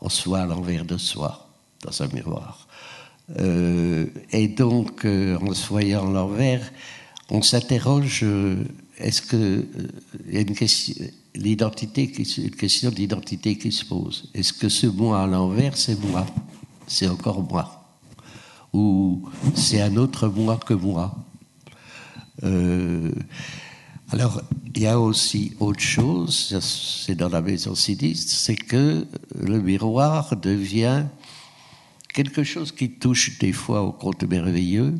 On 0.00 0.08
se 0.08 0.28
voit 0.28 0.40
à 0.40 0.46
l'envers 0.46 0.84
de 0.84 0.96
soi, 0.96 1.48
dans 1.82 2.02
un 2.02 2.08
miroir. 2.08 2.67
Euh, 3.36 4.06
et 4.30 4.48
donc, 4.48 5.04
euh, 5.04 5.38
en 5.38 5.52
se 5.52 5.68
voyant 5.68 6.10
l'envers, 6.10 6.72
on 7.30 7.42
s'interroge 7.42 8.20
euh, 8.22 8.56
est-ce 8.98 9.20
que 9.20 9.66
l'identité, 11.34 12.10
une 12.38 12.50
question 12.50 12.90
d'identité 12.90 13.58
qui 13.58 13.70
se 13.70 13.84
pose. 13.84 14.30
Est-ce 14.34 14.52
que 14.52 14.68
ce 14.68 14.86
moi 14.86 15.22
à 15.22 15.26
l'envers, 15.26 15.76
c'est 15.76 16.00
moi? 16.00 16.26
C'est 16.86 17.08
encore 17.08 17.42
moi. 17.42 17.84
Ou 18.72 19.28
c'est 19.54 19.80
un 19.80 19.96
autre 19.96 20.28
moi 20.28 20.58
que 20.58 20.74
moi? 20.74 21.14
Alors, 24.10 24.40
il 24.74 24.82
y 24.82 24.86
a 24.86 24.98
aussi 24.98 25.52
autre 25.60 25.80
chose, 25.80 26.56
c'est 26.60 27.14
dans 27.14 27.28
la 27.28 27.42
maison 27.42 27.74
sinistre, 27.74 28.32
c'est 28.32 28.56
que 28.56 29.06
le 29.38 29.60
miroir 29.60 30.34
devient 30.36 31.04
quelque 32.18 32.42
chose 32.42 32.72
qui 32.72 32.90
touche 32.90 33.38
des 33.38 33.52
fois 33.52 33.82
au 33.82 33.92
conte 33.92 34.24
merveilleux, 34.24 34.92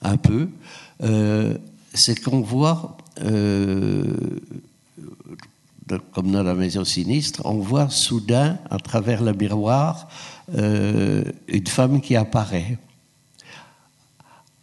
un 0.00 0.16
peu, 0.16 0.48
euh, 1.02 1.58
c'est 1.92 2.18
qu'on 2.24 2.40
voit, 2.40 2.96
euh, 3.20 4.06
comme 6.14 6.32
dans 6.32 6.42
la 6.42 6.54
maison 6.54 6.82
sinistre, 6.82 7.42
on 7.44 7.58
voit 7.58 7.90
soudain, 7.90 8.56
à 8.70 8.78
travers 8.78 9.22
le 9.22 9.34
miroir, 9.34 10.08
euh, 10.54 11.24
une 11.46 11.66
femme 11.66 12.00
qui 12.00 12.16
apparaît. 12.16 12.78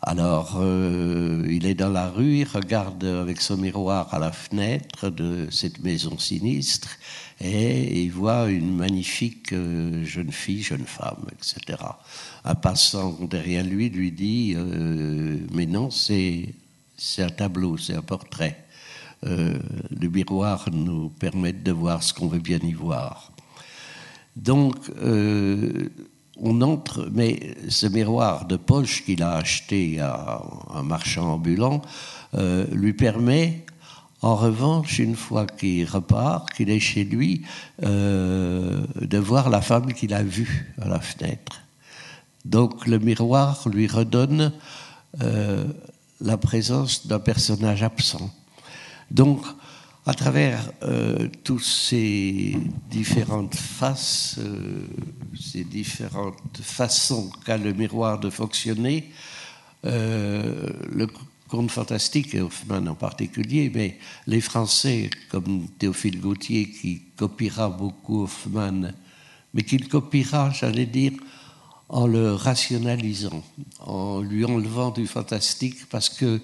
Alors, 0.02 0.60
il 1.48 1.68
est 1.68 1.76
dans 1.76 1.92
la 1.92 2.10
rue, 2.10 2.38
il 2.38 2.48
regarde 2.48 3.04
avec 3.04 3.40
son 3.40 3.58
miroir 3.58 4.12
à 4.12 4.18
la 4.18 4.32
fenêtre 4.32 5.12
de 5.12 5.48
cette 5.52 5.84
maison 5.84 6.18
sinistre, 6.18 6.90
et 7.42 8.04
il 8.04 8.12
voit 8.12 8.50
une 8.50 8.76
magnifique 8.76 9.54
euh, 9.54 10.04
jeune 10.04 10.32
fille, 10.32 10.62
jeune 10.62 10.86
femme, 10.86 11.26
etc. 11.32 11.80
Un 12.44 12.56
passant 12.56 13.18
derrière 13.30 13.64
lui 13.64 13.90
lui 13.90 14.12
dit 14.12 14.54
euh, 14.58 15.38
Mais 15.54 15.66
non, 15.66 15.90
c'est 15.90 16.54
un 17.20 17.30
tableau, 17.30 17.78
c'est 17.78 17.96
un 17.96 18.02
portrait. 18.02 18.66
Euh, 19.26 19.58
le 19.90 20.10
miroir 20.10 20.66
nous 20.72 21.10
permet 21.10 21.54
de 21.54 21.72
voir 21.72 22.04
ce 22.04 22.14
qu'on 22.14 22.28
veut 22.28 22.40
bien 22.40 22.60
y 22.60 22.74
voir. 22.74 23.32
Donc, 24.36 24.76
euh, 25.02 25.90
on 26.42 26.62
entre, 26.62 27.10
mais 27.12 27.56
ce 27.68 27.88
miroir 27.88 28.46
de 28.46 28.56
poche 28.58 29.04
qu'il 29.04 29.24
a 29.24 29.34
acheté 29.34 30.00
à 30.00 30.42
un 30.74 30.84
marchand 30.84 31.34
ambulant 31.34 31.82
lui 32.72 32.94
permet, 32.94 33.66
en 34.22 34.36
revanche, 34.36 35.00
une 35.00 35.16
fois 35.16 35.46
qu'il 35.46 35.86
repart, 35.86 36.52
qu'il 36.52 36.70
est 36.70 36.80
chez 36.80 37.06
lui, 37.06 37.46
de 37.82 39.18
voir 39.18 39.50
la 39.50 39.62
femme 39.62 39.94
qu'il 39.94 40.14
a 40.14 40.24
vue 40.24 40.74
à 40.82 40.90
la 40.90 41.00
fenêtre. 41.00 41.62
Donc 42.44 42.86
le 42.86 43.00
miroir 43.00 43.68
lui 43.70 43.88
redonne 43.88 44.52
la 46.22 46.38
présence 46.38 47.08
d'un 47.08 47.20
personnage 47.20 47.82
absent. 47.84 48.30
Donc, 49.12 49.42
à 50.06 50.14
travers 50.14 50.72
euh, 50.84 51.28
toutes 51.44 51.64
ces 51.64 52.58
différentes 52.90 53.56
faces, 53.56 54.38
euh, 54.40 54.88
ces 55.40 55.64
différentes 55.64 56.60
façons 56.62 57.30
qu'a 57.46 57.58
le 57.58 57.74
miroir 57.74 58.20
de 58.20 58.30
fonctionner, 58.30 59.12
euh, 59.86 60.70
le 60.90 61.08
conte 61.50 61.72
fantastique, 61.72 62.36
et 62.36 62.42
Hoffman 62.42 62.88
en 62.88 62.96
particulier, 62.96 63.72
mais 63.74 63.98
les 64.28 64.40
Français, 64.40 65.10
comme 65.30 65.68
Théophile 65.80 66.22
Gautier, 66.22 66.70
qui 66.70 67.02
copiera 67.18 67.70
beaucoup 67.70 68.24
Hoffman, 68.24 68.92
mais 69.54 69.64
qu'il 69.64 69.88
copiera, 69.88 70.52
j'allais 70.52 70.86
dire, 70.86 71.14
en 71.90 72.06
le 72.06 72.34
rationalisant, 72.36 73.44
en 73.80 74.22
lui 74.22 74.46
enlevant 74.46 74.92
du 74.92 75.08
fantastique, 75.08 75.90
parce 75.90 76.10
que 76.10 76.40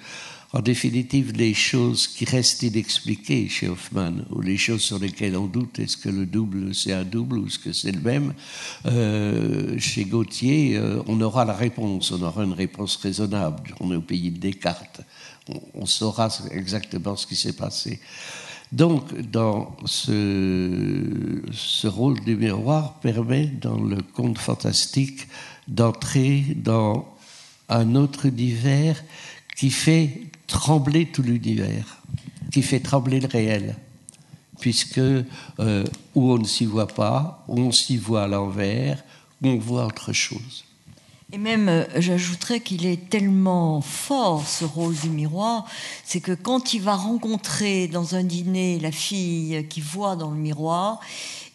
en 0.56 0.62
définitive, 0.62 1.34
les 1.34 1.54
choses 1.54 2.08
qui 2.08 2.24
restent 2.24 2.64
inexpliquées 2.64 3.50
chez 3.50 3.68
Hoffman, 3.68 4.14
ou 4.30 4.40
les 4.40 4.56
choses 4.56 4.80
sur 4.80 4.98
lesquelles 4.98 5.36
on 5.36 5.48
doute, 5.48 5.80
est-ce 5.80 5.98
que 5.98 6.08
le 6.08 6.26
double 6.26 6.74
c'est 6.74 6.94
un 6.94 7.04
double 7.04 7.40
ou 7.40 7.48
est-ce 7.48 7.60
que 7.60 7.74
c'est 7.74 7.92
le 7.92 8.00
même, 8.00 8.34
euh, 8.86 9.78
chez 9.78 10.06
Gauthier, 10.06 10.78
euh, 10.78 11.04
on 11.08 11.20
aura 11.20 11.44
la 11.44 11.54
réponse, 11.54 12.10
on 12.12 12.22
aura 12.22 12.46
une 12.46 12.54
réponse 12.54 12.96
raisonnable. 12.96 13.76
On 13.82 13.92
est 13.92 13.98
au 13.98 14.02
pays 14.02 14.32
de 14.32 14.40
Descartes, 14.40 15.02
on, 15.74 15.86
saura 15.86 16.30
exactement 16.52 17.18
ce 17.18 17.28
qui 17.28 17.36
s'est 17.36 17.58
passé. 17.58 18.00
Donc, 18.72 19.14
dans 19.30 19.76
ce, 19.84 21.42
ce, 21.52 21.88
rôle 21.88 22.22
du 22.22 22.38
miroir 22.38 22.94
permet, 23.02 23.48
dans 23.48 23.78
le 23.78 23.98
conte 24.02 24.38
fantastique, 24.38 25.28
d'entrer 25.68 26.46
dans 26.56 27.14
un 27.68 27.96
autre 27.96 28.28
univers 28.28 29.04
qui 29.58 29.70
fait 29.70 30.22
trembler 30.48 31.06
tout 31.06 31.22
l'univers, 31.22 32.02
qui 32.52 32.62
fait 32.62 32.80
trembler 32.80 33.20
le 33.20 33.28
réel, 33.28 33.76
puisque 34.60 35.00
euh, 35.00 35.26
où 36.16 36.32
on 36.32 36.38
ne 36.38 36.46
s'y 36.46 36.66
voit 36.66 36.88
pas, 36.88 37.44
où 37.48 37.60
on 37.60 37.72
s'y 37.72 37.98
voit 37.98 38.24
à 38.24 38.28
l'envers, 38.28 39.04
où 39.42 39.48
on 39.48 39.58
voit 39.58 39.86
autre 39.86 40.14
chose. 40.14 40.66
Et 41.32 41.38
même, 41.38 41.70
euh, 41.70 41.86
j'ajouterais 41.98 42.60
qu'il 42.60 42.86
est 42.86 43.10
tellement 43.10 43.82
fort, 43.82 44.48
ce 44.48 44.64
rôle 44.64 44.96
du 44.96 45.10
miroir, 45.10 45.66
c'est 46.04 46.22
que 46.22 46.32
quand 46.32 46.74
il 46.74 46.82
va 46.82 46.96
rencontrer 46.96 47.88
dans 47.88 48.16
un 48.16 48.24
dîner 48.24 48.80
la 48.80 48.92
fille 48.92 49.66
qui 49.68 49.82
voit 49.82 50.16
dans 50.16 50.30
le 50.30 50.38
miroir, 50.38 51.00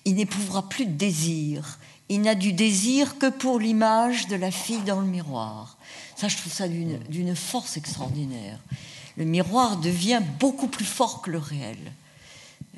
il 0.04 0.16
n'éprouvera 0.16 0.68
plus 0.68 0.86
de 0.86 0.92
désir. 0.92 1.78
Il 2.08 2.22
n'a 2.22 2.34
du 2.34 2.52
désir 2.52 3.18
que 3.18 3.30
pour 3.30 3.60
l'image 3.60 4.26
de 4.26 4.34
la 4.34 4.50
fille 4.50 4.82
dans 4.84 5.00
le 5.00 5.06
miroir. 5.06 5.78
Ça, 6.20 6.28
je 6.28 6.36
trouve 6.36 6.52
ça 6.52 6.68
d'une 6.68 7.34
force 7.34 7.78
extraordinaire. 7.78 8.58
Le 9.16 9.24
miroir 9.24 9.78
devient 9.78 10.20
beaucoup 10.38 10.68
plus 10.68 10.84
fort 10.84 11.22
que 11.22 11.30
le 11.30 11.38
réel. 11.38 11.78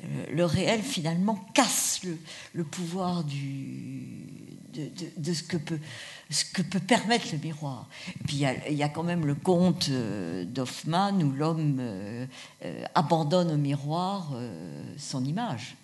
Euh, 0.01 0.25
le 0.33 0.45
réel, 0.45 0.81
finalement, 0.81 1.35
casse 1.53 1.99
le, 2.53 2.63
pouvoir 2.63 3.25
du, 3.25 4.07
de, 4.73 5.33
ce, 5.33 5.43
que 5.43 5.57
peut, 5.57 5.77
ce 6.29 6.45
que 6.45 6.61
peut 6.61 6.79
permettre 6.79 7.25
le 7.33 7.37
miroir. 7.39 7.89
Et 8.15 8.23
puis, 8.25 8.45
il 8.69 8.77
y, 8.77 8.83
a, 8.83 8.87
quand 8.87 9.03
même 9.03 9.25
le 9.25 9.35
conte 9.35 9.89
euh, 9.89 10.45
d'Hoffmann 10.45 11.21
où 11.21 11.33
l'homme 11.33 11.79
euh, 11.81 12.25
abandonne 12.95 13.51
au 13.51 13.57
miroir 13.57 14.31
son 14.97 15.25
image. 15.25 15.75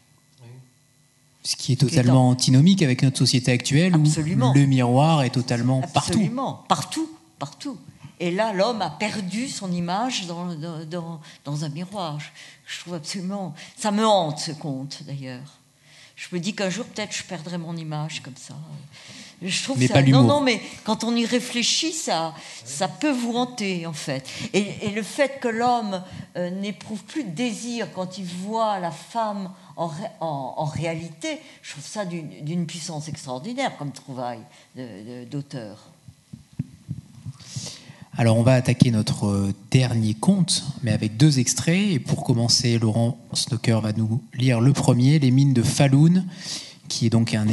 Ce 1.44 1.57
qui 1.57 1.73
est 1.73 1.81
totalement 1.81 2.30
antinomique 2.30 2.81
avec 2.84 3.03
notre 3.03 3.18
société 3.18 3.52
actuelle 3.52 3.95
Absolument. 3.95 4.52
où 4.52 4.53
le 4.53 4.65
miroir 4.65 5.23
est 5.23 5.31
totalement 5.31 5.81
Absolument. 5.84 6.64
partout 6.69 7.02
partout. 7.02 7.18
Et 8.20 8.32
là, 8.32 8.52
l'homme 8.52 8.82
a 8.82 8.90
perdu 8.90 9.48
son 9.48 9.72
image 9.72 10.26
dans, 10.28 10.53
dans, 10.86 11.22
dans, 11.45 11.64
un 11.64 11.70
miroir. 11.70 12.20
Je, 12.66 12.80
trouve 12.82 12.95
absolument. 12.95 13.53
Ça 13.78 13.91
me 13.91 14.06
hante, 14.06 14.40
ce 14.40 14.52
conte, 14.52 15.03
d'ailleurs. 15.03 15.60
Je 16.16 16.28
me 16.34 16.40
dis 16.40 16.53
qu'un 16.53 16.70
jour, 16.70 16.86
peut-être, 16.86 17.16
je 17.16 17.24
perdrai 17.24 17.57
mon 17.57 17.78
image 17.78 18.22
comme 18.22 18.36
ça. 18.36 18.56
Je 19.41 19.64
trouve 19.64 19.80
mais 19.80 19.88
ça... 19.88 19.94
pas 19.94 20.02
non, 20.02 20.24
non, 20.24 20.41
mais 20.41 20.61
quand 20.84 21.06
on 21.06 21.16
y 21.16 21.26
réfléchit, 21.26 21.94
ça, 21.94 22.34
ça 22.66 22.90
peut 22.90 23.11
vous 23.11 23.38
hanter, 23.38 23.86
en 23.86 23.94
fait. 23.94 24.30
Et, 24.52 24.90
le 24.90 25.02
fait 25.02 25.40
que 25.40 25.48
l'homme 25.48 26.03
euh, 26.36 26.49
n'éprouve 26.49 27.06
plus 27.06 27.24
de 27.24 27.30
désir 27.30 27.88
quand 27.94 28.18
il 28.18 28.26
voit 28.26 28.80
la 28.80 28.91
femme 28.91 29.49
en, 29.78 29.90
en, 30.20 30.56
en 30.57 30.66
réalité, 30.66 31.40
je 31.61 31.72
trouve 31.72 31.86
ça 31.86 32.03
d'une 32.03 32.66
puissance 32.66 33.07
extraordinaire 33.07 33.78
comme 33.78 33.94
trouvaille 33.94 34.44
d'auteur. 35.32 35.78
Alors 38.19 38.35
on 38.35 38.43
va 38.43 38.55
attaquer 38.55 38.91
notre 38.91 39.27
euh, 39.27 39.53
dernier 39.71 40.13
conte, 40.13 40.65
mais 40.83 40.91
avec 40.91 41.15
deux 41.15 41.39
extraits. 41.39 41.89
Et 41.89 41.99
pour 41.99 42.25
commencer, 42.25 42.77
Laurent 42.77 43.17
Snoker 43.31 43.79
va 43.79 43.93
nous 43.93 44.21
lire 44.33 44.59
le 44.59 44.73
premier, 44.73 45.19
Les 45.19 45.31
mines 45.31 45.53
de 45.53 45.63
Falloun, 45.63 46.25
qui 46.89 47.05
est 47.05 47.09
donc 47.09 47.33
un, 47.33 47.45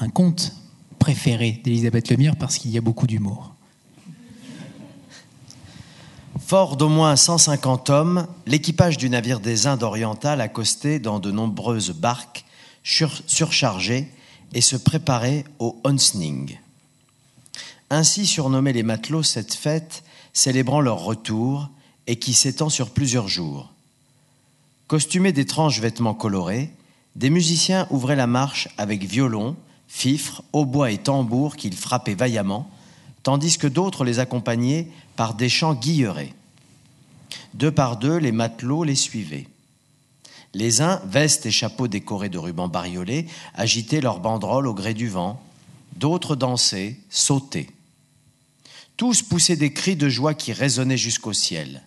un, 0.00 0.08
conte 0.08 0.54
préféré 0.98 1.60
d'Elisabeth 1.62 2.08
Lemire 2.08 2.36
parce 2.36 2.56
qu'il 2.56 2.70
y 2.70 2.78
a 2.78 2.80
beaucoup 2.80 3.06
d'humour. 3.06 3.54
Fort 6.38 6.78
d'au 6.78 6.88
moins 6.88 7.14
150 7.14 7.90
hommes, 7.90 8.26
l'équipage 8.46 8.96
du 8.96 9.10
navire 9.10 9.40
des 9.40 9.66
Indes 9.66 9.82
orientales 9.82 10.40
accostait 10.40 11.00
dans 11.00 11.20
de 11.20 11.30
nombreuses 11.30 11.90
barques 11.90 12.46
surchargées 12.82 14.08
et 14.54 14.62
se 14.62 14.76
préparait 14.76 15.44
au 15.58 15.78
Onsning. 15.84 16.56
Ainsi 17.94 18.26
surnommaient 18.26 18.72
les 18.72 18.84
matelots 18.84 19.22
cette 19.22 19.52
fête 19.52 20.02
célébrant 20.32 20.80
leur 20.80 21.04
retour 21.04 21.68
et 22.06 22.16
qui 22.16 22.32
s'étend 22.32 22.70
sur 22.70 22.88
plusieurs 22.88 23.28
jours. 23.28 23.70
Costumés 24.86 25.32
d'étranges 25.32 25.78
vêtements 25.78 26.14
colorés, 26.14 26.72
des 27.16 27.28
musiciens 27.28 27.86
ouvraient 27.90 28.16
la 28.16 28.26
marche 28.26 28.70
avec 28.78 29.04
violon, 29.04 29.56
fifre, 29.88 30.42
hautbois 30.54 30.90
et 30.90 30.96
tambour 30.96 31.54
qu'ils 31.54 31.76
frappaient 31.76 32.14
vaillamment, 32.14 32.66
tandis 33.24 33.58
que 33.58 33.66
d'autres 33.66 34.06
les 34.06 34.20
accompagnaient 34.20 34.88
par 35.14 35.34
des 35.34 35.50
chants 35.50 35.74
guillerets. 35.74 36.32
Deux 37.52 37.72
par 37.72 37.98
deux, 37.98 38.16
les 38.16 38.32
matelots 38.32 38.84
les 38.84 38.94
suivaient. 38.94 39.48
Les 40.54 40.80
uns, 40.80 41.02
vestes 41.04 41.44
et 41.44 41.50
chapeaux 41.50 41.88
décorés 41.88 42.30
de 42.30 42.38
rubans 42.38 42.68
bariolés, 42.68 43.26
agitaient 43.54 44.00
leurs 44.00 44.20
banderoles 44.20 44.66
au 44.66 44.72
gré 44.72 44.94
du 44.94 45.10
vent, 45.10 45.42
d'autres 45.96 46.36
dansaient, 46.36 46.96
sautaient. 47.10 47.68
Tous 48.96 49.22
poussaient 49.22 49.56
des 49.56 49.72
cris 49.72 49.96
de 49.96 50.08
joie 50.08 50.34
qui 50.34 50.52
résonnaient 50.52 50.96
jusqu'au 50.96 51.32
ciel. 51.32 51.82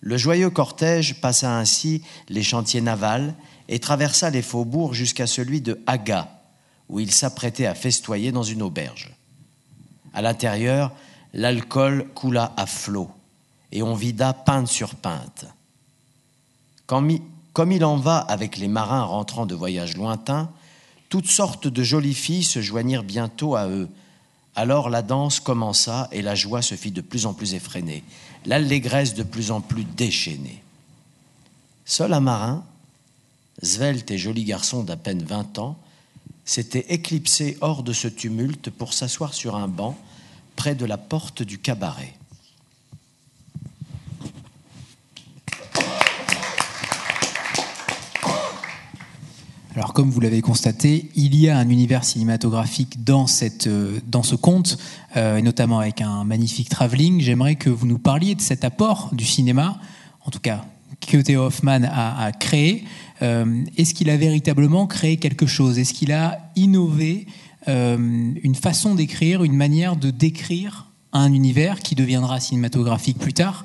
Le 0.00 0.16
joyeux 0.16 0.50
cortège 0.50 1.20
passa 1.20 1.56
ainsi 1.56 2.02
les 2.28 2.42
chantiers 2.42 2.80
navals 2.80 3.34
et 3.68 3.78
traversa 3.78 4.30
les 4.30 4.42
faubourgs 4.42 4.94
jusqu'à 4.94 5.26
celui 5.26 5.60
de 5.60 5.80
Haga, 5.86 6.40
où 6.88 6.98
il 6.98 7.12
s'apprêtait 7.12 7.66
à 7.66 7.74
festoyer 7.74 8.32
dans 8.32 8.42
une 8.42 8.62
auberge. 8.62 9.14
À 10.12 10.20
l'intérieur, 10.20 10.92
l'alcool 11.32 12.08
coula 12.14 12.52
à 12.56 12.66
flots 12.66 13.10
et 13.70 13.82
on 13.82 13.94
vida 13.94 14.32
pinte 14.32 14.68
sur 14.68 14.94
pinte. 14.96 15.46
Comme 16.86 17.72
il 17.72 17.84
en 17.84 17.96
va 17.96 18.18
avec 18.18 18.58
les 18.58 18.68
marins 18.68 19.04
rentrant 19.04 19.46
de 19.46 19.54
voyages 19.54 19.96
lointains, 19.96 20.50
toutes 21.08 21.28
sortes 21.28 21.68
de 21.68 21.82
jolies 21.82 22.14
filles 22.14 22.44
se 22.44 22.60
joignirent 22.60 23.04
bientôt 23.04 23.54
à 23.54 23.68
eux, 23.68 23.88
alors 24.54 24.90
la 24.90 25.02
danse 25.02 25.40
commença 25.40 26.08
et 26.12 26.22
la 26.22 26.34
joie 26.34 26.62
se 26.62 26.74
fit 26.74 26.90
de 26.90 27.00
plus 27.00 27.26
en 27.26 27.34
plus 27.34 27.54
effrénée, 27.54 28.04
l'allégresse 28.44 29.14
de 29.14 29.22
plus 29.22 29.50
en 29.50 29.60
plus 29.60 29.84
déchaînée. 29.84 30.62
Seul 31.84 32.12
un 32.12 32.20
marin, 32.20 32.64
svelte 33.62 34.10
et 34.10 34.18
joli 34.18 34.44
garçon 34.44 34.82
d'à 34.82 34.96
peine 34.96 35.22
vingt 35.22 35.58
ans, 35.58 35.76
s'était 36.44 36.86
éclipsé 36.88 37.56
hors 37.60 37.82
de 37.82 37.92
ce 37.92 38.08
tumulte 38.08 38.70
pour 38.70 38.94
s'asseoir 38.94 39.32
sur 39.34 39.56
un 39.56 39.68
banc 39.68 39.96
près 40.56 40.74
de 40.74 40.84
la 40.84 40.98
porte 40.98 41.42
du 41.42 41.58
cabaret. 41.58 42.14
Alors 49.74 49.94
comme 49.94 50.10
vous 50.10 50.20
l'avez 50.20 50.42
constaté, 50.42 51.08
il 51.14 51.34
y 51.34 51.48
a 51.48 51.56
un 51.56 51.68
univers 51.70 52.04
cinématographique 52.04 53.04
dans, 53.04 53.26
cette, 53.26 53.68
euh, 53.68 54.00
dans 54.06 54.22
ce 54.22 54.34
conte, 54.34 54.76
euh, 55.16 55.38
et 55.38 55.42
notamment 55.42 55.78
avec 55.78 56.02
un 56.02 56.24
magnifique 56.24 56.68
travelling. 56.68 57.22
J'aimerais 57.22 57.54
que 57.54 57.70
vous 57.70 57.86
nous 57.86 57.98
parliez 57.98 58.34
de 58.34 58.42
cet 58.42 58.64
apport 58.64 59.08
du 59.14 59.24
cinéma, 59.24 59.80
en 60.26 60.30
tout 60.30 60.40
cas 60.40 60.66
que 61.00 61.16
Theo 61.16 61.44
Hoffman 61.44 61.80
a, 61.84 62.30
créé. 62.32 62.84
Euh, 63.22 63.64
Est-ce 63.78 63.94
qu'il 63.94 64.10
a 64.10 64.16
véritablement 64.18 64.86
créé 64.86 65.16
quelque 65.16 65.46
chose? 65.46 65.78
Est-ce 65.78 65.94
qu'il 65.94 66.12
a 66.12 66.38
innové 66.54 67.26
une 67.66 68.56
façon 68.60 68.96
d'écrire, 68.96 69.44
une 69.44 69.54
manière 69.54 69.96
de 69.96 70.10
décrire 70.10 70.88
un 71.12 71.32
univers 71.32 71.78
qui 71.78 71.94
deviendra 71.94 72.40
cinématographique 72.40 73.18
plus 73.18 73.32
tard? 73.32 73.64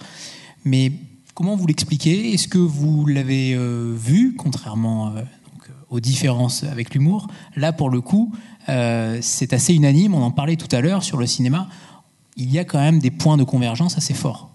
Mais 0.65 0.91
comment 1.34 1.55
vous 1.55 1.67
l'expliquez? 1.67 2.34
Est-ce 2.34 2.47
que 2.47 2.59
vous 2.59 3.05
l'avez 3.07 3.57
vu, 3.95 4.35
contrairement 4.35 5.13
aux 5.89 5.99
différences 5.99 6.64
avec 6.64 6.93
l'humour 6.93 7.27
Là, 7.55 7.73
pour 7.73 7.89
le 7.89 8.01
coup, 8.01 8.34
euh, 8.69 9.19
c'est 9.22 9.53
assez 9.53 9.73
unanime. 9.73 10.14
On 10.14 10.22
en 10.22 10.31
parlait 10.31 10.55
tout 10.55 10.73
à 10.76 10.81
l'heure 10.81 11.03
sur 11.03 11.18
le 11.18 11.26
cinéma. 11.26 11.68
Il 12.35 12.51
y 12.51 12.59
a 12.59 12.65
quand 12.65 12.80
même 12.80 12.99
des 12.99 13.11
points 13.11 13.38
de 13.38 13.43
convergence 13.43 13.97
assez 13.97 14.14
forts. 14.14 14.51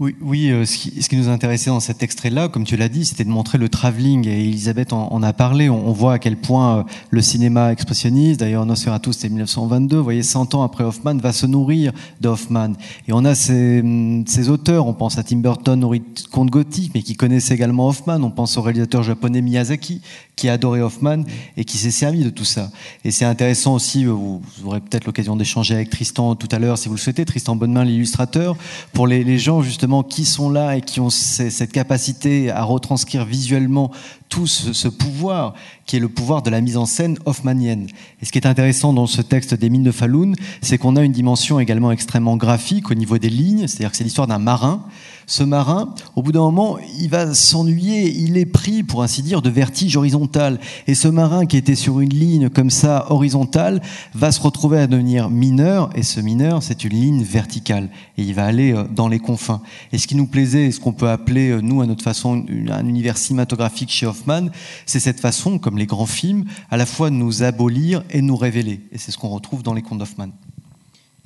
Oui, 0.00 0.16
oui 0.20 0.50
euh, 0.50 0.64
ce, 0.64 0.76
qui, 0.76 1.02
ce, 1.02 1.08
qui, 1.08 1.16
nous 1.16 1.28
intéressait 1.28 1.70
dans 1.70 1.78
cet 1.78 2.02
extrait-là, 2.02 2.48
comme 2.48 2.64
tu 2.64 2.76
l'as 2.76 2.88
dit, 2.88 3.04
c'était 3.04 3.22
de 3.22 3.28
montrer 3.28 3.58
le 3.58 3.68
travelling, 3.68 4.26
et 4.26 4.40
Elisabeth 4.40 4.92
en, 4.92 5.12
en 5.12 5.22
a 5.22 5.32
parlé. 5.32 5.68
On, 5.70 5.86
on, 5.86 5.92
voit 5.92 6.14
à 6.14 6.18
quel 6.18 6.36
point 6.36 6.78
euh, 6.78 6.82
le 7.10 7.22
cinéma 7.22 7.70
expressionniste, 7.70 8.40
d'ailleurs 8.40 8.66
Nosferatu 8.66 9.12
c'était 9.12 9.28
1922, 9.28 9.96
vous 9.96 10.02
voyez, 10.02 10.24
100 10.24 10.56
ans 10.56 10.64
après 10.64 10.82
Hoffman, 10.82 11.16
va 11.18 11.32
se 11.32 11.46
nourrir 11.46 11.92
de 12.20 12.28
Hoffman. 12.28 12.72
Et 13.06 13.12
on 13.12 13.24
a 13.24 13.36
ces, 13.36 13.84
ces 14.26 14.48
auteurs, 14.48 14.88
on 14.88 14.94
pense 14.94 15.16
à 15.16 15.22
Tim 15.22 15.36
Burton, 15.36 15.78
Nourrit 15.78 16.02
conte 16.32 16.50
gothique, 16.50 16.90
mais 16.92 17.02
qui 17.02 17.14
connaissaient 17.14 17.54
également 17.54 17.86
Hoffman. 17.86 18.20
On 18.20 18.32
pense 18.32 18.56
au 18.56 18.62
réalisateur 18.62 19.04
japonais 19.04 19.42
Miyazaki, 19.42 20.00
qui 20.36 20.48
adorait 20.48 20.80
Hoffman 20.80 21.22
et 21.56 21.64
qui 21.64 21.78
s'est 21.78 21.90
servi 21.90 22.24
de 22.24 22.30
tout 22.30 22.44
ça. 22.44 22.70
Et 23.04 23.10
c'est 23.10 23.24
intéressant 23.24 23.74
aussi, 23.74 24.04
vous, 24.04 24.42
vous 24.58 24.66
aurez 24.66 24.80
peut-être 24.80 25.06
l'occasion 25.06 25.36
d'échanger 25.36 25.74
avec 25.74 25.90
Tristan 25.90 26.34
tout 26.34 26.48
à 26.50 26.58
l'heure, 26.58 26.76
si 26.76 26.88
vous 26.88 26.94
le 26.94 27.00
souhaitez, 27.00 27.24
Tristan 27.24 27.56
Bonnemain, 27.56 27.84
l'illustrateur, 27.84 28.56
pour 28.92 29.06
les, 29.06 29.22
les 29.22 29.38
gens 29.38 29.62
justement 29.62 30.02
qui 30.02 30.24
sont 30.24 30.50
là 30.50 30.76
et 30.76 30.80
qui 30.80 31.00
ont 31.00 31.10
cette 31.10 31.72
capacité 31.72 32.50
à 32.50 32.64
retranscrire 32.64 33.24
visuellement 33.24 33.90
tout 34.28 34.46
ce, 34.46 34.72
ce, 34.72 34.88
pouvoir 34.88 35.54
qui 35.86 35.96
est 35.96 36.00
le 36.00 36.08
pouvoir 36.08 36.42
de 36.42 36.50
la 36.50 36.60
mise 36.60 36.76
en 36.76 36.86
scène 36.86 37.18
hoffmanienne. 37.24 37.86
Et 38.20 38.24
ce 38.24 38.32
qui 38.32 38.38
est 38.38 38.46
intéressant 38.46 38.92
dans 38.92 39.06
ce 39.06 39.22
texte 39.22 39.54
des 39.54 39.70
mines 39.70 39.84
de 39.84 39.92
Falun, 39.92 40.32
c'est 40.60 40.78
qu'on 40.78 40.96
a 40.96 41.02
une 41.02 41.12
dimension 41.12 41.60
également 41.60 41.92
extrêmement 41.92 42.36
graphique 42.36 42.90
au 42.90 42.94
niveau 42.94 43.18
des 43.18 43.30
lignes, 43.30 43.68
c'est-à-dire 43.68 43.92
que 43.92 43.96
c'est 43.96 44.04
l'histoire 44.04 44.26
d'un 44.26 44.38
marin. 44.38 44.84
Ce 45.26 45.42
marin, 45.42 45.94
au 46.16 46.22
bout 46.22 46.32
d'un 46.32 46.40
moment, 46.40 46.78
il 47.00 47.08
va 47.08 47.32
s'ennuyer, 47.34 48.10
il 48.10 48.36
est 48.36 48.46
pris, 48.46 48.82
pour 48.82 49.02
ainsi 49.02 49.22
dire, 49.22 49.42
de 49.42 49.50
vertige 49.50 49.96
horizontal. 49.96 50.60
Et 50.86 50.94
ce 50.94 51.08
marin 51.08 51.46
qui 51.46 51.56
était 51.56 51.74
sur 51.74 52.00
une 52.00 52.12
ligne 52.12 52.48
comme 52.50 52.70
ça, 52.70 53.06
horizontale, 53.10 53.80
va 54.14 54.32
se 54.32 54.40
retrouver 54.40 54.78
à 54.78 54.86
devenir 54.86 55.30
mineur, 55.30 55.90
et 55.94 56.02
ce 56.02 56.20
mineur, 56.20 56.62
c'est 56.62 56.84
une 56.84 56.92
ligne 56.92 57.22
verticale. 57.22 57.88
Et 58.18 58.22
il 58.22 58.34
va 58.34 58.44
aller 58.44 58.74
dans 58.94 59.08
les 59.08 59.18
confins. 59.18 59.62
Et 59.92 59.98
ce 59.98 60.06
qui 60.06 60.14
nous 60.14 60.26
plaisait, 60.26 60.70
ce 60.70 60.80
qu'on 60.80 60.92
peut 60.92 61.08
appeler, 61.08 61.58
nous, 61.62 61.80
à 61.80 61.86
notre 61.86 62.04
façon, 62.04 62.44
un 62.70 62.86
univers 62.86 63.16
cinématographique 63.16 63.90
chez 63.90 64.06
Hoffman, 64.06 64.48
c'est 64.86 65.00
cette 65.00 65.20
façon, 65.20 65.58
comme 65.58 65.78
les 65.78 65.86
grands 65.86 66.06
films, 66.06 66.44
à 66.70 66.76
la 66.76 66.86
fois 66.86 67.10
de 67.10 67.14
nous 67.14 67.42
abolir 67.42 68.02
et 68.10 68.22
nous 68.22 68.36
révéler. 68.36 68.80
Et 68.92 68.98
c'est 68.98 69.10
ce 69.10 69.18
qu'on 69.18 69.28
retrouve 69.28 69.62
dans 69.62 69.74
les 69.74 69.82
contes 69.82 69.98
d'Hoffman. 69.98 70.28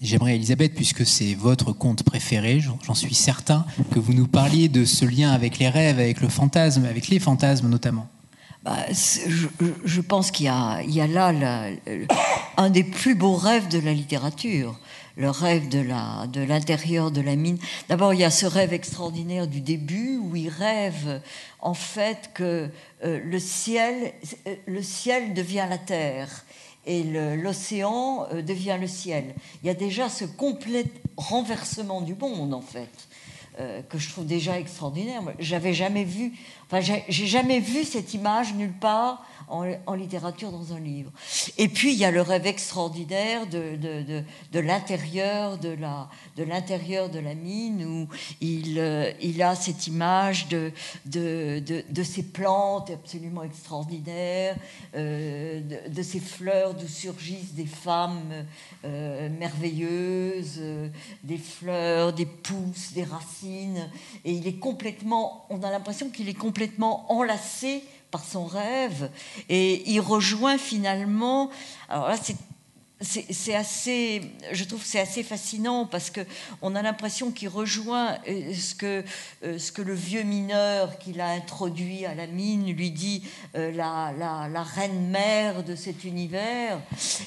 J'aimerais, 0.01 0.37
Elisabeth, 0.37 0.75
puisque 0.75 1.05
c'est 1.05 1.35
votre 1.35 1.73
conte 1.73 2.05
préféré, 2.05 2.61
j'en 2.61 2.95
suis 2.95 3.15
certain, 3.15 3.67
que 3.93 3.99
vous 3.99 4.13
nous 4.13 4.29
parliez 4.29 4.69
de 4.69 4.85
ce 4.85 5.05
lien 5.05 5.33
avec 5.33 5.59
les 5.59 5.69
rêves, 5.69 5.99
avec 5.99 6.21
le 6.21 6.29
fantasme, 6.29 6.85
avec 6.85 7.09
les 7.09 7.19
fantasmes 7.19 7.69
notamment. 7.69 8.09
Bah, 8.63 8.77
je, 8.93 10.01
pense 10.01 10.31
qu'il 10.31 10.47
y, 10.47 10.49
a 10.49 11.07
là 11.07 11.33
un 12.57 12.71
des 12.71 12.85
plus 12.85 13.17
beaux 13.17 13.35
rêves 13.35 13.69
de 13.69 13.79
la 13.79 13.93
littérature 13.93 14.79
le 15.19 15.31
rêve 15.31 15.69
de 15.69 16.41
l'intérieur 16.41 17.11
de 17.11 17.21
la 17.21 17.35
mine. 17.35 17.59
D'abord, 17.89 18.15
il 18.15 18.21
y 18.21 18.25
a 18.25 18.31
ce 18.31 18.47
rêve 18.47 18.73
extraordinaire 18.73 19.49
du 19.49 19.61
début 19.61 20.17
où 20.17 20.37
il 20.37 20.49
rêve 20.49 21.21
en 21.61 21.75
fait 21.75 22.31
que 22.35 22.71
euh, 23.05 23.39
ciel 23.41 24.13
le 24.67 24.81
ciel 24.81 25.35
devient 25.35 25.67
la 25.69 25.77
terre 25.77 26.45
et 26.89 27.05
l'océan 27.37 28.27
euh, 28.33 28.43
devient 28.43 28.79
le 28.81 28.89
ciel. 28.89 29.35
Il 29.63 29.67
y 29.67 29.71
a 29.71 29.75
déjà 29.75 30.09
ce 30.09 30.25
complet 30.25 30.87
renversement 31.17 32.01
du 32.01 32.15
monde 32.15 32.55
en 32.55 32.63
fait. 32.63 32.89
Euh, 33.61 33.83
que 33.83 33.99
je 33.99 34.09
trouve 34.09 34.25
déjà 34.25 34.57
extraordinaire. 34.57 35.21
J'avais 35.41 35.75
jamais 35.75 36.05
vu, 36.05 36.33
enfin, 36.67 36.81
j'ai 36.81 37.27
jamais 37.27 37.59
vu 37.59 37.83
cette 37.83 38.15
image 38.15 38.55
nulle 38.55 38.73
part 38.73 39.27
en, 39.51 39.95
littérature 39.95 40.53
dans 40.53 40.73
un 40.73 40.81
livre. 40.81 41.11
Et 41.57 41.69
puis 41.69 41.93
il 41.93 41.99
y 41.99 42.05
a 42.05 42.11
le 42.11 42.23
rêve 42.23 42.47
extraordinaire 42.47 43.47
de, 43.47 44.25
l'intérieur 44.61 45.59
de 45.59 45.69
la, 47.19 47.35
mine 47.35 47.85
où 47.85 48.09
il, 48.41 48.79
euh, 48.79 49.13
a 49.41 49.55
cette 49.55 49.87
image 49.87 50.49
de, 50.49 50.73
ces 52.05 52.23
plantes 52.23 52.91
absolument 52.91 53.43
extraordinaires, 53.43 54.57
euh, 54.95 55.61
de, 55.89 56.03
ces 56.03 56.21
fleurs 56.21 56.75
d'où 56.75 56.89
surgissent 56.89 57.55
des 57.55 57.67
femmes 57.67 58.47
euh, 58.85 59.29
merveilleuses, 59.29 60.61
des 61.23 61.39
fleurs, 61.39 62.13
des 62.13 62.27
pousses, 62.27 62.93
des 62.93 63.05
racines 63.05 63.89
et 64.25 64.33
il 64.33 64.47
est 64.47 64.59
complètement, 64.59 65.47
on 65.51 65.63
a 65.63 65.71
l'impression 65.71 66.11
qu'il 66.11 66.29
est 66.29 66.35
complètement 66.35 67.11
enlacé 67.13 67.85
par 68.11 68.25
son 68.25 68.47
rêve. 68.47 69.11
Et 69.49 69.91
il 69.91 70.01
rejoint 70.01 70.59
finalement, 70.59 71.51
alors 71.89 72.09
là 72.09 72.17
c'est 72.21 72.37
c'est 73.01 73.55
assez, 73.55 74.23
je 74.51 74.65
trouve 74.65 74.83
c'est 74.85 74.99
assez 74.99 75.23
fascinant 75.23 75.87
parce 75.87 76.11
que 76.11 76.21
on 76.63 76.75
a 76.75 76.83
l'impression 76.83 77.31
qu'il 77.31 77.49
rejoint 77.49 78.19
euh, 78.29 78.53
ce 78.53 78.75
que 78.75 79.05
euh, 79.45 79.57
ce 79.59 79.71
que 79.71 79.83
le 79.83 79.95
vieux 79.95 80.25
mineur 80.25 80.99
qu'il 80.99 81.21
a 81.21 81.29
introduit 81.29 82.07
à 82.07 82.15
la 82.17 82.27
mine 82.27 82.73
lui 82.73 82.91
dit 82.91 83.23
euh, 83.55 83.71
la, 83.71 84.13
la, 84.19 84.63
reine 84.65 85.11
mère 85.11 85.63
de 85.63 85.77
cet 85.77 86.03
univers 86.03 86.81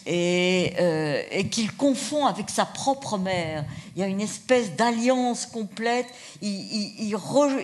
et, 0.05 1.47
qu'il 1.49 1.73
confond 1.73 2.25
avec 2.25 2.49
sa 2.49 2.65
propre 2.65 3.17
mère. 3.17 3.63
Il 3.95 4.01
y 4.01 4.03
a 4.03 4.07
une 4.07 4.21
espèce 4.21 4.75
d'alliance 4.75 5.45
complète. 5.45 6.07
Il, 6.41 7.15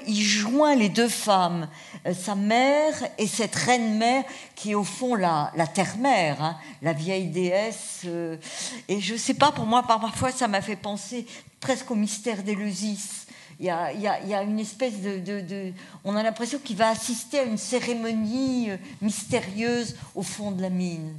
il, 0.08 0.22
joint 0.22 0.76
les 0.76 0.90
deux 0.90 1.10
femmes, 1.10 1.68
sa 2.14 2.36
mère 2.36 2.94
et 3.18 3.28
cette 3.28 3.56
reine 3.56 3.98
mère 3.98 4.24
qui 4.56 4.72
est 4.72 4.76
au 4.76 4.84
fond 4.84 5.16
la, 5.16 5.52
la 5.56 5.68
terre-mère, 5.68 6.42
hein, 6.42 6.58
la 6.82 6.94
vieille 6.94 7.28
déesse 7.28 7.97
et 8.06 9.00
je 9.00 9.16
sais 9.16 9.34
pas, 9.34 9.52
pour 9.52 9.66
moi, 9.66 9.84
parfois, 9.84 10.32
ça 10.32 10.48
m'a 10.48 10.62
fait 10.62 10.76
penser 10.76 11.26
presque 11.60 11.90
au 11.92 11.96
mystère 11.96 12.44
d'Éleusis. 12.44 13.26
Il 13.60 13.66
y, 13.66 13.70
a, 13.70 14.44
une 14.44 14.60
espèce 14.60 15.02
de. 15.02 15.74
on 16.04 16.16
a 16.16 16.22
l'impression 16.22 16.60
qu'il 16.64 16.78
va 16.78 16.90
assister 16.90 17.40
à 17.40 17.44
une 17.44 17.58
cérémonie 17.58 18.70
euh, 18.70 18.78
mystérieuse 19.02 19.96
au 20.14 20.22
fond 20.22 20.52
de 20.52 20.62
la 20.62 20.70
mine. 20.70 21.16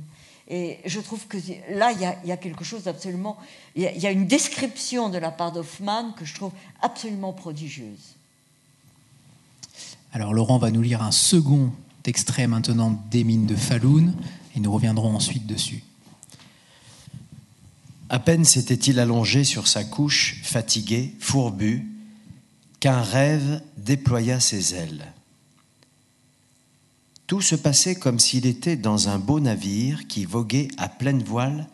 Et 0.49 0.79
je 0.87 1.01
trouve 1.01 1.27
que 1.27 1.37
là, 1.71 1.93
il 1.93 2.01
y 2.01 2.33
a, 2.33 2.37
quelque 2.37 2.65
chose 2.65 2.85
d'absolument. 2.85 3.37
Il, 3.75 3.83
y, 3.83 4.07
a 4.07 4.11
une 4.11 4.27
description 4.27 5.11
de 5.11 5.19
la 5.19 5.31
part 5.31 5.53
d'Hoffman 5.53 6.13
que 6.13 6.25
je 6.25 6.35
trouve 6.35 6.53
absolument 6.81 7.35
prodigieuse. 7.35 8.15
Alors, 10.13 10.33
Laurent 10.33 10.57
va 10.59 10.71
nous 10.71 10.81
lire 10.81 11.03
un 11.03 11.11
second 11.11 11.71
extrait 12.07 12.47
maintenant 12.47 12.99
des 13.11 13.25
mines 13.25 13.45
de 13.45 13.57
Falun 13.57 14.15
et 14.57 14.61
nous 14.61 14.73
reviendrons 14.73 15.15
ensuite 15.15 15.47
dessus. 15.47 15.83
À 18.11 18.19
peine 18.19 18.45
s'était-il 18.45 19.01
allongé 19.01 19.45
sur 19.45 19.69
sa 19.69 19.85
couche, 19.85 20.41
fatigué, 20.43 21.15
fourbu, 21.21 21.87
qu'un 22.81 23.03
rêve 23.03 23.61
déploya 23.77 24.41
ses 24.41 24.75
ailes. 24.75 25.13
Tout 27.27 27.43
se 27.43 27.55
passait 27.55 27.97
comme 27.97 28.19
s'il 28.19 28.47
était 28.47 28.77
dans 28.77 29.11
un 29.11 29.19
beau 29.19 29.41
navire 29.41 30.07
qui 30.07 30.25
voguait 30.25 30.69
à 30.79 30.89
pleine 30.89 31.23
voile 31.23 31.67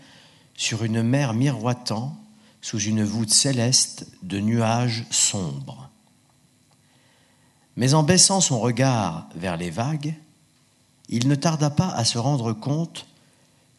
sur 0.57 0.83
une 0.83 1.03
mer 1.03 1.35
miroitant 1.35 2.17
sous 2.61 2.81
une 2.81 3.05
voûte 3.05 3.31
céleste 3.31 4.09
de 4.23 4.41
nuages 4.41 5.07
sombres. 5.11 5.91
Mais 7.77 7.95
en 7.95 8.03
baissant 8.03 8.41
son 8.41 8.59
regard 8.59 9.29
vers 9.37 9.57
les 9.57 9.71
vagues, 9.71 10.15
il 11.09 11.29
ne 11.29 11.35
tarda 11.37 11.71
pas 11.71 11.91
à 11.91 12.05
se 12.05 12.19
rendre 12.19 12.53
compte 12.53 13.07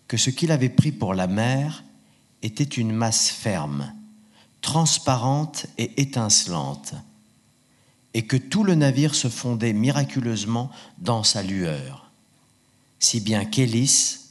que 0.08 0.16
ce 0.18 0.30
qu'il 0.30 0.52
avait 0.52 0.70
pris 0.70 0.92
pour 0.94 1.14
la 1.14 1.28
mer 1.28 1.84
était 2.46 2.64
une 2.64 2.92
masse 2.92 3.30
ferme, 3.30 3.92
transparente 4.62 5.66
et 5.80 6.00
étincelante, 6.00 6.94
et 8.14 8.28
que 8.28 8.38
tout 8.38 8.64
le 8.64 8.76
navire 8.76 9.16
se 9.16 9.30
fondait 9.30 9.74
miraculeusement 9.74 10.70
dans 11.00 11.24
sa 11.24 11.42
lueur, 11.42 12.12
si 13.00 13.20
bien 13.20 13.46
qu'Hélice 13.46 14.30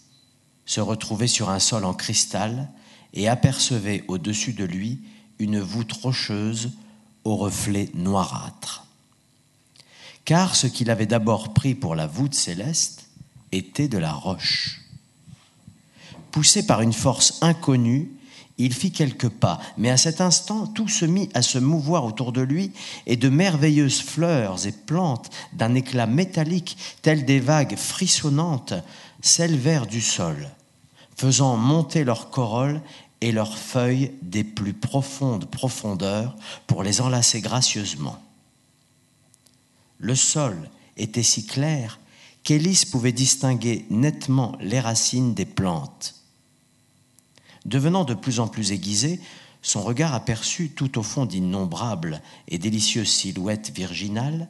se 0.65 0.81
retrouvait 0.81 1.27
sur 1.27 1.51
un 1.51 1.59
sol 1.59 1.85
en 1.85 1.93
cristal 1.93 2.71
et 3.15 3.29
apercevait 3.29 4.05
au-dessus 4.07 4.53
de 4.53 4.65
lui 4.65 5.01
une 5.41 5.59
voûte 5.59 5.93
rocheuse 5.93 6.71
au 7.25 7.37
reflet 7.37 7.91
noirâtre. 7.95 8.87
car 10.25 10.55
ce 10.55 10.69
qu'il 10.69 10.89
avait 10.89 11.07
d'abord 11.07 11.53
pris 11.53 11.75
pour 11.75 11.95
la 11.95 12.07
voûte 12.07 12.35
céleste 12.35 13.09
était 13.53 13.89
de 13.89 13.99
la 13.99 14.13
roche. 14.13 14.84
Poussé 16.35 16.67
par 16.67 16.83
une 16.83 16.93
force 16.93 17.39
inconnue, 17.43 18.11
il 18.59 18.75
fit 18.75 18.91
quelques 18.91 19.29
pas, 19.29 19.61
mais 19.79 19.89
à 19.89 19.97
cet 19.97 20.21
instant, 20.21 20.67
tout 20.67 20.89
se 20.89 21.05
mit 21.05 21.29
à 21.33 21.43
se 21.43 21.59
mouvoir 21.59 22.05
autour 22.05 22.33
de 22.33 22.41
lui, 22.41 22.73
et 23.07 23.17
de 23.17 23.29
merveilleuses 23.29 24.01
fleurs 24.01 24.67
et 24.67 24.73
plantes 24.73 25.31
d'un 25.53 25.77
éclat 25.77 26.09
métallique, 26.09 26.77
telles 27.03 27.25
des 27.25 27.39
vagues 27.39 27.77
frissonnantes, 27.77 28.75
s'élevèrent 29.23 29.87
du 29.87 30.01
sol, 30.01 30.51
faisant 31.17 31.57
monter 31.57 32.03
leurs 32.03 32.31
corolles 32.31 32.83
et 33.21 33.31
leurs 33.31 33.57
feuilles 33.57 34.11
des 34.21 34.43
plus 34.43 34.75
profondes 34.75 35.45
profondeurs 35.45 36.35
pour 36.67 36.83
les 36.83 37.01
enlacer 37.01 37.43
gracieusement. 37.43 38.21
Le 40.01 40.17
sol 40.17 40.69
était 40.97 41.23
si 41.23 41.47
clair 41.47 42.01
qu'Élise 42.43 42.87
pouvait 42.87 43.13
distinguer 43.13 43.87
nettement 43.89 44.59
les 44.59 44.81
racines 44.81 45.33
des 45.33 45.47
plantes. 45.47 46.24
Devenant 47.65 48.05
de 48.05 48.15
plus 48.15 48.41
en 48.41 48.49
plus 48.49 48.73
aiguisé, 48.73 49.21
son 49.63 49.83
regard 49.83 50.15
aperçut 50.15 50.71
tout 50.71 50.99
au 50.99 51.03
fond 51.03 51.25
d'innombrables 51.25 52.21
et 52.49 52.59
délicieuses 52.59 53.09
silhouettes 53.09 53.71
virginales 53.75 54.49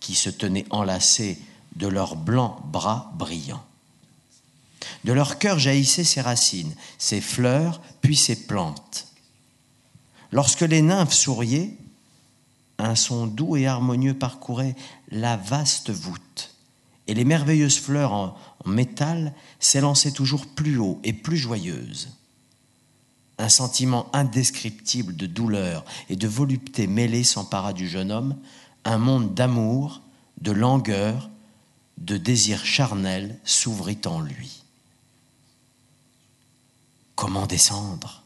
qui 0.00 0.14
se 0.14 0.30
tenaient 0.30 0.66
enlacées 0.70 1.38
de 1.74 1.88
leurs 1.88 2.16
blancs 2.16 2.56
bras 2.66 3.12
brillants. 3.16 3.64
De 5.04 5.12
leur 5.12 5.38
cœur 5.38 5.58
jaillissaient 5.58 6.04
ses 6.04 6.20
racines, 6.20 6.74
ses 6.98 7.20
fleurs, 7.20 7.80
puis 8.00 8.16
ses 8.16 8.46
plantes. 8.46 9.08
Lorsque 10.30 10.62
les 10.62 10.82
nymphes 10.82 11.12
souriaient, 11.12 11.76
un 12.78 12.94
son 12.94 13.26
doux 13.26 13.56
et 13.56 13.66
harmonieux 13.66 14.14
parcourait 14.14 14.76
la 15.10 15.36
vaste 15.36 15.90
voûte, 15.90 16.54
et 17.06 17.14
les 17.14 17.24
merveilleuses 17.24 17.78
fleurs 17.78 18.12
en, 18.12 18.36
métal 18.64 19.32
s'élançaient 19.60 20.10
toujours 20.10 20.46
plus 20.46 20.78
haut 20.78 21.00
et 21.04 21.12
plus 21.12 21.36
joyeuses. 21.36 22.15
Un 23.38 23.48
sentiment 23.48 24.08
indescriptible 24.14 25.14
de 25.14 25.26
douleur 25.26 25.84
et 26.08 26.16
de 26.16 26.26
volupté 26.26 26.86
mêlée 26.86 27.24
s'empara 27.24 27.72
du 27.72 27.88
jeune 27.88 28.10
homme, 28.10 28.36
un 28.84 28.98
monde 28.98 29.34
d'amour, 29.34 30.00
de 30.40 30.52
langueur, 30.52 31.28
de 31.98 32.16
désir 32.16 32.64
charnel 32.64 33.38
s'ouvrit 33.44 34.00
en 34.06 34.20
lui. 34.20 34.62
Comment 37.14 37.46
descendre? 37.46 38.22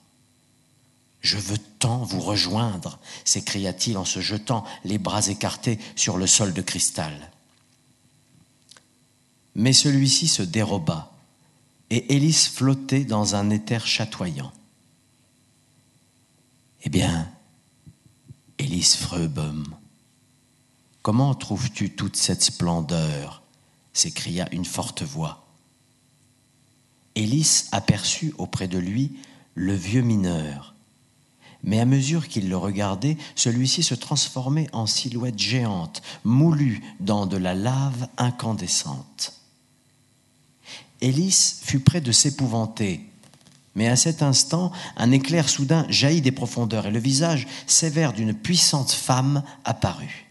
Je 1.20 1.36
veux 1.36 1.58
tant 1.78 1.98
vous 1.98 2.20
rejoindre, 2.20 2.98
s'écria-t-il 3.24 3.98
en 3.98 4.04
se 4.04 4.20
jetant 4.20 4.64
les 4.84 4.98
bras 4.98 5.28
écartés 5.28 5.78
sur 5.94 6.16
le 6.16 6.26
sol 6.26 6.52
de 6.52 6.62
cristal. 6.62 7.30
Mais 9.54 9.72
celui-ci 9.72 10.28
se 10.28 10.42
déroba, 10.42 11.12
et 11.90 12.14
Élise 12.14 12.48
flottait 12.48 13.04
dans 13.04 13.34
un 13.34 13.50
éther 13.50 13.86
chatoyant. 13.86 14.52
Eh 16.82 16.88
bien, 16.88 17.28
Élise 18.58 18.94
Freubum, 18.94 19.64
comment 21.02 21.34
trouves-tu 21.34 21.90
toute 21.90 22.16
cette 22.16 22.42
splendeur 22.42 23.42
s'écria 23.92 24.48
une 24.52 24.64
forte 24.64 25.02
voix. 25.02 25.46
Élise 27.14 27.68
aperçut 27.72 28.32
auprès 28.38 28.68
de 28.68 28.78
lui 28.78 29.12
le 29.54 29.74
vieux 29.74 30.02
mineur. 30.02 30.74
Mais 31.62 31.80
à 31.80 31.84
mesure 31.84 32.28
qu'il 32.28 32.48
le 32.48 32.56
regardait, 32.56 33.18
celui-ci 33.34 33.82
se 33.82 33.94
transformait 33.94 34.68
en 34.72 34.86
silhouette 34.86 35.38
géante, 35.38 36.00
moulue 36.24 36.82
dans 37.00 37.26
de 37.26 37.36
la 37.36 37.54
lave 37.54 38.08
incandescente. 38.16 39.34
Élise 41.02 41.60
fut 41.62 41.80
près 41.80 42.00
de 42.00 42.12
s'épouvanter, 42.12 43.09
mais 43.74 43.88
à 43.88 43.96
cet 43.96 44.22
instant, 44.22 44.72
un 44.96 45.12
éclair 45.12 45.48
soudain 45.48 45.86
jaillit 45.88 46.20
des 46.20 46.32
profondeurs 46.32 46.86
et 46.86 46.90
le 46.90 46.98
visage 46.98 47.46
sévère 47.66 48.12
d'une 48.12 48.34
puissante 48.34 48.90
femme 48.90 49.42
apparut. 49.64 50.26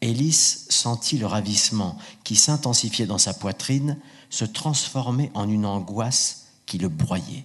Élise 0.00 0.66
sentit 0.68 1.18
le 1.18 1.26
ravissement 1.26 1.98
qui 2.24 2.36
s'intensifiait 2.36 3.06
dans 3.06 3.18
sa 3.18 3.34
poitrine 3.34 3.98
se 4.30 4.44
transformer 4.44 5.30
en 5.34 5.48
une 5.48 5.66
angoisse 5.66 6.46
qui 6.66 6.78
le 6.78 6.88
broyait. 6.88 7.44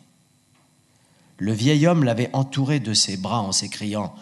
Le 1.38 1.51
vieil 1.51 1.88
homme 1.88 2.03
l'avait 2.03 2.30
entouré 2.34 2.80
de 2.80 2.93
ses 2.93 3.18
bras 3.18 3.41
en 3.41 3.51
s'écriant 3.51 4.14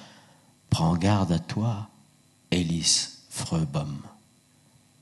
Prends 0.69 0.95
garde 0.95 1.33
à 1.33 1.39
toi, 1.39 1.89
Élise 2.49 3.19
Freubom. 3.29 3.97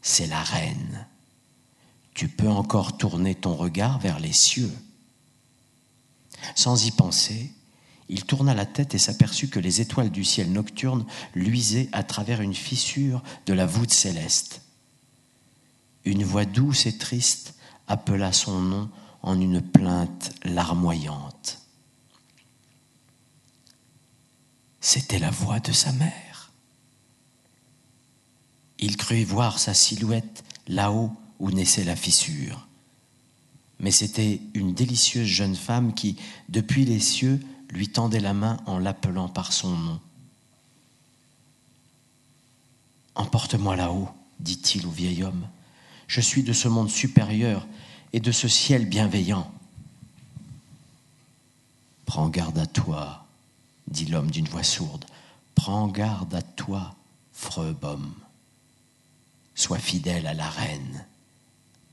C'est 0.01 0.27
la 0.27 0.41
reine. 0.41 1.05
Tu 2.19 2.27
peux 2.27 2.49
encore 2.49 2.97
tourner 2.97 3.33
ton 3.33 3.55
regard 3.55 3.97
vers 3.97 4.19
les 4.19 4.33
cieux. 4.33 4.73
Sans 6.53 6.85
y 6.85 6.91
penser, 6.91 7.49
il 8.09 8.25
tourna 8.25 8.53
la 8.53 8.65
tête 8.65 8.93
et 8.93 8.97
s'aperçut 8.97 9.47
que 9.47 9.61
les 9.61 9.79
étoiles 9.79 10.09
du 10.09 10.25
ciel 10.25 10.51
nocturne 10.51 11.05
luisaient 11.33 11.87
à 11.93 12.03
travers 12.03 12.41
une 12.41 12.53
fissure 12.53 13.23
de 13.45 13.53
la 13.53 13.65
voûte 13.65 13.93
céleste. 13.93 14.63
Une 16.03 16.25
voix 16.25 16.43
douce 16.43 16.87
et 16.87 16.97
triste 16.97 17.55
appela 17.87 18.33
son 18.33 18.59
nom 18.59 18.89
en 19.21 19.39
une 19.39 19.61
plainte 19.61 20.33
larmoyante. 20.43 21.59
C'était 24.81 25.19
la 25.19 25.31
voix 25.31 25.61
de 25.61 25.71
sa 25.71 25.93
mère. 25.93 26.51
Il 28.77 28.97
crut 28.97 29.25
voir 29.25 29.57
sa 29.57 29.73
silhouette 29.73 30.43
là-haut 30.67 31.13
où 31.39 31.51
naissait 31.51 31.83
la 31.83 31.95
fissure. 31.95 32.67
Mais 33.79 33.91
c'était 33.91 34.41
une 34.53 34.73
délicieuse 34.73 35.27
jeune 35.27 35.55
femme 35.55 35.93
qui, 35.93 36.17
depuis 36.49 36.85
les 36.85 36.99
cieux, 36.99 37.39
lui 37.69 37.87
tendait 37.87 38.19
la 38.19 38.33
main 38.33 38.57
en 38.65 38.77
l'appelant 38.77 39.29
par 39.29 39.53
son 39.53 39.69
nom. 39.69 39.99
Emporte-moi 43.15 43.75
là-haut, 43.75 44.09
dit-il 44.39 44.85
au 44.85 44.91
vieil 44.91 45.23
homme. 45.23 45.47
Je 46.07 46.21
suis 46.21 46.43
de 46.43 46.53
ce 46.53 46.67
monde 46.67 46.89
supérieur 46.89 47.67
et 48.11 48.19
de 48.19 48.31
ce 48.31 48.47
ciel 48.47 48.85
bienveillant. 48.85 49.51
Prends 52.05 52.29
garde 52.29 52.57
à 52.57 52.65
toi, 52.65 53.27
dit 53.87 54.05
l'homme 54.05 54.31
d'une 54.31 54.47
voix 54.47 54.63
sourde. 54.63 55.05
Prends 55.55 55.87
garde 55.87 56.33
à 56.33 56.41
toi, 56.41 56.95
Freubom. 57.33 58.13
Sois 59.53 59.77
fidèle 59.77 60.25
à 60.25 60.33
la 60.33 60.49
reine 60.49 61.05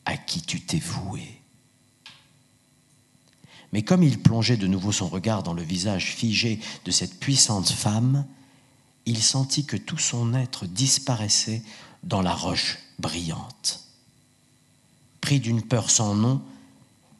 à 0.06 0.16
qui 0.16 0.40
tu 0.40 0.60
t'es 0.60 0.78
voué. 0.78 1.42
Mais 3.72 3.82
comme 3.82 4.02
il 4.02 4.22
plongeait 4.22 4.56
de 4.56 4.66
nouveau 4.66 4.92
son 4.92 5.08
regard 5.08 5.42
dans 5.42 5.52
le 5.52 5.62
visage 5.62 6.12
figé 6.14 6.60
de 6.84 6.90
cette 6.90 7.18
puissante 7.20 7.68
femme, 7.68 8.24
il 9.04 9.22
sentit 9.22 9.66
que 9.66 9.76
tout 9.76 9.98
son 9.98 10.34
être 10.34 10.66
disparaissait 10.66 11.62
dans 12.02 12.22
la 12.22 12.34
roche 12.34 12.78
brillante. 12.98 13.84
Pris 15.20 15.40
d'une 15.40 15.62
peur 15.62 15.90
sans 15.90 16.14
nom, 16.14 16.42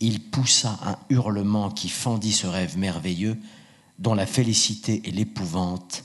il 0.01 0.21
poussa 0.21 0.79
un 0.85 0.97
hurlement 1.09 1.71
qui 1.71 1.89
fendit 1.89 2.33
ce 2.33 2.47
rêve 2.47 2.79
merveilleux 2.79 3.39
dont 3.99 4.15
la 4.15 4.27
félicité 4.27 5.01
et 5.05 5.11
l'épouvante 5.11 6.05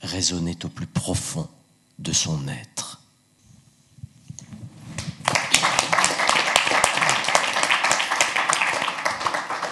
résonnaient 0.00 0.64
au 0.64 0.68
plus 0.68 0.86
profond 0.86 1.48
de 1.98 2.12
son 2.12 2.46
être. 2.48 3.02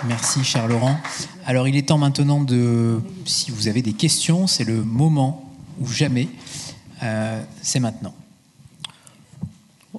Merci, 0.09 0.45
cher 0.45 0.69
Laurent. 0.69 0.97
Alors, 1.45 1.69
il 1.69 1.77
est 1.77 1.89
temps 1.89 1.99
maintenant 1.99 2.43
de, 2.43 3.01
si 3.25 3.51
vous 3.51 3.69
avez 3.69 3.83
des 3.83 3.93
questions, 3.93 4.47
c'est 4.47 4.65
le 4.65 4.83
moment 4.83 5.53
ou 5.81 5.87
jamais. 5.89 6.29
Euh, 7.03 7.43
c'est 7.63 7.81
maintenant. 7.81 8.15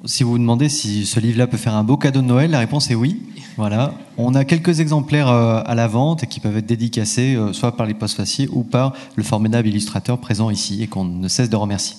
Si 0.05 0.23
vous 0.23 0.31
vous 0.31 0.37
demandez 0.37 0.69
si 0.69 1.05
ce 1.05 1.19
livre-là 1.19 1.47
peut 1.47 1.57
faire 1.57 1.75
un 1.75 1.83
beau 1.83 1.97
cadeau 1.97 2.21
de 2.21 2.27
Noël, 2.27 2.51
la 2.51 2.59
réponse 2.59 2.89
est 2.89 2.95
oui. 2.95 3.21
Voilà. 3.57 3.95
On 4.17 4.35
a 4.35 4.45
quelques 4.45 4.79
exemplaires 4.79 5.29
euh, 5.29 5.61
à 5.65 5.73
la 5.73 5.87
vente 5.87 6.25
qui 6.27 6.39
peuvent 6.39 6.57
être 6.57 6.67
dédicacés 6.67 7.35
euh, 7.35 7.53
soit 7.53 7.75
par 7.75 7.87
les 7.87 7.95
postes 7.95 8.15
faciés 8.15 8.47
ou 8.51 8.63
par 8.63 8.93
le 9.15 9.23
formidable 9.23 9.67
illustrateur 9.67 10.19
présent 10.19 10.51
ici 10.51 10.83
et 10.83 10.87
qu'on 10.87 11.05
ne 11.05 11.27
cesse 11.27 11.49
de 11.49 11.55
remercier. 11.55 11.97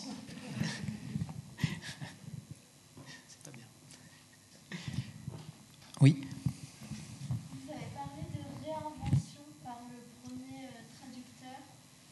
Oui. 6.01 6.17
Vous 7.51 7.73
avez 7.73 7.91
parlé 7.99 8.23
de 8.31 8.39
réinvention 8.63 9.43
par 9.65 9.83
le 9.91 9.99
premier 10.23 10.71
euh, 10.71 10.87
traducteur, 10.95 11.59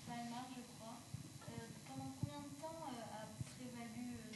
Weimar, 0.09 0.51
je 0.51 0.63
crois. 0.75 0.99
Euh, 1.47 1.71
pendant 1.87 2.11
combien 2.19 2.43
de 2.43 2.51
temps 2.59 2.83
euh, 2.83 3.23
a 3.23 3.31
prévalu 3.55 4.11
euh, 4.11 4.35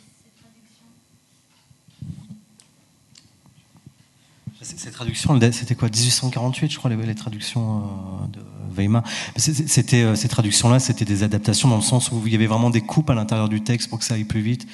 ces 4.77 4.91
traductions 4.91 5.39
traductions, 5.39 5.59
c'était 5.59 5.75
quoi 5.75 5.89
1848, 5.89 6.71
je 6.71 6.79
crois, 6.79 6.91
les, 6.91 7.15
traductions 7.15 7.79
euh, 7.79 8.27
de 8.33 8.41
Weimar. 8.75 9.03
C'était 9.37 10.03
euh, 10.03 10.15
ces 10.15 10.29
traductions-là, 10.29 10.79
c'était 10.79 11.05
des 11.05 11.23
adaptations 11.23 11.69
dans 11.69 11.77
le 11.77 11.83
sens 11.83 12.11
où 12.13 12.23
il 12.27 12.33
y 12.33 12.35
avait 12.35 12.47
vraiment 12.47 12.71
des 12.71 12.81
coupes 12.81 13.11
à 13.11 13.15
l'intérieur 13.15 13.49
du 13.49 13.63
texte 13.63 13.89
pour 13.89 13.99
que 13.99 14.05
ça 14.05 14.15
aille 14.15 14.25
plus 14.25 14.41
vite. 14.41 14.67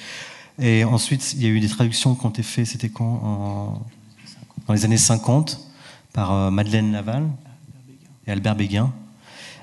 Et 0.59 0.83
ensuite, 0.83 1.33
il 1.33 1.43
y 1.43 1.45
a 1.45 1.49
eu 1.49 1.59
des 1.59 1.69
traductions 1.69 2.15
qui 2.15 2.25
ont 2.25 2.29
été 2.29 2.43
faites, 2.43 2.67
c'était 2.67 2.89
quand 2.89 3.81
Dans 4.67 4.73
les 4.73 4.85
années 4.85 4.97
50, 4.97 5.59
par 6.13 6.31
euh, 6.31 6.51
Madeleine 6.51 6.91
Laval 6.91 7.27
et 8.25 8.31
Albert 8.31 8.55
Béguin. 8.55 8.91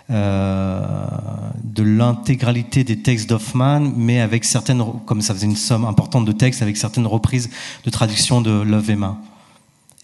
de 0.08 1.82
l'intégralité 1.82 2.84
des 2.84 3.00
textes 3.00 3.28
d'Hoffmann, 3.28 3.92
mais 3.96 4.20
avec 4.20 4.44
certaines, 4.44 4.84
comme 5.06 5.22
ça 5.22 5.34
faisait 5.34 5.46
une 5.46 5.56
somme 5.56 5.84
importante 5.84 6.24
de 6.24 6.32
textes, 6.32 6.62
avec 6.62 6.76
certaines 6.76 7.06
reprises 7.06 7.50
de 7.84 7.90
traduction 7.90 8.40
de 8.40 8.50
Love 8.50 8.90
Emma. 8.90 9.18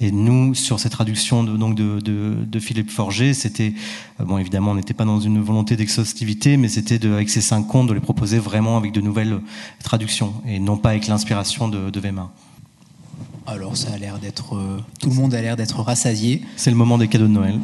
Et 0.02 0.10
nous, 0.12 0.54
sur 0.54 0.80
cette 0.80 0.92
traduction 0.92 1.44
de, 1.44 1.56
donc 1.58 1.74
de, 1.74 2.00
de, 2.00 2.58
Philippe 2.58 2.90
Forger, 2.90 3.34
c'était, 3.34 3.74
euh, 4.18 4.24
bon, 4.24 4.38
évidemment, 4.38 4.70
on 4.70 4.74
n'était 4.74 4.94
pas 4.94 5.04
dans 5.04 5.20
une 5.20 5.42
volonté 5.42 5.76
d'exhaustivité, 5.76 6.56
mais 6.56 6.68
c'était 6.68 6.98
de, 6.98 7.12
avec 7.12 7.28
ces 7.28 7.42
cinq 7.42 7.66
contes 7.66 7.88
de 7.88 7.92
les 7.92 8.00
proposer 8.00 8.38
vraiment 8.38 8.78
avec 8.78 8.92
de 8.92 9.02
nouvelles 9.02 9.40
traductions 9.84 10.32
et 10.48 10.58
non 10.58 10.78
pas 10.78 10.90
avec 10.90 11.06
l'inspiration 11.06 11.68
de, 11.68 11.90
de 11.90 12.00
Weimar. 12.00 12.30
Alors, 13.46 13.76
ça 13.76 13.92
a 13.92 13.98
l'air 13.98 14.18
d'être, 14.18 14.56
euh, 14.56 14.78
tout 15.00 15.10
le 15.10 15.14
monde 15.16 15.34
a 15.34 15.42
l'air 15.42 15.56
d'être 15.56 15.80
rassasié. 15.80 16.42
C'est 16.56 16.70
le 16.70 16.76
moment 16.76 16.96
des 16.96 17.08
cadeaux 17.08 17.26
de 17.26 17.32
Noël. 17.32 17.58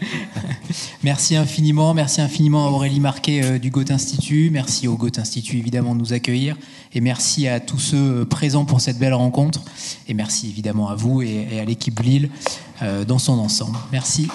merci 1.02 1.36
infiniment, 1.36 1.92
merci 1.92 2.22
infiniment 2.22 2.66
à 2.66 2.70
Aurélie 2.70 3.00
Marquet 3.00 3.42
euh, 3.44 3.58
du 3.58 3.70
Goethe 3.70 3.90
Institut, 3.90 4.50
merci 4.50 4.88
au 4.88 4.96
Goethe 4.96 5.18
Institut 5.18 5.58
évidemment 5.58 5.94
de 5.94 6.00
nous 6.00 6.12
accueillir, 6.12 6.56
et 6.96 7.00
merci 7.02 7.46
à 7.46 7.60
tous 7.60 7.78
ceux 7.78 8.24
présents 8.24 8.64
pour 8.64 8.80
cette 8.80 8.98
belle 8.98 9.12
rencontre, 9.12 9.60
et 10.08 10.14
merci 10.14 10.48
évidemment 10.48 10.88
à 10.88 10.94
vous 10.94 11.20
et, 11.20 11.60
à 11.60 11.64
l'équipe 11.64 12.00
Lille 12.00 12.30
euh, 12.80 13.04
dans 13.04 13.18
son 13.18 13.38
ensemble. 13.38 13.76
Merci. 13.92 14.28